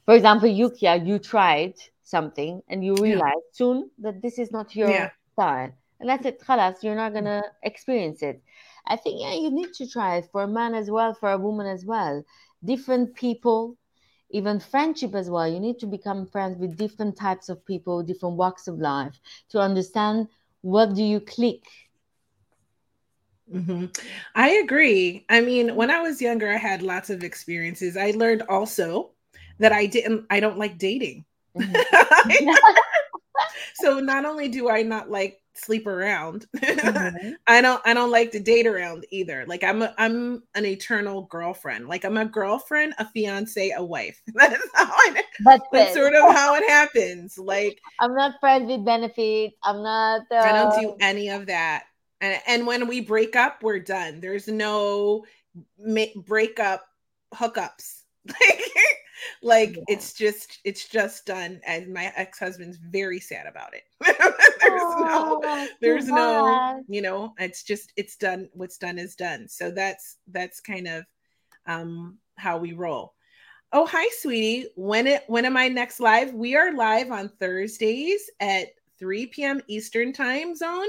For 0.06 0.14
example, 0.16 0.50
Yukia, 0.50 1.06
you 1.06 1.20
tried 1.20 1.76
something 2.04 2.62
and 2.70 2.84
you 2.84 2.96
realize 2.96 3.34
yeah. 3.36 3.52
soon 3.52 3.90
that 4.00 4.22
this 4.22 4.40
is 4.40 4.52
not 4.52 4.76
your 4.76 4.90
yeah. 4.90 5.10
style. 5.34 5.72
And 6.00 6.10
that's 6.10 6.26
it, 6.26 6.40
khalas, 6.40 6.84
you're 6.84 6.96
not 6.96 7.14
gonna 7.14 7.44
experience 7.64 8.22
it. 8.22 8.42
I 8.88 8.96
think 8.96 9.22
yeah, 9.22 9.34
you 9.34 9.52
need 9.52 9.74
to 9.74 9.88
try 9.88 10.18
it 10.18 10.30
for 10.32 10.44
a 10.44 10.48
man 10.48 10.74
as 10.74 10.90
well, 10.90 11.14
for 11.14 11.32
a 11.32 11.38
woman 11.38 11.68
as 11.68 11.86
well. 11.86 12.24
Different 12.64 13.16
people, 13.16 13.78
even 14.32 14.60
friendship 14.60 15.14
as 15.14 15.30
well. 15.30 15.48
You 15.48 15.60
need 15.60 15.80
to 15.80 15.88
become 15.88 16.26
friends 16.26 16.58
with 16.58 16.78
different 16.78 17.18
types 17.18 17.50
of 17.50 17.66
people, 17.66 18.04
different 18.04 18.36
walks 18.36 18.68
of 18.68 18.80
life 18.80 19.20
to 19.50 19.60
understand 19.60 20.28
what 20.62 20.94
do 20.96 21.04
you 21.04 21.20
click. 21.20 21.64
Mm-hmm. 23.54 23.86
I 24.36 24.50
agree. 24.50 25.26
I 25.30 25.42
mean, 25.42 25.76
when 25.76 25.90
I 25.90 26.02
was 26.02 26.22
younger, 26.22 26.52
I 26.52 26.58
had 26.58 26.82
lots 26.82 27.10
of 27.10 27.24
experiences. 27.24 27.96
I 27.96 28.12
learned 28.12 28.44
also 28.50 29.12
that 29.60 29.72
I 29.72 29.86
didn't, 29.86 30.26
I 30.30 30.40
don't 30.40 30.58
like 30.58 30.78
dating. 30.78 31.26
Mm-hmm. 31.58 32.50
so 33.76 34.00
not 34.00 34.26
only 34.26 34.48
do 34.48 34.70
I 34.70 34.82
not 34.84 35.10
like 35.10 35.42
sleep 35.58 35.88
around. 35.88 36.48
Mm-hmm. 36.78 37.32
I 37.48 37.62
don't 37.62 37.82
I 37.86 37.94
don't 37.94 38.12
like 38.12 38.32
to 38.32 38.40
date 38.40 38.68
around 38.68 39.06
either. 39.10 39.46
Like 39.48 39.64
I'm 39.64 39.82
a, 39.82 39.94
I'm 39.98 40.44
an 40.56 40.66
eternal 40.66 41.24
girlfriend. 41.24 41.88
Like 41.88 42.06
I'm 42.06 42.18
a 42.18 42.26
girlfriend, 42.26 42.94
a 42.98 43.06
fiance, 43.06 43.72
a 43.76 43.84
wife. 43.84 44.22
That's 44.34 44.62
how 44.74 44.86
I, 44.86 45.24
that's, 45.44 45.64
that's 45.72 45.94
sort 45.94 46.14
of 46.14 46.36
how 46.36 46.56
it 46.56 46.68
happens. 46.70 47.38
Like 47.38 47.80
I'm 48.00 48.16
not 48.16 48.36
friends 48.40 48.70
with 48.70 48.86
benefits. 48.86 49.56
I'm 49.64 49.82
not 49.84 50.22
uh... 50.32 50.36
I 50.36 50.52
don't 50.52 50.82
do 50.82 50.96
any 51.00 51.30
of 51.30 51.48
that. 51.48 51.86
And 52.22 52.40
and 52.48 52.68
when 52.68 52.88
we 52.88 53.02
break 53.02 53.36
up, 53.36 53.64
we're 53.64 53.80
done. 53.80 54.20
There's 54.20 54.48
no 54.48 55.26
ma- 55.80 56.06
breakup 56.16 56.86
hookups. 57.34 58.04
Like 58.28 58.62
like 59.42 59.76
yeah. 59.76 59.84
it's 59.88 60.14
just 60.14 60.60
it's 60.64 60.88
just 60.88 61.26
done 61.26 61.60
and 61.66 61.94
my 61.94 62.12
ex-husband's 62.16 62.78
very 62.78 63.20
sad 63.20 63.48
about 63.48 63.74
it. 63.74 63.84
There's 64.60 64.82
oh, 64.84 65.40
no 65.44 65.68
there's 65.82 66.08
no 66.08 66.84
you 66.88 67.02
know 67.02 67.34
it's 67.38 67.64
just 67.64 67.94
it's 67.96 68.18
done 68.18 68.50
what's 68.54 68.78
done 68.78 68.98
is 68.98 69.16
done. 69.16 69.48
So 69.48 69.72
that's 69.72 70.18
that's 70.32 70.60
kind 70.60 70.88
of 70.88 71.06
um 71.66 72.18
how 72.38 72.58
we 72.58 72.74
roll. 72.74 73.14
Oh 73.74 73.86
hi 73.86 74.08
sweetie. 74.20 74.70
When 74.76 75.08
it 75.08 75.24
when 75.28 75.46
am 75.46 75.58
i 75.58 75.68
next 75.68 76.00
live? 76.00 76.34
We 76.34 76.56
are 76.56 76.74
live 76.74 77.12
on 77.12 77.30
thursdays 77.40 78.30
at 78.40 78.68
3 79.00 79.28
p.m 79.28 79.62
eastern 79.68 80.12
time 80.12 80.56
zone 80.56 80.88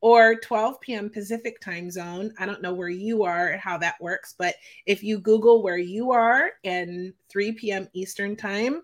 or 0.00 0.36
12 0.36 0.80
p.m. 0.80 1.10
Pacific 1.10 1.60
time 1.60 1.90
zone. 1.90 2.32
I 2.38 2.46
don't 2.46 2.62
know 2.62 2.74
where 2.74 2.88
you 2.88 3.24
are 3.24 3.48
and 3.48 3.60
how 3.60 3.78
that 3.78 4.00
works, 4.00 4.34
but 4.38 4.54
if 4.86 5.02
you 5.02 5.18
Google 5.18 5.62
where 5.62 5.78
you 5.78 6.12
are 6.12 6.50
and 6.64 7.12
3 7.28 7.52
p.m. 7.52 7.88
Eastern 7.94 8.36
time, 8.36 8.82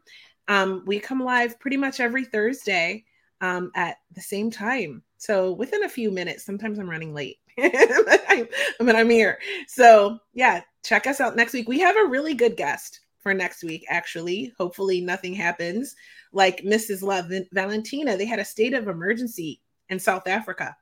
um, 0.49 0.83
we 0.87 0.99
come 0.99 1.21
live 1.21 1.59
pretty 1.61 1.77
much 1.77 2.01
every 2.01 2.25
Thursday 2.25 3.05
um, 3.41 3.71
at 3.75 3.99
the 4.15 4.21
same 4.21 4.51
time. 4.51 5.03
So 5.19 5.53
within 5.53 5.85
a 5.85 5.89
few 5.89 6.11
minutes, 6.11 6.45
sometimes 6.45 6.79
I'm 6.79 6.91
running 6.91 7.15
late. 7.15 7.39
I 7.59 8.47
mean, 8.81 8.97
I'm 8.97 9.11
here. 9.11 9.39
So 9.69 10.19
yeah, 10.33 10.63
check 10.85 11.07
us 11.07 11.21
out 11.21 11.37
next 11.37 11.53
week. 11.53 11.69
We 11.69 11.81
have 11.81 11.97
a 11.97 12.09
really 12.09 12.35
good 12.35 12.57
guest 12.57 13.01
for 13.21 13.33
next 13.33 13.63
week, 13.65 13.85
actually. 13.89 14.53
Hopefully, 14.59 15.01
nothing 15.01 15.35
happens 15.35 15.95
like 16.33 16.63
Mrs. 16.63 17.03
Love 17.03 17.33
Valentina. 17.53 18.17
They 18.17 18.27
had 18.27 18.39
a 18.39 18.45
state 18.45 18.75
of 18.75 18.89
emergency 18.89 19.61
in 19.89 19.99
South 19.99 20.27
Africa 20.27 20.77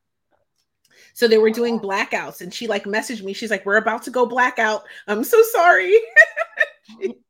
so 1.13 1.29
they 1.29 1.39
were 1.39 1.51
doing 1.51 1.79
blackouts, 1.79 2.41
and 2.41 2.53
she 2.53 2.67
like 2.67 2.85
messaged 2.85 3.23
me. 3.23 3.33
She's 3.33 3.51
like, 3.51 3.67
"We're 3.67 3.77
about 3.77 4.03
to 4.05 4.11
go 4.11 4.27
blackout. 4.27 4.85
I'm 5.07 5.25
so 5.25 5.41
sorry." 5.53 5.95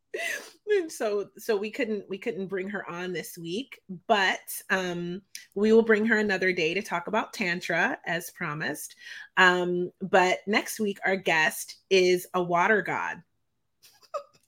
and 0.72 0.90
so 0.90 1.28
so 1.38 1.56
we 1.56 1.70
couldn't 1.70 2.08
we 2.08 2.18
couldn't 2.18 2.46
bring 2.46 2.68
her 2.68 2.88
on 2.88 3.12
this 3.12 3.36
week 3.36 3.80
but 4.06 4.40
um 4.70 5.20
we 5.54 5.72
will 5.72 5.82
bring 5.82 6.06
her 6.06 6.18
another 6.18 6.52
day 6.52 6.74
to 6.74 6.82
talk 6.82 7.06
about 7.06 7.32
tantra 7.32 7.98
as 8.06 8.30
promised 8.30 8.96
um 9.36 9.90
but 10.00 10.38
next 10.46 10.80
week 10.80 10.98
our 11.04 11.16
guest 11.16 11.76
is 11.90 12.26
a 12.34 12.42
water 12.42 12.82
god 12.82 13.22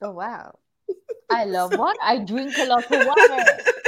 oh 0.03 0.11
wow 0.11 0.57
i 1.31 1.45
love 1.45 1.77
water 1.77 1.99
i 2.03 2.19
drink 2.19 2.57
a 2.59 2.67
lot 2.67 2.85
of 2.91 3.07
water 3.07 3.45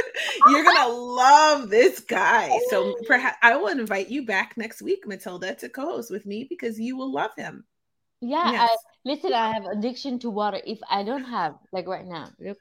You're 0.50 0.64
gonna 0.64 0.88
love 0.88 1.70
this 1.70 2.00
guy. 2.00 2.58
So 2.70 2.94
perhaps 3.06 3.36
I 3.42 3.56
will 3.56 3.68
invite 3.68 4.08
you 4.08 4.24
back 4.24 4.56
next 4.56 4.82
week, 4.82 5.06
Matilda, 5.06 5.54
to 5.56 5.68
co-host 5.68 6.10
with 6.10 6.26
me 6.26 6.44
because 6.48 6.78
you 6.78 6.96
will 6.96 7.12
love 7.12 7.32
him. 7.36 7.64
Yeah, 8.20 8.50
yes. 8.50 8.70
I, 8.70 8.76
listen, 9.04 9.32
I 9.32 9.52
have 9.52 9.66
addiction 9.66 10.18
to 10.20 10.30
water. 10.30 10.60
If 10.66 10.78
I 10.90 11.02
don't 11.02 11.24
have, 11.24 11.56
like 11.72 11.86
right 11.86 12.06
now, 12.06 12.30
look, 12.40 12.58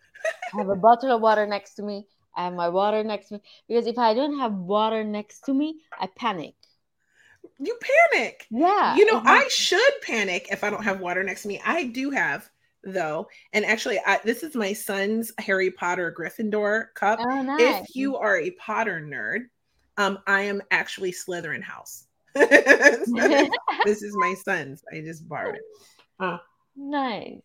I 0.53 0.57
have 0.57 0.69
a 0.69 0.75
bottle 0.75 1.11
of 1.11 1.21
water 1.21 1.47
next 1.47 1.75
to 1.75 1.83
me. 1.83 2.07
I 2.35 2.45
have 2.45 2.53
my 2.53 2.67
water 2.67 3.03
next 3.03 3.29
to 3.29 3.35
me 3.35 3.41
because 3.67 3.87
if 3.87 3.97
I 3.97 4.13
don't 4.13 4.39
have 4.39 4.53
water 4.53 5.03
next 5.03 5.45
to 5.45 5.53
me, 5.53 5.81
I 5.97 6.07
panic. 6.07 6.55
You 7.59 7.77
panic. 8.11 8.45
Yeah. 8.49 8.95
You 8.95 9.05
know, 9.05 9.21
I 9.23 9.47
should 9.49 10.01
panic 10.01 10.47
if 10.51 10.63
I 10.63 10.69
don't 10.69 10.83
have 10.83 10.99
water 10.99 11.23
next 11.23 11.43
to 11.43 11.47
me. 11.47 11.61
I 11.65 11.85
do 11.85 12.09
have 12.09 12.49
though. 12.85 13.27
And 13.53 13.65
actually, 13.65 13.99
I, 14.05 14.19
this 14.23 14.43
is 14.43 14.55
my 14.55 14.73
son's 14.73 15.31
Harry 15.39 15.71
Potter 15.71 16.13
Gryffindor 16.17 16.93
cup. 16.93 17.19
Oh, 17.21 17.41
nice. 17.41 17.83
If 17.83 17.95
you 17.95 18.17
are 18.17 18.39
a 18.39 18.51
Potter 18.51 19.01
nerd, 19.01 19.47
um, 19.97 20.19
I 20.27 20.41
am 20.41 20.61
actually 20.71 21.11
Slytherin 21.11 21.63
house. 21.63 22.05
this 22.35 24.03
is 24.03 24.15
my 24.17 24.35
son's. 24.43 24.83
I 24.93 25.01
just 25.01 25.27
borrowed 25.27 25.55
it. 25.55 25.61
Uh, 26.19 26.37
nice. 26.75 27.41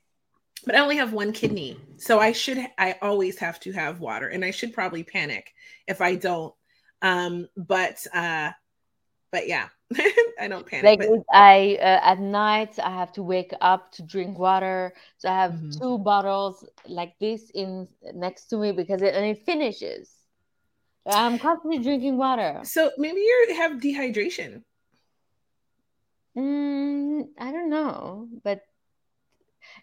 But 0.66 0.74
I 0.74 0.80
only 0.80 0.96
have 0.96 1.12
one 1.12 1.32
kidney, 1.32 1.78
so 1.96 2.18
I 2.18 2.32
should. 2.32 2.58
I 2.76 2.96
always 3.00 3.38
have 3.38 3.60
to 3.60 3.72
have 3.72 4.00
water, 4.00 4.28
and 4.28 4.44
I 4.44 4.50
should 4.50 4.74
probably 4.74 5.02
panic 5.02 5.54
if 5.86 6.02
I 6.02 6.16
don't. 6.16 6.52
Um, 7.00 7.48
but 7.56 8.06
uh, 8.12 8.50
but 9.32 9.48
yeah, 9.48 9.68
I 10.40 10.48
don't 10.48 10.66
panic. 10.66 10.84
Like 10.84 11.08
but... 11.08 11.24
I 11.32 11.78
uh, 11.80 12.00
at 12.02 12.20
night, 12.20 12.78
I 12.78 12.90
have 12.90 13.12
to 13.12 13.22
wake 13.22 13.52
up 13.60 13.92
to 13.92 14.02
drink 14.02 14.38
water. 14.38 14.94
So 15.18 15.28
I 15.28 15.34
have 15.34 15.52
mm-hmm. 15.52 15.78
two 15.78 15.98
bottles 15.98 16.64
like 16.86 17.18
this 17.18 17.50
in 17.50 17.88
next 18.14 18.46
to 18.46 18.56
me 18.56 18.72
because 18.72 19.02
it 19.02 19.14
and 19.14 19.24
it 19.26 19.44
finishes. 19.44 20.10
I'm 21.06 21.38
constantly 21.38 21.78
drinking 21.78 22.18
water. 22.18 22.60
So 22.64 22.90
maybe 22.98 23.20
you 23.20 23.54
have 23.56 23.72
dehydration. 23.80 24.62
Mm, 26.36 27.28
I 27.38 27.50
don't 27.50 27.70
know, 27.70 28.28
but 28.44 28.62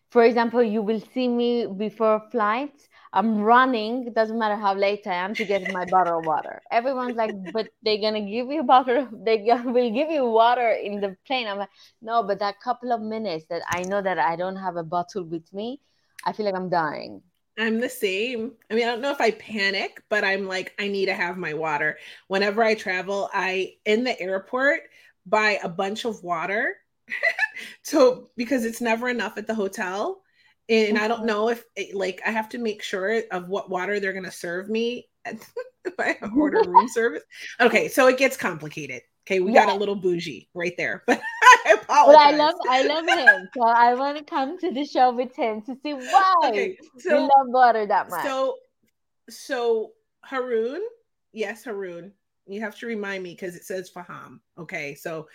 for 0.09 0.23
example, 0.23 0.63
you 0.63 0.81
will 0.81 1.01
see 1.13 1.27
me 1.27 1.65
before 1.65 2.21
flights. 2.31 2.87
I'm 3.13 3.39
running. 3.39 4.07
It 4.07 4.13
doesn't 4.13 4.37
matter 4.37 4.55
how 4.55 4.73
late 4.73 5.07
I 5.07 5.13
am 5.13 5.33
to 5.35 5.45
get 5.45 5.71
my 5.73 5.85
bottle 5.85 6.19
of 6.19 6.25
water. 6.25 6.61
Everyone's 6.71 7.15
like, 7.15 7.33
but 7.53 7.69
they're 7.81 7.99
gonna 7.99 8.21
give 8.21 8.51
you 8.51 8.63
bottle. 8.63 9.07
They 9.11 9.37
will 9.65 9.91
give 9.91 10.11
you 10.11 10.25
water 10.25 10.69
in 10.71 10.99
the 10.99 11.15
plane. 11.25 11.47
I'm 11.47 11.57
like, 11.57 11.69
no, 12.01 12.23
but 12.23 12.39
that 12.39 12.59
couple 12.61 12.91
of 12.91 13.01
minutes 13.01 13.45
that 13.49 13.61
I 13.69 13.83
know 13.83 14.01
that 14.01 14.19
I 14.19 14.35
don't 14.35 14.57
have 14.57 14.75
a 14.75 14.83
bottle 14.83 15.23
with 15.23 15.51
me, 15.53 15.79
I 16.23 16.33
feel 16.33 16.45
like 16.45 16.55
I'm 16.55 16.69
dying. 16.69 17.21
I'm 17.57 17.79
the 17.79 17.89
same. 17.89 18.53
I 18.69 18.75
mean, 18.75 18.87
I 18.87 18.91
don't 18.91 19.01
know 19.01 19.11
if 19.11 19.21
I 19.21 19.31
panic, 19.31 20.03
but 20.09 20.23
I'm 20.23 20.47
like, 20.47 20.73
I 20.77 20.87
need 20.87 21.07
to 21.07 21.13
have 21.13 21.37
my 21.37 21.53
water. 21.55 21.97
Whenever 22.27 22.61
I 22.61 22.75
travel, 22.75 23.29
I 23.33 23.73
in 23.85 24.03
the 24.03 24.19
airport 24.19 24.81
buy 25.25 25.59
a 25.63 25.69
bunch 25.69 26.05
of 26.05 26.23
water. 26.23 26.75
so 27.81 28.29
because 28.37 28.63
it's 28.65 28.81
never 28.81 29.09
enough 29.09 29.37
at 29.37 29.47
the 29.47 29.55
hotel. 29.55 30.21
And 30.69 30.97
mm. 30.97 31.01
I 31.01 31.07
don't 31.07 31.25
know 31.25 31.49
if 31.49 31.63
it, 31.75 31.95
like 31.95 32.21
I 32.25 32.31
have 32.31 32.49
to 32.49 32.57
make 32.57 32.83
sure 32.83 33.23
of 33.31 33.47
what 33.47 33.69
water 33.69 33.99
they're 33.99 34.13
gonna 34.13 34.31
serve 34.31 34.69
me 34.69 35.07
if 35.25 35.93
I 35.99 36.17
order 36.35 36.61
room 36.69 36.87
service. 36.89 37.23
Okay, 37.59 37.87
so 37.87 38.07
it 38.07 38.17
gets 38.17 38.37
complicated. 38.37 39.01
Okay, 39.25 39.41
we 39.41 39.53
yeah. 39.53 39.65
got 39.65 39.75
a 39.75 39.77
little 39.77 39.95
bougie 39.95 40.47
right 40.53 40.73
there, 40.77 41.03
but 41.07 41.19
I 41.65 41.77
apologize. 41.81 42.15
But 42.15 42.17
I 42.17 42.31
love, 42.31 42.55
I 42.69 42.81
love 42.83 43.07
him, 43.07 43.49
so 43.57 43.63
I 43.63 43.93
want 43.93 44.17
to 44.17 44.23
come 44.23 44.57
to 44.59 44.71
the 44.71 44.85
show 44.85 45.13
with 45.13 45.35
him 45.35 45.61
to 45.63 45.75
see 45.83 45.93
why 45.93 46.33
okay, 46.45 46.77
so, 46.97 47.13
we 47.13 47.19
love 47.21 47.47
water 47.47 47.85
that 47.85 48.09
much. 48.09 48.23
So, 48.23 48.55
so 49.29 49.91
Haroon, 50.23 50.81
yes, 51.33 51.65
Haroon, 51.65 52.13
you 52.45 52.61
have 52.61 52.77
to 52.79 52.85
remind 52.85 53.23
me 53.23 53.31
because 53.31 53.55
it 53.55 53.65
says 53.65 53.91
Faham. 53.93 54.39
Okay, 54.57 54.95
so 54.95 55.27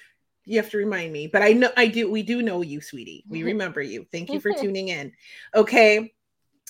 you 0.45 0.57
have 0.57 0.70
to 0.70 0.78
remind 0.78 1.12
me, 1.12 1.26
but 1.26 1.43
I 1.43 1.53
know 1.53 1.70
I 1.76 1.86
do. 1.86 2.11
We 2.11 2.22
do 2.22 2.43
know 2.43 2.62
you, 2.62 2.80
sweetie. 2.80 3.24
We 3.28 3.43
remember 3.43 3.82
you. 3.82 4.07
Thank 4.11 4.30
you 4.30 4.40
for 4.40 4.53
tuning 4.61 4.88
in. 4.88 5.12
Okay, 5.55 6.12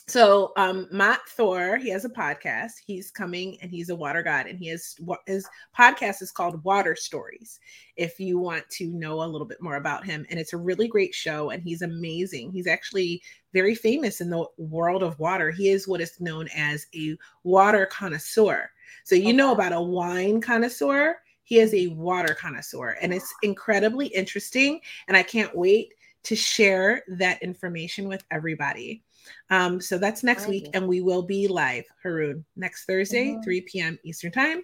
so 0.09 0.53
um 0.57 0.89
Matt 0.91 1.21
Thor, 1.29 1.77
he 1.77 1.89
has 1.91 2.05
a 2.05 2.11
podcast. 2.11 2.73
He's 2.85 3.11
coming 3.11 3.57
and 3.63 3.71
he's 3.71 3.89
a 3.89 3.97
water 3.97 4.23
god 4.23 4.47
and 4.47 4.59
he 4.59 4.69
has 4.69 4.97
what 4.99 5.21
his 5.27 5.49
podcast 5.77 6.23
is 6.23 6.33
called 6.33 6.63
Water 6.65 6.97
Stories. 6.97 7.61
If 7.97 8.19
you 8.19 8.39
want 8.39 8.69
to 8.71 8.89
know 8.89 9.23
a 9.23 9.25
little 9.25 9.47
bit 9.47 9.63
more 9.63 9.77
about 9.77 10.05
him 10.05 10.27
and 10.29 10.39
it's 10.39 10.53
a 10.53 10.59
really 10.59 10.89
great 10.89 11.15
show 11.15 11.51
and 11.51 11.63
he's 11.63 11.83
amazing. 11.83 12.51
He's 12.53 12.67
actually 12.67 13.23
very 13.53 13.75
famous 13.75 14.21
in 14.21 14.29
the 14.29 14.45
world 14.59 15.03
of 15.03 15.19
water. 15.19 15.51
He 15.51 15.69
is 15.69 15.87
what 15.87 16.01
is 16.01 16.21
known 16.21 16.49
as 16.55 16.87
a 16.95 17.17
water 17.45 17.87
connoisseur. 17.87 18.71
So 19.05 19.15
you 19.15 19.29
okay. 19.29 19.33
know 19.33 19.53
about 19.53 19.73
a 19.73 19.81
wine 19.81 20.41
connoisseur, 20.41 21.17
he 21.53 21.59
is 21.59 21.75
a 21.75 21.89
water 21.89 22.35
connoisseur 22.35 22.97
and 23.03 23.13
it's 23.13 23.31
incredibly 23.43 24.07
interesting 24.07 24.81
and 25.07 25.15
I 25.15 25.23
can't 25.23 25.55
wait 25.55 25.93
to 26.23 26.35
share 26.35 27.03
that 27.19 27.43
information 27.43 28.09
with 28.09 28.25
everybody. 28.31 29.03
Um, 29.51 29.79
so 29.79 29.99
that's 29.99 30.23
next 30.23 30.49
week, 30.49 30.69
and 30.73 30.89
we 30.89 31.03
will 31.03 31.21
be 31.21 31.47
live, 31.49 31.85
Haroon, 32.03 32.43
next 32.57 32.87
Thursday, 32.87 33.33
mm-hmm. 33.33 33.43
3 33.43 33.61
p.m. 33.61 33.99
Eastern 34.03 34.33
Time. 34.33 34.63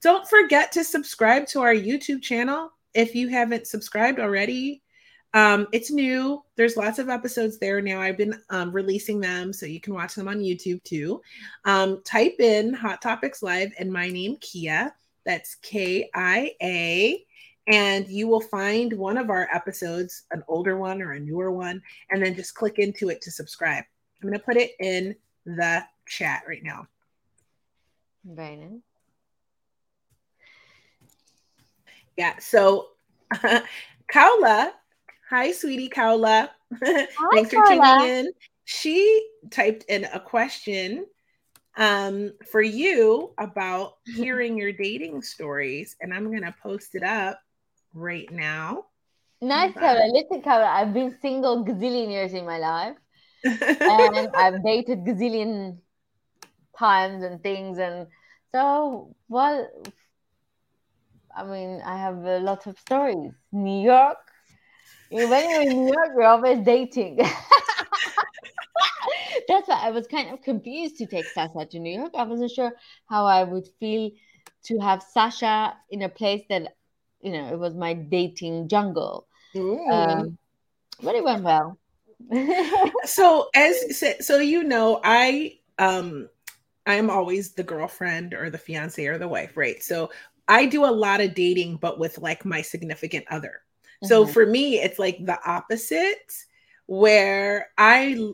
Don't 0.00 0.26
forget 0.26 0.72
to 0.72 0.82
subscribe 0.82 1.46
to 1.48 1.60
our 1.60 1.74
YouTube 1.74 2.22
channel 2.22 2.70
if 2.94 3.14
you 3.14 3.28
haven't 3.28 3.66
subscribed 3.66 4.18
already. 4.18 4.82
Um, 5.34 5.66
it's 5.72 5.90
new. 5.90 6.42
There's 6.56 6.78
lots 6.78 6.98
of 6.98 7.10
episodes 7.10 7.58
there 7.58 7.82
now. 7.82 8.00
I've 8.00 8.16
been 8.16 8.40
um, 8.48 8.72
releasing 8.72 9.20
them 9.20 9.52
so 9.52 9.66
you 9.66 9.80
can 9.80 9.92
watch 9.92 10.14
them 10.14 10.26
on 10.26 10.38
YouTube 10.38 10.82
too. 10.84 11.20
Um, 11.66 12.02
type 12.02 12.36
in 12.40 12.72
Hot 12.72 13.02
Topics 13.02 13.42
Live 13.42 13.72
and 13.78 13.92
my 13.92 14.08
name, 14.08 14.38
Kia. 14.40 14.94
That's 15.24 15.56
K 15.56 16.10
I 16.14 16.52
A 16.62 17.24
and 17.70 18.08
you 18.08 18.26
will 18.26 18.40
find 18.40 18.92
one 18.92 19.16
of 19.16 19.30
our 19.30 19.48
episodes, 19.52 20.24
an 20.32 20.42
older 20.48 20.76
one 20.76 21.00
or 21.00 21.12
a 21.12 21.20
newer 21.20 21.52
one, 21.52 21.82
and 22.10 22.22
then 22.22 22.34
just 22.34 22.54
click 22.54 22.78
into 22.78 23.10
it 23.10 23.20
to 23.22 23.30
subscribe. 23.30 23.84
I'm 24.22 24.28
going 24.28 24.38
to 24.38 24.44
put 24.44 24.56
it 24.56 24.72
in 24.80 25.14
the 25.46 25.84
chat 26.06 26.42
right 26.48 26.62
now. 26.62 26.86
Very 28.24 28.56
Yeah. 32.16 32.38
So, 32.38 32.88
uh, 33.44 33.60
Kaula, 34.12 34.72
hi, 35.28 35.52
sweetie 35.52 35.88
Kaula. 35.88 36.50
Hi, 36.82 37.06
Thanks 37.32 37.50
for 37.50 37.66
tuning 37.66 38.08
in. 38.08 38.32
She 38.64 39.28
typed 39.50 39.84
in 39.84 40.04
a 40.04 40.20
question 40.20 41.04
um, 41.76 42.32
for 42.50 42.62
you 42.62 43.32
about 43.38 43.94
hearing 44.16 44.56
your 44.56 44.72
dating 44.72 45.22
stories, 45.22 45.96
and 46.00 46.12
I'm 46.12 46.30
to 46.42 46.54
post 46.62 46.94
it 46.94 47.02
up 47.02 47.40
right 47.94 48.30
now. 48.30 48.86
Nice, 49.42 49.72
Kaula. 49.72 50.12
Listen, 50.12 50.42
Kaula, 50.42 50.66
I've 50.66 50.92
been 50.92 51.16
single 51.22 51.64
gazillion 51.64 52.10
years 52.10 52.34
in 52.34 52.44
my 52.44 52.58
life 52.58 52.96
and 53.44 54.28
I've 54.34 54.62
dated 54.62 55.04
gazillion 55.04 55.78
times 56.78 57.22
and 57.22 57.42
things, 57.42 57.78
and 57.78 58.06
so 58.52 59.14
well. 59.28 59.68
I 61.36 61.44
mean, 61.44 61.80
I 61.84 61.96
have 61.96 62.24
a 62.24 62.38
lot 62.40 62.66
of 62.66 62.78
stories. 62.78 63.32
New 63.52 63.82
York. 63.82 64.18
When 65.10 65.28
you're 65.28 65.62
in 65.62 65.68
New 65.68 65.92
York, 65.92 66.10
you're 66.14 66.24
always 66.24 66.64
dating. 66.64 67.20
That's 69.50 69.66
why 69.66 69.80
I 69.82 69.90
was 69.90 70.06
kind 70.06 70.30
of 70.30 70.42
confused 70.42 70.96
to 70.98 71.06
take 71.06 71.26
Sasha 71.26 71.66
to 71.66 71.78
New 71.80 71.98
York. 71.98 72.12
I 72.14 72.22
wasn't 72.22 72.52
sure 72.52 72.72
how 73.06 73.26
I 73.26 73.42
would 73.42 73.68
feel 73.80 74.12
to 74.66 74.78
have 74.78 75.02
Sasha 75.02 75.74
in 75.90 76.02
a 76.02 76.08
place 76.08 76.42
that, 76.48 76.76
you 77.20 77.32
know, 77.32 77.52
it 77.52 77.58
was 77.58 77.74
my 77.74 77.94
dating 77.94 78.68
jungle. 78.68 79.26
Um, 79.90 80.38
but 81.02 81.16
it 81.16 81.24
went 81.24 81.42
well. 81.42 81.78
so 83.04 83.48
as 83.56 84.04
so 84.20 84.38
you 84.38 84.62
know, 84.62 85.00
I 85.02 85.58
um 85.80 86.28
I'm 86.86 87.10
always 87.10 87.52
the 87.52 87.64
girlfriend 87.64 88.34
or 88.34 88.50
the 88.50 88.58
fiance 88.58 89.04
or 89.04 89.18
the 89.18 89.26
wife, 89.26 89.56
right? 89.56 89.82
So 89.82 90.10
I 90.46 90.66
do 90.66 90.84
a 90.84 90.90
lot 90.90 91.20
of 91.20 91.34
dating, 91.34 91.78
but 91.78 91.98
with 91.98 92.18
like 92.18 92.44
my 92.44 92.62
significant 92.62 93.24
other. 93.30 93.62
Mm-hmm. 94.02 94.06
So 94.06 94.26
for 94.26 94.46
me, 94.46 94.80
it's 94.80 94.98
like 95.00 95.24
the 95.24 95.38
opposite, 95.44 96.32
where 96.86 97.70
I 97.78 98.32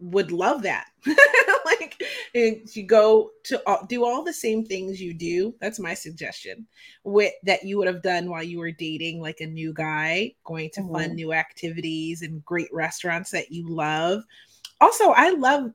would 0.00 0.30
love 0.32 0.62
that. 0.62 0.86
like 1.64 2.02
you 2.34 2.84
go 2.84 3.30
to 3.44 3.60
do 3.88 4.04
all 4.04 4.22
the 4.22 4.32
same 4.32 4.64
things 4.64 5.00
you 5.00 5.14
do. 5.14 5.54
That's 5.60 5.78
my 5.78 5.94
suggestion. 5.94 6.66
With 7.04 7.32
that 7.44 7.64
you 7.64 7.78
would 7.78 7.86
have 7.86 8.02
done 8.02 8.28
while 8.28 8.42
you 8.42 8.58
were 8.58 8.70
dating 8.70 9.20
like 9.20 9.40
a 9.40 9.46
new 9.46 9.72
guy, 9.72 10.34
going 10.44 10.70
to 10.74 10.80
mm-hmm. 10.80 10.94
fun 10.94 11.14
new 11.14 11.32
activities 11.32 12.22
and 12.22 12.44
great 12.44 12.68
restaurants 12.72 13.30
that 13.30 13.50
you 13.50 13.68
love. 13.68 14.22
Also, 14.80 15.10
I 15.10 15.30
love 15.30 15.72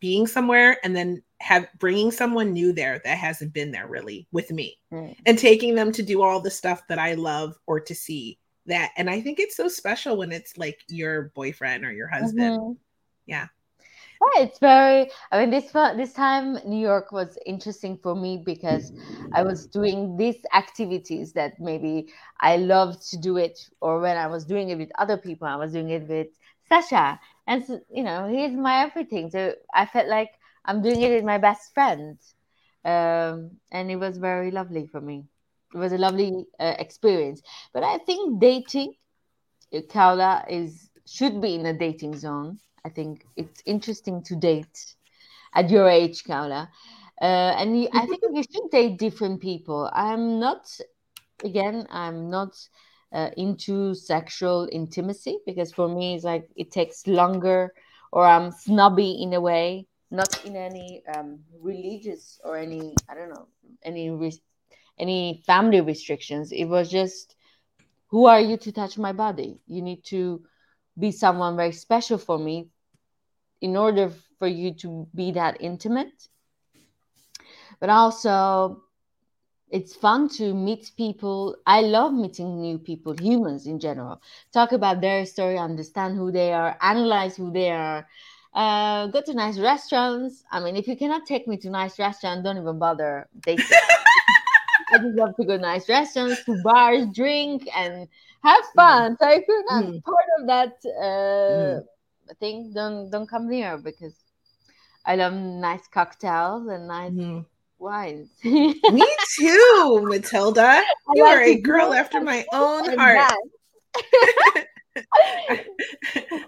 being 0.00 0.26
somewhere 0.26 0.78
and 0.82 0.96
then 0.96 1.22
have 1.40 1.68
bringing 1.78 2.10
someone 2.10 2.52
new 2.52 2.72
there 2.72 3.00
that 3.04 3.18
hasn't 3.18 3.52
been 3.52 3.70
there 3.70 3.86
really 3.86 4.26
with 4.32 4.50
me 4.50 4.78
mm. 4.92 5.14
and 5.26 5.38
taking 5.38 5.76
them 5.76 5.92
to 5.92 6.02
do 6.02 6.22
all 6.22 6.40
the 6.40 6.50
stuff 6.50 6.82
that 6.88 6.98
I 6.98 7.14
love 7.14 7.54
or 7.66 7.78
to 7.78 7.94
see 7.94 8.38
that. 8.66 8.90
And 8.96 9.08
I 9.08 9.20
think 9.20 9.38
it's 9.38 9.56
so 9.56 9.68
special 9.68 10.16
when 10.16 10.32
it's 10.32 10.58
like 10.58 10.80
your 10.88 11.30
boyfriend 11.36 11.84
or 11.84 11.92
your 11.92 12.08
husband. 12.08 12.60
Mm-hmm 12.60 12.72
yeah 13.26 13.46
yeah, 14.36 14.44
it's 14.44 14.58
very. 14.58 15.10
I 15.32 15.40
mean, 15.40 15.50
this 15.50 15.72
this 15.72 16.12
time 16.12 16.58
New 16.64 16.80
York 16.80 17.12
was 17.12 17.38
interesting 17.46 17.98
for 17.98 18.14
me 18.14 18.42
because 18.44 18.92
I 19.32 19.42
was 19.42 19.66
doing 19.66 20.16
these 20.16 20.36
activities 20.54 21.32
that 21.34 21.60
maybe 21.60 22.08
I 22.40 22.56
loved 22.56 23.08
to 23.10 23.16
do 23.18 23.36
it, 23.36 23.58
or 23.80 24.00
when 24.00 24.16
I 24.16 24.28
was 24.28 24.44
doing 24.44 24.70
it 24.70 24.78
with 24.78 24.90
other 24.98 25.16
people, 25.16 25.48
I 25.48 25.56
was 25.56 25.72
doing 25.72 25.90
it 25.90 26.08
with 26.08 26.28
Sasha, 26.68 27.18
and 27.46 27.64
so, 27.64 27.80
you 27.90 28.02
know, 28.04 28.28
he's 28.28 28.52
my 28.52 28.82
everything. 28.84 29.30
So 29.30 29.54
I 29.74 29.86
felt 29.86 30.08
like 30.08 30.30
I'm 30.64 30.82
doing 30.82 31.02
it 31.02 31.10
with 31.10 31.24
my 31.24 31.38
best 31.38 31.74
friend, 31.74 32.18
um, 32.84 33.50
and 33.72 33.90
it 33.90 33.96
was 33.96 34.18
very 34.18 34.50
lovely 34.52 34.86
for 34.86 35.00
me. 35.00 35.24
It 35.74 35.78
was 35.78 35.92
a 35.92 35.98
lovely 35.98 36.46
uh, 36.60 36.74
experience. 36.78 37.42
But 37.72 37.82
I 37.82 37.98
think 37.98 38.40
dating, 38.40 38.94
Kaula 39.74 40.44
is 40.48 40.90
should 41.06 41.40
be 41.40 41.54
in 41.56 41.66
a 41.66 41.76
dating 41.76 42.16
zone 42.16 42.58
I 42.84 42.88
think 42.88 43.26
it's 43.36 43.62
interesting 43.64 44.22
to 44.24 44.36
date 44.36 44.96
at 45.54 45.70
your 45.70 45.88
age, 45.88 46.24
Kaula. 46.24 46.68
Uh, 47.20 47.54
and 47.58 47.80
you, 47.80 47.88
I 47.94 48.06
think 48.06 48.22
you 48.32 48.42
should 48.42 48.70
date 48.70 48.98
different 48.98 49.40
people. 49.40 49.88
I'm 49.92 50.40
not, 50.40 50.68
again, 51.44 51.86
I'm 51.90 52.28
not 52.30 52.56
uh, 53.12 53.30
into 53.36 53.94
sexual 53.94 54.68
intimacy 54.72 55.38
because 55.46 55.72
for 55.72 55.88
me, 55.88 56.16
it's 56.16 56.24
like 56.24 56.48
it 56.56 56.72
takes 56.72 57.06
longer 57.06 57.72
or 58.10 58.26
I'm 58.26 58.50
snobby 58.50 59.22
in 59.22 59.32
a 59.34 59.40
way, 59.40 59.86
not 60.10 60.44
in 60.44 60.56
any 60.56 61.02
um, 61.14 61.38
religious 61.60 62.40
or 62.44 62.56
any, 62.56 62.94
I 63.08 63.14
don't 63.14 63.28
know, 63.30 63.46
any, 63.84 64.10
re- 64.10 64.42
any 64.98 65.42
family 65.46 65.80
restrictions. 65.80 66.50
It 66.50 66.64
was 66.64 66.90
just, 66.90 67.36
who 68.08 68.26
are 68.26 68.40
you 68.40 68.56
to 68.58 68.72
touch 68.72 68.98
my 68.98 69.12
body? 69.12 69.60
You 69.68 69.82
need 69.82 70.04
to 70.06 70.42
be 70.98 71.12
someone 71.12 71.56
very 71.56 71.72
special 71.72 72.18
for 72.18 72.38
me 72.38 72.68
in 73.62 73.76
order 73.76 74.12
for 74.38 74.46
you 74.46 74.74
to 74.74 75.08
be 75.14 75.32
that 75.32 75.56
intimate 75.60 76.28
but 77.80 77.90
also 77.90 78.82
it's 79.72 79.96
fun 79.96 80.28
to 80.28 80.54
meet 80.54 80.92
people. 80.96 81.56
I 81.66 81.80
love 81.80 82.12
meeting 82.12 82.60
new 82.60 82.78
people, 82.78 83.16
humans 83.18 83.66
in 83.66 83.80
general. 83.80 84.22
Talk 84.52 84.70
about 84.72 85.00
their 85.00 85.26
story, 85.26 85.58
understand 85.58 86.16
who 86.16 86.30
they 86.30 86.52
are, 86.52 86.76
analyze 86.80 87.36
who 87.36 87.50
they 87.50 87.70
are. 87.70 88.06
Uh, 88.54 89.06
go 89.06 89.22
to 89.22 89.34
nice 89.34 89.58
restaurants. 89.58 90.44
I 90.52 90.60
mean, 90.60 90.76
if 90.76 90.86
you 90.86 90.94
cannot 90.94 91.26
take 91.26 91.48
me 91.48 91.56
to 91.56 91.70
nice 91.70 91.98
restaurants, 91.98 92.44
don't 92.44 92.58
even 92.58 92.78
bother 92.78 93.28
dating. 93.40 93.64
I 94.92 94.98
just 94.98 95.16
love 95.16 95.34
to 95.36 95.44
go 95.44 95.56
to 95.56 95.62
nice 95.62 95.88
restaurants, 95.88 96.44
to 96.44 96.62
bars, 96.62 97.06
drink, 97.14 97.66
and 97.74 98.06
have 98.44 98.64
fun. 98.76 99.14
Mm. 99.14 99.18
So 99.18 99.30
if 99.30 99.44
you're 99.48 99.64
not 99.70 99.84
mm. 99.84 100.04
part 100.04 100.26
of 100.38 100.46
that 100.46 100.74
uh, 100.84 101.80
mm. 101.80 101.84
Thing, 102.34 102.72
don't 102.74 103.10
don't 103.10 103.28
come 103.28 103.48
near 103.48 103.78
because 103.78 104.14
I 105.04 105.16
love 105.16 105.32
nice 105.34 105.86
cocktails 105.88 106.68
and 106.68 106.88
nice 106.88 107.12
mm 107.12 107.44
wines. 107.82 108.30
Me 108.44 108.74
too, 109.36 110.00
Matilda. 110.04 110.82
You 111.14 111.24
are 111.24 111.42
a 111.42 111.60
girl 111.60 111.92
after 111.92 112.20
my 112.20 112.46
own 112.52 112.96
heart. 112.96 113.34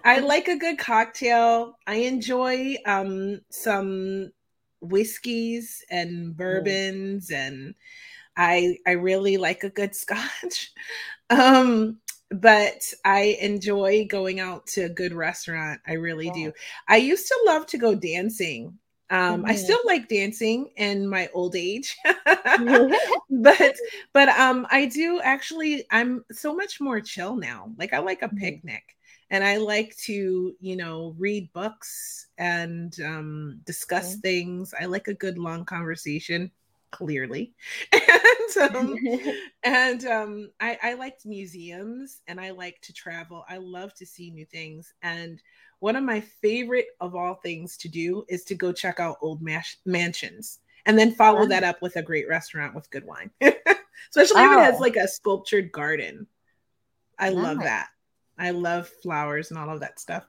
I 0.03 0.19
like 0.19 0.47
a 0.47 0.55
good 0.55 0.77
cocktail. 0.77 1.77
I 1.85 1.95
enjoy 1.95 2.77
um, 2.85 3.41
some 3.49 4.31
whiskeys 4.81 5.83
and 5.89 6.35
bourbons, 6.35 7.29
mm. 7.29 7.35
and 7.35 7.75
I 8.37 8.77
I 8.87 8.91
really 8.91 9.37
like 9.37 9.63
a 9.63 9.69
good 9.69 9.95
scotch. 9.95 10.71
Um, 11.27 12.01
but 12.31 12.81
I 13.03 13.37
enjoy 13.39 14.07
going 14.09 14.39
out 14.39 14.67
to 14.67 14.83
a 14.83 14.89
good 14.89 15.13
restaurant. 15.13 15.81
I 15.87 15.93
really 15.93 16.27
yeah. 16.27 16.33
do. 16.33 16.53
I 16.87 16.97
used 16.97 17.27
to 17.27 17.39
love 17.45 17.65
to 17.67 17.77
go 17.77 17.95
dancing 17.95 18.79
um 19.11 19.41
mm-hmm. 19.41 19.51
i 19.51 19.55
still 19.55 19.79
like 19.85 20.07
dancing 20.07 20.69
in 20.77 21.07
my 21.07 21.29
old 21.33 21.55
age 21.55 21.95
but 23.29 23.75
but 24.13 24.29
um 24.29 24.65
i 24.71 24.85
do 24.85 25.21
actually 25.21 25.85
i'm 25.91 26.25
so 26.31 26.55
much 26.55 26.81
more 26.81 26.99
chill 26.99 27.35
now 27.35 27.71
like 27.77 27.93
i 27.93 27.99
like 27.99 28.23
a 28.23 28.27
mm-hmm. 28.27 28.37
picnic 28.37 28.97
and 29.29 29.43
i 29.43 29.57
like 29.57 29.95
to 29.97 30.55
you 30.59 30.75
know 30.75 31.13
read 31.19 31.51
books 31.53 32.27
and 32.39 32.99
um 33.05 33.59
discuss 33.65 34.13
mm-hmm. 34.13 34.21
things 34.21 34.73
i 34.79 34.85
like 34.85 35.07
a 35.07 35.13
good 35.13 35.37
long 35.37 35.63
conversation 35.65 36.49
clearly 36.95 37.53
and 37.91 38.75
um 38.75 38.95
and 39.63 40.05
um 40.05 40.49
i 40.61 40.77
i 40.81 40.93
liked 40.93 41.25
museums 41.25 42.21
and 42.27 42.39
i 42.39 42.51
like 42.51 42.79
to 42.81 42.93
travel 42.93 43.43
i 43.49 43.57
love 43.57 43.93
to 43.93 44.05
see 44.05 44.31
new 44.31 44.45
things 44.45 44.93
and 45.01 45.41
one 45.79 45.95
of 45.95 46.03
my 46.03 46.21
favorite 46.21 46.87
of 47.01 47.15
all 47.15 47.35
things 47.35 47.75
to 47.77 47.89
do 47.89 48.23
is 48.29 48.43
to 48.45 48.55
go 48.55 48.71
check 48.71 48.99
out 48.99 49.17
old 49.21 49.41
mash- 49.41 49.77
mansions 49.85 50.59
and 50.85 50.97
then 50.97 51.13
follow 51.13 51.45
that 51.47 51.63
up 51.63 51.81
with 51.81 51.95
a 51.95 52.01
great 52.01 52.27
restaurant 52.27 52.75
with 52.75 52.89
good 52.91 53.05
wine. 53.05 53.31
Especially 53.41 54.41
oh. 54.41 54.51
if 54.51 54.57
it 54.57 54.61
has 54.61 54.75
oh. 54.75 54.81
like 54.81 54.95
a 54.95 55.07
sculptured 55.07 55.71
garden. 55.71 56.27
I 57.17 57.29
love 57.29 57.59
that. 57.59 57.87
I 58.37 58.51
love 58.51 58.89
flowers 59.01 59.49
and 59.49 59.59
all 59.59 59.69
of 59.69 59.79
that 59.79 59.99
stuff. 59.99 60.25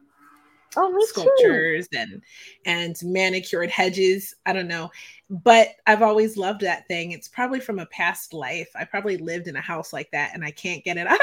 Oh, 0.76 1.06
sculptures 1.08 1.88
too. 1.88 1.98
and 1.98 2.22
and 2.64 2.96
manicured 3.02 3.70
hedges. 3.70 4.34
I 4.44 4.52
don't 4.52 4.68
know, 4.68 4.90
but 5.30 5.68
I've 5.86 6.02
always 6.02 6.36
loved 6.36 6.62
that 6.62 6.86
thing. 6.88 7.12
It's 7.12 7.28
probably 7.28 7.60
from 7.60 7.78
a 7.78 7.86
past 7.86 8.32
life. 8.32 8.68
I 8.74 8.84
probably 8.84 9.16
lived 9.16 9.48
in 9.48 9.56
a 9.56 9.60
house 9.60 9.92
like 9.92 10.10
that, 10.12 10.32
and 10.34 10.44
I 10.44 10.50
can't 10.50 10.84
get 10.84 10.96
it 10.96 11.06
out 11.06 11.18
of 11.18 11.20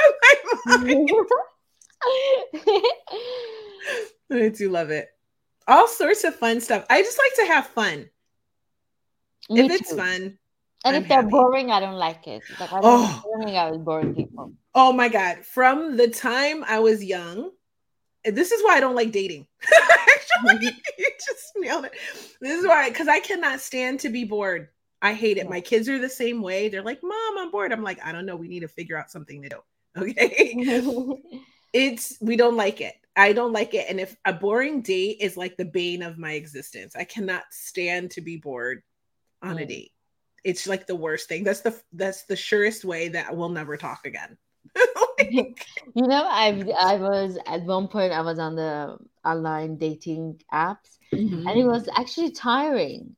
my 0.66 0.78
mind. 0.78 1.10
I 4.32 4.50
do 4.50 4.70
love 4.70 4.90
it. 4.90 5.10
All 5.68 5.88
sorts 5.88 6.24
of 6.24 6.36
fun 6.36 6.60
stuff. 6.60 6.86
I 6.90 7.02
just 7.02 7.18
like 7.18 7.48
to 7.48 7.54
have 7.54 7.68
fun. 7.68 8.10
Me 9.50 9.62
if 9.62 9.68
too. 9.68 9.74
it's 9.74 9.94
fun. 9.94 10.38
And 10.86 10.98
I'm 10.98 11.04
if 11.04 11.08
they're 11.08 11.22
happy. 11.22 11.30
boring, 11.30 11.72
I 11.72 11.80
don't 11.80 11.96
like 11.96 12.28
it. 12.28 12.44
Like 12.60 12.74
I 12.74 12.82
don't 12.82 12.84
oh. 12.84 13.22
boring, 13.24 13.56
I 13.56 13.72
was 13.72 13.80
boring 13.80 14.14
people. 14.14 14.52
Oh 14.76 14.92
my 14.92 15.08
god. 15.08 15.46
From 15.46 15.96
the 15.96 16.10
time 16.10 16.64
I 16.68 16.80
was 16.80 17.04
young, 17.04 17.52
this 18.26 18.52
is 18.52 18.64
why 18.64 18.76
I 18.76 18.80
don't 18.80 18.96
like 18.96 19.12
dating. 19.12 19.48
Actually, 20.16 20.72
you 20.98 21.10
just 21.26 21.52
nailed 21.58 21.86
it. 21.86 21.94
This 22.42 22.60
is 22.60 22.68
why 22.68 22.90
because 22.90 23.08
I 23.08 23.20
cannot 23.20 23.60
stand 23.60 24.00
to 24.02 24.10
be 24.10 24.24
bored. 24.24 24.70
I 25.02 25.14
hate 25.14 25.38
it. 25.38 25.50
My 25.50 25.60
kids 25.60 25.90
are 25.90 26.00
the 26.00 26.10
same 26.10 26.42
way. 26.42 26.70
They're 26.70 26.82
like, 26.82 27.04
Mom, 27.04 27.38
I'm 27.38 27.52
bored. 27.52 27.74
I'm 27.74 27.84
like, 27.84 28.04
I 28.06 28.14
don't 28.14 28.26
know. 28.26 28.38
We 28.38 28.48
need 28.48 28.62
to 28.62 28.70
figure 28.70 28.98
out 28.98 29.12
something 29.12 29.42
to 29.42 29.50
do. 29.50 29.58
Okay. 29.98 30.56
it's 31.74 32.18
we 32.22 32.38
don't 32.38 32.56
like 32.56 32.80
it. 32.80 32.96
I 33.16 33.34
don't 33.34 33.52
like 33.52 33.74
it. 33.74 33.86
And 33.90 34.00
if 34.00 34.16
a 34.26 34.34
boring 34.34 34.82
date 34.82 35.18
is 35.20 35.38
like 35.38 35.58
the 35.58 35.66
bane 35.66 36.04
of 36.04 36.18
my 36.18 36.34
existence, 36.34 36.96
I 36.96 37.04
cannot 37.04 37.44
stand 37.52 38.12
to 38.12 38.22
be 38.22 38.38
bored 38.38 38.82
on 39.42 39.58
mm. 39.58 39.64
a 39.64 39.66
date. 39.66 39.92
It's 40.44 40.68
like 40.68 40.88
the 40.88 40.96
worst 40.96 41.28
thing. 41.28 41.44
That's 41.44 41.62
the 41.62 41.80
that's 41.92 42.24
the 42.24 42.36
surest 42.36 42.86
way 42.86 43.10
that 43.10 43.36
we'll 43.36 43.50
never 43.50 43.78
talk 43.78 44.06
again. 44.06 44.38
you 45.96 46.08
know, 46.08 46.26
I 46.28 46.64
I 46.80 46.96
was 46.96 47.38
at 47.46 47.64
one 47.64 47.88
point 47.88 48.14
I 48.14 48.22
was 48.22 48.40
on 48.40 48.56
the 48.56 48.98
online 49.26 49.78
dating 49.78 50.42
apps, 50.52 50.98
mm-hmm. 51.12 51.48
and 51.48 51.60
it 51.60 51.66
was 51.66 51.88
actually 51.96 52.32
tiring. 52.32 53.16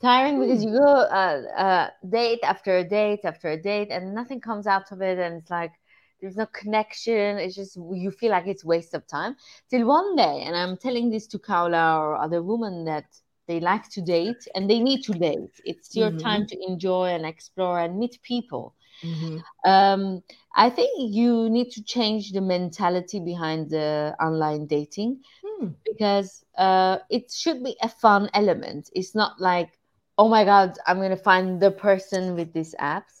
Tiring 0.00 0.40
because 0.40 0.62
hmm. 0.62 0.68
you 0.68 0.78
go 0.78 0.86
uh, 0.86 1.42
uh, 1.56 1.90
date 2.08 2.40
after 2.42 2.82
date 2.84 3.20
after 3.24 3.50
a 3.50 3.60
date, 3.60 3.88
and 3.90 4.14
nothing 4.14 4.40
comes 4.40 4.66
out 4.66 4.92
of 4.92 5.02
it, 5.02 5.18
and 5.18 5.42
it's 5.42 5.50
like 5.50 5.72
there's 6.20 6.36
no 6.36 6.46
connection 6.46 7.38
it's 7.38 7.54
just 7.54 7.76
you 7.76 8.10
feel 8.10 8.30
like 8.30 8.46
it's 8.46 8.64
waste 8.64 8.94
of 8.94 9.06
time 9.06 9.36
till 9.68 9.86
one 9.86 10.16
day 10.16 10.42
and 10.46 10.54
i'm 10.54 10.76
telling 10.76 11.10
this 11.10 11.26
to 11.26 11.38
kaula 11.38 11.98
or 11.98 12.16
other 12.16 12.42
women 12.42 12.84
that 12.84 13.06
they 13.46 13.58
like 13.58 13.88
to 13.88 14.00
date 14.00 14.46
and 14.54 14.68
they 14.68 14.78
need 14.78 15.02
to 15.02 15.12
date 15.12 15.60
it's 15.64 15.96
your 15.96 16.10
mm-hmm. 16.10 16.18
time 16.18 16.46
to 16.46 16.56
enjoy 16.68 17.06
and 17.06 17.24
explore 17.24 17.80
and 17.80 17.98
meet 17.98 18.20
people 18.22 18.74
mm-hmm. 19.02 19.38
um, 19.70 20.22
i 20.54 20.70
think 20.70 20.90
you 21.12 21.48
need 21.50 21.70
to 21.70 21.82
change 21.82 22.32
the 22.32 22.40
mentality 22.40 23.20
behind 23.20 23.70
the 23.70 24.14
online 24.20 24.66
dating 24.66 25.20
mm. 25.44 25.74
because 25.84 26.44
uh, 26.58 26.98
it 27.08 27.30
should 27.30 27.62
be 27.62 27.76
a 27.82 27.88
fun 27.88 28.28
element 28.34 28.90
it's 28.94 29.14
not 29.14 29.40
like 29.40 29.78
oh 30.18 30.28
my 30.28 30.44
god 30.44 30.76
i'm 30.86 30.98
going 30.98 31.10
to 31.10 31.16
find 31.16 31.60
the 31.60 31.70
person 31.70 32.34
with 32.34 32.52
these 32.52 32.74
apps 32.80 33.20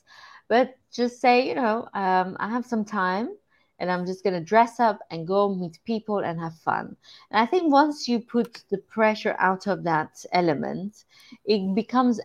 but 0.50 0.74
just 0.92 1.20
say, 1.20 1.46
you 1.48 1.54
know, 1.54 1.88
um, 1.94 2.36
I 2.40 2.48
have 2.50 2.66
some 2.66 2.84
time 2.84 3.36
and 3.78 3.90
I'm 3.90 4.04
just 4.04 4.24
going 4.24 4.34
to 4.34 4.44
dress 4.44 4.80
up 4.80 4.98
and 5.10 5.26
go 5.26 5.54
meet 5.54 5.78
people 5.84 6.18
and 6.18 6.38
have 6.40 6.56
fun. 6.56 6.96
And 7.30 7.40
I 7.40 7.46
think 7.46 7.72
once 7.72 8.08
you 8.08 8.18
put 8.18 8.64
the 8.68 8.78
pressure 8.78 9.36
out 9.38 9.68
of 9.68 9.84
that 9.84 10.24
element, 10.32 11.04
it 11.44 11.74
becomes, 11.74 12.20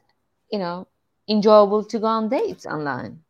you 0.51 0.57
know, 0.57 0.87
enjoyable 1.29 1.83
to 1.85 1.99
go 1.99 2.07
on 2.07 2.29
dates 2.29 2.65
online. 2.65 3.21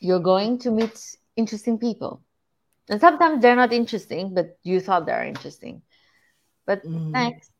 You're 0.00 0.20
going 0.20 0.58
to 0.60 0.70
meet 0.70 1.16
interesting 1.36 1.78
people. 1.78 2.22
And 2.88 3.00
sometimes 3.00 3.40
they're 3.40 3.56
not 3.56 3.72
interesting, 3.72 4.34
but 4.34 4.58
you 4.62 4.80
thought 4.80 5.06
they're 5.06 5.24
interesting. 5.24 5.82
But 6.66 6.84
mm. 6.84 7.10
next. 7.10 7.52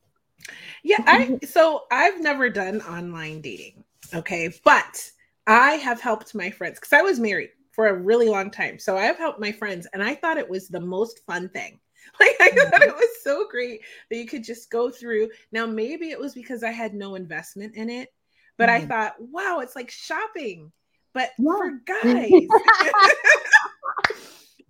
Yeah, 0.83 1.05
I 1.07 1.39
so 1.45 1.85
I've 1.91 2.21
never 2.21 2.49
done 2.51 2.81
online 2.81 3.41
dating. 3.41 3.85
Okay. 4.15 4.53
But 4.65 5.11
I 5.47 5.73
have 5.73 6.01
helped 6.01 6.35
my 6.35 6.51
friends 6.51 6.81
because 6.81 6.93
I 6.93 7.03
was 7.03 7.21
married 7.21 7.51
for 7.73 7.89
a 7.89 7.95
really 7.95 8.29
long 8.29 8.51
time. 8.51 8.79
So 8.79 8.97
I 8.97 9.05
have 9.05 9.19
helped 9.19 9.41
my 9.41 9.53
friends, 9.53 9.87
and 9.93 10.03
I 10.03 10.15
thought 10.15 10.39
it 10.39 10.49
was 10.49 10.69
the 10.69 10.81
most 10.81 11.25
fun 11.27 11.49
thing. 11.49 11.79
Like 12.19 12.37
I 12.41 12.49
thought 12.49 12.83
it 12.83 12.89
mm-hmm. 12.89 12.97
was 12.97 13.23
so 13.23 13.47
great 13.49 13.83
that 14.11 14.17
you 14.17 14.27
could 14.27 14.43
just 14.43 14.71
go 14.71 14.91
through. 14.91 15.31
Now 15.53 15.67
maybe 15.67 16.11
it 16.11 16.19
was 16.19 16.35
because 16.35 16.65
I 16.65 16.71
had 16.71 16.93
no 16.93 17.15
investment 17.15 17.77
in 17.77 17.89
it, 17.89 18.09
but 18.57 18.69
mm-hmm. 18.69 18.85
I 18.85 18.87
thought, 18.87 19.15
wow, 19.21 19.61
it's 19.61 19.77
like 19.77 19.91
shopping, 19.91 20.73
but 21.13 21.31
yeah. 21.39 21.53
for 21.57 21.71
guys. 21.87 22.03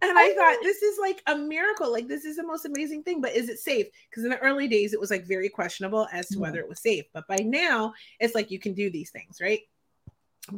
and 0.03 0.19
I 0.19 0.35
thought 0.35 0.57
this 0.63 0.83
is 0.83 0.99
like 0.99 1.23
a 1.27 1.37
miracle. 1.37 1.91
Like 1.93 2.09
this 2.09 2.25
is 2.25 2.37
the 2.37 2.47
most 2.47 2.65
amazing 2.65 3.03
thing. 3.03 3.21
But 3.21 3.35
is 3.35 3.49
it 3.49 3.59
safe? 3.59 3.87
Because 4.09 4.25
in 4.25 4.31
the 4.31 4.39
early 4.39 4.69
days, 4.69 4.93
it 4.93 5.01
was 5.01 5.11
like 5.11 5.27
very 5.27 5.49
questionable 5.49 6.09
as 6.13 6.29
to 6.29 6.39
whether 6.39 6.59
it 6.59 6.69
was 6.69 6.81
safe. 6.81 7.05
But 7.13 7.27
by 7.29 7.37
now, 7.37 7.95
it's 8.19 8.35
like 8.35 8.51
you 8.51 8.59
can 8.59 8.75
do 8.75 8.91
these 8.91 9.11
things, 9.11 9.39
right? 9.41 9.61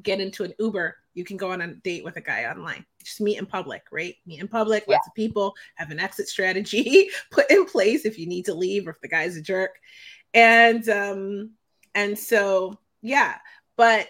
get 0.02 0.20
into 0.20 0.44
an 0.44 0.54
Uber, 0.58 0.96
you 1.14 1.24
can 1.24 1.36
go 1.36 1.50
on 1.50 1.60
a 1.60 1.74
date 1.74 2.04
with 2.04 2.16
a 2.16 2.20
guy 2.20 2.44
online. 2.44 2.84
Just 3.02 3.20
meet 3.20 3.38
in 3.38 3.46
public, 3.46 3.82
right? 3.90 4.14
Meet 4.26 4.40
in 4.40 4.48
public, 4.48 4.84
yeah. 4.86 4.94
lots 4.94 5.08
of 5.08 5.14
people, 5.14 5.54
have 5.74 5.90
an 5.90 6.00
exit 6.00 6.28
strategy 6.28 7.10
put 7.30 7.50
in 7.50 7.66
place 7.66 8.04
if 8.04 8.18
you 8.18 8.26
need 8.26 8.44
to 8.46 8.54
leave 8.54 8.86
or 8.86 8.90
if 8.90 9.00
the 9.00 9.08
guy's 9.08 9.36
a 9.36 9.42
jerk. 9.42 9.72
And 10.34 10.88
um, 10.88 11.50
and 11.94 12.18
so 12.18 12.78
yeah, 13.02 13.36
but 13.76 14.08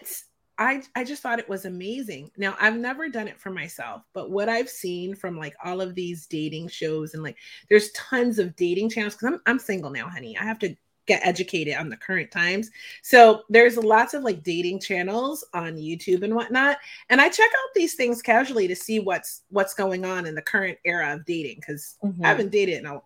I 0.63 0.81
I 0.95 1.03
just 1.03 1.21
thought 1.21 1.39
it 1.39 1.49
was 1.49 1.65
amazing. 1.65 2.31
Now 2.37 2.55
I've 2.59 2.77
never 2.77 3.09
done 3.09 3.27
it 3.27 3.39
for 3.39 3.49
myself, 3.49 4.03
but 4.13 4.31
what 4.31 4.47
I've 4.47 4.69
seen 4.69 5.13
from 5.13 5.37
like 5.37 5.55
all 5.63 5.81
of 5.81 5.93
these 5.93 6.25
dating 6.25 6.69
shows 6.69 7.13
and 7.13 7.21
like 7.21 7.37
there's 7.69 7.91
tons 7.91 8.39
of 8.39 8.55
dating 8.55 8.89
channels 8.89 9.15
because 9.15 9.33
I'm 9.33 9.41
I'm 9.45 9.59
single 9.59 9.89
now, 9.89 10.07
honey. 10.07 10.37
I 10.37 10.43
have 10.43 10.59
to 10.59 10.75
get 11.05 11.25
educated 11.25 11.75
on 11.75 11.89
the 11.89 11.97
current 11.97 12.31
times. 12.31 12.71
So 13.01 13.43
there's 13.49 13.75
lots 13.75 14.13
of 14.13 14.23
like 14.23 14.41
dating 14.41 14.79
channels 14.79 15.45
on 15.53 15.75
YouTube 15.75 16.23
and 16.23 16.33
whatnot. 16.33 16.77
And 17.09 17.19
I 17.19 17.27
check 17.27 17.49
out 17.49 17.69
these 17.75 17.95
things 17.95 18.21
casually 18.21 18.69
to 18.69 18.75
see 18.75 18.99
what's 18.99 19.41
what's 19.49 19.73
going 19.73 20.05
on 20.05 20.25
in 20.25 20.33
the 20.33 20.41
current 20.41 20.77
era 20.85 21.13
of 21.13 21.25
dating 21.25 21.57
because 21.57 21.97
mm-hmm. 22.03 22.23
I 22.23 22.29
haven't 22.29 22.51
dated 22.51 22.79
in 22.79 22.85
a 22.85 23.01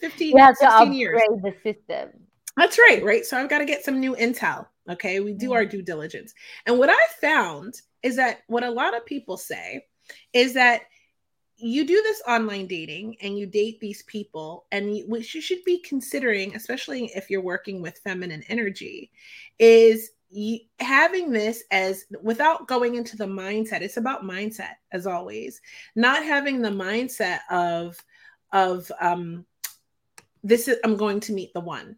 15, 0.00 0.36
yeah, 0.36 0.52
16 0.52 0.92
years. 0.92 1.18
the 1.42 1.54
system. 1.62 2.10
That's 2.58 2.78
right, 2.78 3.02
right? 3.02 3.24
So 3.24 3.38
I've 3.38 3.48
got 3.48 3.58
to 3.58 3.64
get 3.64 3.84
some 3.84 4.00
new 4.00 4.14
intel. 4.16 4.66
Okay. 4.88 5.20
We 5.20 5.32
do 5.32 5.52
our 5.52 5.64
due 5.64 5.82
diligence. 5.82 6.34
And 6.66 6.78
what 6.78 6.90
I 6.90 7.06
found 7.20 7.80
is 8.02 8.16
that 8.16 8.40
what 8.46 8.62
a 8.62 8.70
lot 8.70 8.96
of 8.96 9.04
people 9.06 9.36
say 9.36 9.84
is 10.32 10.54
that 10.54 10.82
you 11.58 11.86
do 11.86 12.00
this 12.02 12.22
online 12.28 12.66
dating 12.66 13.16
and 13.22 13.38
you 13.38 13.46
date 13.46 13.80
these 13.80 14.02
people 14.04 14.66
and 14.72 14.96
you, 14.96 15.04
what 15.06 15.34
you 15.34 15.40
should 15.40 15.64
be 15.64 15.78
considering 15.80 16.54
especially 16.54 17.06
if 17.14 17.30
you're 17.30 17.40
working 17.40 17.80
with 17.80 17.98
feminine 17.98 18.42
energy 18.48 19.10
is 19.58 20.10
you, 20.28 20.58
having 20.80 21.30
this 21.30 21.64
as 21.70 22.04
without 22.22 22.68
going 22.68 22.94
into 22.94 23.16
the 23.16 23.24
mindset 23.24 23.80
it's 23.80 23.96
about 23.96 24.22
mindset 24.22 24.74
as 24.92 25.06
always 25.06 25.60
not 25.94 26.22
having 26.22 26.60
the 26.60 26.68
mindset 26.68 27.38
of 27.50 27.96
of 28.52 28.90
um 29.00 29.46
this 30.44 30.68
is 30.68 30.76
i'm 30.84 30.96
going 30.96 31.20
to 31.20 31.32
meet 31.32 31.54
the 31.54 31.60
one 31.60 31.96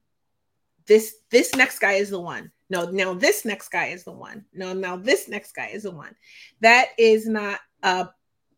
this 0.88 1.16
this 1.30 1.54
next 1.54 1.78
guy 1.78 1.92
is 1.92 2.10
the 2.10 2.20
one. 2.20 2.50
No 2.70 2.90
now 2.90 3.14
this 3.14 3.44
next 3.44 3.68
guy 3.68 3.86
is 3.86 4.04
the 4.04 4.12
one. 4.12 4.44
No 4.52 4.72
now 4.72 4.96
this 4.96 5.28
next 5.28 5.52
guy 5.52 5.68
is 5.68 5.84
the 5.84 5.90
one. 5.92 6.16
That 6.60 6.88
is 6.98 7.28
not 7.28 7.60
a 7.82 8.08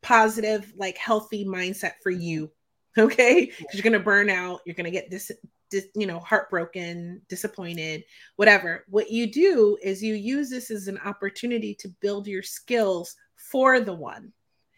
positive 0.01 0.73
like 0.77 0.97
healthy 0.97 1.45
mindset 1.45 1.93
for 2.03 2.11
you 2.11 2.51
okay? 2.99 3.47
Because 3.47 3.75
you're 3.75 3.83
gonna 3.83 4.03
burn 4.03 4.31
out 4.31 4.61
you're 4.65 4.75
gonna 4.75 4.91
get 4.91 5.11
this 5.11 5.31
dis, 5.69 5.87
you 5.95 6.07
know 6.07 6.21
heartbroken 6.21 7.21
disappointed 7.29 8.05
whatever. 8.37 8.85
What 8.89 9.11
you 9.11 9.31
do 9.31 9.77
is 9.83 10.03
you 10.03 10.15
use 10.15 10.49
this 10.49 10.71
as 10.71 10.89
an 10.89 10.99
opportunity 11.05 11.75
to 11.81 11.89
build 12.01 12.27
your 12.27 12.43
skills 12.43 13.15
for 13.37 13.81
the 13.81 13.95
one. 13.95 14.33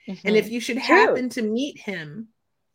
Mm-hmm. 0.09 0.27
and 0.27 0.37
if 0.37 0.51
you 0.51 0.59
should 0.59 0.79
True. 0.79 0.97
happen 0.97 1.29
to 1.29 1.43
meet 1.43 1.79
him 1.79 2.27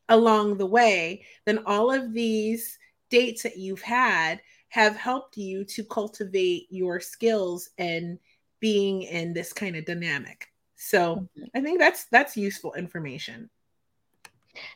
along 0.07 0.57
the 0.57 0.65
way 0.65 1.25
then 1.45 1.59
all 1.65 1.91
of 1.91 2.13
these 2.13 2.79
dates 3.09 3.43
that 3.43 3.57
you've 3.57 3.81
had 3.81 4.39
have 4.69 4.95
helped 4.95 5.37
you 5.37 5.63
to 5.63 5.83
cultivate 5.83 6.67
your 6.69 6.99
skills 6.99 7.69
and 7.77 8.19
being 8.59 9.03
in 9.03 9.33
this 9.33 9.53
kind 9.53 9.75
of 9.75 9.85
dynamic. 9.85 10.47
So 10.75 11.15
mm-hmm. 11.15 11.43
I 11.55 11.61
think 11.61 11.79
that's 11.79 12.05
that's 12.05 12.37
useful 12.37 12.73
information. 12.73 13.49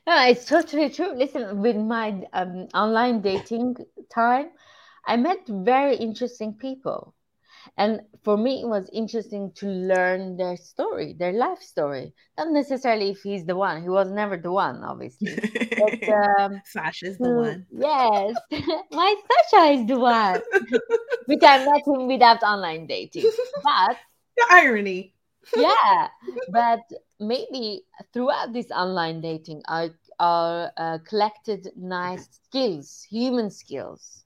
No, 0.05 0.27
it's 0.27 0.45
totally 0.45 0.89
true. 0.89 1.15
Listen, 1.15 1.61
with 1.61 1.75
my 1.75 2.23
um, 2.33 2.67
online 2.73 3.21
dating 3.21 3.77
time, 4.13 4.49
I 5.05 5.17
met 5.17 5.39
very 5.47 5.95
interesting 5.95 6.53
people. 6.53 7.15
And 7.77 8.01
for 8.23 8.37
me, 8.37 8.61
it 8.61 8.67
was 8.67 8.89
interesting 8.93 9.51
to 9.55 9.67
learn 9.67 10.37
their 10.37 10.57
story, 10.57 11.15
their 11.17 11.33
life 11.33 11.61
story. 11.61 12.13
Not 12.37 12.51
necessarily 12.51 13.11
if 13.11 13.21
he's 13.21 13.45
the 13.45 13.55
one. 13.55 13.81
He 13.81 13.89
was 13.89 14.11
never 14.11 14.37
the 14.37 14.51
one, 14.51 14.83
obviously. 14.83 15.33
But, 15.77 16.09
um, 16.39 16.61
Sasha's 16.65 17.17
the 17.17 17.29
one. 17.29 17.65
Yes, 17.71 18.35
my 18.91 19.15
Sasha 19.49 19.71
is 19.73 19.87
the 19.87 19.99
one. 19.99 20.41
Which 21.25 21.43
I 21.43 21.65
met 21.65 21.87
him 21.87 22.07
without 22.07 22.43
online 22.43 22.87
dating. 22.87 23.29
But 23.63 23.97
the 24.37 24.45
irony. 24.49 25.13
yeah, 25.55 26.07
but 26.49 26.81
maybe 27.19 27.83
throughout 28.13 28.53
this 28.53 28.69
online 28.71 29.21
dating, 29.21 29.63
I 29.67 29.91
uh, 30.19 30.99
collected 31.07 31.69
nice 31.75 32.27
skills, 32.43 33.05
human 33.09 33.49
skills, 33.49 34.23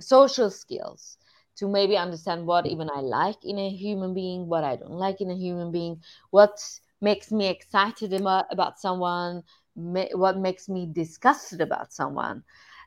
social 0.00 0.50
skills 0.50 1.18
to 1.56 1.68
maybe 1.68 1.96
understand 1.96 2.46
what 2.46 2.66
even 2.66 2.88
I 2.90 3.00
like 3.00 3.44
in 3.44 3.58
a 3.58 3.70
human 3.70 4.14
being, 4.14 4.48
what 4.48 4.64
I 4.64 4.76
don't 4.76 4.92
like 4.92 5.20
in 5.20 5.30
a 5.30 5.36
human 5.36 5.70
being, 5.70 6.02
what 6.30 6.58
makes 7.00 7.30
me 7.30 7.48
excited 7.48 8.12
about, 8.12 8.46
about 8.50 8.78
someone, 8.78 9.42
what 9.74 10.38
makes 10.38 10.68
me 10.68 10.88
disgusted 10.90 11.60
about 11.60 11.92
someone. 11.92 12.42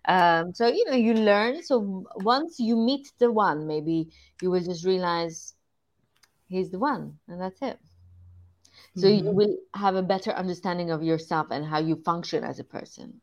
Um, 0.05 0.53
so 0.53 0.68
you 0.68 0.86
know, 0.89 0.97
you 0.97 1.14
learn. 1.14 1.64
So 1.64 2.05
once 2.18 2.59
you 2.59 2.76
meet 2.76 3.11
the 3.20 3.32
one, 3.32 3.68
maybe 3.68 4.09
you 4.41 4.51
will 4.51 4.61
just 4.61 4.86
realize 4.86 5.53
he's 6.47 6.72
the 6.72 6.80
one, 6.80 7.20
and 7.28 7.39
that's 7.39 7.61
it. 7.61 7.80
So 8.95 9.07
mm-hmm. 9.07 9.26
you 9.26 9.32
will 9.32 9.55
have 9.74 9.95
a 9.95 10.03
better 10.03 10.32
understanding 10.32 10.91
of 10.91 11.03
yourself 11.03 11.47
and 11.51 11.66
how 11.66 11.80
you 11.80 11.95
function 11.95 12.43
as 12.43 12.59
a 12.59 12.64
person. 12.64 13.22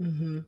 Mm-hmm. 0.00 0.40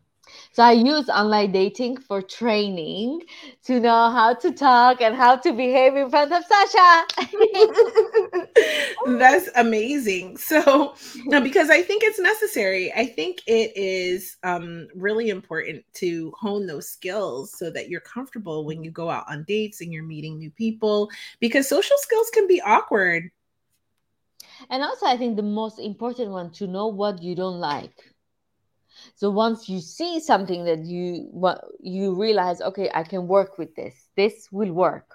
So 0.53 0.63
I 0.63 0.73
use 0.73 1.09
online 1.09 1.53
dating 1.53 1.99
for 1.99 2.23
training 2.23 3.23
to 3.65 3.81
know 3.81 4.11
how 4.11 4.35
to 4.35 4.53
talk 4.53 5.01
and 5.01 5.15
how 5.15 5.37
to 5.37 5.53
behave 5.53 5.95
in 5.97 6.11
front 6.11 6.33
of 6.33 6.45
Sasha. 6.45 7.07
That's 9.19 9.49
amazing. 9.57 10.37
So, 10.37 10.95
because 11.31 11.71
I 11.71 11.83
think 11.83 12.03
it's 12.05 12.19
necessary, 12.19 12.93
I 12.93 13.07
think 13.07 13.43
it 13.47 13.73
is 13.77 14.37
um, 14.43 14.89
really 14.95 15.31
important 15.31 15.85
to 15.95 16.33
hone 16.37 16.67
those 16.67 16.89
skills 16.89 17.53
so 17.57 17.71
that 17.71 17.89
you're 17.89 18.01
comfortable 18.01 18.65
when 18.65 18.83
you 18.83 18.91
go 18.91 19.11
out 19.11 19.25
on 19.29 19.45
dates 19.45 19.81
and 19.81 19.93
you're 19.93 20.05
meeting 20.05 20.39
new 20.39 20.51
people 20.51 21.11
because 21.41 21.69
social 21.69 21.97
skills 21.99 22.31
can 22.33 22.47
be 22.47 22.61
awkward. 22.61 23.31
And 24.71 24.83
also, 24.83 25.07
I 25.07 25.17
think 25.17 25.37
the 25.37 25.43
most 25.43 25.79
important 25.79 26.31
one 26.31 26.51
to 26.53 26.67
know 26.67 26.89
what 26.89 27.23
you 27.23 27.35
don't 27.35 27.61
like 27.61 28.15
so 29.19 29.31
once 29.31 29.69
you 29.69 29.81
see 29.81 30.21
something 30.21 30.65
that 30.65 30.85
you 30.85 31.29
you 31.81 32.15
realize 32.15 32.61
okay 32.61 32.89
i 32.95 33.03
can 33.03 33.27
work 33.27 33.59
with 33.59 33.75
this 33.75 34.09
this 34.17 34.49
will 34.53 34.73
work 34.73 35.13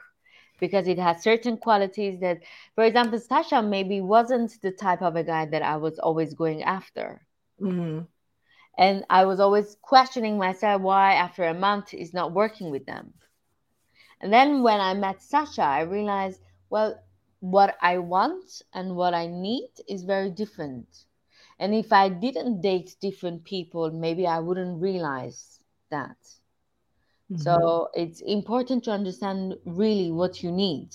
because 0.59 0.87
it 0.89 0.99
has 0.99 1.23
certain 1.23 1.55
qualities 1.55 2.19
that 2.19 2.39
for 2.75 2.83
example 2.83 3.17
sasha 3.17 3.61
maybe 3.61 4.01
wasn't 4.01 4.61
the 4.61 4.71
type 4.71 5.01
of 5.01 5.15
a 5.15 5.23
guy 5.23 5.45
that 5.45 5.61
i 5.61 5.77
was 5.77 5.99
always 5.99 6.33
going 6.33 6.63
after. 6.63 7.25
Mm-hmm. 7.61 7.99
and 8.77 9.05
i 9.09 9.23
was 9.23 9.39
always 9.39 9.77
questioning 9.81 10.37
myself 10.37 10.81
why 10.81 11.13
after 11.13 11.45
a 11.45 11.53
month 11.53 11.93
is 11.93 12.13
not 12.13 12.33
working 12.33 12.71
with 12.71 12.85
them. 12.85 13.13
And 14.19 14.33
then 14.33 14.63
when 14.63 14.81
i 14.81 14.93
met 14.93 15.21
sasha 15.21 15.63
i 15.63 15.81
realized 15.81 16.41
well 16.69 16.99
what 17.39 17.77
i 17.81 17.99
want 17.99 18.61
and 18.73 18.97
what 18.97 19.13
i 19.13 19.27
need 19.27 19.69
is 19.87 20.03
very 20.03 20.29
different 20.29 20.87
and 21.59 21.73
if 21.73 21.93
I 21.93 22.09
didn't 22.09 22.61
date 22.61 22.95
different 23.01 23.43
people, 23.43 23.91
maybe 23.91 24.27
I 24.27 24.39
wouldn't 24.39 24.81
realize 24.81 25.59
that. 25.89 26.17
Mm-hmm. 27.31 27.41
So 27.41 27.89
it's 27.93 28.21
important 28.21 28.83
to 28.85 28.91
understand 28.91 29.55
really 29.65 30.11
what 30.11 30.43
you 30.43 30.51
need. 30.51 30.89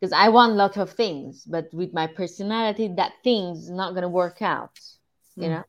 Because 0.00 0.12
I 0.12 0.28
want 0.28 0.52
a 0.52 0.56
lot 0.56 0.76
of 0.76 0.90
things, 0.90 1.44
but 1.44 1.72
with 1.72 1.92
my 1.92 2.06
personality, 2.06 2.88
that 2.96 3.12
thing's 3.22 3.70
not 3.70 3.90
going 3.90 4.02
to 4.02 4.08
work 4.08 4.42
out. 4.42 4.74
Mm-hmm. 4.74 5.42
You 5.42 5.48
mm. 5.48 5.52
know? 5.52 5.64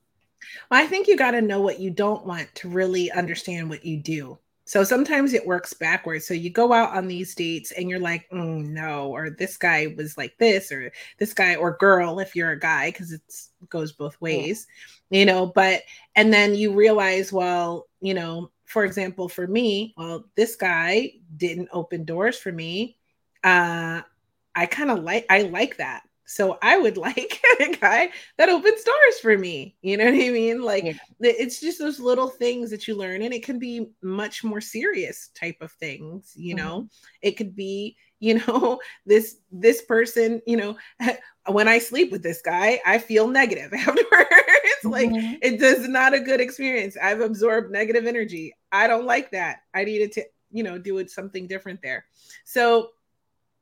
Well, 0.72 0.84
I 0.84 0.88
think 0.88 1.08
you 1.08 1.18
got 1.18 1.32
to 1.32 1.42
know 1.42 1.62
what 1.62 1.80
you 1.80 1.92
don't 1.92 2.26
want 2.26 2.54
to 2.56 2.70
really 2.70 3.12
understand 3.12 3.70
what 3.70 3.86
you 3.86 3.98
do. 3.98 4.40
So 4.70 4.84
sometimes 4.84 5.34
it 5.34 5.48
works 5.48 5.74
backwards. 5.74 6.28
So 6.28 6.36
you 6.36 6.52
go 6.52 6.74
out 6.74 6.96
on 6.96 7.08
these 7.08 7.34
dates 7.34 7.72
and 7.72 7.90
you're 7.90 7.98
like, 8.00 8.30
mm, 8.30 8.68
no, 8.68 9.10
or 9.10 9.32
this 9.32 9.58
guy 9.58 9.96
was 9.98 10.16
like 10.16 10.38
this, 10.38 10.72
or 10.72 10.92
this 11.18 11.34
guy 11.34 11.56
or 11.56 11.76
girl, 11.78 12.20
if 12.20 12.36
you're 12.36 12.52
a 12.52 12.60
guy, 12.60 12.92
because 12.92 13.12
it 13.12 13.24
goes 13.70 13.92
both 13.92 14.22
ways, 14.22 14.68
yeah. 15.10 15.22
you 15.22 15.26
know. 15.26 15.48
But 15.48 15.82
and 16.16 16.32
then 16.32 16.54
you 16.54 16.72
realize, 16.72 17.34
well, 17.34 17.88
you 18.00 18.14
know, 18.14 18.52
for 18.66 18.86
example, 18.86 19.28
for 19.28 19.48
me, 19.48 19.96
well, 19.98 20.26
this 20.36 20.56
guy 20.56 21.14
didn't 21.36 21.70
open 21.74 22.06
doors 22.06 22.38
for 22.38 22.52
me. 22.52 23.00
Uh, 23.44 24.02
I 24.54 24.68
kind 24.68 24.92
of 24.92 25.00
like 25.00 25.26
I 25.32 25.42
like 25.42 25.78
that. 25.78 26.04
So 26.30 26.60
I 26.62 26.78
would 26.78 26.96
like 27.10 27.42
a 27.60 27.76
guy 27.76 28.10
that 28.38 28.50
opens 28.50 28.84
doors 28.84 29.20
for 29.22 29.38
me. 29.38 29.76
You 29.82 29.98
know 29.98 30.06
what 30.06 30.14
I 30.14 30.30
mean? 30.30 30.62
Like 30.62 30.84
yeah. 30.86 30.94
it's 31.20 31.60
just 31.60 31.80
those 31.80 32.00
little 32.00 32.30
things 32.30 32.70
that 32.70 32.88
you 32.88 32.96
learn, 32.96 33.24
and 33.24 33.34
it 33.34 33.44
can 33.44 33.58
be 33.58 33.88
much 34.04 34.44
more 34.44 34.62
serious 34.62 35.30
type 35.30 35.58
of 35.62 35.72
things. 35.74 36.34
You 36.36 36.56
mm-hmm. 36.56 36.66
know, 36.66 36.90
it 37.22 37.32
could 37.32 37.56
be 37.56 37.98
you 38.22 38.34
know 38.34 38.78
this 39.06 39.38
this 39.50 39.82
person 39.84 40.42
you 40.46 40.58
know 40.58 40.78
when 41.48 41.70
i 41.70 41.80
sleep 41.80 42.12
with 42.12 42.22
this 42.22 42.42
guy 42.42 42.78
i 42.86 42.98
feel 42.98 43.30
negative 43.30 43.74
afterwards 43.74 44.04
mm-hmm. 44.84 44.90
like 44.90 45.10
it 45.42 45.58
does 45.58 45.88
not 45.88 46.14
a 46.14 46.20
good 46.20 46.42
experience 46.42 46.98
i've 47.02 47.22
absorbed 47.22 47.72
negative 47.72 48.06
energy 48.06 48.54
i 48.74 48.88
don't 48.88 49.06
like 49.06 49.32
that 49.32 49.60
i 49.74 49.86
needed 49.86 50.12
to 50.12 50.22
you 50.52 50.64
know 50.64 50.78
do 50.78 50.98
it 50.98 51.10
something 51.10 51.48
different 51.48 51.82
there 51.82 52.04
so 52.44 52.90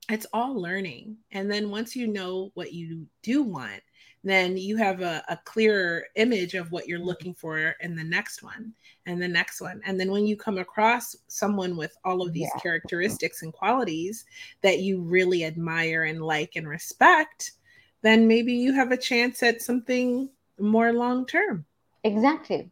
it's 0.09 0.25
all 0.33 0.59
learning. 0.59 1.17
And 1.31 1.51
then 1.51 1.69
once 1.69 1.95
you 1.95 2.07
know 2.07 2.51
what 2.53 2.73
you 2.73 3.05
do 3.21 3.43
want, 3.43 3.81
then 4.23 4.57
you 4.57 4.75
have 4.77 5.01
a, 5.01 5.23
a 5.29 5.37
clearer 5.45 6.05
image 6.15 6.53
of 6.53 6.71
what 6.71 6.87
you're 6.87 6.99
mm-hmm. 6.99 7.07
looking 7.07 7.33
for 7.33 7.75
in 7.81 7.95
the 7.95 8.03
next 8.03 8.43
one 8.43 8.73
and 9.05 9.21
the 9.21 9.27
next 9.27 9.61
one. 9.61 9.81
And 9.85 9.99
then 9.99 10.11
when 10.11 10.25
you 10.25 10.35
come 10.35 10.57
across 10.57 11.15
someone 11.27 11.77
with 11.77 11.95
all 12.03 12.21
of 12.21 12.33
these 12.33 12.49
yeah. 12.53 12.61
characteristics 12.61 13.41
and 13.41 13.53
qualities 13.53 14.25
that 14.61 14.79
you 14.79 15.01
really 15.01 15.45
admire 15.45 16.03
and 16.03 16.21
like 16.21 16.55
and 16.55 16.67
respect, 16.67 17.53
then 18.01 18.27
maybe 18.27 18.53
you 18.53 18.73
have 18.73 18.91
a 18.91 18.97
chance 18.97 19.43
at 19.43 19.61
something 19.61 20.29
more 20.59 20.91
long 20.93 21.25
term. 21.25 21.65
Exactly. 22.03 22.69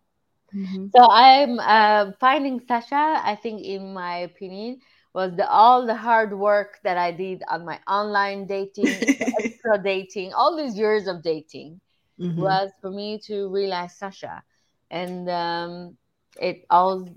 Mm-hmm. 0.53 0.87
So 0.95 1.07
I'm 1.09 1.59
uh, 1.59 2.11
finding 2.19 2.61
Sasha, 2.67 3.21
I 3.23 3.37
think, 3.41 3.61
in 3.63 3.93
my 3.93 4.19
opinion, 4.19 4.79
was 5.15 5.33
the 5.37 5.49
all 5.49 5.85
the 5.85 5.95
hard 5.95 6.37
work 6.37 6.77
that 6.83 6.97
I 6.97 7.09
did 7.11 7.41
on 7.49 7.63
my 7.63 7.79
online 7.87 8.45
dating, 8.47 8.87
extra 9.39 9.81
dating, 9.81 10.33
all 10.33 10.57
these 10.57 10.77
years 10.77 11.07
of 11.07 11.23
dating 11.23 11.79
mm-hmm. 12.19 12.41
was 12.41 12.69
for 12.81 12.91
me 12.91 13.17
to 13.19 13.47
realize 13.47 13.95
Sasha, 13.95 14.43
and 14.91 15.29
um, 15.29 15.97
it 16.39 16.65
all 16.69 17.07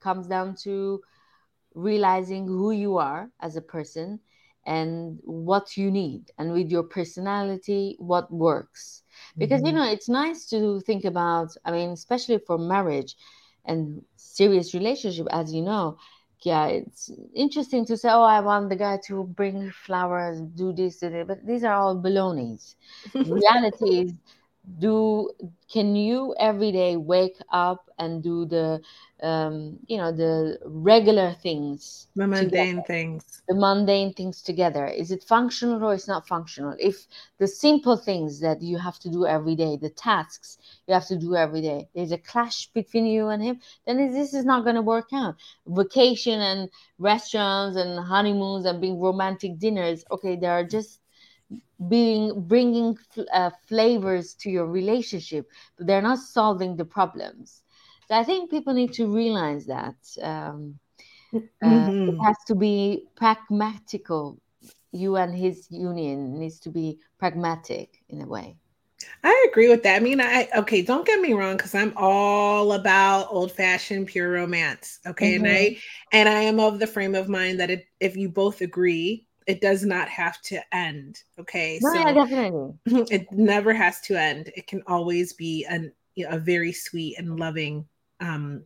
comes 0.00 0.26
down 0.26 0.56
to 0.64 1.00
realizing 1.76 2.48
who 2.48 2.72
you 2.72 2.98
are 2.98 3.30
as 3.40 3.54
a 3.54 3.62
person 3.62 4.18
and 4.66 5.20
what 5.22 5.76
you 5.76 5.92
need 5.92 6.32
and 6.38 6.52
with 6.52 6.70
your 6.70 6.82
personality 6.82 7.96
what 7.98 8.32
works 8.32 9.02
because 9.36 9.60
mm-hmm. 9.60 9.76
you 9.76 9.84
know 9.84 9.84
it's 9.84 10.08
nice 10.08 10.46
to 10.46 10.80
think 10.80 11.04
about 11.04 11.54
i 11.66 11.70
mean 11.70 11.90
especially 11.90 12.38
for 12.46 12.56
marriage 12.56 13.14
and 13.66 14.02
serious 14.16 14.72
relationship 14.72 15.26
as 15.30 15.52
you 15.52 15.60
know 15.60 15.98
yeah 16.44 16.66
it's 16.66 17.10
interesting 17.34 17.84
to 17.86 17.96
say 17.96 18.08
oh 18.10 18.22
i 18.22 18.40
want 18.40 18.68
the 18.70 18.76
guy 18.76 18.98
to 19.06 19.24
bring 19.24 19.70
flowers 19.70 20.40
do 20.56 20.72
this 20.72 21.00
do 21.00 21.10
that, 21.10 21.26
but 21.28 21.46
these 21.46 21.64
are 21.64 21.74
all 21.74 21.96
balonies 21.96 22.76
reality 23.24 24.00
is 24.02 24.12
do 24.78 25.30
can 25.72 25.96
you 25.96 26.34
every 26.38 26.72
day 26.72 26.96
wake 26.96 27.38
up 27.52 27.83
and 27.98 28.22
do 28.22 28.44
the 28.46 28.80
um, 29.22 29.78
you 29.86 29.96
know 29.96 30.12
the 30.12 30.58
regular 30.64 31.32
things 31.32 32.08
the 32.14 32.26
mundane 32.26 32.30
together? 32.32 32.84
things. 32.84 33.42
The 33.48 33.54
mundane 33.54 34.12
things 34.12 34.42
together. 34.42 34.86
Is 34.86 35.10
it 35.10 35.22
functional 35.24 35.82
or 35.84 35.94
it's 35.94 36.08
not 36.08 36.26
functional? 36.26 36.74
If 36.78 37.06
the 37.38 37.46
simple 37.46 37.96
things 37.96 38.40
that 38.40 38.62
you 38.62 38.78
have 38.78 38.98
to 39.00 39.10
do 39.10 39.26
every 39.26 39.54
day 39.56 39.76
the 39.76 39.90
tasks 39.90 40.58
you 40.86 40.94
have 40.94 41.06
to 41.08 41.16
do 41.16 41.34
every 41.36 41.60
day 41.62 41.88
there's 41.94 42.12
a 42.12 42.18
clash 42.18 42.68
between 42.72 43.06
you 43.06 43.28
and 43.28 43.42
him 43.42 43.60
then 43.86 43.96
this 44.12 44.34
is 44.34 44.44
not 44.44 44.64
going 44.64 44.76
to 44.76 44.82
work 44.82 45.08
out. 45.12 45.36
Vacation 45.66 46.40
and 46.40 46.70
restaurants 46.98 47.76
and 47.76 47.98
honeymoons 48.06 48.64
and 48.66 48.80
being 48.80 49.00
romantic 49.00 49.58
dinners 49.58 50.04
okay 50.10 50.36
they 50.36 50.46
are 50.46 50.64
just 50.64 51.00
being 51.88 52.42
bringing 52.48 52.96
uh, 53.32 53.50
flavors 53.66 54.34
to 54.34 54.50
your 54.50 54.66
relationship 54.66 55.48
but 55.76 55.86
they're 55.86 56.02
not 56.02 56.18
solving 56.18 56.76
the 56.76 56.84
problems 56.86 57.63
so 58.14 58.20
i 58.20 58.24
think 58.24 58.50
people 58.50 58.74
need 58.74 58.92
to 58.92 59.06
realize 59.06 59.66
that 59.66 59.96
um, 60.22 60.78
uh, 61.34 61.38
mm-hmm. 61.62 62.10
it 62.10 62.18
has 62.22 62.36
to 62.46 62.54
be 62.54 63.06
pragmatical 63.16 64.38
you 64.92 65.16
and 65.16 65.34
his 65.34 65.66
union 65.70 66.38
needs 66.38 66.60
to 66.60 66.70
be 66.70 66.98
pragmatic 67.18 68.02
in 68.08 68.22
a 68.22 68.26
way 68.26 68.56
I 69.22 69.46
agree 69.50 69.68
with 69.68 69.82
that. 69.82 69.96
I 69.96 70.00
mean, 70.00 70.20
I 70.20 70.48
okay, 70.56 70.80
don't 70.80 71.06
get 71.06 71.20
me 71.20 71.34
wrong, 71.34 71.56
because 71.56 71.74
I'm 71.74 71.92
all 71.96 72.72
about 72.72 73.26
old-fashioned 73.30 74.06
pure 74.06 74.30
romance. 74.30 75.00
Okay. 75.06 75.34
Mm-hmm. 75.34 75.44
And 75.44 75.54
I 75.54 75.60
mm-hmm. 75.60 75.78
and 76.12 76.28
I 76.28 76.40
am 76.42 76.60
of 76.60 76.78
the 76.78 76.86
frame 76.86 77.14
of 77.14 77.28
mind 77.28 77.60
that 77.60 77.70
it, 77.70 77.86
if 78.00 78.16
you 78.16 78.28
both 78.30 78.62
agree 78.62 79.26
it 79.46 79.60
does 79.60 79.84
not 79.84 80.08
have 80.08 80.40
to 80.42 80.74
end. 80.74 81.22
Okay. 81.38 81.78
No, 81.82 81.92
so 81.92 82.00
yeah, 82.00 82.12
definitely. 82.12 82.74
It 83.10 83.30
never 83.32 83.72
has 83.72 84.00
to 84.02 84.16
end. 84.16 84.50
It 84.56 84.66
can 84.66 84.82
always 84.86 85.32
be 85.32 85.64
an, 85.66 85.92
you 86.14 86.24
know, 86.24 86.36
a 86.36 86.38
very 86.38 86.72
sweet 86.72 87.18
and 87.18 87.38
loving 87.38 87.86
um, 88.20 88.64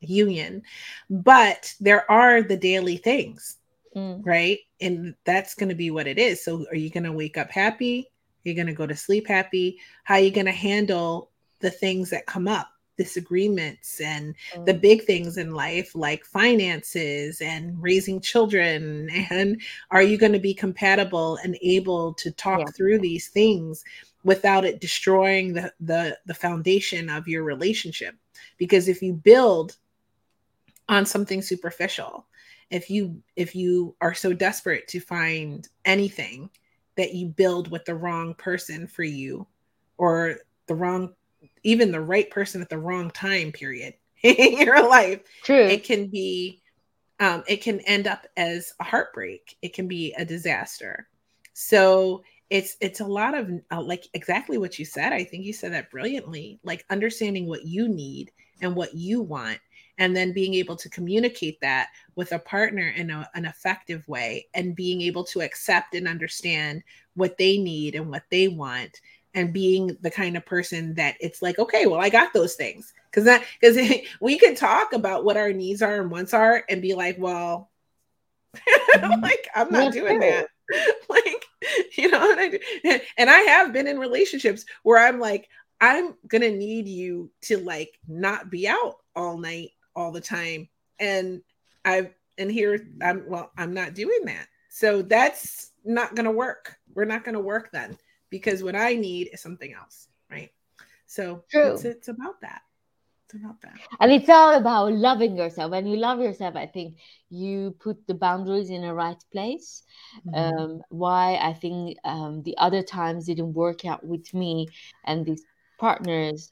union. 0.00 0.62
But 1.10 1.74
there 1.80 2.10
are 2.10 2.42
the 2.42 2.56
daily 2.56 2.96
things, 2.96 3.56
mm. 3.94 4.24
right? 4.24 4.58
And 4.80 5.14
that's 5.24 5.54
going 5.54 5.68
to 5.68 5.74
be 5.74 5.90
what 5.90 6.06
it 6.06 6.18
is. 6.18 6.44
So 6.44 6.66
are 6.70 6.76
you 6.76 6.90
going 6.90 7.04
to 7.04 7.12
wake 7.12 7.36
up 7.36 7.50
happy? 7.50 8.10
Are 8.44 8.48
you 8.48 8.54
going 8.54 8.66
to 8.66 8.72
go 8.72 8.86
to 8.86 8.96
sleep 8.96 9.26
happy? 9.26 9.78
How 10.04 10.14
are 10.14 10.20
you 10.20 10.30
going 10.30 10.46
to 10.46 10.52
handle 10.52 11.30
the 11.60 11.70
things 11.70 12.10
that 12.10 12.26
come 12.26 12.48
up? 12.48 12.68
disagreements 12.98 14.00
and 14.00 14.34
mm. 14.52 14.66
the 14.66 14.74
big 14.74 15.04
things 15.04 15.38
in 15.38 15.54
life 15.54 15.94
like 15.94 16.24
finances 16.24 17.40
and 17.40 17.80
raising 17.80 18.20
children 18.20 19.08
and 19.30 19.62
are 19.90 20.02
you 20.02 20.18
going 20.18 20.32
to 20.32 20.38
be 20.38 20.52
compatible 20.52 21.38
and 21.44 21.56
able 21.62 22.12
to 22.12 22.30
talk 22.32 22.58
yeah. 22.58 22.66
through 22.76 22.98
these 22.98 23.28
things 23.28 23.84
without 24.24 24.64
it 24.64 24.80
destroying 24.80 25.54
the, 25.54 25.72
the 25.80 26.18
the 26.26 26.34
foundation 26.34 27.08
of 27.08 27.28
your 27.28 27.44
relationship 27.44 28.16
because 28.56 28.88
if 28.88 29.02
you 29.02 29.12
build 29.12 29.76
on 30.88 31.04
something 31.04 31.42
superficial 31.42 32.26
if 32.70 32.90
you 32.90 33.22
if 33.36 33.54
you 33.54 33.94
are 34.00 34.14
so 34.14 34.32
desperate 34.32 34.86
to 34.88 35.00
find 35.00 35.68
anything 35.84 36.50
that 36.96 37.14
you 37.14 37.28
build 37.28 37.70
with 37.70 37.84
the 37.84 37.94
wrong 37.94 38.34
person 38.34 38.86
for 38.86 39.04
you 39.04 39.46
or 39.96 40.36
the 40.66 40.74
wrong 40.74 41.14
even 41.62 41.92
the 41.92 42.00
right 42.00 42.30
person 42.30 42.60
at 42.60 42.68
the 42.68 42.78
wrong 42.78 43.10
time 43.10 43.52
period 43.52 43.94
in 44.22 44.58
your 44.58 44.88
life 44.88 45.20
True. 45.44 45.66
it 45.66 45.84
can 45.84 46.08
be 46.08 46.60
um, 47.20 47.42
it 47.48 47.62
can 47.62 47.80
end 47.80 48.06
up 48.06 48.26
as 48.36 48.72
a 48.80 48.84
heartbreak 48.84 49.56
it 49.62 49.74
can 49.74 49.88
be 49.88 50.12
a 50.18 50.24
disaster 50.24 51.08
so 51.54 52.22
it's 52.50 52.76
it's 52.80 53.00
a 53.00 53.04
lot 53.04 53.34
of 53.36 53.50
uh, 53.70 53.82
like 53.82 54.08
exactly 54.14 54.58
what 54.58 54.78
you 54.78 54.84
said 54.84 55.12
i 55.12 55.22
think 55.22 55.44
you 55.44 55.52
said 55.52 55.72
that 55.72 55.90
brilliantly 55.90 56.58
like 56.64 56.84
understanding 56.90 57.46
what 57.46 57.64
you 57.64 57.88
need 57.88 58.30
and 58.62 58.74
what 58.74 58.94
you 58.94 59.20
want 59.20 59.58
and 59.98 60.16
then 60.16 60.32
being 60.32 60.54
able 60.54 60.76
to 60.76 60.88
communicate 60.88 61.60
that 61.60 61.88
with 62.14 62.32
a 62.32 62.38
partner 62.38 62.88
in 62.96 63.10
a, 63.10 63.28
an 63.34 63.44
effective 63.44 64.06
way 64.06 64.46
and 64.54 64.76
being 64.76 65.02
able 65.02 65.24
to 65.24 65.40
accept 65.40 65.94
and 65.94 66.06
understand 66.06 66.82
what 67.14 67.36
they 67.36 67.58
need 67.58 67.94
and 67.94 68.08
what 68.08 68.22
they 68.30 68.48
want 68.48 69.00
and 69.34 69.52
being 69.52 69.96
the 70.00 70.10
kind 70.10 70.36
of 70.36 70.46
person 70.46 70.94
that 70.94 71.16
it's 71.20 71.42
like, 71.42 71.58
okay, 71.58 71.86
well, 71.86 72.00
I 72.00 72.08
got 72.08 72.32
those 72.32 72.54
things. 72.54 72.92
Cause 73.12 73.24
that 73.24 73.44
because 73.60 73.76
we 74.20 74.38
could 74.38 74.56
talk 74.56 74.92
about 74.92 75.24
what 75.24 75.36
our 75.36 75.52
needs 75.52 75.82
are 75.82 76.00
and 76.00 76.10
wants 76.10 76.32
are 76.32 76.64
and 76.68 76.80
be 76.80 76.94
like, 76.94 77.16
well, 77.18 77.70
mm-hmm. 78.56 79.20
like 79.20 79.48
I'm 79.54 79.70
not 79.70 79.94
yeah, 79.94 80.00
doing 80.00 80.20
that. 80.20 80.48
like, 81.08 81.44
you 81.96 82.10
know, 82.10 82.30
and 82.30 82.40
I, 82.84 83.02
and 83.16 83.30
I 83.30 83.38
have 83.40 83.72
been 83.72 83.86
in 83.86 83.98
relationships 83.98 84.64
where 84.82 84.98
I'm 84.98 85.18
like, 85.20 85.48
I'm 85.80 86.14
gonna 86.26 86.50
need 86.50 86.88
you 86.88 87.30
to 87.42 87.58
like 87.58 87.98
not 88.08 88.50
be 88.50 88.66
out 88.66 88.96
all 89.14 89.38
night 89.38 89.70
all 89.94 90.12
the 90.12 90.20
time. 90.20 90.68
And 90.98 91.42
I've 91.84 92.12
and 92.36 92.50
here 92.50 92.88
I'm 93.02 93.24
well, 93.28 93.52
I'm 93.56 93.74
not 93.74 93.94
doing 93.94 94.24
that. 94.24 94.46
So 94.70 95.02
that's 95.02 95.72
not 95.84 96.14
gonna 96.14 96.32
work. 96.32 96.76
We're 96.94 97.04
not 97.04 97.24
gonna 97.24 97.40
work 97.40 97.70
then 97.72 97.96
because 98.30 98.62
what 98.62 98.76
I 98.76 98.94
need 98.94 99.30
is 99.32 99.40
something 99.40 99.72
else, 99.72 100.08
right? 100.30 100.50
So 101.06 101.44
It's, 101.74 101.84
it's 101.84 102.08
about 102.08 102.40
that. 102.42 102.62
It's 103.28 103.42
about 103.44 103.60
that. 103.60 103.78
And 104.00 104.10
it's 104.10 104.28
all 104.30 104.54
about 104.54 104.94
loving 104.94 105.36
yourself. 105.36 105.72
When 105.72 105.86
you 105.86 105.98
love 105.98 106.18
yourself, 106.18 106.56
I 106.56 106.64
think 106.64 106.96
you 107.28 107.76
put 107.78 108.06
the 108.06 108.14
boundaries 108.14 108.70
in 108.70 108.80
the 108.80 108.94
right 108.94 109.22
place. 109.32 109.82
Mm-hmm. 110.26 110.34
Um, 110.34 110.82
why 110.88 111.36
I 111.36 111.52
think 111.52 111.98
um, 112.04 112.42
the 112.42 112.56
other 112.56 112.82
times 112.82 113.26
didn't 113.26 113.52
work 113.52 113.84
out 113.84 114.02
with 114.02 114.32
me 114.32 114.68
and 115.04 115.26
these 115.26 115.44
partners 115.78 116.50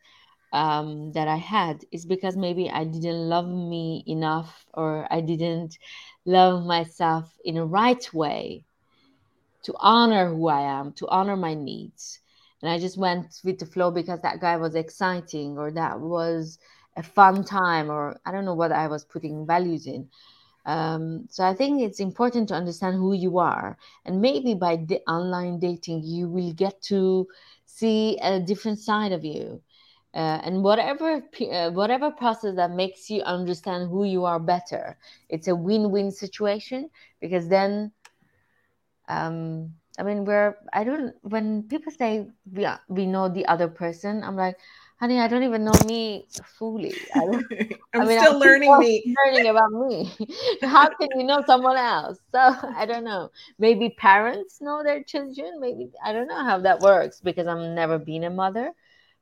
um, 0.53 1.13
that 1.13 1.29
I 1.29 1.37
had 1.37 1.83
is 1.93 2.05
because 2.05 2.37
maybe 2.37 2.69
I 2.69 2.85
didn't 2.85 3.27
love 3.27 3.49
me 3.49 4.05
enough 4.07 4.67
or 4.75 5.11
I 5.11 5.23
didn't 5.23 5.79
love 6.27 6.67
myself 6.67 7.35
in 7.43 7.57
a 7.57 7.65
right 7.65 8.13
way 8.13 8.65
to 9.63 9.75
honor 9.79 10.29
who 10.29 10.49
I 10.49 10.61
am, 10.61 10.93
to 10.93 11.09
honor 11.09 11.37
my 11.37 11.55
needs. 11.55 12.21
And 12.63 12.71
I 12.71 12.79
just 12.79 12.97
went 12.97 13.41
with 13.45 13.59
the 13.59 13.67
flow 13.67 13.91
because 13.91 14.21
that 14.23 14.41
guy 14.41 14.57
was 14.57 14.75
exciting 14.75 15.59
or 15.59 15.71
that 15.73 16.01
was 16.01 16.59
a 16.97 17.03
fun 17.03 17.45
time 17.45 17.91
or 17.91 18.19
I 18.25 18.33
don't 18.33 18.45
know 18.45 18.55
what 18.55 18.73
I 18.73 18.89
was 18.89 19.05
putting 19.05 19.47
values 19.47 19.87
in. 19.87 20.09
Um, 20.65 21.27
so 21.31 21.45
I 21.45 21.55
think 21.55 21.81
it's 21.81 22.01
important 22.01 22.49
to 22.49 22.55
understand 22.55 22.97
who 22.97 23.13
you 23.13 23.39
are, 23.39 23.79
and 24.05 24.21
maybe 24.21 24.55
by 24.55 24.77
the 24.77 24.99
online 25.09 25.61
dating, 25.61 26.03
you 26.03 26.29
will 26.29 26.53
get 26.53 26.83
to 26.83 27.29
see 27.65 28.19
a 28.21 28.41
different 28.41 28.81
side 28.81 29.13
of 29.13 29.25
you. 29.25 29.63
Uh, 30.13 30.41
and 30.43 30.65
whatever 30.65 31.23
uh, 31.53 31.71
whatever 31.71 32.11
process 32.11 32.57
that 32.57 32.73
makes 32.73 33.09
you 33.11 33.23
understand 33.23 33.91
who 33.91 34.05
you 34.05 34.25
are 34.25 34.41
better, 34.41 34.99
it's 35.29 35.47
a 35.47 35.55
win-win 35.55 36.11
situation 36.11 36.91
because 37.21 37.49
then 37.49 37.93
um 39.09 39.73
i 39.99 40.03
mean 40.03 40.25
we're 40.25 40.57
i 40.73 40.85
don't 40.85 41.15
when 41.23 41.63
people 41.65 41.93
say 41.93 42.27
we 42.53 42.67
we 42.89 43.07
know 43.07 43.29
the 43.29 43.47
other 43.47 43.69
person 43.69 44.23
i'm 44.25 44.37
like 44.37 44.57
honey 45.01 45.19
i 45.21 45.29
don't 45.29 45.43
even 45.43 45.65
know 45.65 45.79
me 45.79 46.29
fully. 46.59 47.09
I 47.15 47.23
am 47.23 47.45
I 47.99 48.05
mean, 48.05 48.19
still 48.19 48.33
I'm 48.33 48.39
learning 48.39 48.79
me. 48.79 49.17
learning 49.25 49.47
about 49.49 49.71
me. 49.73 50.13
How 50.63 50.89
can 50.89 51.09
you 51.19 51.25
know 51.27 51.43
someone 51.47 51.77
else? 51.77 52.19
So 52.33 52.39
i 52.77 52.85
don't 52.87 53.05
know. 53.05 53.31
Maybe 53.59 53.91
parents 53.91 54.61
know 54.61 54.83
their 54.83 55.03
children. 55.03 55.61
Maybe 55.61 55.91
i 56.05 56.13
don't 56.13 56.29
know 56.29 56.45
how 56.45 56.59
that 56.61 56.81
works 56.81 57.21
because 57.21 57.47
i've 57.47 57.75
never 57.75 57.99
been 57.99 58.25
a 58.25 58.31
mother. 58.31 58.73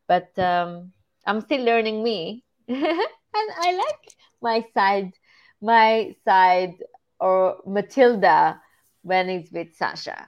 But 0.09 0.37
um 0.39 0.93
i'm 1.27 1.41
still 1.41 1.65
learning 1.65 2.03
me. 2.03 2.45
And 2.69 3.51
i 3.59 3.73
like 3.73 4.05
my 4.43 4.65
side 4.75 5.13
my 5.61 6.15
side 6.25 6.75
or 7.21 7.59
matilda 7.67 8.61
when 9.03 9.29
it's 9.29 9.51
with 9.51 9.75
Sasha. 9.77 10.27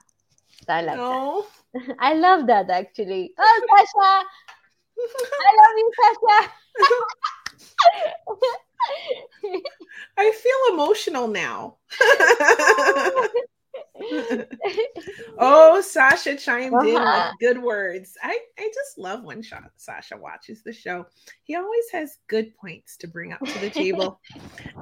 I 0.68 0.82
love 0.82 0.98
oh. 0.98 1.46
that. 1.74 1.96
I 2.00 2.14
love 2.14 2.46
that 2.46 2.70
actually. 2.70 3.32
Oh, 3.38 3.66
Sasha! 3.68 4.24
I 4.98 5.52
love 5.60 5.76
you, 5.76 5.92
Sasha. 6.00 6.52
I 10.18 10.32
feel 10.32 10.74
emotional 10.74 11.28
now. 11.28 11.76
oh, 15.39 15.81
Sasha 15.81 16.37
chimed 16.37 16.74
uh-huh. 16.74 16.87
in 16.87 16.95
with 16.95 17.33
good 17.41 17.62
words. 17.62 18.16
I, 18.22 18.39
I 18.59 18.70
just 18.74 18.87
just 18.87 18.99
love 18.99 19.24
when 19.24 19.43
Sasha 19.77 20.16
watches 20.16 20.62
the 20.62 20.72
show. 20.72 21.07
He 21.45 21.57
always 21.57 21.91
has 21.93 22.18
good 22.29 22.55
points 22.57 22.97
to 22.99 23.09
bring 23.09 23.33
up 23.33 23.41
to 23.41 23.59
the 23.59 23.70
table. 23.70 24.20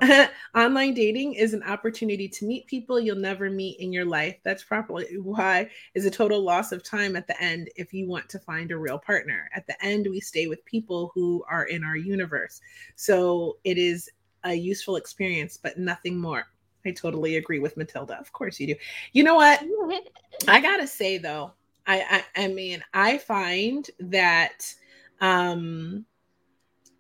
Online 0.57 0.95
dating 0.95 1.35
is 1.35 1.55
an 1.55 1.63
opportunity 1.63 2.29
to 2.29 2.45
meet 2.45 2.67
people 2.67 3.01
you'll 3.01 3.17
never 3.17 3.51
meet 3.51 3.81
in 3.81 3.93
your 3.93 4.05
life. 4.05 4.37
That's 4.45 4.63
probably 4.63 5.07
why 5.19 5.71
is 5.95 6.07
a 6.07 6.11
total 6.11 6.43
loss 6.43 6.73
of 6.73 6.83
time 6.83 7.17
at 7.17 7.27
the 7.27 7.41
end 7.43 7.71
if 7.77 7.93
you 7.93 8.09
want 8.09 8.29
to 8.31 8.39
find 8.39 8.71
a 8.71 8.79
real 8.79 8.99
partner. 8.99 9.51
At 9.55 9.67
the 9.67 9.83
end, 9.85 10.07
we 10.09 10.21
stay 10.21 10.47
with 10.47 10.65
people 10.65 11.11
who 11.15 11.45
are 11.49 11.65
in 11.65 11.85
our 11.85 11.97
universe. 11.97 12.61
So 12.97 13.59
it 13.65 13.79
is 13.79 14.11
a 14.45 14.55
useful 14.55 14.97
experience, 14.97 15.57
but 15.57 15.79
nothing 15.79 16.19
more. 16.19 16.45
I 16.87 16.91
totally 16.93 17.37
agree 17.37 17.59
with 17.59 17.77
Matilda. 17.77 18.19
Of 18.19 18.33
course 18.33 18.61
you 18.61 18.69
do. 18.69 18.75
You 19.13 19.25
know 19.25 19.35
what? 19.37 19.63
I 20.49 20.61
gotta 20.61 20.87
say 20.87 21.19
though, 21.19 21.53
I, 21.87 22.23
I 22.37 22.45
I 22.45 22.49
mean, 22.49 22.83
I 22.93 23.19
find 23.19 23.89
that 24.01 24.75
um 25.21 26.05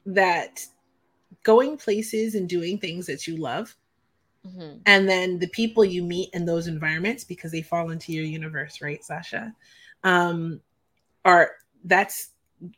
that 0.06 0.64
going 1.42 1.76
places 1.76 2.34
and 2.34 2.48
doing 2.48 2.78
things 2.78 3.06
that 3.06 3.26
you 3.26 3.36
love 3.36 3.76
mm-hmm. 4.46 4.78
and 4.86 5.08
then 5.08 5.38
the 5.38 5.48
people 5.48 5.84
you 5.84 6.02
meet 6.02 6.30
in 6.32 6.44
those 6.44 6.66
environments 6.66 7.24
because 7.24 7.52
they 7.52 7.62
fall 7.62 7.90
into 7.90 8.12
your 8.12 8.24
universe 8.24 8.80
right 8.80 9.04
sasha 9.04 9.52
um 10.04 10.60
are 11.24 11.52
that's 11.84 12.30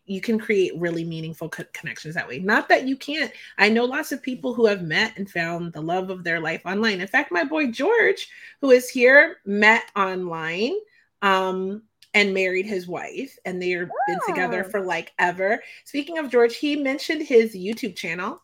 you 0.04 0.20
can 0.20 0.38
create 0.38 0.78
really 0.78 1.04
meaningful 1.04 1.48
co- 1.48 1.64
connections 1.72 2.14
that 2.14 2.28
way. 2.28 2.38
Not 2.38 2.68
that 2.68 2.86
you 2.86 2.96
can't. 2.96 3.32
I 3.58 3.68
know 3.68 3.84
lots 3.84 4.12
of 4.12 4.22
people 4.22 4.54
who 4.54 4.66
have 4.66 4.82
met 4.82 5.16
and 5.16 5.30
found 5.30 5.72
the 5.72 5.80
love 5.80 6.10
of 6.10 6.24
their 6.24 6.40
life 6.40 6.62
online. 6.64 7.00
In 7.00 7.06
fact, 7.06 7.32
my 7.32 7.44
boy 7.44 7.70
George, 7.70 8.28
who 8.60 8.70
is 8.70 8.88
here, 8.88 9.38
met 9.44 9.84
online 9.96 10.74
um, 11.22 11.82
and 12.14 12.32
married 12.32 12.66
his 12.66 12.86
wife, 12.86 13.36
and 13.44 13.60
they've 13.60 13.88
been 14.06 14.18
together 14.26 14.64
for 14.64 14.80
like 14.80 15.12
ever. 15.18 15.62
Speaking 15.84 16.18
of 16.18 16.30
George, 16.30 16.56
he 16.56 16.76
mentioned 16.76 17.22
his 17.22 17.54
YouTube 17.54 17.96
channel, 17.96 18.40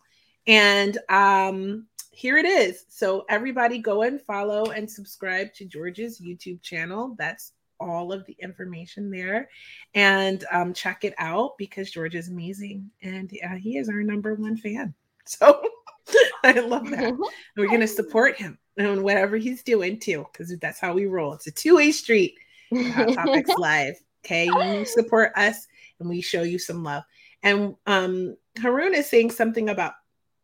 and 0.46 0.98
um, 1.08 1.86
here 2.10 2.36
it 2.36 2.46
is. 2.46 2.84
So 2.88 3.24
everybody 3.28 3.78
go 3.78 4.02
and 4.02 4.20
follow 4.20 4.66
and 4.66 4.90
subscribe 4.90 5.54
to 5.54 5.64
George's 5.64 6.20
YouTube 6.20 6.62
channel. 6.62 7.14
That's 7.18 7.52
all 7.82 8.12
of 8.12 8.24
the 8.26 8.36
information 8.40 9.10
there 9.10 9.48
and 9.94 10.44
um, 10.52 10.72
check 10.72 11.04
it 11.04 11.14
out 11.18 11.58
because 11.58 11.90
George 11.90 12.14
is 12.14 12.28
amazing 12.28 12.90
and 13.02 13.30
uh, 13.44 13.56
he 13.56 13.76
is 13.76 13.88
our 13.88 14.02
number 14.02 14.34
one 14.34 14.56
fan. 14.56 14.94
So 15.24 15.62
I 16.44 16.52
love 16.58 16.90
that. 16.90 17.14
We're 17.56 17.68
going 17.68 17.80
to 17.80 17.86
support 17.86 18.36
him 18.36 18.58
and 18.76 19.04
whatever 19.04 19.36
he's 19.36 19.62
doing 19.62 20.00
too 20.00 20.26
because 20.32 20.52
that's 20.58 20.80
how 20.80 20.94
we 20.94 21.06
roll. 21.06 21.34
It's 21.34 21.46
a 21.46 21.52
two 21.52 21.76
way 21.76 21.92
street. 21.92 22.34
Hot 22.74 23.12
Topics 23.12 23.50
Live. 23.58 23.94
Okay, 24.24 24.46
you 24.46 24.84
support 24.84 25.32
us 25.36 25.68
and 26.00 26.08
we 26.08 26.20
show 26.20 26.42
you 26.42 26.58
some 26.58 26.82
love. 26.82 27.04
And 27.42 27.76
um, 27.86 28.36
Haroon 28.60 28.94
is 28.94 29.08
saying 29.08 29.30
something 29.32 29.68
about 29.68 29.94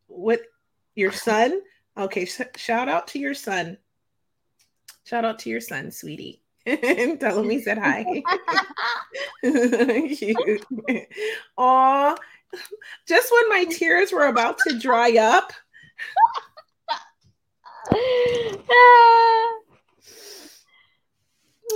what 0.07 0.41
your 0.95 1.11
son. 1.11 1.61
Okay, 1.97 2.25
sh- 2.25 2.41
shout 2.55 2.89
out 2.89 3.07
to 3.09 3.19
your 3.19 3.33
son. 3.33 3.77
Shout 5.05 5.25
out 5.25 5.39
to 5.39 5.49
your 5.49 5.61
son, 5.61 5.91
sweetie. 5.91 6.41
Tell 7.19 7.39
him 7.39 7.49
he 7.49 7.61
said 7.61 7.77
hi. 7.77 8.05
Cute. 10.15 10.65
Aw. 11.57 12.15
Just 13.07 13.31
when 13.31 13.49
my 13.49 13.65
tears 13.65 14.11
were 14.11 14.27
about 14.27 14.57
to 14.67 14.79
dry 14.79 15.17
up. 15.17 15.53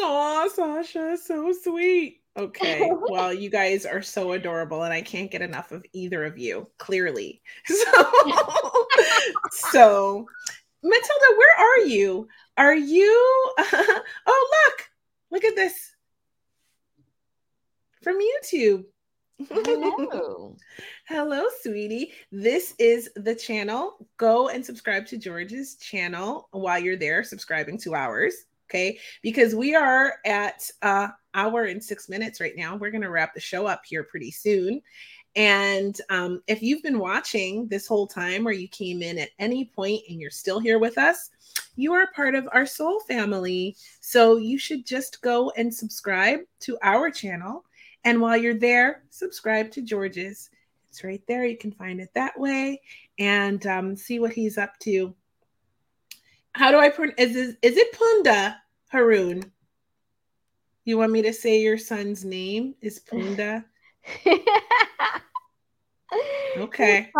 Aw, 0.01 0.49
Sasha, 0.49 1.17
so 1.17 1.53
sweet. 1.53 2.21
Okay. 2.35 2.89
Well, 2.91 3.31
you 3.31 3.49
guys 3.51 3.85
are 3.85 4.01
so 4.01 4.31
adorable, 4.31 4.83
and 4.83 4.93
I 4.93 5.01
can't 5.01 5.29
get 5.29 5.43
enough 5.43 5.71
of 5.71 5.85
either 5.93 6.25
of 6.25 6.37
you, 6.37 6.67
clearly. 6.79 7.41
So, 7.65 8.11
so 9.51 10.25
Matilda, 10.83 11.37
where 11.37 11.59
are 11.59 11.87
you? 11.87 12.27
Are 12.57 12.75
you? 12.75 13.53
Uh, 13.57 13.63
oh, 14.27 14.65
look, 14.67 14.89
look 15.31 15.43
at 15.45 15.55
this 15.55 15.95
from 18.03 18.19
YouTube. 18.19 18.83
Hello. 19.49 20.55
Hello, 21.07 21.45
sweetie. 21.61 22.11
This 22.31 22.75
is 22.79 23.09
the 23.15 23.33
channel. 23.33 24.07
Go 24.17 24.49
and 24.49 24.65
subscribe 24.65 25.05
to 25.07 25.17
George's 25.17 25.75
channel 25.75 26.49
while 26.51 26.79
you're 26.79 26.97
there, 26.97 27.23
subscribing 27.23 27.77
to 27.79 27.95
ours. 27.95 28.45
Okay. 28.69 28.99
Because 29.21 29.55
we 29.55 29.75
are 29.75 30.15
at 30.25 30.69
uh 30.81 31.09
hour 31.33 31.63
and 31.65 31.83
six 31.83 32.09
minutes 32.09 32.39
right 32.39 32.55
now. 32.55 32.75
We're 32.75 32.91
gonna 32.91 33.09
wrap 33.09 33.33
the 33.33 33.39
show 33.39 33.65
up 33.65 33.81
here 33.85 34.03
pretty 34.03 34.31
soon. 34.31 34.81
And 35.35 35.99
um, 36.09 36.43
if 36.47 36.61
you've 36.61 36.83
been 36.83 36.99
watching 36.99 37.67
this 37.67 37.87
whole 37.87 38.05
time 38.05 38.47
or 38.47 38.51
you 38.51 38.67
came 38.67 39.01
in 39.01 39.17
at 39.17 39.29
any 39.39 39.65
point 39.65 40.01
and 40.07 40.21
you're 40.21 40.29
still 40.29 40.59
here 40.59 40.77
with 40.77 40.97
us, 40.97 41.31
you 41.75 41.93
are 41.93 42.11
part 42.15 42.35
of 42.35 42.47
our 42.51 42.65
soul 42.65 42.99
family. 43.01 43.75
So 43.99 44.37
you 44.37 44.59
should 44.59 44.85
just 44.85 45.21
go 45.21 45.51
and 45.57 45.73
subscribe 45.73 46.41
to 46.61 46.77
our 46.83 47.09
channel. 47.09 47.65
And 48.03 48.21
while 48.21 48.37
you're 48.37 48.53
there, 48.53 49.03
subscribe 49.09 49.71
to 49.71 49.81
George's. 49.81 50.49
It's 50.89 51.03
right 51.03 51.23
there. 51.27 51.45
You 51.45 51.57
can 51.57 51.71
find 51.71 51.99
it 51.99 52.13
that 52.13 52.39
way 52.39 52.81
and 53.17 53.65
um, 53.65 53.95
see 53.95 54.19
what 54.19 54.33
he's 54.33 54.59
up 54.59 54.77
to. 54.79 55.15
How 56.51 56.69
do 56.69 56.77
I 56.77 56.89
pronounce? 56.89 57.15
Is, 57.17 57.57
is 57.63 57.77
it 57.77 57.93
Punda 57.93 58.57
Haroon? 58.89 59.51
You 60.85 60.99
want 60.99 61.11
me 61.11 61.23
to 61.23 61.33
say 61.33 61.61
your 61.61 61.79
son's 61.79 62.23
name 62.23 62.75
is 62.81 62.99
Punda? 62.99 63.65
okay. 66.57 67.09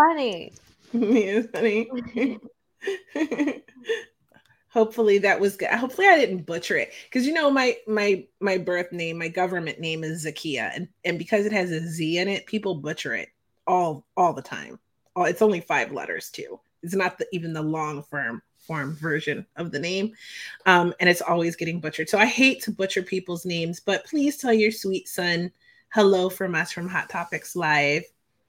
It's 0.96 1.50
funny. 1.50 1.90
it's 2.12 2.40
funny. 3.14 3.62
hopefully 4.68 5.18
that 5.18 5.40
was 5.40 5.56
good 5.56 5.68
hopefully 5.70 6.08
i 6.08 6.16
didn't 6.16 6.46
butcher 6.46 6.76
it 6.76 6.92
because 7.04 7.26
you 7.26 7.32
know 7.32 7.50
my 7.50 7.76
my 7.86 8.24
my 8.40 8.58
birth 8.58 8.92
name 8.92 9.18
my 9.18 9.28
government 9.28 9.80
name 9.80 10.04
is 10.04 10.24
zakia 10.24 10.70
and 10.74 10.88
and 11.04 11.18
because 11.18 11.46
it 11.46 11.52
has 11.52 11.70
a 11.70 11.80
z 11.80 12.18
in 12.18 12.28
it 12.28 12.46
people 12.46 12.74
butcher 12.74 13.14
it 13.14 13.28
all 13.66 14.04
all 14.16 14.32
the 14.32 14.42
time 14.42 14.78
oh, 15.16 15.24
it's 15.24 15.42
only 15.42 15.60
five 15.60 15.92
letters 15.92 16.30
too 16.30 16.58
it's 16.82 16.94
not 16.94 17.18
the, 17.18 17.26
even 17.32 17.52
the 17.52 17.62
long 17.62 18.02
firm 18.02 18.42
form 18.58 18.96
version 18.96 19.46
of 19.56 19.70
the 19.70 19.78
name 19.78 20.12
um, 20.66 20.92
and 20.98 21.08
it's 21.08 21.22
always 21.22 21.54
getting 21.54 21.80
butchered 21.80 22.08
so 22.08 22.18
i 22.18 22.26
hate 22.26 22.60
to 22.60 22.72
butcher 22.72 23.02
people's 23.02 23.46
names 23.46 23.78
but 23.78 24.04
please 24.04 24.36
tell 24.36 24.52
your 24.52 24.72
sweet 24.72 25.08
son 25.08 25.50
hello 25.94 26.28
from 26.28 26.54
us 26.54 26.72
from 26.72 26.88
hot 26.88 27.08
topics 27.08 27.54
live 27.56 28.04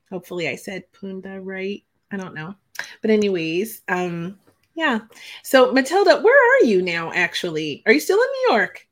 hopefully 0.10 0.50
i 0.50 0.56
said 0.56 0.84
punda 0.91 1.39
right 1.41 1.84
i 2.12 2.18
don't 2.18 2.36
know 2.36 2.54
but 3.02 3.12
anyways 3.12 3.82
um 3.88 4.38
yeah. 4.76 5.00
So 5.43 5.72
Matilda, 5.72 6.20
where 6.20 6.38
are 6.38 6.66
you 6.66 6.82
now? 6.82 7.12
Actually, 7.14 7.82
are 7.86 7.93
you 7.93 8.00
still 8.00 8.22
in 8.22 8.28
New 8.28 8.56
York? 8.56 8.86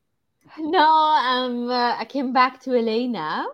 No, 0.58 0.80
um, 0.80 1.70
uh, 1.70 1.98
I 1.98 2.06
came 2.06 2.32
back 2.32 2.62
to 2.62 2.72
LA 2.72 3.08
now. 3.08 3.48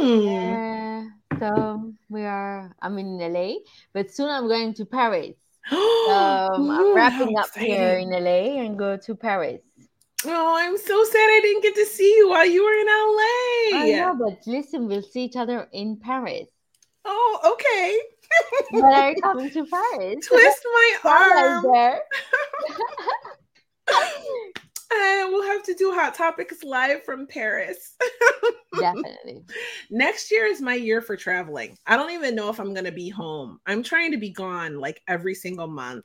Uh, 0.00 1.04
so 1.38 1.92
we 2.08 2.22
are. 2.22 2.74
I'm 2.82 2.98
in 2.98 3.18
LA, 3.18 3.54
but 3.92 4.10
soon 4.10 4.28
I'm 4.28 4.46
going 4.46 4.74
to 4.74 4.84
Paris. 4.84 5.36
um, 5.70 6.70
I'm 6.70 6.94
wrapping 6.94 7.36
up 7.38 7.54
here 7.56 7.98
in 7.98 8.10
LA 8.10 8.60
and 8.62 8.78
go 8.78 8.96
to 8.96 9.14
Paris. 9.14 9.60
Oh, 10.24 10.56
I'm 10.58 10.76
so 10.76 11.04
sad 11.04 11.16
I 11.16 11.40
didn't 11.42 11.62
get 11.62 11.74
to 11.76 11.86
see 11.86 12.16
you 12.16 12.30
while 12.30 12.46
you 12.46 12.64
were 12.64 12.74
in 12.74 12.86
LA. 12.86 13.78
I 13.80 14.00
know, 14.00 14.16
but 14.18 14.46
listen, 14.50 14.88
we'll 14.88 15.02
see 15.02 15.24
each 15.24 15.36
other 15.36 15.68
in 15.72 15.96
Paris. 15.96 16.48
Oh, 17.04 17.52
okay 17.52 18.00
when 18.70 18.84
are 18.84 19.10
you 19.10 19.22
coming 19.22 19.50
to 19.50 19.66
Paris? 19.66 20.26
Twist 20.26 20.66
my 20.72 20.96
arm. 21.04 21.64
There. 21.72 22.00
and 24.92 25.32
we'll 25.32 25.46
have 25.46 25.62
to 25.64 25.74
do 25.74 25.92
Hot 25.92 26.14
Topics 26.14 26.62
live 26.62 27.04
from 27.04 27.26
Paris. 27.26 27.96
Definitely. 28.78 29.42
Next 29.90 30.30
year 30.30 30.46
is 30.46 30.60
my 30.60 30.74
year 30.74 31.00
for 31.00 31.16
traveling. 31.16 31.76
I 31.86 31.96
don't 31.96 32.10
even 32.12 32.34
know 32.34 32.50
if 32.50 32.60
I'm 32.60 32.74
going 32.74 32.84
to 32.84 32.92
be 32.92 33.08
home. 33.08 33.60
I'm 33.66 33.82
trying 33.82 34.12
to 34.12 34.18
be 34.18 34.30
gone 34.30 34.78
like 34.78 35.00
every 35.08 35.34
single 35.34 35.68
month. 35.68 36.04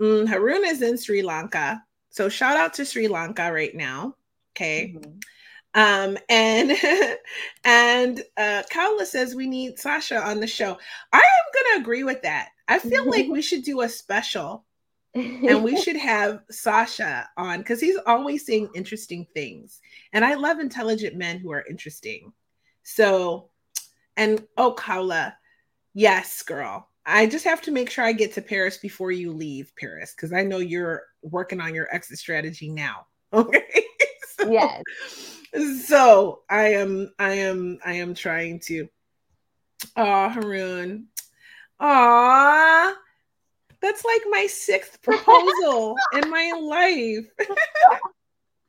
Mm, 0.00 0.28
Haroon 0.28 0.64
is 0.64 0.82
in 0.82 0.96
Sri 0.96 1.22
Lanka. 1.22 1.82
So 2.18 2.28
shout 2.28 2.56
out 2.56 2.74
to 2.74 2.84
Sri 2.84 3.06
Lanka 3.06 3.52
right 3.52 3.72
now. 3.72 4.16
Okay. 4.50 4.96
Mm-hmm. 4.96 5.18
Um, 5.74 6.18
and 6.28 6.72
and 7.64 8.20
uh, 8.36 8.64
Kaula 8.72 9.06
says 9.06 9.36
we 9.36 9.46
need 9.46 9.78
Sasha 9.78 10.20
on 10.20 10.40
the 10.40 10.46
show. 10.48 10.76
I 11.12 11.18
am 11.18 11.52
going 11.54 11.76
to 11.76 11.80
agree 11.80 12.02
with 12.02 12.22
that. 12.22 12.48
I 12.66 12.80
feel 12.80 13.08
like 13.08 13.28
we 13.30 13.40
should 13.40 13.62
do 13.62 13.82
a 13.82 13.88
special 13.88 14.64
and 15.14 15.62
we 15.62 15.80
should 15.80 15.94
have 15.94 16.40
Sasha 16.50 17.30
on 17.36 17.58
because 17.60 17.80
he's 17.80 17.98
always 18.04 18.44
saying 18.44 18.70
interesting 18.74 19.24
things. 19.32 19.80
And 20.12 20.24
I 20.24 20.34
love 20.34 20.58
intelligent 20.58 21.14
men 21.14 21.38
who 21.38 21.52
are 21.52 21.64
interesting. 21.70 22.32
So, 22.82 23.50
and 24.16 24.44
oh, 24.56 24.74
Kaula, 24.74 25.34
yes, 25.94 26.42
girl. 26.42 26.87
I 27.10 27.26
just 27.26 27.46
have 27.46 27.62
to 27.62 27.70
make 27.70 27.88
sure 27.88 28.04
I 28.04 28.12
get 28.12 28.34
to 28.34 28.42
Paris 28.42 28.76
before 28.76 29.10
you 29.10 29.32
leave 29.32 29.72
Paris 29.80 30.12
because 30.14 30.30
I 30.32 30.42
know 30.42 30.58
you're 30.58 31.04
working 31.22 31.58
on 31.58 31.74
your 31.74 31.92
exit 31.92 32.18
strategy 32.18 32.68
now. 32.70 33.06
Okay. 33.30 33.84
yes. 34.48 34.82
So 35.86 36.40
I 36.48 36.74
am, 36.74 37.12
I 37.18 37.32
am, 37.34 37.78
I 37.84 37.94
am 37.94 38.14
trying 38.14 38.60
to. 38.60 38.88
Oh, 39.96 40.30
Haroon. 40.30 41.08
Aw, 41.80 42.94
that's 43.82 44.04
like 44.04 44.22
my 44.30 44.46
sixth 44.46 45.02
proposal 45.02 45.96
in 46.14 46.30
my 46.30 46.52
life. 46.58 47.26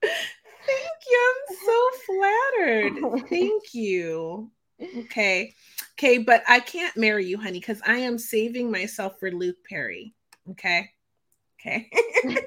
Thank 0.01 0.99
you. 1.09 1.33
I'm 1.49 1.55
so 1.65 1.89
flattered. 2.05 3.29
Thank 3.29 3.73
you. 3.73 4.51
Okay. 4.97 5.53
Okay, 5.99 6.17
but 6.17 6.43
I 6.47 6.61
can't 6.61 6.95
marry 6.95 7.25
you, 7.25 7.37
honey, 7.37 7.59
because 7.59 7.81
I 7.85 7.97
am 7.97 8.17
saving 8.17 8.71
myself 8.71 9.19
for 9.19 9.31
Luke 9.31 9.57
Perry. 9.67 10.13
Okay. 10.51 10.89
Okay. 11.59 11.89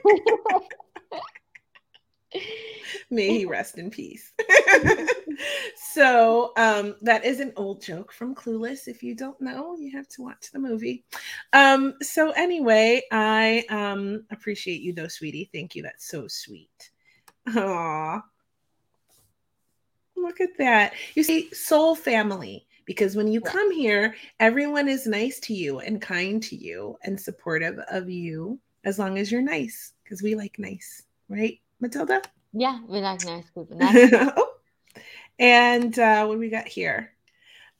May 3.10 3.36
he 3.36 3.44
rest 3.44 3.76
in 3.76 3.90
peace. 3.90 4.32
so 5.92 6.54
um, 6.56 6.96
that 7.02 7.26
is 7.26 7.40
an 7.40 7.52
old 7.56 7.82
joke 7.82 8.10
from 8.10 8.34
Clueless. 8.34 8.88
If 8.88 9.02
you 9.02 9.14
don't 9.14 9.38
know, 9.38 9.76
you 9.76 9.94
have 9.94 10.08
to 10.08 10.22
watch 10.22 10.50
the 10.50 10.58
movie. 10.58 11.04
Um, 11.52 11.96
so 12.00 12.30
anyway, 12.30 13.02
I 13.12 13.66
um, 13.68 14.24
appreciate 14.30 14.80
you 14.80 14.94
though, 14.94 15.08
sweetie. 15.08 15.50
Thank 15.52 15.76
you. 15.76 15.82
That's 15.82 16.08
so 16.08 16.26
sweet. 16.26 16.90
Aw. 17.54 18.22
Look 20.16 20.40
at 20.40 20.56
that. 20.56 20.94
You 21.14 21.22
see, 21.22 21.52
soul 21.52 21.94
family. 21.94 22.66
Because 22.84 23.16
when 23.16 23.28
you 23.28 23.40
yeah. 23.44 23.50
come 23.50 23.70
here, 23.70 24.14
everyone 24.40 24.88
is 24.88 25.06
nice 25.06 25.40
to 25.40 25.54
you 25.54 25.80
and 25.80 26.00
kind 26.00 26.42
to 26.44 26.56
you 26.56 26.98
and 27.02 27.20
supportive 27.20 27.78
of 27.90 28.10
you 28.10 28.58
as 28.84 28.98
long 28.98 29.18
as 29.18 29.30
you're 29.30 29.42
nice. 29.42 29.92
Because 30.02 30.22
we 30.22 30.34
like 30.34 30.58
nice, 30.58 31.02
right, 31.28 31.60
Matilda? 31.80 32.22
Yeah, 32.52 32.80
we 32.86 33.00
like 33.00 33.24
nice 33.24 33.46
people. 33.46 33.68
Nice 33.76 34.12
oh. 34.12 34.48
And 35.38 35.98
uh, 35.98 36.26
what 36.26 36.38
we 36.38 36.50
got 36.50 36.68
here? 36.68 37.12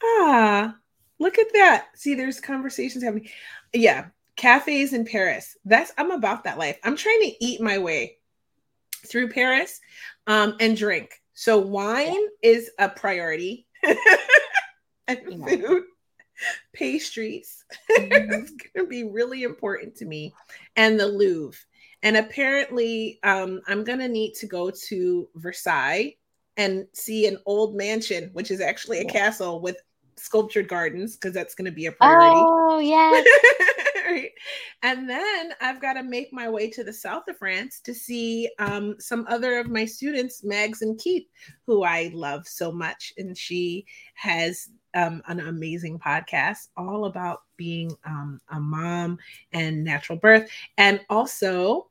Ah, 0.02 0.74
look 1.18 1.38
at 1.38 1.52
that. 1.52 1.88
See, 1.94 2.14
there's 2.14 2.40
conversations 2.40 3.04
happening. 3.04 3.28
Yeah, 3.72 4.06
cafes 4.36 4.92
in 4.92 5.04
Paris. 5.04 5.56
That's 5.64 5.92
I'm 5.98 6.10
about 6.10 6.44
that 6.44 6.58
life. 6.58 6.78
I'm 6.82 6.96
trying 6.96 7.20
to 7.20 7.44
eat 7.44 7.60
my 7.60 7.78
way 7.78 8.16
through 9.06 9.30
Paris 9.30 9.80
um, 10.26 10.56
and 10.60 10.76
drink. 10.76 11.20
So 11.34 11.58
wine 11.58 12.26
is 12.42 12.70
a 12.78 12.88
priority. 12.88 13.66
yeah. 15.28 15.47
food, 15.47 15.84
pastries. 16.74 17.64
Mm-hmm. 17.90 18.32
it's 18.32 18.51
going 18.51 18.86
to 18.86 18.86
be 18.86 19.05
really 19.05 19.43
important 19.43 19.94
to 19.97 20.05
me. 20.05 20.32
And 20.76 20.98
the 20.98 21.06
Louvre. 21.06 21.59
And 22.02 22.16
apparently, 22.16 23.20
um, 23.22 23.60
I'm 23.66 23.84
going 23.84 24.01
to 24.01 24.09
need 24.09 24.34
to 24.34 24.47
go 24.47 24.70
to 24.89 25.28
Versailles 25.36 26.16
and 26.56 26.86
see 26.93 27.26
an 27.26 27.39
old 27.47 27.74
mansion, 27.76 28.30
which 28.32 28.51
is 28.51 28.60
actually 28.60 28.98
a 28.98 29.05
yeah. 29.05 29.12
castle 29.12 29.60
with 29.60 29.76
sculptured 30.16 30.68
gardens, 30.68 31.16
because 31.16 31.32
that's 31.32 31.55
going 31.55 31.66
to 31.66 31.72
be 31.72 31.86
a 31.86 31.93
priority. 31.93 32.40
Oh, 32.44 32.78
yeah. 32.78 33.22
right. 34.10 34.30
And 34.82 35.09
then 35.09 35.52
I've 35.60 35.80
got 35.80 35.94
to 35.94 36.02
make 36.02 36.32
my 36.32 36.48
way 36.48 36.68
to 36.70 36.84
the 36.84 36.93
south 36.93 37.28
of 37.28 37.39
France 37.39 37.80
to 37.84 37.94
see 37.94 38.51
um, 38.59 38.97
some 38.98 39.24
other 39.28 39.59
of 39.59 39.68
my 39.68 39.84
students, 39.84 40.43
Mags 40.44 40.82
and 40.82 40.98
Keith, 40.98 41.26
who 41.66 41.84
I 41.84 42.10
love 42.12 42.47
so 42.47 42.72
much. 42.72 43.12
And 43.16 43.36
she 43.36 43.86
has 44.14 44.68
um, 44.94 45.23
an 45.27 45.40
amazing 45.40 45.98
podcast 45.98 46.69
all 46.77 47.06
about 47.06 47.43
being 47.56 47.93
um, 48.05 48.40
a 48.51 48.60
mom 48.60 49.19
and 49.52 49.85
natural 49.85 50.19
birth. 50.19 50.51
And 50.78 51.01
also, 51.09 51.89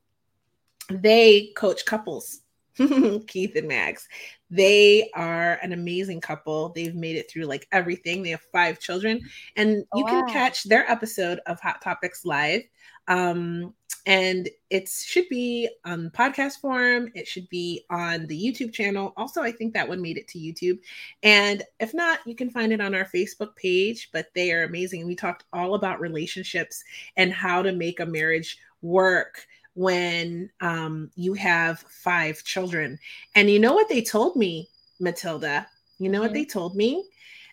they 0.89 1.51
coach 1.55 1.85
couples, 1.85 2.41
Keith 3.27 3.55
and 3.55 3.67
Max. 3.67 4.07
They 4.49 5.09
are 5.15 5.53
an 5.63 5.71
amazing 5.71 6.21
couple. 6.21 6.69
They've 6.69 6.95
made 6.95 7.15
it 7.15 7.31
through 7.31 7.45
like 7.45 7.67
everything. 7.71 8.21
They 8.21 8.31
have 8.31 8.45
five 8.51 8.79
children, 8.79 9.21
and 9.55 9.85
oh, 9.93 9.99
you 9.99 10.03
wow. 10.05 10.09
can 10.09 10.29
catch 10.29 10.63
their 10.63 10.89
episode 10.89 11.39
of 11.45 11.59
Hot 11.61 11.81
Topics 11.81 12.25
live. 12.25 12.63
Um, 13.07 13.73
and 14.05 14.49
it 14.69 14.89
should 14.89 15.29
be 15.29 15.69
on 15.85 16.09
podcast 16.09 16.59
form. 16.59 17.11
It 17.13 17.27
should 17.27 17.47
be 17.49 17.85
on 17.89 18.25
the 18.25 18.39
YouTube 18.39 18.73
channel. 18.73 19.13
Also, 19.15 19.43
I 19.43 19.51
think 19.51 19.73
that 19.73 19.87
one 19.87 20.01
made 20.01 20.17
it 20.17 20.27
to 20.29 20.39
YouTube. 20.39 20.79
And 21.21 21.61
if 21.79 21.93
not, 21.93 22.19
you 22.25 22.35
can 22.35 22.49
find 22.49 22.73
it 22.73 22.81
on 22.81 22.95
our 22.95 23.05
Facebook 23.05 23.55
page. 23.55 24.09
But 24.11 24.27
they 24.33 24.51
are 24.53 24.63
amazing. 24.63 25.05
We 25.05 25.15
talked 25.15 25.43
all 25.53 25.75
about 25.75 25.99
relationships 25.99 26.83
and 27.15 27.31
how 27.31 27.61
to 27.61 27.73
make 27.73 27.99
a 27.99 28.05
marriage 28.05 28.57
work 28.81 29.45
when 29.75 30.49
um, 30.61 31.11
you 31.15 31.33
have 31.33 31.79
five 31.79 32.43
children. 32.43 32.97
And 33.35 33.49
you 33.49 33.59
know 33.59 33.73
what 33.73 33.87
they 33.87 34.01
told 34.01 34.35
me, 34.35 34.69
Matilda? 34.99 35.67
You 35.99 36.09
know 36.09 36.17
mm-hmm. 36.17 36.25
what 36.25 36.33
they 36.33 36.45
told 36.45 36.75
me? 36.75 37.05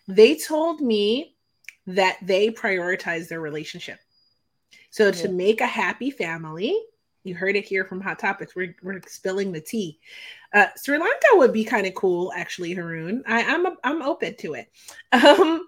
They 0.07 0.35
told 0.35 0.81
me 0.81 1.35
that 1.85 2.17
they 2.21 2.49
prioritize 2.49 3.27
their 3.27 3.41
relationship. 3.41 3.99
So 4.89 5.05
yeah. 5.05 5.11
to 5.11 5.29
make 5.29 5.61
a 5.61 5.67
happy 5.67 6.11
family, 6.11 6.77
you 7.23 7.35
heard 7.35 7.55
it 7.55 7.65
here 7.65 7.85
from 7.85 8.01
Hot 8.01 8.19
Topics. 8.19 8.55
We're, 8.55 8.75
we're 8.81 9.01
spilling 9.07 9.51
the 9.51 9.61
tea. 9.61 9.99
Uh, 10.53 10.67
Sri 10.81 10.97
Lanka 10.97 11.27
would 11.33 11.53
be 11.53 11.63
kind 11.63 11.85
of 11.85 11.93
cool, 11.93 12.31
actually, 12.35 12.73
Haroon. 12.73 13.23
I, 13.27 13.41
am 13.41 13.67
I'm, 13.67 13.77
I'm 13.83 14.01
open 14.01 14.35
to 14.37 14.55
it. 14.55 14.69
Um, 15.11 15.67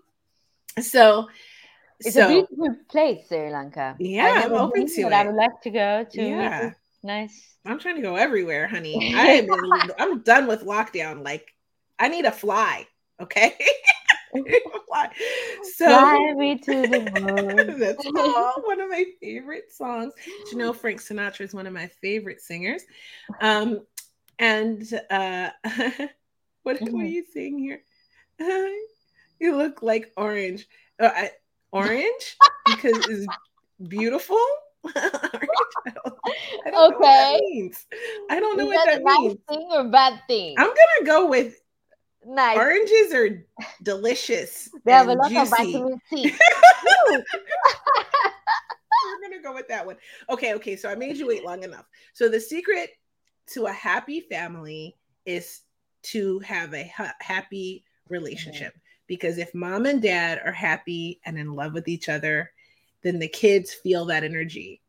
so 0.80 1.28
it's 2.00 2.16
so, 2.16 2.26
a 2.26 2.30
beautiful 2.30 2.76
place, 2.90 3.28
Sri 3.28 3.52
Lanka. 3.52 3.96
Yeah, 4.00 4.44
I'm 4.46 4.54
open 4.54 4.88
to 4.88 5.02
it. 5.02 5.14
I 5.14 5.26
would 5.26 5.36
like 5.36 5.62
to 5.64 5.70
go 5.70 6.06
to. 6.12 6.22
Yeah, 6.22 6.72
nice. 7.04 7.56
I'm 7.66 7.80
trying 7.80 7.98
to 7.98 8.02
go 8.02 8.16
everywhere, 8.16 8.68
honey. 8.68 9.14
I 9.16 9.28
am. 9.28 9.92
I'm 10.00 10.22
done 10.22 10.48
with 10.48 10.64
lockdown. 10.64 11.24
Like, 11.24 11.54
I 12.00 12.08
need 12.08 12.26
a 12.26 12.32
fly. 12.32 12.88
Okay. 13.20 13.56
so 15.76 15.86
fly 15.86 16.34
me 16.36 16.58
to 16.58 16.88
the 16.88 17.22
moon. 17.22 17.56
that's 17.80 18.06
all, 18.18 18.54
one 18.66 18.82
of 18.82 18.90
my 18.90 19.06
favorite 19.22 19.72
songs. 19.72 20.14
you 20.52 20.58
know 20.58 20.74
Frank 20.74 21.02
Sinatra 21.02 21.42
is 21.42 21.54
one 21.54 21.68
of 21.68 21.74
my 21.74 21.88
favorite 21.88 22.42
singers. 22.42 22.84
Um, 23.42 23.82
and 24.40 24.82
uh, 25.10 25.50
what, 26.64 26.78
mm-hmm. 26.78 26.94
what 26.94 27.04
are 27.04 27.10
you 27.10 27.26
saying 27.34 27.60
here? 27.60 27.82
you 29.40 29.56
look 29.56 29.82
like 29.82 30.12
orange. 30.18 30.68
Uh, 31.00 31.12
I, 31.14 31.32
orange 31.72 32.38
because 32.66 33.06
it's 33.08 33.28
beautiful. 33.88 34.44
I 34.84 35.40
don't, 35.94 36.16
I 36.66 36.72
don't 36.72 36.96
okay. 36.96 37.72
I 38.30 38.40
don't 38.40 38.58
know 38.58 38.66
what 38.66 38.86
that, 38.86 39.04
nice 39.04 39.20
means. 39.20 39.38
Thing 39.48 39.70
or 39.72 39.84
bad 39.90 40.22
thing? 40.28 40.56
I'm 40.58 40.68
gonna 40.68 41.06
go 41.06 41.28
with 41.28 41.62
nice. 42.26 42.58
Oranges 42.58 43.14
are 43.14 43.46
delicious. 43.84 44.70
They 44.86 44.92
have 44.92 45.08
a 45.08 45.14
lot 45.14 45.30
juicy. 45.30 45.42
of 45.42 45.50
vitamin 45.50 46.02
C. 46.10 46.24
We're 47.10 47.22
gonna 49.30 49.42
go 49.44 49.54
with 49.54 49.68
that 49.68 49.86
one. 49.86 49.98
Okay, 50.30 50.54
okay. 50.56 50.76
So 50.76 50.90
I 50.90 50.96
made 50.96 51.18
you 51.18 51.28
wait 51.28 51.44
long 51.44 51.64
enough. 51.64 51.86
So 52.14 52.30
the 52.30 52.40
secret 52.40 52.92
to 53.48 53.66
a 53.66 53.72
happy 53.72 54.22
family 54.22 54.98
is 55.26 55.62
to 56.04 56.40
have 56.40 56.74
a 56.74 56.88
ha- 56.96 57.16
happy 57.20 57.84
relationship. 58.10 58.70
Mm-hmm 58.70 58.78
because 59.12 59.38
if 59.38 59.54
mom 59.54 59.86
and 59.88 60.02
dad 60.02 60.40
are 60.46 60.54
happy 60.54 61.20
and 61.26 61.38
in 61.38 61.54
love 61.54 61.74
with 61.74 61.90
each 61.90 62.08
other, 62.08 62.50
then 63.04 63.20
the 63.20 63.28
kids 63.28 63.74
feel 63.74 64.06
that 64.06 64.24
energy 64.24 64.82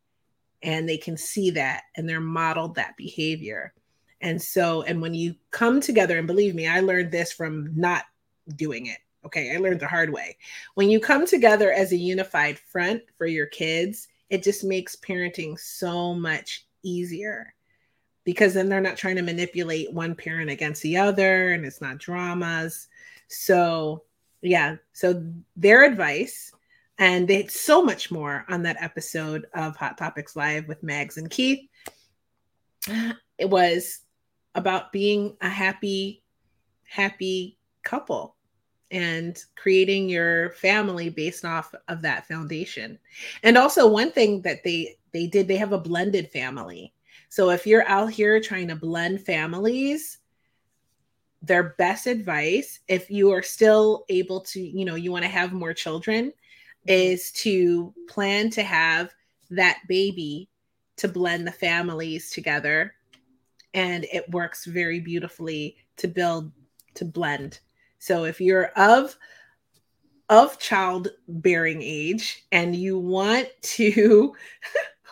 and 0.62 0.88
they 0.88 0.96
can 0.96 1.16
see 1.16 1.50
that 1.50 1.82
and 1.96 2.08
they're 2.08 2.20
modeled 2.20 2.76
that 2.76 2.96
behavior. 2.96 3.74
And 4.22 4.40
so, 4.40 4.82
and 4.82 5.02
when 5.02 5.14
you 5.14 5.34
come 5.50 5.80
together, 5.80 6.16
and 6.16 6.26
believe 6.26 6.54
me, 6.54 6.68
I 6.68 6.80
learned 6.80 7.10
this 7.10 7.32
from 7.32 7.72
not 7.76 8.04
doing 8.56 8.86
it. 8.86 8.98
Okay, 9.26 9.54
I 9.54 9.58
learned 9.58 9.80
the 9.80 9.88
hard 9.88 10.12
way. 10.12 10.36
When 10.74 10.88
you 10.88 10.98
come 10.98 11.26
together 11.26 11.72
as 11.72 11.92
a 11.92 11.96
unified 11.96 12.58
front 12.58 13.02
for 13.18 13.26
your 13.26 13.46
kids, 13.46 14.08
it 14.30 14.42
just 14.42 14.64
makes 14.64 14.96
parenting 14.96 15.58
so 15.58 16.14
much 16.14 16.66
easier 16.82 17.54
because 18.24 18.54
then 18.54 18.68
they're 18.68 18.80
not 18.80 18.96
trying 18.96 19.16
to 19.16 19.22
manipulate 19.22 19.92
one 19.92 20.14
parent 20.14 20.50
against 20.50 20.82
the 20.82 20.96
other 20.96 21.52
and 21.52 21.64
it's 21.64 21.80
not 21.80 21.98
dramas. 21.98 22.88
So, 23.28 24.04
yeah. 24.40 24.76
So 24.92 25.24
their 25.56 25.84
advice, 25.84 26.52
and 26.98 27.26
they 27.26 27.36
had 27.38 27.50
so 27.50 27.82
much 27.82 28.10
more 28.10 28.44
on 28.48 28.62
that 28.62 28.80
episode 28.80 29.46
of 29.54 29.76
Hot 29.76 29.98
Topics 29.98 30.36
Live 30.36 30.68
with 30.68 30.82
Mags 30.82 31.16
and 31.16 31.30
Keith. 31.30 31.68
It 33.38 33.48
was 33.50 34.00
about 34.54 34.92
being 34.92 35.36
a 35.40 35.48
happy, 35.48 36.22
happy 36.84 37.58
couple 37.82 38.36
and 38.90 39.42
creating 39.56 40.08
your 40.08 40.50
family 40.50 41.08
based 41.08 41.44
off 41.44 41.74
of 41.88 42.02
that 42.02 42.26
foundation. 42.28 42.98
And 43.42 43.56
also 43.56 43.88
one 43.88 44.12
thing 44.12 44.42
that 44.42 44.62
they 44.62 44.96
they 45.12 45.26
did, 45.26 45.46
they 45.48 45.56
have 45.56 45.72
a 45.72 45.78
blended 45.78 46.30
family. 46.30 46.92
So 47.28 47.50
if 47.50 47.66
you're 47.66 47.86
out 47.86 48.10
here 48.10 48.40
trying 48.40 48.68
to 48.68 48.76
blend 48.76 49.24
families, 49.24 50.18
their 51.42 51.74
best 51.76 52.06
advice 52.06 52.80
if 52.88 53.10
you 53.10 53.30
are 53.30 53.42
still 53.42 54.04
able 54.08 54.40
to 54.40 54.60
you 54.60 54.84
know 54.84 54.94
you 54.94 55.10
want 55.10 55.24
to 55.24 55.30
have 55.30 55.52
more 55.52 55.74
children 55.74 56.26
mm-hmm. 56.26 56.88
is 56.88 57.32
to 57.32 57.92
plan 58.08 58.48
to 58.48 58.62
have 58.62 59.12
that 59.50 59.80
baby 59.88 60.48
to 60.96 61.08
blend 61.08 61.46
the 61.46 61.52
families 61.52 62.30
together 62.30 62.94
and 63.74 64.06
it 64.12 64.28
works 64.30 64.64
very 64.64 65.00
beautifully 65.00 65.76
to 65.96 66.08
build 66.08 66.52
to 66.94 67.04
blend. 67.04 67.60
So 67.98 68.24
if 68.24 68.40
you're 68.40 68.66
of 68.76 69.16
of 70.28 70.58
childbearing 70.58 71.82
age 71.82 72.44
and 72.52 72.74
you 72.74 72.98
want 72.98 73.48
to 73.60 74.34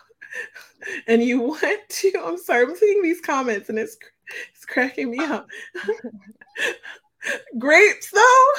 and 1.06 1.22
you 1.22 1.40
want 1.40 1.80
to 1.88 2.10
i'm 2.24 2.38
sorry 2.38 2.64
i'm 2.64 2.74
seeing 2.74 3.02
these 3.02 3.20
comments 3.20 3.68
and 3.68 3.78
it's 3.78 3.98
it's 4.54 4.64
cracking 4.64 5.10
me 5.10 5.18
up. 5.18 5.46
Grapes 7.58 8.10
though? 8.10 8.44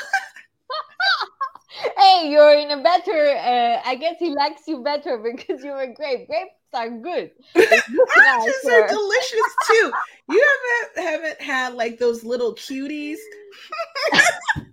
Hey 1.97 2.29
you're 2.29 2.53
in 2.53 2.69
a 2.69 2.83
better 2.83 3.35
uh, 3.37 3.81
i 3.85 3.95
guess 3.95 4.15
he 4.19 4.29
likes 4.29 4.67
you 4.67 4.83
better 4.83 5.17
because 5.17 5.63
you're 5.63 5.81
a 5.81 5.93
grape. 5.93 6.27
Grapes 6.27 6.60
are 6.79 6.89
good 6.89 7.31
oranges 7.55 8.65
are 8.71 8.87
delicious 8.87 9.55
too 9.67 9.91
you 10.29 10.47
haven't 10.95 11.07
haven't 11.07 11.41
had 11.41 11.73
like 11.73 11.99
those 11.99 12.23
little 12.23 12.53
cuties 12.55 13.17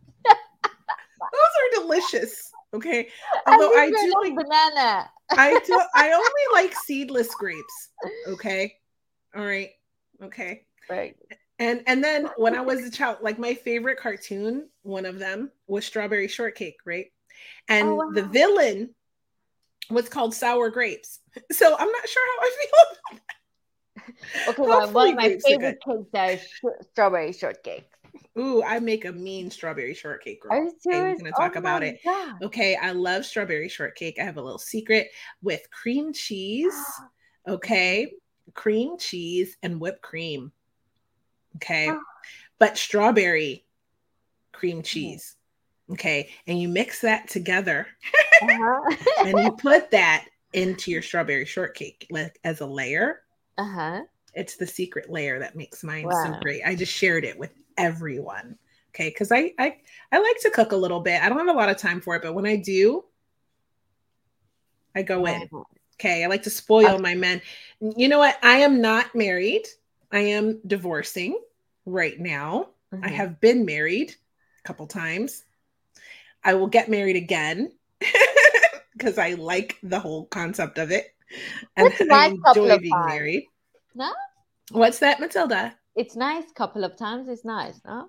those 1.32 1.80
are 1.80 1.82
delicious. 1.82 2.52
Okay. 2.74 3.08
Although 3.46 3.72
I, 3.74 3.84
I 3.84 3.90
do 3.90 4.12
like 4.22 4.34
banana. 4.34 5.10
I 5.30 5.58
do 5.66 5.80
I 5.94 6.12
only 6.12 6.62
like 6.62 6.74
seedless 6.84 7.34
grapes. 7.34 7.90
Okay. 8.28 8.74
All 9.34 9.44
right. 9.44 9.70
Okay. 10.22 10.64
Right. 10.88 11.16
And 11.58 11.82
and 11.86 12.02
then 12.02 12.28
when 12.36 12.54
I 12.54 12.60
was 12.60 12.84
a 12.84 12.90
child, 12.90 13.18
like 13.20 13.38
my 13.38 13.54
favorite 13.54 13.98
cartoon, 13.98 14.68
one 14.82 15.06
of 15.06 15.18
them 15.18 15.50
was 15.66 15.84
Strawberry 15.84 16.28
Shortcake, 16.28 16.78
right? 16.84 17.06
And 17.68 17.88
oh, 17.88 17.94
wow. 17.96 18.10
the 18.12 18.24
villain 18.24 18.94
was 19.90 20.08
called 20.08 20.34
Sour 20.34 20.70
Grapes. 20.70 21.20
So 21.52 21.76
I'm 21.78 21.92
not 21.92 22.08
sure 22.08 22.22
how 22.26 22.46
I 22.46 22.50
feel 22.50 23.20
Okay, 24.48 24.62
well, 24.62 24.90
one 24.90 25.10
of 25.10 25.16
my 25.16 25.38
favorite 25.44 25.78
cakes 25.84 26.42
is 26.42 26.88
strawberry 26.90 27.32
shortcake. 27.32 27.88
Ooh, 28.38 28.62
I 28.62 28.78
make 28.78 29.04
a 29.04 29.12
mean 29.12 29.50
strawberry 29.50 29.94
shortcake 29.94 30.42
girl. 30.42 30.52
Are 30.52 30.64
you 30.64 30.72
serious? 30.80 31.18
I'm 31.18 31.24
gonna 31.24 31.32
talk 31.32 31.56
oh 31.56 31.58
about 31.58 31.82
it. 31.82 31.98
God. 32.04 32.42
Okay, 32.42 32.76
I 32.76 32.92
love 32.92 33.24
strawberry 33.24 33.68
shortcake. 33.68 34.18
I 34.20 34.24
have 34.24 34.36
a 34.36 34.42
little 34.42 34.58
secret 34.58 35.08
with 35.42 35.60
cream 35.70 36.12
cheese. 36.12 36.74
Okay, 37.46 38.12
cream 38.52 38.98
cheese 38.98 39.56
and 39.62 39.80
whipped 39.80 40.02
cream. 40.02 40.52
Okay, 41.56 41.90
but 42.58 42.76
strawberry 42.76 43.64
cream 44.52 44.78
mm-hmm. 44.78 44.82
cheese. 44.82 45.34
Okay, 45.90 46.28
and 46.46 46.60
you 46.60 46.68
mix 46.68 47.00
that 47.00 47.28
together, 47.28 47.86
uh-huh. 48.42 48.96
and 49.26 49.38
you 49.38 49.52
put 49.52 49.90
that 49.90 50.26
into 50.52 50.90
your 50.90 51.02
strawberry 51.02 51.44
shortcake 51.44 52.06
like 52.10 52.38
as 52.44 52.60
a 52.60 52.66
layer. 52.66 53.22
Uh 53.56 53.64
huh. 53.64 54.02
It's 54.34 54.56
the 54.56 54.66
secret 54.66 55.10
layer 55.10 55.38
that 55.38 55.56
makes 55.56 55.82
mine 55.82 56.04
wow. 56.04 56.24
so 56.24 56.40
great. 56.40 56.62
I 56.64 56.74
just 56.74 56.92
shared 56.92 57.24
it 57.24 57.38
with 57.38 57.52
everyone. 57.76 58.56
Okay, 58.94 59.08
because 59.10 59.30
I, 59.30 59.52
I 59.58 59.76
I 60.10 60.18
like 60.18 60.40
to 60.40 60.50
cook 60.50 60.72
a 60.72 60.76
little 60.76 61.00
bit. 61.00 61.22
I 61.22 61.28
don't 61.28 61.38
have 61.38 61.54
a 61.54 61.58
lot 61.58 61.68
of 61.68 61.76
time 61.76 62.00
for 62.00 62.16
it, 62.16 62.22
but 62.22 62.34
when 62.34 62.46
I 62.46 62.56
do, 62.56 63.04
I 64.94 65.02
go 65.02 65.24
in. 65.26 65.48
Okay, 65.94 66.24
I 66.24 66.28
like 66.28 66.44
to 66.44 66.50
spoil 66.50 66.98
my 66.98 67.14
men. 67.14 67.42
You 67.80 68.08
know 68.08 68.18
what? 68.18 68.38
I 68.42 68.58
am 68.58 68.80
not 68.80 69.14
married. 69.14 69.66
I 70.12 70.20
am 70.20 70.60
divorcing 70.66 71.38
right 71.86 72.18
now. 72.18 72.68
Mm-hmm. 72.94 73.04
I 73.04 73.08
have 73.08 73.40
been 73.40 73.64
married 73.64 74.14
a 74.60 74.62
couple 74.66 74.86
times. 74.86 75.44
I 76.42 76.54
will 76.54 76.68
get 76.68 76.88
married 76.88 77.16
again 77.16 77.72
because 78.98 79.18
I 79.18 79.34
like 79.34 79.78
the 79.82 80.00
whole 80.00 80.26
concept 80.26 80.78
of 80.78 80.90
it. 80.90 81.14
And 81.76 81.92
I 82.10 82.26
enjoy 82.26 82.78
being 82.78 83.06
married. 83.06 83.46
No? 83.94 84.12
What's 84.70 84.98
that, 84.98 85.20
Matilda? 85.20 85.74
it's 85.98 86.14
nice 86.14 86.44
couple 86.54 86.84
of 86.84 86.96
times 86.96 87.28
it's 87.28 87.44
nice 87.44 87.80
no 87.84 88.06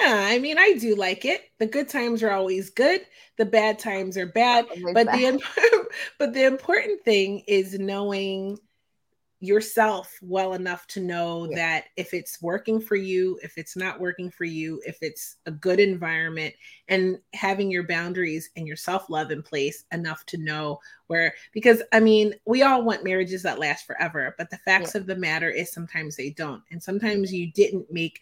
yeah 0.00 0.26
i 0.28 0.38
mean 0.38 0.58
i 0.58 0.72
do 0.74 0.96
like 0.96 1.24
it 1.24 1.42
the 1.60 1.66
good 1.66 1.88
times 1.88 2.22
are 2.22 2.32
always 2.32 2.70
good 2.70 3.00
the 3.38 3.44
bad 3.44 3.78
times 3.78 4.16
are 4.16 4.26
bad 4.26 4.66
but 4.92 5.06
bad. 5.06 5.38
the 5.38 5.86
but 6.18 6.34
the 6.34 6.44
important 6.44 7.00
thing 7.04 7.40
is 7.46 7.78
knowing 7.78 8.58
yourself 9.44 10.18
well 10.22 10.54
enough 10.54 10.86
to 10.86 11.00
know 11.00 11.48
yeah. 11.50 11.56
that 11.56 11.84
if 11.96 12.14
it's 12.14 12.40
working 12.40 12.80
for 12.80 12.96
you, 12.96 13.38
if 13.42 13.58
it's 13.58 13.76
not 13.76 14.00
working 14.00 14.30
for 14.30 14.44
you, 14.44 14.80
if 14.86 14.98
it's 15.02 15.36
a 15.46 15.50
good 15.50 15.80
environment, 15.80 16.54
and 16.88 17.18
having 17.32 17.70
your 17.70 17.82
boundaries 17.86 18.50
and 18.56 18.66
your 18.66 18.76
self 18.76 19.10
love 19.10 19.30
in 19.30 19.42
place 19.42 19.84
enough 19.92 20.24
to 20.26 20.38
know 20.38 20.80
where, 21.06 21.34
because 21.52 21.82
I 21.92 22.00
mean, 22.00 22.34
we 22.46 22.62
all 22.62 22.82
want 22.82 23.04
marriages 23.04 23.42
that 23.42 23.58
last 23.58 23.86
forever, 23.86 24.34
but 24.38 24.50
the 24.50 24.58
facts 24.58 24.94
yeah. 24.94 25.00
of 25.00 25.06
the 25.06 25.16
matter 25.16 25.50
is 25.50 25.72
sometimes 25.72 26.16
they 26.16 26.30
don't. 26.30 26.62
And 26.70 26.82
sometimes 26.82 27.32
you 27.32 27.50
didn't 27.52 27.92
make, 27.92 28.20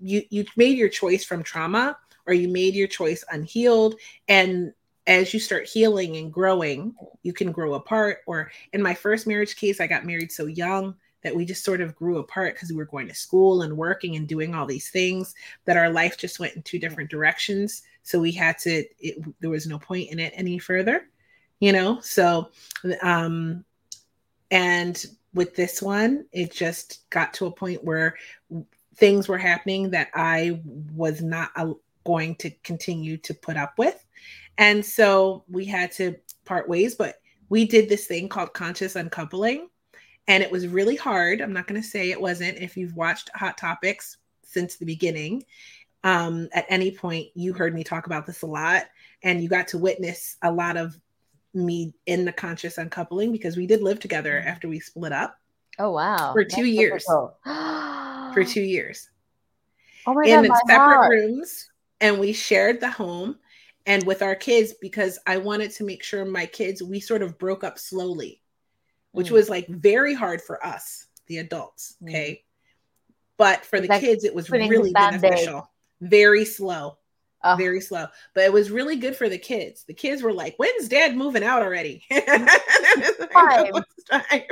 you, 0.00 0.22
you 0.30 0.46
made 0.56 0.78
your 0.78 0.88
choice 0.88 1.24
from 1.24 1.42
trauma 1.42 1.98
or 2.26 2.34
you 2.34 2.48
made 2.48 2.74
your 2.74 2.88
choice 2.88 3.24
unhealed 3.30 3.96
and 4.28 4.72
as 5.08 5.32
you 5.32 5.40
start 5.40 5.66
healing 5.66 6.18
and 6.18 6.32
growing, 6.32 6.94
you 7.22 7.32
can 7.32 7.50
grow 7.50 7.74
apart. 7.74 8.18
Or 8.26 8.52
in 8.72 8.82
my 8.82 8.94
first 8.94 9.26
marriage 9.26 9.56
case, 9.56 9.80
I 9.80 9.86
got 9.86 10.04
married 10.04 10.30
so 10.30 10.46
young 10.46 10.94
that 11.22 11.34
we 11.34 11.44
just 11.44 11.64
sort 11.64 11.80
of 11.80 11.96
grew 11.96 12.18
apart 12.18 12.54
because 12.54 12.70
we 12.70 12.76
were 12.76 12.84
going 12.84 13.08
to 13.08 13.14
school 13.14 13.62
and 13.62 13.76
working 13.76 14.14
and 14.14 14.28
doing 14.28 14.54
all 14.54 14.66
these 14.66 14.90
things 14.90 15.34
that 15.64 15.78
our 15.78 15.90
life 15.90 16.16
just 16.16 16.38
went 16.38 16.54
in 16.54 16.62
two 16.62 16.78
different 16.78 17.10
directions. 17.10 17.82
So 18.02 18.20
we 18.20 18.30
had 18.30 18.58
to, 18.58 18.84
it, 19.00 19.16
there 19.40 19.50
was 19.50 19.66
no 19.66 19.78
point 19.78 20.12
in 20.12 20.20
it 20.20 20.32
any 20.36 20.58
further, 20.58 21.08
you 21.58 21.72
know? 21.72 22.00
So, 22.00 22.50
um, 23.02 23.64
and 24.50 25.04
with 25.34 25.56
this 25.56 25.82
one, 25.82 26.26
it 26.32 26.52
just 26.52 27.08
got 27.10 27.34
to 27.34 27.46
a 27.46 27.50
point 27.50 27.82
where 27.82 28.14
things 28.94 29.26
were 29.26 29.38
happening 29.38 29.90
that 29.90 30.08
I 30.14 30.60
was 30.94 31.22
not 31.22 31.50
going 32.08 32.34
to 32.36 32.48
continue 32.64 33.18
to 33.18 33.34
put 33.34 33.58
up 33.58 33.74
with. 33.76 34.02
And 34.56 34.84
so 34.84 35.44
we 35.46 35.66
had 35.66 35.92
to 35.92 36.16
part 36.46 36.66
ways, 36.66 36.94
but 36.94 37.16
we 37.50 37.66
did 37.66 37.86
this 37.86 38.06
thing 38.06 38.30
called 38.30 38.54
conscious 38.54 38.96
uncoupling. 38.96 39.68
And 40.26 40.42
it 40.42 40.50
was 40.50 40.66
really 40.66 40.96
hard. 40.96 41.42
I'm 41.42 41.52
not 41.52 41.66
going 41.66 41.80
to 41.80 41.86
say 41.86 42.10
it 42.10 42.20
wasn't. 42.20 42.56
If 42.56 42.78
you've 42.78 42.96
watched 42.96 43.30
Hot 43.34 43.58
Topics 43.58 44.16
since 44.42 44.76
the 44.76 44.86
beginning, 44.86 45.44
um, 46.02 46.48
at 46.54 46.64
any 46.70 46.90
point, 46.90 47.28
you 47.34 47.52
heard 47.52 47.74
me 47.74 47.84
talk 47.84 48.06
about 48.06 48.24
this 48.24 48.40
a 48.40 48.46
lot. 48.46 48.84
And 49.22 49.42
you 49.42 49.50
got 49.50 49.68
to 49.68 49.78
witness 49.78 50.38
a 50.42 50.50
lot 50.50 50.78
of 50.78 50.98
me 51.52 51.92
in 52.06 52.24
the 52.24 52.32
conscious 52.32 52.78
uncoupling 52.78 53.32
because 53.32 53.58
we 53.58 53.66
did 53.66 53.82
live 53.82 54.00
together 54.00 54.32
mm-hmm. 54.32 54.48
after 54.48 54.66
we 54.66 54.80
split 54.80 55.12
up. 55.12 55.36
Oh, 55.78 55.90
wow. 55.90 56.32
For 56.32 56.44
two 56.44 56.62
That's 56.62 56.68
years. 56.68 57.04
for 57.44 58.44
two 58.44 58.62
years. 58.62 59.10
Oh 60.06 60.14
my 60.14 60.24
in 60.24 60.46
God, 60.46 60.56
separate 60.66 60.94
heart. 60.94 61.10
rooms. 61.10 61.70
And 62.00 62.18
we 62.18 62.32
shared 62.32 62.80
the 62.80 62.90
home 62.90 63.38
and 63.86 64.04
with 64.04 64.22
our 64.22 64.34
kids 64.34 64.74
because 64.80 65.18
I 65.26 65.38
wanted 65.38 65.72
to 65.72 65.84
make 65.84 66.02
sure 66.02 66.24
my 66.24 66.46
kids 66.46 66.82
we 66.82 67.00
sort 67.00 67.22
of 67.22 67.38
broke 67.38 67.64
up 67.64 67.78
slowly, 67.78 68.42
which 69.12 69.28
mm. 69.28 69.32
was 69.32 69.48
like 69.48 69.66
very 69.68 70.14
hard 70.14 70.42
for 70.42 70.64
us, 70.64 71.06
the 71.26 71.38
adults. 71.38 71.96
Mm. 72.02 72.08
Okay. 72.08 72.30
Mm. 72.30 72.42
But 73.38 73.64
for 73.64 73.80
the 73.80 73.88
like 73.88 74.00
kids, 74.00 74.24
it 74.24 74.34
was 74.34 74.50
really 74.50 74.92
beneficial. 74.92 75.60
Day. 76.00 76.08
Very 76.08 76.44
slow. 76.44 76.98
Oh. 77.44 77.54
Very 77.54 77.80
slow. 77.80 78.06
But 78.34 78.44
it 78.44 78.52
was 78.52 78.70
really 78.70 78.96
good 78.96 79.14
for 79.14 79.28
the 79.28 79.38
kids. 79.38 79.84
The 79.84 79.94
kids 79.94 80.22
were 80.22 80.32
like, 80.32 80.56
when's 80.56 80.88
dad 80.88 81.16
moving 81.16 81.44
out 81.44 81.62
already? 81.62 82.04
time. 82.10 83.72
time 84.10 84.42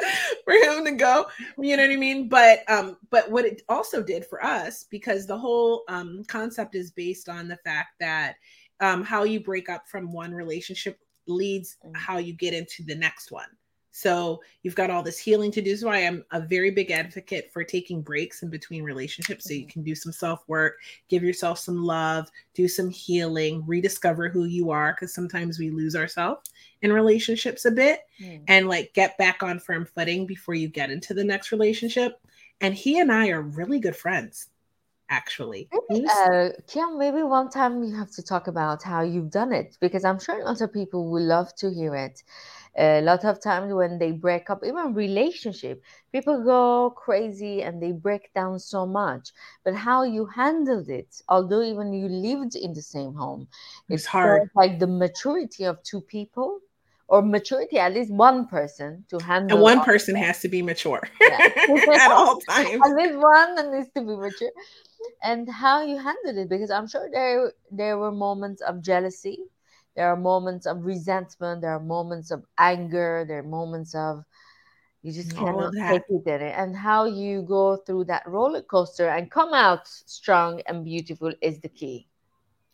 for 0.44 0.54
him 0.54 0.84
to 0.84 0.92
go. 0.92 1.26
You 1.58 1.76
know 1.76 1.84
what 1.84 1.92
I 1.92 1.96
mean? 1.96 2.28
But 2.28 2.68
um, 2.70 2.96
but 3.10 3.30
what 3.30 3.44
it 3.44 3.62
also 3.68 4.02
did 4.02 4.24
for 4.24 4.44
us, 4.44 4.84
because 4.90 5.26
the 5.26 5.38
whole 5.38 5.82
um 5.88 6.24
concept 6.28 6.74
is 6.74 6.90
based 6.90 7.28
on 7.28 7.48
the 7.48 7.56
fact 7.58 7.90
that 8.00 8.36
um, 8.80 9.02
how 9.02 9.24
you 9.24 9.40
break 9.40 9.68
up 9.68 9.88
from 9.88 10.12
one 10.12 10.32
relationship 10.32 10.98
leads 11.26 11.76
mm. 11.84 11.96
how 11.96 12.18
you 12.18 12.32
get 12.32 12.54
into 12.54 12.82
the 12.84 12.94
next 12.94 13.30
one. 13.30 13.48
So 13.98 14.40
you've 14.62 14.76
got 14.76 14.90
all 14.90 15.02
this 15.02 15.18
healing 15.18 15.50
to 15.50 15.60
do. 15.60 15.76
So 15.76 15.88
I 15.88 15.98
am 15.98 16.24
a 16.30 16.40
very 16.40 16.70
big 16.70 16.92
advocate 16.92 17.50
for 17.52 17.64
taking 17.64 18.00
breaks 18.00 18.44
in 18.44 18.48
between 18.48 18.84
relationships 18.84 19.46
so 19.46 19.54
you 19.54 19.62
mm-hmm. 19.62 19.70
can 19.70 19.82
do 19.82 19.96
some 19.96 20.12
self 20.12 20.44
work, 20.46 20.76
give 21.08 21.24
yourself 21.24 21.58
some 21.58 21.82
love, 21.82 22.30
do 22.54 22.68
some 22.68 22.90
healing, 22.90 23.64
rediscover 23.66 24.28
who 24.28 24.44
you 24.44 24.70
are. 24.70 24.92
Because 24.92 25.12
sometimes 25.12 25.58
we 25.58 25.70
lose 25.70 25.96
ourselves 25.96 26.48
in 26.82 26.92
relationships 26.92 27.64
a 27.64 27.72
bit 27.72 28.02
mm. 28.22 28.40
and 28.46 28.68
like 28.68 28.94
get 28.94 29.18
back 29.18 29.42
on 29.42 29.58
firm 29.58 29.84
footing 29.84 30.26
before 30.26 30.54
you 30.54 30.68
get 30.68 30.92
into 30.92 31.12
the 31.12 31.24
next 31.24 31.50
relationship. 31.50 32.20
And 32.60 32.76
he 32.76 33.00
and 33.00 33.10
I 33.10 33.30
are 33.30 33.42
really 33.42 33.80
good 33.80 33.96
friends 33.96 34.48
actually. 35.10 35.68
Maybe, 35.88 36.06
uh, 36.08 36.50
Kim, 36.66 36.98
maybe 36.98 37.22
one 37.22 37.50
time 37.50 37.82
you 37.82 37.94
have 37.94 38.10
to 38.12 38.22
talk 38.22 38.46
about 38.46 38.82
how 38.82 39.02
you've 39.02 39.30
done 39.30 39.52
it 39.52 39.76
because 39.80 40.04
I'm 40.04 40.18
sure 40.18 40.40
a 40.40 40.44
lot 40.44 40.60
of 40.60 40.72
people 40.72 41.10
would 41.10 41.22
love 41.22 41.54
to 41.56 41.70
hear 41.70 41.94
it. 41.94 42.22
A 42.76 43.00
lot 43.00 43.24
of 43.24 43.42
times 43.42 43.72
when 43.72 43.98
they 43.98 44.12
break 44.12 44.50
up, 44.50 44.62
even 44.64 44.94
relationship, 44.94 45.82
people 46.12 46.44
go 46.44 46.90
crazy 46.90 47.62
and 47.62 47.82
they 47.82 47.90
break 47.90 48.32
down 48.34 48.60
so 48.60 48.86
much. 48.86 49.32
But 49.64 49.74
how 49.74 50.04
you 50.04 50.26
handled 50.26 50.88
it, 50.88 51.20
although 51.28 51.62
even 51.62 51.92
you 51.92 52.08
lived 52.08 52.54
in 52.54 52.72
the 52.74 52.82
same 52.82 53.14
home, 53.14 53.48
it's, 53.88 54.02
it's 54.02 54.06
hard. 54.06 54.50
Like 54.54 54.78
the 54.78 54.86
maturity 54.86 55.64
of 55.64 55.82
two 55.82 56.00
people 56.00 56.60
or 57.08 57.22
maturity, 57.22 57.78
at 57.78 57.94
least 57.94 58.12
one 58.12 58.46
person 58.46 59.04
to 59.08 59.18
handle. 59.18 59.56
And 59.56 59.62
one 59.62 59.80
person 59.80 60.14
has 60.14 60.40
to 60.42 60.48
be 60.48 60.62
mature 60.62 61.08
yeah. 61.20 61.38
at 61.58 62.10
all 62.10 62.38
times. 62.48 62.80
At 62.84 62.94
least 62.94 63.18
one 63.18 63.72
needs 63.72 63.88
to 63.96 64.02
be 64.02 64.14
mature. 64.14 64.50
And 65.22 65.48
how 65.48 65.82
you 65.82 65.96
handle 65.96 66.38
it, 66.38 66.48
because 66.48 66.70
I'm 66.70 66.86
sure 66.86 67.08
there 67.12 67.52
there 67.70 67.98
were 67.98 68.12
moments 68.12 68.62
of 68.62 68.82
jealousy, 68.82 69.38
there 69.96 70.08
are 70.08 70.16
moments 70.16 70.66
of 70.66 70.84
resentment, 70.84 71.62
there 71.62 71.72
are 71.72 71.80
moments 71.80 72.30
of 72.30 72.44
anger, 72.58 73.24
there 73.26 73.40
are 73.40 73.42
moments 73.42 73.94
of 73.94 74.24
you 75.02 75.12
just 75.12 75.34
cannot 75.34 75.72
take 75.74 76.02
it 76.08 76.26
in 76.26 76.42
it. 76.42 76.54
And 76.56 76.76
how 76.76 77.04
you 77.04 77.42
go 77.42 77.76
through 77.76 78.04
that 78.04 78.26
roller 78.26 78.62
coaster 78.62 79.08
and 79.08 79.30
come 79.30 79.54
out 79.54 79.86
strong 79.86 80.60
and 80.66 80.84
beautiful 80.84 81.32
is 81.40 81.60
the 81.60 81.68
key. 81.68 82.08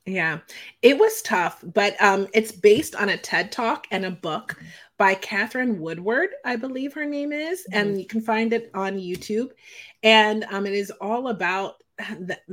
Yeah, 0.06 0.40
it 0.82 0.98
was 0.98 1.23
tough, 1.23 1.65
but 1.73 2.01
um, 2.02 2.28
it's 2.35 2.52
based 2.52 2.94
on 2.94 3.09
a 3.09 3.16
TED 3.16 3.51
talk 3.52 3.86
and 3.90 4.05
a 4.05 4.11
book 4.11 4.56
by 4.98 5.15
Katherine 5.15 5.81
Woodward, 5.81 6.28
I 6.44 6.56
believe 6.56 6.93
her 6.93 7.06
name 7.06 7.32
is, 7.32 7.61
mm-hmm. 7.61 7.78
and 7.78 7.98
you 7.98 8.06
can 8.06 8.20
find 8.20 8.52
it 8.52 8.70
on 8.74 8.98
YouTube. 8.98 9.51
And 10.02 10.44
um, 10.51 10.66
it 10.66 10.74
is 10.74 10.90
all 11.01 11.28
about 11.28 11.82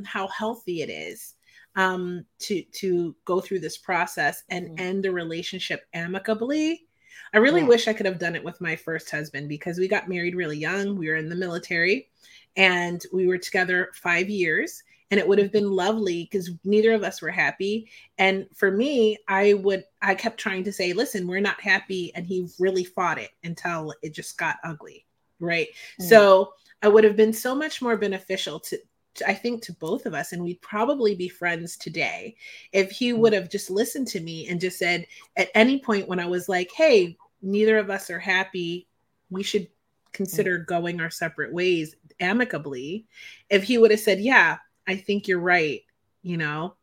how 0.05 0.27
healthy 0.27 0.81
it 0.81 0.89
is 0.89 1.35
um, 1.75 2.25
to 2.39 2.63
to 2.73 3.15
go 3.25 3.39
through 3.39 3.59
this 3.59 3.77
process 3.77 4.43
and 4.49 4.67
mm-hmm. 4.67 4.79
end 4.79 5.03
the 5.03 5.11
relationship 5.11 5.85
amicably. 5.93 6.85
I 7.33 7.37
really 7.37 7.61
yeah. 7.61 7.67
wish 7.67 7.87
I 7.87 7.93
could 7.93 8.05
have 8.05 8.19
done 8.19 8.35
it 8.35 8.43
with 8.43 8.59
my 8.61 8.75
first 8.75 9.09
husband 9.09 9.47
because 9.47 9.77
we 9.77 9.87
got 9.87 10.09
married 10.09 10.35
really 10.35 10.57
young. 10.57 10.97
We 10.97 11.09
were 11.09 11.15
in 11.15 11.29
the 11.29 11.35
military, 11.35 12.09
and 12.55 13.01
we 13.13 13.27
were 13.27 13.37
together 13.37 13.89
five 13.93 14.29
years 14.29 14.83
and 15.11 15.19
it 15.19 15.27
would 15.27 15.39
have 15.39 15.51
been 15.51 15.69
lovely 15.69 16.23
because 16.23 16.49
neither 16.63 16.93
of 16.93 17.03
us 17.03 17.21
were 17.21 17.29
happy 17.29 17.89
and 18.17 18.47
for 18.55 18.71
me 18.71 19.17
i 19.27 19.53
would 19.53 19.83
i 20.01 20.15
kept 20.15 20.39
trying 20.39 20.63
to 20.63 20.71
say 20.71 20.93
listen 20.93 21.27
we're 21.27 21.39
not 21.39 21.59
happy 21.61 22.11
and 22.15 22.25
he 22.25 22.47
really 22.59 22.83
fought 22.83 23.19
it 23.19 23.31
until 23.43 23.93
it 24.01 24.13
just 24.13 24.37
got 24.37 24.55
ugly 24.63 25.05
right 25.39 25.67
mm. 26.01 26.09
so 26.09 26.53
i 26.81 26.87
would 26.87 27.03
have 27.03 27.15
been 27.15 27.33
so 27.33 27.53
much 27.53 27.81
more 27.81 27.97
beneficial 27.97 28.59
to, 28.59 28.79
i 29.27 29.33
think 29.33 29.61
to 29.61 29.73
both 29.73 30.05
of 30.05 30.13
us 30.13 30.31
and 30.31 30.43
we'd 30.43 30.61
probably 30.61 31.15
be 31.15 31.27
friends 31.27 31.77
today 31.77 32.35
if 32.71 32.91
he 32.91 33.11
mm. 33.11 33.17
would 33.17 33.33
have 33.33 33.49
just 33.49 33.69
listened 33.69 34.07
to 34.07 34.19
me 34.19 34.47
and 34.47 34.59
just 34.61 34.79
said 34.79 35.05
at 35.37 35.49
any 35.55 35.79
point 35.79 36.07
when 36.07 36.19
i 36.19 36.25
was 36.25 36.47
like 36.47 36.71
hey 36.71 37.17
neither 37.41 37.77
of 37.77 37.89
us 37.89 38.09
are 38.09 38.19
happy 38.19 38.87
we 39.29 39.43
should 39.43 39.67
consider 40.13 40.57
going 40.57 40.99
our 40.99 41.09
separate 41.09 41.53
ways 41.53 41.95
amicably 42.19 43.05
if 43.49 43.63
he 43.63 43.77
would 43.77 43.91
have 43.91 43.99
said 43.99 44.19
yeah 44.19 44.57
I 44.87 44.95
think 44.95 45.27
you're 45.27 45.39
right. 45.39 45.81
You 46.21 46.37
know, 46.37 46.75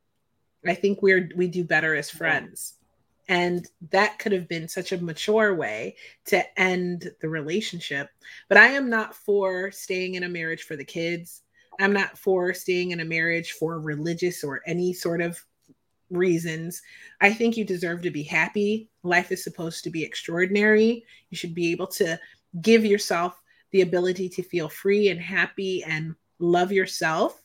I 0.66 0.74
think 0.74 1.02
we're 1.02 1.30
we 1.36 1.48
do 1.48 1.64
better 1.64 1.94
as 1.94 2.10
friends. 2.10 2.74
And 3.30 3.68
that 3.90 4.18
could 4.18 4.32
have 4.32 4.48
been 4.48 4.68
such 4.68 4.92
a 4.92 5.02
mature 5.02 5.54
way 5.54 5.96
to 6.26 6.60
end 6.60 7.10
the 7.20 7.28
relationship. 7.28 8.08
But 8.48 8.56
I 8.56 8.68
am 8.68 8.88
not 8.88 9.14
for 9.14 9.70
staying 9.70 10.14
in 10.14 10.22
a 10.22 10.28
marriage 10.28 10.62
for 10.62 10.76
the 10.76 10.84
kids. 10.84 11.42
I'm 11.78 11.92
not 11.92 12.18
for 12.18 12.52
staying 12.54 12.90
in 12.90 13.00
a 13.00 13.04
marriage 13.04 13.52
for 13.52 13.80
religious 13.80 14.42
or 14.42 14.62
any 14.66 14.92
sort 14.92 15.20
of 15.20 15.42
reasons. 16.10 16.82
I 17.20 17.32
think 17.32 17.56
you 17.56 17.64
deserve 17.64 18.02
to 18.02 18.10
be 18.10 18.22
happy. 18.22 18.88
Life 19.02 19.30
is 19.30 19.44
supposed 19.44 19.84
to 19.84 19.90
be 19.90 20.02
extraordinary. 20.02 21.04
You 21.30 21.36
should 21.36 21.54
be 21.54 21.70
able 21.70 21.86
to 21.88 22.18
give 22.60 22.84
yourself 22.84 23.40
the 23.70 23.82
ability 23.82 24.28
to 24.30 24.42
feel 24.42 24.68
free 24.68 25.08
and 25.10 25.20
happy 25.20 25.84
and 25.84 26.14
love 26.38 26.72
yourself 26.72 27.42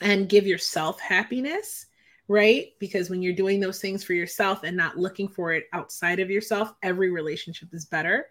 and 0.00 0.28
give 0.28 0.46
yourself 0.46 1.00
happiness 1.00 1.86
right 2.28 2.72
because 2.78 3.10
when 3.10 3.22
you're 3.22 3.34
doing 3.34 3.60
those 3.60 3.80
things 3.80 4.02
for 4.02 4.14
yourself 4.14 4.62
and 4.62 4.76
not 4.76 4.96
looking 4.96 5.28
for 5.28 5.52
it 5.52 5.64
outside 5.72 6.20
of 6.20 6.30
yourself 6.30 6.72
every 6.82 7.10
relationship 7.10 7.68
is 7.72 7.84
better 7.84 8.26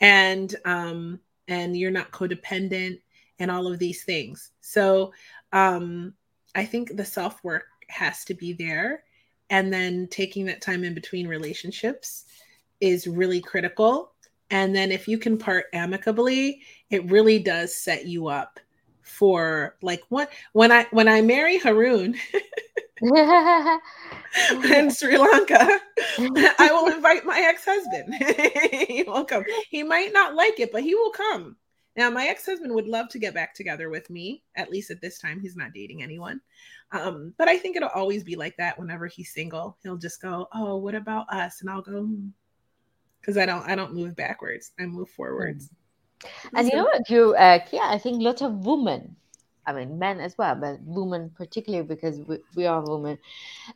and 0.00 0.56
um 0.64 1.20
and 1.46 1.76
you're 1.76 1.90
not 1.90 2.10
codependent 2.10 3.00
and 3.38 3.50
all 3.50 3.66
of 3.66 3.78
these 3.78 4.04
things 4.04 4.52
so 4.60 5.12
um 5.52 6.12
i 6.54 6.64
think 6.64 6.96
the 6.96 7.04
self 7.04 7.42
work 7.44 7.64
has 7.88 8.24
to 8.24 8.34
be 8.34 8.52
there 8.52 9.02
and 9.50 9.72
then 9.72 10.06
taking 10.10 10.44
that 10.44 10.60
time 10.60 10.84
in 10.84 10.94
between 10.94 11.26
relationships 11.26 12.24
is 12.80 13.06
really 13.06 13.40
critical 13.40 14.12
and 14.50 14.74
then 14.74 14.92
if 14.92 15.08
you 15.08 15.18
can 15.18 15.36
part 15.38 15.66
amicably 15.72 16.60
it 16.90 17.10
really 17.10 17.38
does 17.38 17.74
set 17.74 18.06
you 18.06 18.28
up 18.28 18.60
for 19.02 19.76
like 19.80 20.02
what 20.10 20.30
when 20.52 20.70
I 20.70 20.86
when 20.90 21.08
I 21.08 21.22
marry 21.22 21.56
Haroon 21.56 22.14
in 23.02 24.90
Sri 24.90 25.16
Lanka, 25.16 25.80
I 26.18 26.68
will 26.72 26.92
invite 26.92 27.24
my 27.24 27.40
ex-husband. 27.40 28.14
he 28.88 29.04
will 29.04 29.24
come. 29.24 29.44
He 29.70 29.82
might 29.82 30.12
not 30.12 30.34
like 30.34 30.58
it, 30.60 30.72
but 30.72 30.82
he 30.82 30.94
will 30.94 31.10
come. 31.10 31.56
Now, 31.98 32.10
my 32.10 32.28
ex-husband 32.28 32.72
would 32.72 32.86
love 32.86 33.08
to 33.08 33.18
get 33.18 33.34
back 33.34 33.54
together 33.54 33.90
with 33.90 34.08
me. 34.08 34.44
At 34.54 34.70
least 34.70 34.92
at 34.92 35.00
this 35.00 35.18
time, 35.18 35.40
he's 35.40 35.56
not 35.56 35.72
dating 35.74 36.00
anyone. 36.00 36.40
Um, 36.92 37.34
but 37.36 37.48
I 37.48 37.58
think 37.58 37.76
it'll 37.76 37.88
always 37.88 38.22
be 38.22 38.36
like 38.36 38.56
that. 38.56 38.78
Whenever 38.78 39.08
he's 39.08 39.34
single, 39.34 39.76
he'll 39.82 39.96
just 39.96 40.22
go, 40.22 40.46
"Oh, 40.54 40.76
what 40.76 40.94
about 40.94 41.28
us?" 41.28 41.60
And 41.60 41.68
I'll 41.68 41.82
go, 41.82 42.08
because 43.20 43.34
hmm. 43.34 43.40
I 43.40 43.46
don't, 43.46 43.68
I 43.68 43.74
don't 43.74 43.94
move 43.94 44.14
backwards. 44.14 44.70
I 44.78 44.86
move 44.86 45.10
forwards. 45.10 45.70
And 46.54 46.68
you 46.68 46.76
know 46.76 46.84
what, 46.84 47.10
you, 47.10 47.34
uh, 47.34 47.58
yeah, 47.72 47.88
I 47.90 47.98
think 47.98 48.22
lots 48.22 48.42
of 48.42 48.64
women, 48.64 49.16
I 49.66 49.72
mean, 49.72 49.98
men 49.98 50.20
as 50.20 50.38
well, 50.38 50.54
but 50.54 50.80
women 50.82 51.30
particularly 51.36 51.84
because 51.84 52.20
we, 52.20 52.38
we 52.54 52.66
are 52.66 52.80
women, 52.80 53.18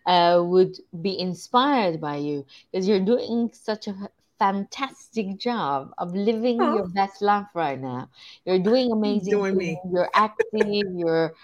uh, 0.07 0.43
would 0.45 0.77
be 1.03 1.19
inspired 1.19 2.01
by 2.01 2.17
you 2.17 2.47
because 2.71 2.87
you're 2.87 3.05
doing 3.05 3.51
such 3.53 3.89
a 3.89 3.95
fantastic 4.39 5.39
job 5.39 5.93
of 5.99 6.15
living 6.15 6.61
oh. 6.61 6.77
your 6.77 6.89
best 6.89 7.23
life 7.23 7.47
right 7.55 7.81
now. 7.81 8.09
You're 8.45 8.59
doing 8.59 8.93
amazing. 8.99 9.33
Doing 9.33 9.57
me. 9.57 9.79
You're 9.91 10.11
acting. 10.15 10.99
you're 10.99 11.35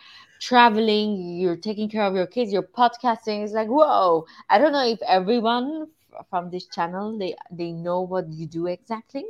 traveling. 0.41 1.39
You're 1.39 1.57
taking 1.57 1.89
care 1.89 2.05
of 2.05 2.15
your 2.15 2.27
kids. 2.27 2.53
You're 2.53 2.63
podcasting. 2.63 3.45
It's 3.45 3.53
like 3.53 3.69
whoa! 3.69 4.27
I 4.49 4.59
don't 4.59 4.73
know 4.73 4.87
if 4.87 5.01
everyone 5.03 5.89
from 6.31 6.51
this 6.51 6.67
channel 6.67 7.19
they 7.19 7.35
they 7.51 7.73
know 7.73 8.01
what 8.01 8.31
you 8.33 8.47
do 8.47 8.67
exactly 8.67 9.25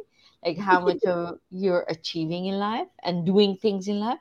like 0.44 0.58
how 0.58 0.80
much 0.80 1.02
of 1.04 1.38
you're 1.50 1.84
achieving 1.88 2.46
in 2.46 2.58
life 2.58 2.88
and 3.02 3.26
doing 3.26 3.56
things 3.56 3.88
in 3.88 3.98
life 3.98 4.18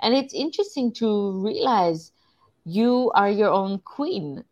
and 0.00 0.14
it's 0.14 0.34
interesting 0.34 0.92
to 0.92 1.32
realize 1.42 2.12
you 2.64 3.10
are 3.14 3.30
your 3.30 3.50
own 3.50 3.78
queen 3.80 4.44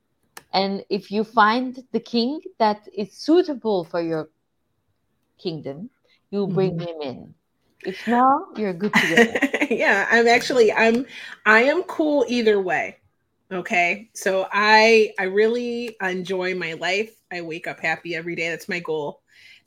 and 0.52 0.84
if 0.88 1.10
you 1.10 1.24
find 1.24 1.82
the 1.92 2.00
king 2.00 2.40
that 2.58 2.88
is 2.92 3.12
suitable 3.12 3.84
for 3.84 4.00
your 4.00 4.28
kingdom 5.38 5.90
you 6.30 6.46
bring 6.46 6.78
mm-hmm. 6.78 6.88
him 6.88 7.02
in. 7.02 7.34
If 7.84 8.06
not 8.06 8.58
you're 8.58 8.74
good 8.74 8.92
to 8.94 9.16
go. 9.16 9.66
Yeah 9.74 10.06
i'm 10.10 10.26
actually 10.26 10.72
i'm 10.72 11.06
i 11.46 11.62
am 11.62 11.82
cool 11.84 12.24
either 12.28 12.60
way 12.60 12.96
okay? 13.52 14.10
So 14.14 14.46
i 14.52 15.12
i 15.18 15.24
really 15.24 15.96
enjoy 16.02 16.54
my 16.54 16.74
life. 16.74 17.14
I 17.32 17.40
wake 17.40 17.66
up 17.66 17.80
happy 17.80 18.14
every 18.14 18.36
day. 18.36 18.48
That's 18.48 18.68
my 18.68 18.80
goal 18.80 19.19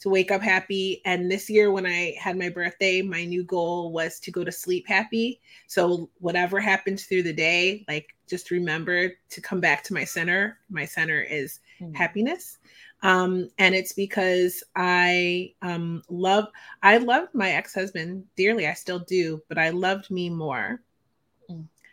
to 0.04 0.10
wake 0.10 0.32
up 0.32 0.42
happy. 0.42 1.02
And 1.06 1.32
this 1.32 1.50
year, 1.50 1.72
when 1.72 1.86
I 1.86 2.14
had 2.20 2.38
my 2.38 2.50
birthday, 2.50 3.02
my 3.02 3.24
new 3.24 3.44
goal 3.46 3.94
was 3.94 4.20
to 4.20 4.32
go 4.32 4.44
to 4.44 4.52
sleep 4.52 4.86
happy. 4.86 5.40
So, 5.68 6.10
whatever 6.20 6.60
happens 6.60 7.06
through 7.06 7.24
the 7.24 7.34
day, 7.34 7.86
like 7.88 8.14
just 8.28 8.52
remember 8.52 9.14
to 9.30 9.42
come 9.42 9.62
back 9.62 9.82
to 9.86 9.94
my 9.94 10.04
center. 10.04 10.60
My 10.70 10.86
center 10.86 11.22
is 11.22 11.62
mm-hmm. 11.82 11.94
happiness. 11.94 12.58
Um, 13.02 13.50
and 13.58 13.74
it's 13.74 13.94
because 13.94 14.62
I 14.76 15.54
um, 15.62 16.04
love, 16.10 16.48
I 16.82 16.98
loved 16.98 17.34
my 17.34 17.52
ex 17.52 17.74
husband 17.74 18.26
dearly. 18.36 18.68
I 18.68 18.74
still 18.74 19.00
do, 19.00 19.42
but 19.48 19.58
I 19.58 19.70
loved 19.70 20.12
me 20.12 20.30
more. 20.30 20.82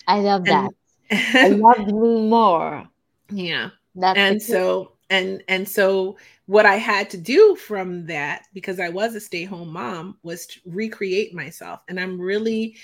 I 0.08 0.18
love 0.18 0.48
and, 0.48 0.70
that. 1.10 1.34
I 1.34 1.48
loved 1.48 1.92
me 1.92 2.28
more. 2.28 2.88
Yeah. 3.30 3.70
That's 3.94 4.18
and 4.18 4.42
so 4.42 4.92
and 5.10 5.42
and 5.48 5.68
so 5.68 6.16
what 6.50 6.66
i 6.66 6.74
had 6.74 7.08
to 7.08 7.16
do 7.16 7.54
from 7.54 8.04
that 8.06 8.42
because 8.52 8.80
i 8.80 8.88
was 8.88 9.14
a 9.14 9.20
stay-home 9.20 9.72
mom 9.72 10.18
was 10.24 10.46
to 10.46 10.58
recreate 10.66 11.32
myself. 11.32 11.78
And 11.88 12.00
i'm 12.00 12.20
really 12.20 12.76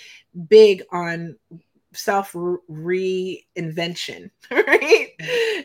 big 0.48 0.84
on 0.92 1.36
self 1.92 2.32
reinvention 2.32 4.30
right? 4.52 5.08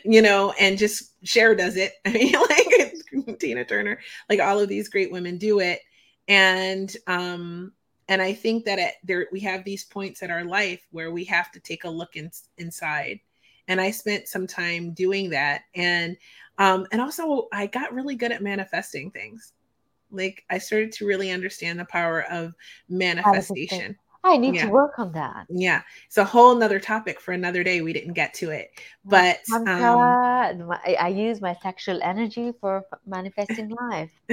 You 0.04 0.20
know 0.20 0.52
and 0.58 0.78
just 0.78 1.12
Cher 1.24 1.54
does 1.54 1.76
it. 1.76 1.92
I 2.04 2.12
mean 2.12 2.32
like 2.32 3.38
tina 3.38 3.64
turner 3.64 4.00
like 4.28 4.40
all 4.40 4.58
of 4.58 4.68
these 4.68 4.88
great 4.88 5.12
women 5.12 5.38
do 5.38 5.60
it. 5.60 5.78
And 6.26 6.92
um 7.06 7.72
and 8.08 8.20
i 8.20 8.32
think 8.32 8.64
that 8.64 8.80
at 8.80 8.94
there 9.04 9.28
we 9.30 9.38
have 9.40 9.62
these 9.62 9.84
points 9.84 10.22
in 10.22 10.30
our 10.32 10.44
life 10.44 10.80
where 10.90 11.12
we 11.12 11.22
have 11.26 11.52
to 11.52 11.60
take 11.60 11.84
a 11.84 11.90
look 11.90 12.16
in, 12.16 12.32
inside. 12.58 13.20
And 13.68 13.80
i 13.80 13.92
spent 13.92 14.26
some 14.26 14.48
time 14.48 14.92
doing 14.92 15.30
that. 15.30 15.62
And 15.76 16.16
um, 16.62 16.86
and 16.92 17.00
also, 17.00 17.48
I 17.52 17.66
got 17.66 17.92
really 17.92 18.14
good 18.14 18.30
at 18.30 18.40
manifesting 18.40 19.10
things. 19.10 19.52
Like 20.12 20.44
I 20.48 20.58
started 20.58 20.92
to 20.92 21.06
really 21.06 21.32
understand 21.32 21.80
the 21.80 21.84
power 21.86 22.22
of 22.30 22.54
manifestation. 22.88 23.96
I 24.24 24.36
need 24.36 24.54
Yeah. 24.54 24.66
to 24.66 24.70
work 24.70 25.00
on 25.00 25.10
that. 25.12 25.46
Yeah, 25.48 25.82
it's 26.06 26.18
a 26.18 26.24
whole 26.24 26.54
nother 26.54 26.78
topic 26.78 27.20
for 27.20 27.32
another 27.32 27.64
day. 27.64 27.80
We 27.80 27.92
didn't 27.92 28.12
get 28.12 28.34
to 28.34 28.50
it, 28.50 28.70
but 29.04 29.40
um, 29.50 29.68
I, 29.68 30.96
I 31.00 31.08
use 31.08 31.40
my 31.40 31.56
sexual 31.60 32.00
energy 32.00 32.52
for 32.60 32.84
manifesting 33.04 33.70
life. 33.70 34.12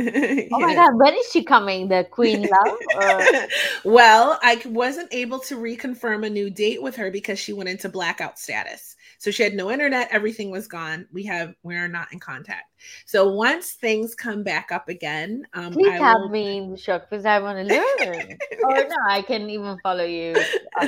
Oh 0.51 0.59
my 0.59 0.75
god, 0.75 0.91
when 0.93 1.15
is 1.15 1.31
she 1.31 1.43
coming? 1.43 1.87
The 1.87 2.05
queen 2.11 2.43
love? 2.43 2.77
Or... 2.95 3.47
well, 3.91 4.39
I 4.43 4.61
wasn't 4.65 5.11
able 5.11 5.39
to 5.39 5.55
reconfirm 5.55 6.23
a 6.23 6.29
new 6.29 6.51
date 6.51 6.83
with 6.83 6.95
her 6.97 7.09
because 7.09 7.39
she 7.39 7.53
went 7.53 7.69
into 7.69 7.89
blackout 7.89 8.37
status. 8.37 8.95
So 9.19 9.31
she 9.31 9.43
had 9.43 9.53
no 9.53 9.69
internet, 9.69 10.07
everything 10.11 10.49
was 10.49 10.67
gone. 10.67 11.05
We 11.11 11.23
have 11.25 11.53
we 11.61 11.75
are 11.75 11.87
not 11.89 12.11
in 12.11 12.19
contact. 12.19 12.71
So 13.05 13.31
once 13.31 13.73
things 13.73 14.15
come 14.15 14.43
back 14.43 14.71
up 14.71 14.89
again, 14.89 15.45
um 15.53 15.73
Please 15.73 15.89
I 15.89 15.97
help 15.97 16.21
will- 16.21 16.29
me 16.29 16.57
in 16.63 16.71
the 16.71 16.77
show 16.77 16.97
because 16.99 17.25
I 17.25 17.39
want 17.39 17.67
to 17.67 17.75
learn. 17.75 18.37
oh 18.65 18.87
no, 18.87 18.95
I 19.07 19.21
can 19.21 19.49
even 19.49 19.77
follow 19.83 20.05
you 20.05 20.33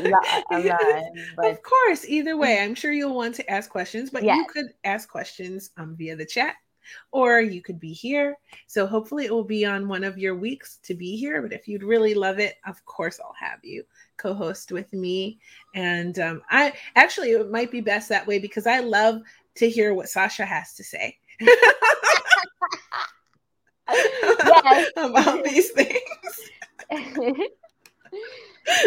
but 1.36 1.46
Of 1.46 1.62
course, 1.62 2.06
either 2.08 2.38
way, 2.38 2.60
I'm 2.60 2.74
sure 2.76 2.92
you'll 2.92 3.16
want 3.16 3.36
to 3.36 3.50
ask 3.52 3.70
questions, 3.70 4.10
but 4.10 4.24
you 4.38 4.46
could 4.48 4.68
ask 4.84 5.10
questions 5.10 5.72
um, 5.78 5.96
via 5.98 6.16
the 6.16 6.26
chat 6.26 6.56
or 7.12 7.42
you 7.42 7.62
could 7.62 7.80
be 7.80 7.94
here. 7.94 8.38
So 8.68 8.86
hopefully 8.86 9.26
it 9.26 9.32
will 9.32 9.44
be 9.44 9.66
on 9.66 9.88
one 9.88 10.04
of 10.04 10.18
your 10.18 10.36
weeks 10.36 10.80
to 10.84 10.94
be 10.94 11.18
here. 11.18 11.42
But 11.42 11.54
if 11.54 11.68
you'd 11.68 11.84
really 11.84 12.14
love 12.14 12.40
it, 12.40 12.56
of 12.66 12.84
course, 12.86 13.20
I'll 13.24 13.36
have 13.40 13.60
you 13.64 13.84
co 14.18 14.34
host 14.34 14.72
with 14.72 14.92
me. 14.94 15.40
And 15.76 16.18
um, 16.20 16.42
I 16.50 16.74
actually, 16.96 17.32
it 17.32 17.52
might 17.52 17.72
be 17.72 17.82
best 17.82 18.10
that 18.10 18.28
way 18.28 18.40
because 18.40 18.68
I 18.68 18.80
love 18.80 19.22
to 19.56 19.70
hear 19.70 19.94
what 19.94 20.10
Sasha 20.10 20.46
has 20.46 20.74
to 20.76 20.84
say. 20.84 21.18
Yes. 21.40 21.74
about 24.98 25.44
these 25.44 25.72
things. 25.72 26.00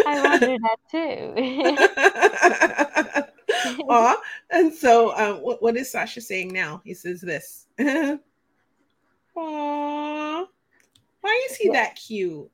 I 0.05 0.21
wonder 0.21 0.57
that 0.59 0.77
too. 0.91 1.33
Aw. 3.89 4.17
And 4.51 4.73
so, 4.73 5.15
um, 5.17 5.37
what, 5.41 5.61
what 5.61 5.75
is 5.77 5.91
Sasha 5.91 6.21
saying 6.21 6.53
now? 6.53 6.81
He 6.83 6.93
says 6.93 7.21
this. 7.21 7.67
Aww. 7.79 8.19
Why 11.21 11.47
is 11.49 11.57
he 11.57 11.69
that 11.69 11.95
cute? 11.95 12.49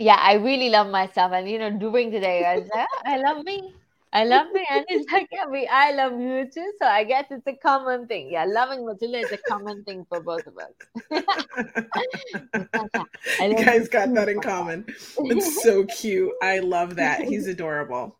yeah, 0.00 0.16
I 0.18 0.34
really 0.34 0.70
love 0.70 0.90
myself, 0.90 1.32
and 1.32 1.48
you 1.48 1.58
know, 1.58 1.70
during 1.70 2.10
the 2.10 2.20
day, 2.20 2.44
I 2.44 2.58
was 2.58 2.68
like, 2.74 2.88
"Oh, 2.90 3.02
I 3.04 3.18
love 3.18 3.44
me. 3.44 3.74
I 4.12 4.24
love 4.24 4.46
me, 4.52 4.66
and 4.68 4.84
it's 4.88 5.10
like, 5.12 5.28
yeah, 5.30 5.46
we, 5.46 5.68
I 5.68 5.92
love 5.92 6.18
you 6.18 6.50
too. 6.52 6.72
So 6.80 6.86
I 6.86 7.04
guess 7.04 7.26
it's 7.30 7.46
a 7.46 7.52
common 7.52 8.08
thing. 8.08 8.30
Yeah, 8.32 8.44
loving 8.44 8.84
Matilda 8.84 9.18
is 9.18 9.30
a 9.30 9.38
common 9.38 9.84
thing 9.84 10.04
for 10.08 10.20
both 10.20 10.46
of 10.46 10.58
us. 10.58 10.72
You 13.40 13.64
guys 13.64 13.88
got 13.88 14.12
that 14.14 14.28
in 14.28 14.40
common. 14.40 14.84
It's 15.18 15.62
so 15.62 15.84
cute. 15.84 16.32
I 16.42 16.58
love 16.58 16.96
that. 16.96 17.22
He's 17.22 17.46
adorable. 17.46 18.18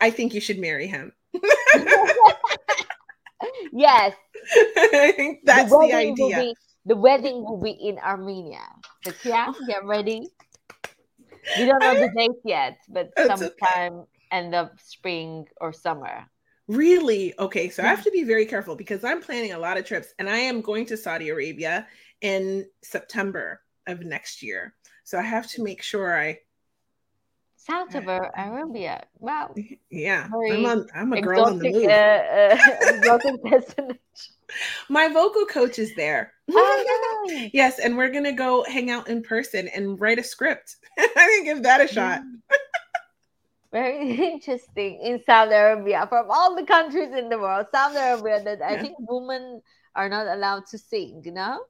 I 0.00 0.10
think 0.10 0.34
you 0.34 0.40
should 0.40 0.58
marry 0.58 0.86
him. 0.86 1.12
Yes, 3.72 4.14
that's 5.44 5.70
the, 5.70 5.78
wedding 5.78 6.14
will 6.18 6.26
idea. 6.26 6.38
be 6.38 6.54
the 6.86 6.96
wedding 6.96 7.44
will 7.44 7.60
be 7.60 7.70
in 7.70 7.98
Armenia. 7.98 8.62
So 9.04 9.12
yeah, 9.24 9.52
get 9.66 9.84
ready. 9.84 10.26
We 11.58 11.66
don't 11.66 11.80
know 11.80 11.94
the 11.94 12.10
date 12.16 12.30
yet, 12.44 12.78
but 12.88 13.10
It's 13.16 13.30
okay. 13.30 13.48
sometime 13.60 14.04
end 14.30 14.54
of 14.54 14.70
spring 14.80 15.46
or 15.60 15.72
summer. 15.72 16.26
Really? 16.66 17.32
Okay, 17.38 17.70
so 17.70 17.82
I 17.82 17.86
have 17.86 18.04
to 18.04 18.10
be 18.10 18.24
very 18.24 18.44
careful 18.44 18.76
because 18.76 19.02
I'm 19.02 19.22
planning 19.22 19.52
a 19.52 19.58
lot 19.58 19.78
of 19.78 19.86
trips 19.86 20.12
and 20.18 20.28
I 20.28 20.36
am 20.38 20.60
going 20.60 20.84
to 20.86 20.96
Saudi 20.98 21.30
Arabia 21.30 21.86
in 22.20 22.66
September 22.82 23.62
of 23.86 24.00
next 24.00 24.42
year. 24.42 24.74
So 25.04 25.18
I 25.18 25.22
have 25.22 25.48
to 25.52 25.62
make 25.62 25.82
sure 25.82 26.18
I 26.18 26.40
South 27.58 27.94
of 27.94 28.06
Arabia. 28.06 29.04
Wow. 29.18 29.54
yeah, 29.90 30.28
I'm 30.32 30.64
on 30.64 30.86
I'm 30.94 31.12
a 31.12 31.20
girl 31.20 31.42
on 31.44 31.58
the 31.58 31.64
move. 31.66 31.84
uh, 31.84 31.88
uh, 31.90 33.18
destination. 33.50 33.98
My 34.88 35.08
vocal 35.08 35.44
coach 35.46 35.78
is 35.78 35.94
there. 35.94 36.32
Oh, 36.50 37.26
nice. 37.28 37.50
yes, 37.54 37.78
and 37.78 37.96
we're 37.96 38.10
gonna 38.10 38.32
go 38.32 38.64
hang 38.64 38.90
out 38.90 39.08
in 39.08 39.22
person 39.22 39.68
and 39.68 40.00
write 40.00 40.18
a 40.18 40.22
script. 40.24 40.76
I 40.98 41.06
can 41.14 41.44
give 41.44 41.62
that 41.64 41.80
a 41.80 41.88
shot. 41.88 42.22
Very 43.70 44.14
interesting 44.32 45.00
in 45.02 45.22
Saudi 45.26 45.52
Arabia. 45.54 46.06
From 46.08 46.30
all 46.30 46.56
the 46.56 46.64
countries 46.64 47.12
in 47.12 47.28
the 47.28 47.38
world, 47.38 47.66
Saudi 47.70 47.96
Arabia 47.98 48.42
that 48.44 48.62
I 48.62 48.72
Yeah. 48.74 48.80
think 48.80 48.96
women 49.00 49.60
are 49.94 50.08
not 50.08 50.26
allowed 50.26 50.66
to 50.68 50.78
sing, 50.78 51.22
you 51.24 51.32
know? 51.32 51.60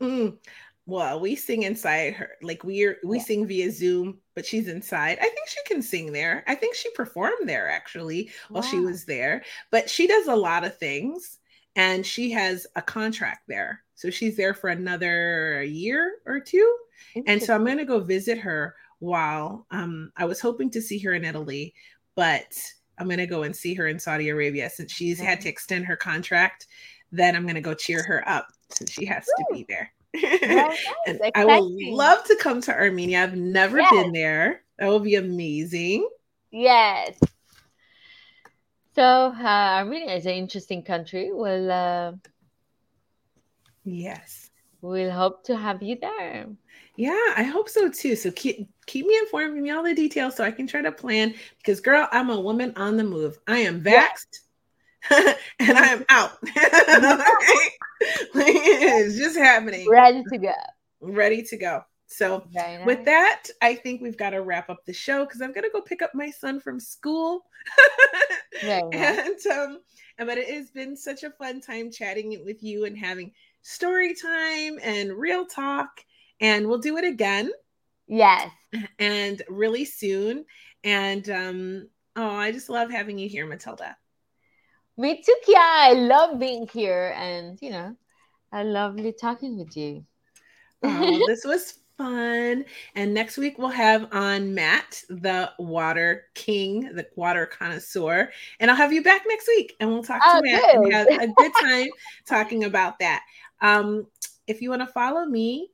Mm. 0.00 0.38
Well, 0.86 1.20
we 1.20 1.36
sing 1.36 1.62
inside 1.62 2.14
her. 2.14 2.30
Like 2.42 2.64
we're 2.64 2.98
we 3.04 3.18
Yeah. 3.18 3.24
sing 3.24 3.46
via 3.46 3.70
Zoom, 3.70 4.18
but 4.34 4.44
she's 4.44 4.68
inside. 4.68 5.18
I 5.20 5.28
think 5.28 5.46
she 5.48 5.60
can 5.66 5.80
sing 5.82 6.12
there. 6.12 6.42
I 6.48 6.54
think 6.56 6.74
she 6.74 6.90
performed 6.90 7.48
there 7.48 7.70
actually 7.70 8.30
while 8.48 8.62
she 8.62 8.80
was 8.80 9.04
there. 9.04 9.44
But 9.70 9.88
she 9.88 10.06
does 10.06 10.26
a 10.26 10.34
lot 10.34 10.64
of 10.64 10.76
things 10.78 11.38
and 11.76 12.04
she 12.04 12.30
has 12.32 12.66
a 12.74 12.82
contract 12.82 13.42
there. 13.46 13.84
So 13.94 14.10
she's 14.10 14.36
there 14.36 14.54
for 14.54 14.70
another 14.70 15.62
year 15.62 16.16
or 16.26 16.40
two. 16.40 16.76
And 17.26 17.40
so 17.42 17.54
I'm 17.54 17.64
going 17.64 17.78
to 17.78 17.84
go 17.84 18.00
visit 18.00 18.38
her 18.38 18.74
while 18.98 19.66
um 19.70 20.12
I 20.16 20.24
was 20.24 20.40
hoping 20.40 20.70
to 20.70 20.82
see 20.82 20.98
her 21.00 21.12
in 21.14 21.24
Italy, 21.24 21.74
but 22.16 22.58
I'm 22.98 23.06
going 23.06 23.18
to 23.18 23.26
go 23.26 23.44
and 23.44 23.54
see 23.54 23.74
her 23.74 23.86
in 23.86 23.98
Saudi 24.00 24.28
Arabia 24.30 24.68
since 24.68 24.92
she's 24.92 25.20
had 25.20 25.40
to 25.42 25.48
extend 25.48 25.86
her 25.86 25.96
contract. 25.96 26.66
Then 27.12 27.36
I'm 27.36 27.42
going 27.44 27.54
to 27.54 27.60
go 27.60 27.74
cheer 27.74 28.02
her 28.02 28.28
up 28.28 28.48
since 28.70 28.90
she 28.90 29.04
has 29.06 29.26
to 29.26 29.44
be 29.52 29.64
there. 29.68 29.92
And 31.06 31.20
I 31.34 31.44
will 31.44 31.68
exciting. 31.68 31.96
love 31.96 32.24
to 32.24 32.36
come 32.36 32.60
to 32.62 32.72
Armenia. 32.74 33.22
I've 33.22 33.36
never 33.36 33.78
Yes. 33.78 33.90
been 33.90 34.12
there. 34.12 34.62
That 34.78 34.88
will 34.88 35.00
be 35.00 35.14
amazing. 35.14 36.08
Yes. 36.50 37.18
So 38.94 39.02
uh, 39.02 39.78
Armenia 39.78 40.14
is 40.16 40.26
an 40.26 40.32
interesting 40.34 40.82
country. 40.82 41.30
We'll 41.32 41.70
uh, 41.70 42.12
Yes. 43.84 44.50
we'll 44.82 45.10
hope 45.10 45.44
to 45.44 45.56
have 45.56 45.82
you 45.82 45.96
there. 46.00 46.46
Yeah, 46.96 47.32
I 47.36 47.42
hope 47.44 47.68
so 47.68 47.88
too. 47.88 48.16
So 48.16 48.30
keep 48.30 48.68
keep 48.86 49.06
me 49.06 49.16
informed, 49.18 49.54
give 49.54 49.62
me 49.64 49.70
all 49.70 49.82
the 49.82 49.94
details 49.94 50.36
so 50.36 50.44
I 50.44 50.50
can 50.50 50.66
try 50.66 50.82
to 50.82 50.92
plan. 50.92 51.34
Because 51.58 51.80
girl, 51.80 52.06
I'm 52.12 52.30
a 52.30 52.38
woman 52.40 52.72
on 52.76 52.96
the 52.96 53.04
move. 53.04 53.38
I 53.46 53.58
am 53.60 53.82
vaxxed 53.82 54.40
and 55.58 55.78
I 55.78 55.86
am 55.88 56.04
out. 56.08 56.32
It's 58.34 59.16
just 59.16 59.36
happening. 59.36 59.88
Ready 59.88 60.24
to 60.32 60.38
go. 60.38 60.52
Ready 61.00 61.42
to 61.44 61.56
go. 61.56 61.82
So 62.06 62.44
nice. 62.52 62.84
with 62.84 63.04
that, 63.04 63.44
I 63.62 63.74
think 63.76 64.02
we've 64.02 64.16
got 64.16 64.30
to 64.30 64.42
wrap 64.42 64.68
up 64.68 64.84
the 64.84 64.92
show 64.92 65.24
because 65.24 65.40
I'm 65.40 65.52
going 65.52 65.64
to 65.64 65.70
go 65.72 65.80
pick 65.80 66.02
up 66.02 66.10
my 66.14 66.30
son 66.30 66.60
from 66.60 66.78
school. 66.80 67.42
And 68.92 69.46
um, 69.46 69.78
but 70.18 70.36
it 70.38 70.48
has 70.52 70.70
been 70.70 70.96
such 70.96 71.22
a 71.22 71.30
fun 71.30 71.60
time 71.60 71.90
chatting 71.90 72.32
it 72.32 72.44
with 72.44 72.62
you 72.62 72.84
and 72.84 72.98
having 72.98 73.32
story 73.62 74.14
time 74.14 74.78
and 74.82 75.12
real 75.12 75.46
talk. 75.46 75.88
And 76.40 76.66
we'll 76.68 76.78
do 76.78 76.96
it 76.96 77.04
again 77.04 77.50
Yes. 78.08 78.50
and 78.98 79.42
really 79.48 79.84
soon. 79.84 80.44
And 80.84 81.28
um, 81.30 81.88
oh, 82.16 82.28
I 82.30 82.52
just 82.52 82.68
love 82.68 82.90
having 82.90 83.18
you 83.18 83.28
here, 83.28 83.46
Matilda. 83.46 83.96
Me 85.02 85.20
too, 85.20 85.34
Kia. 85.44 85.56
I 85.58 85.94
love 85.94 86.38
being 86.38 86.68
here 86.72 87.12
and, 87.16 87.58
you 87.60 87.70
know, 87.70 87.96
I 88.52 88.62
lovely 88.62 89.12
talking 89.12 89.58
with 89.58 89.76
you. 89.76 90.04
Oh, 90.84 91.24
this 91.26 91.44
was 91.44 91.80
fun. 91.98 92.64
And 92.94 93.12
next 93.12 93.36
week 93.36 93.58
we'll 93.58 93.66
have 93.66 94.06
on 94.12 94.54
Matt, 94.54 95.02
the 95.08 95.50
water 95.58 96.26
king, 96.34 96.94
the 96.94 97.04
water 97.16 97.46
connoisseur. 97.46 98.30
And 98.60 98.70
I'll 98.70 98.76
have 98.76 98.92
you 98.92 99.02
back 99.02 99.22
next 99.26 99.48
week 99.48 99.74
and 99.80 99.90
we'll 99.90 100.04
talk 100.04 100.22
Oh, 100.24 100.40
to 100.40 100.48
Matt 100.48 100.76
and 100.76 100.92
have 100.92 101.08
a 101.08 101.26
good 101.36 101.52
time 101.60 101.88
talking 102.24 102.62
about 102.62 103.00
that. 103.00 103.24
Um, 103.60 104.06
if 104.46 104.62
you 104.62 104.70
want 104.70 104.82
to 104.82 104.86
follow 104.86 105.24
me, 105.24 105.71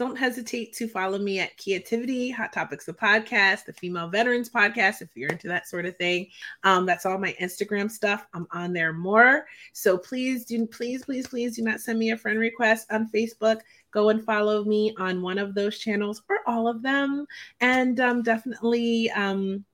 don't 0.00 0.16
hesitate 0.16 0.72
to 0.72 0.88
follow 0.88 1.18
me 1.18 1.40
at 1.40 1.62
Creativity, 1.62 2.30
Hot 2.30 2.54
Topics, 2.54 2.86
the 2.86 2.92
podcast, 2.94 3.66
the 3.66 3.74
Female 3.74 4.08
Veterans 4.08 4.48
podcast, 4.48 5.02
if 5.02 5.10
you're 5.14 5.28
into 5.28 5.46
that 5.48 5.68
sort 5.68 5.84
of 5.84 5.94
thing. 5.98 6.26
Um, 6.64 6.86
that's 6.86 7.04
all 7.04 7.18
my 7.18 7.36
Instagram 7.38 7.90
stuff. 7.90 8.26
I'm 8.32 8.46
on 8.50 8.72
there 8.72 8.94
more. 8.94 9.44
So 9.74 9.98
please 9.98 10.46
do, 10.46 10.66
please, 10.66 11.04
please, 11.04 11.26
please 11.26 11.54
do 11.54 11.62
not 11.62 11.80
send 11.80 11.98
me 11.98 12.12
a 12.12 12.16
friend 12.16 12.38
request 12.38 12.90
on 12.90 13.10
Facebook. 13.10 13.60
Go 13.90 14.08
and 14.08 14.24
follow 14.24 14.64
me 14.64 14.94
on 14.96 15.20
one 15.20 15.36
of 15.36 15.54
those 15.54 15.78
channels 15.78 16.22
or 16.30 16.38
all 16.46 16.66
of 16.66 16.80
them. 16.80 17.26
And 17.60 18.00
um, 18.00 18.22
definitely 18.22 19.10
um, 19.10 19.66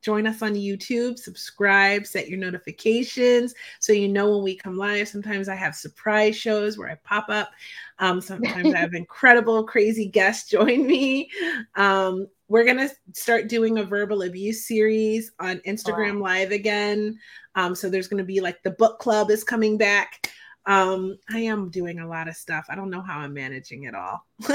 join 0.00 0.26
us 0.26 0.42
on 0.42 0.54
YouTube, 0.54 1.18
subscribe, 1.18 2.06
set 2.06 2.28
your 2.28 2.38
notifications 2.38 3.54
so 3.80 3.92
you 3.92 4.08
know 4.08 4.30
when 4.30 4.44
we 4.44 4.56
come 4.56 4.76
live. 4.76 5.08
Sometimes 5.08 5.48
I 5.48 5.54
have 5.54 5.74
surprise 5.74 6.36
shows 6.36 6.78
where 6.78 6.88
I 6.88 6.96
pop 7.04 7.26
up. 7.28 7.50
Um, 7.98 8.20
sometimes 8.20 8.74
I 8.74 8.78
have 8.78 8.94
incredible, 8.94 9.64
crazy 9.64 10.06
guests 10.06 10.50
join 10.50 10.86
me. 10.86 11.30
Um, 11.74 12.26
we're 12.48 12.64
going 12.64 12.78
to 12.78 12.90
start 13.12 13.48
doing 13.48 13.78
a 13.78 13.84
verbal 13.84 14.22
abuse 14.22 14.66
series 14.66 15.32
on 15.38 15.58
Instagram 15.66 16.20
Live 16.20 16.50
again. 16.50 17.18
Um, 17.54 17.74
so 17.74 17.90
there's 17.90 18.08
going 18.08 18.18
to 18.18 18.24
be 18.24 18.40
like 18.40 18.62
the 18.62 18.70
book 18.70 18.98
club 18.98 19.30
is 19.30 19.44
coming 19.44 19.76
back. 19.76 20.30
Um, 20.64 21.18
I 21.30 21.40
am 21.40 21.70
doing 21.70 22.00
a 22.00 22.06
lot 22.06 22.28
of 22.28 22.36
stuff. 22.36 22.66
I 22.68 22.74
don't 22.74 22.90
know 22.90 23.00
how 23.00 23.18
I'm 23.18 23.32
managing 23.32 23.84
it 23.84 23.94
all. 23.94 24.26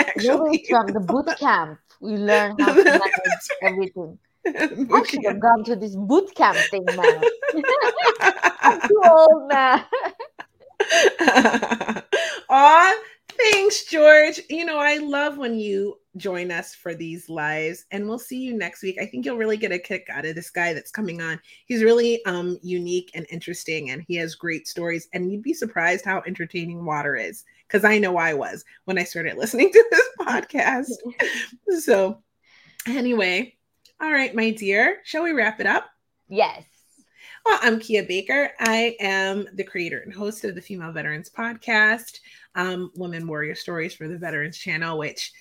Actually, 0.00 0.66
from 0.68 0.88
the 0.88 1.00
boot 1.00 1.28
camp, 1.38 1.78
we 2.00 2.16
learn 2.16 2.58
how 2.58 2.74
to 2.74 2.84
manage 2.84 3.48
everything. 3.62 4.18
I 4.92 5.04
should 5.08 5.24
have 5.24 5.40
gone 5.40 5.64
to 5.64 5.76
this 5.76 5.96
boot 5.96 6.34
camp 6.34 6.58
thing, 6.70 6.84
man. 6.96 7.22
I'm 8.60 8.80
too 8.80 9.00
old 9.04 9.48
now. 9.50 9.84
Aw, 12.50 12.94
thanks, 13.38 13.84
George. 13.86 14.40
You 14.50 14.64
know, 14.64 14.78
I 14.78 14.98
love 14.98 15.38
when 15.38 15.58
you 15.58 15.98
join 16.16 16.50
us 16.50 16.74
for 16.74 16.94
these 16.94 17.28
lives 17.28 17.86
and 17.90 18.06
we'll 18.06 18.18
see 18.18 18.38
you 18.38 18.56
next 18.56 18.82
week. 18.82 18.98
I 19.00 19.06
think 19.06 19.24
you'll 19.24 19.36
really 19.36 19.56
get 19.56 19.72
a 19.72 19.78
kick 19.78 20.06
out 20.10 20.26
of 20.26 20.34
this 20.34 20.50
guy 20.50 20.72
that's 20.72 20.90
coming 20.90 21.20
on. 21.20 21.40
He's 21.66 21.82
really 21.82 22.24
um 22.24 22.58
unique 22.62 23.10
and 23.14 23.26
interesting 23.30 23.90
and 23.90 24.04
he 24.06 24.14
has 24.16 24.34
great 24.34 24.68
stories 24.68 25.08
and 25.12 25.32
you'd 25.32 25.42
be 25.42 25.54
surprised 25.54 26.04
how 26.04 26.22
entertaining 26.26 26.84
water 26.84 27.16
is 27.16 27.44
because 27.66 27.84
I 27.84 27.98
know 27.98 28.16
I 28.16 28.34
was 28.34 28.64
when 28.84 28.98
I 28.98 29.04
started 29.04 29.36
listening 29.36 29.70
to 29.72 29.84
this 29.90 30.08
podcast. 30.20 31.80
so 31.80 32.22
anyway, 32.86 33.56
all 34.00 34.12
right, 34.12 34.34
my 34.34 34.50
dear, 34.50 34.98
shall 35.04 35.22
we 35.22 35.32
wrap 35.32 35.60
it 35.60 35.66
up? 35.66 35.86
Yes. 36.28 36.64
Well, 37.44 37.58
I'm 37.62 37.78
Kia 37.78 38.04
Baker. 38.04 38.50
I 38.58 38.96
am 39.00 39.46
the 39.54 39.64
creator 39.64 40.00
and 40.00 40.12
host 40.12 40.44
of 40.44 40.54
the 40.54 40.62
Female 40.62 40.92
Veterans 40.92 41.30
Podcast, 41.30 42.20
um, 42.54 42.90
Women 42.96 43.26
Warrior 43.26 43.54
Stories 43.54 43.94
for 43.94 44.08
the 44.08 44.18
Veterans 44.18 44.56
Channel, 44.56 44.98
which 44.98 45.32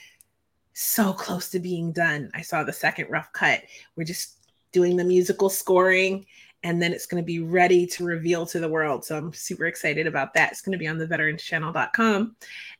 so 0.74 1.14
close 1.14 1.50
to 1.52 1.60
being 1.60 1.92
done. 1.92 2.30
I 2.34 2.42
saw 2.42 2.64
the 2.64 2.74
second 2.74 3.10
rough 3.10 3.32
cut. 3.32 3.62
We're 3.96 4.04
just 4.04 4.38
doing 4.72 4.98
the 4.98 5.04
musical 5.04 5.50
scoring 5.50 6.26
and 6.64 6.82
then 6.82 6.94
it's 6.94 7.06
going 7.06 7.22
to 7.22 7.26
be 7.26 7.40
ready 7.40 7.86
to 7.86 8.06
reveal 8.06 8.46
to 8.48 8.60
the 8.60 8.70
world. 8.70 9.04
So 9.04 9.18
I'm 9.18 9.34
super 9.34 9.66
excited 9.66 10.08
about 10.08 10.34
that. 10.34 10.52
It's 10.52 10.62
going 10.62 10.72
to 10.72 10.78
be 10.78 10.88
on 10.88 10.98
the 10.98 11.08
veteranschannel.com. 11.08 12.36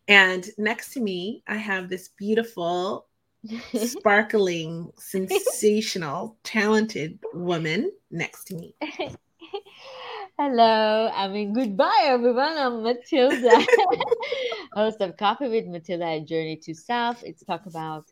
And 0.08 0.50
next 0.58 0.94
to 0.94 1.02
me, 1.02 1.44
I 1.48 1.56
have 1.56 1.90
this 1.90 2.10
beautiful, 2.18 3.08
sparkling, 3.76 4.92
sensational, 4.98 6.38
talented 6.44 7.20
woman 7.34 7.92
next 8.12 8.46
to 8.46 8.56
me. 8.56 8.76
Hello, 10.40 11.12
I 11.14 11.28
mean, 11.28 11.54
goodbye, 11.54 12.06
everyone. 12.06 12.58
I'm 12.58 12.84
Matilda, 12.84 13.66
host 14.74 15.00
of 15.02 15.16
Coffee 15.18 15.48
with 15.48 15.68
Matilda, 15.68 16.06
a 16.06 16.22
journey 16.22 16.56
to 16.64 16.74
self. 16.74 17.24
It's 17.24 17.44
talk 17.44 17.66
about, 17.66 18.06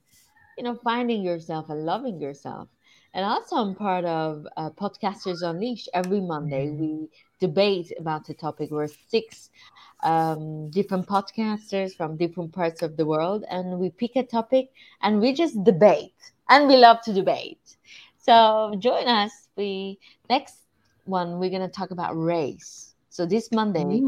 you 0.58 0.64
know, 0.64 0.76
finding 0.84 1.24
yourself 1.24 1.70
and 1.70 1.84
loving 1.86 2.22
yourself. 2.22 2.70
And 3.14 3.26
also, 3.26 3.58
I'm 3.58 3.76
part 3.76 4.06
of 4.06 4.46
uh, 4.56 4.70
Podcasters 4.70 5.42
Unleashed. 5.42 5.90
Every 5.94 6.22
Monday, 6.22 6.70
we 6.70 7.10
debate 7.40 7.92
about 8.00 8.26
the 8.26 8.34
topic. 8.34 8.70
We're 8.72 8.88
six 8.88 9.50
um, 10.04 10.70
different 10.70 11.08
podcasters 11.08 11.96
from 11.96 12.18
different 12.18 12.54
parts 12.54 12.82
of 12.82 12.98
the 12.98 13.06
world, 13.06 13.46
and 13.50 13.80
we 13.80 13.90
pick 13.90 14.16
a 14.16 14.24
topic 14.24 14.72
and 15.02 15.20
we 15.20 15.34
just 15.34 15.64
debate. 15.64 16.14
And 16.50 16.68
we 16.68 16.76
love 16.78 17.02
to 17.04 17.14
debate. 17.14 17.78
So 18.18 18.74
join 18.80 19.08
us. 19.08 19.32
We 19.56 20.00
next 20.30 20.56
one, 21.06 21.40
we're 21.40 21.50
going 21.50 21.62
to 21.62 21.68
talk 21.68 21.92
about 21.92 22.14
race. 22.14 22.94
So 23.10 23.26
this 23.26 23.52
Monday, 23.52 24.06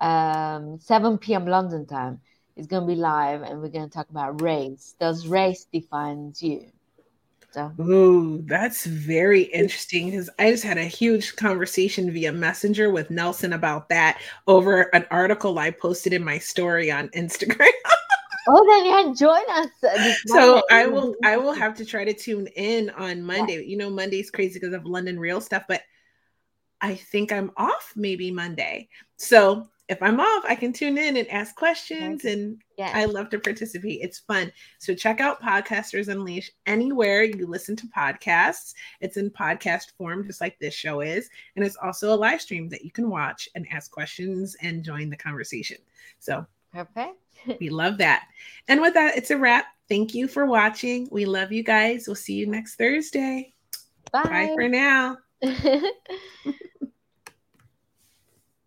um, 0.00 0.78
7 0.80 1.18
p.m. 1.18 1.46
London 1.46 1.86
time, 1.86 2.20
is 2.56 2.66
going 2.66 2.82
to 2.82 2.86
be 2.86 2.94
live, 2.96 3.42
and 3.42 3.60
we're 3.62 3.68
going 3.68 3.88
to 3.88 3.92
talk 3.94 4.10
about 4.10 4.40
race. 4.40 4.94
Does 4.98 5.26
race 5.26 5.64
defines 5.72 6.42
you? 6.42 6.70
So. 7.58 7.82
Ooh, 7.82 8.42
that's 8.46 8.86
very 8.86 9.42
interesting 9.42 10.10
because 10.10 10.30
I 10.38 10.52
just 10.52 10.62
had 10.62 10.78
a 10.78 10.84
huge 10.84 11.34
conversation 11.34 12.12
via 12.12 12.32
Messenger 12.32 12.90
with 12.90 13.10
Nelson 13.10 13.52
about 13.52 13.88
that 13.88 14.20
over 14.46 14.82
an 14.94 15.06
article 15.10 15.58
I 15.58 15.72
posted 15.72 16.12
in 16.12 16.22
my 16.22 16.38
story 16.38 16.90
on 16.90 17.08
Instagram. 17.08 17.68
oh, 18.48 18.64
then 18.64 18.86
yeah, 18.86 19.12
join 19.12 19.42
us. 19.50 20.20
So 20.26 20.62
I 20.70 20.86
will 20.86 21.16
I 21.24 21.36
will 21.36 21.52
have 21.52 21.76
to 21.78 21.84
try 21.84 22.04
to 22.04 22.14
tune 22.14 22.46
in 22.54 22.90
on 22.90 23.22
Monday. 23.22 23.54
Yeah. 23.56 23.66
You 23.66 23.76
know, 23.76 23.90
Monday's 23.90 24.30
crazy 24.30 24.60
because 24.60 24.74
of 24.74 24.86
London 24.86 25.18
Real 25.18 25.40
stuff, 25.40 25.64
but 25.66 25.82
I 26.80 26.94
think 26.94 27.32
I'm 27.32 27.50
off 27.56 27.92
maybe 27.96 28.30
Monday. 28.30 28.88
So 29.16 29.66
if 29.88 30.02
I'm 30.02 30.20
off, 30.20 30.44
I 30.46 30.54
can 30.54 30.72
tune 30.72 30.98
in 30.98 31.16
and 31.16 31.26
ask 31.28 31.56
questions 31.56 32.26
and 32.26 32.60
yes. 32.76 32.92
I 32.94 33.06
love 33.06 33.30
to 33.30 33.38
participate. 33.38 34.00
It's 34.02 34.18
fun. 34.18 34.52
So 34.78 34.94
check 34.94 35.20
out 35.20 35.42
Podcasters 35.42 36.08
Unleashed 36.08 36.52
anywhere 36.66 37.22
you 37.22 37.46
listen 37.46 37.74
to 37.76 37.86
podcasts. 37.86 38.74
It's 39.00 39.16
in 39.16 39.30
podcast 39.30 39.92
form, 39.96 40.26
just 40.26 40.42
like 40.42 40.58
this 40.58 40.74
show 40.74 41.00
is. 41.00 41.30
And 41.56 41.64
it's 41.64 41.76
also 41.82 42.12
a 42.12 42.16
live 42.16 42.42
stream 42.42 42.68
that 42.68 42.84
you 42.84 42.90
can 42.90 43.08
watch 43.08 43.48
and 43.54 43.66
ask 43.72 43.90
questions 43.90 44.56
and 44.62 44.84
join 44.84 45.08
the 45.08 45.16
conversation. 45.16 45.78
So 46.18 46.46
perfect. 46.72 47.16
we 47.60 47.70
love 47.70 47.96
that. 47.98 48.24
And 48.68 48.82
with 48.82 48.92
that, 48.94 49.16
it's 49.16 49.30
a 49.30 49.38
wrap. 49.38 49.66
Thank 49.88 50.14
you 50.14 50.28
for 50.28 50.44
watching. 50.44 51.08
We 51.10 51.24
love 51.24 51.50
you 51.50 51.62
guys. 51.62 52.06
We'll 52.06 52.14
see 52.14 52.34
you 52.34 52.46
next 52.46 52.74
Thursday. 52.74 53.54
Bye, 54.12 54.22
Bye 54.22 54.52
for 54.54 54.68
now. 54.68 55.16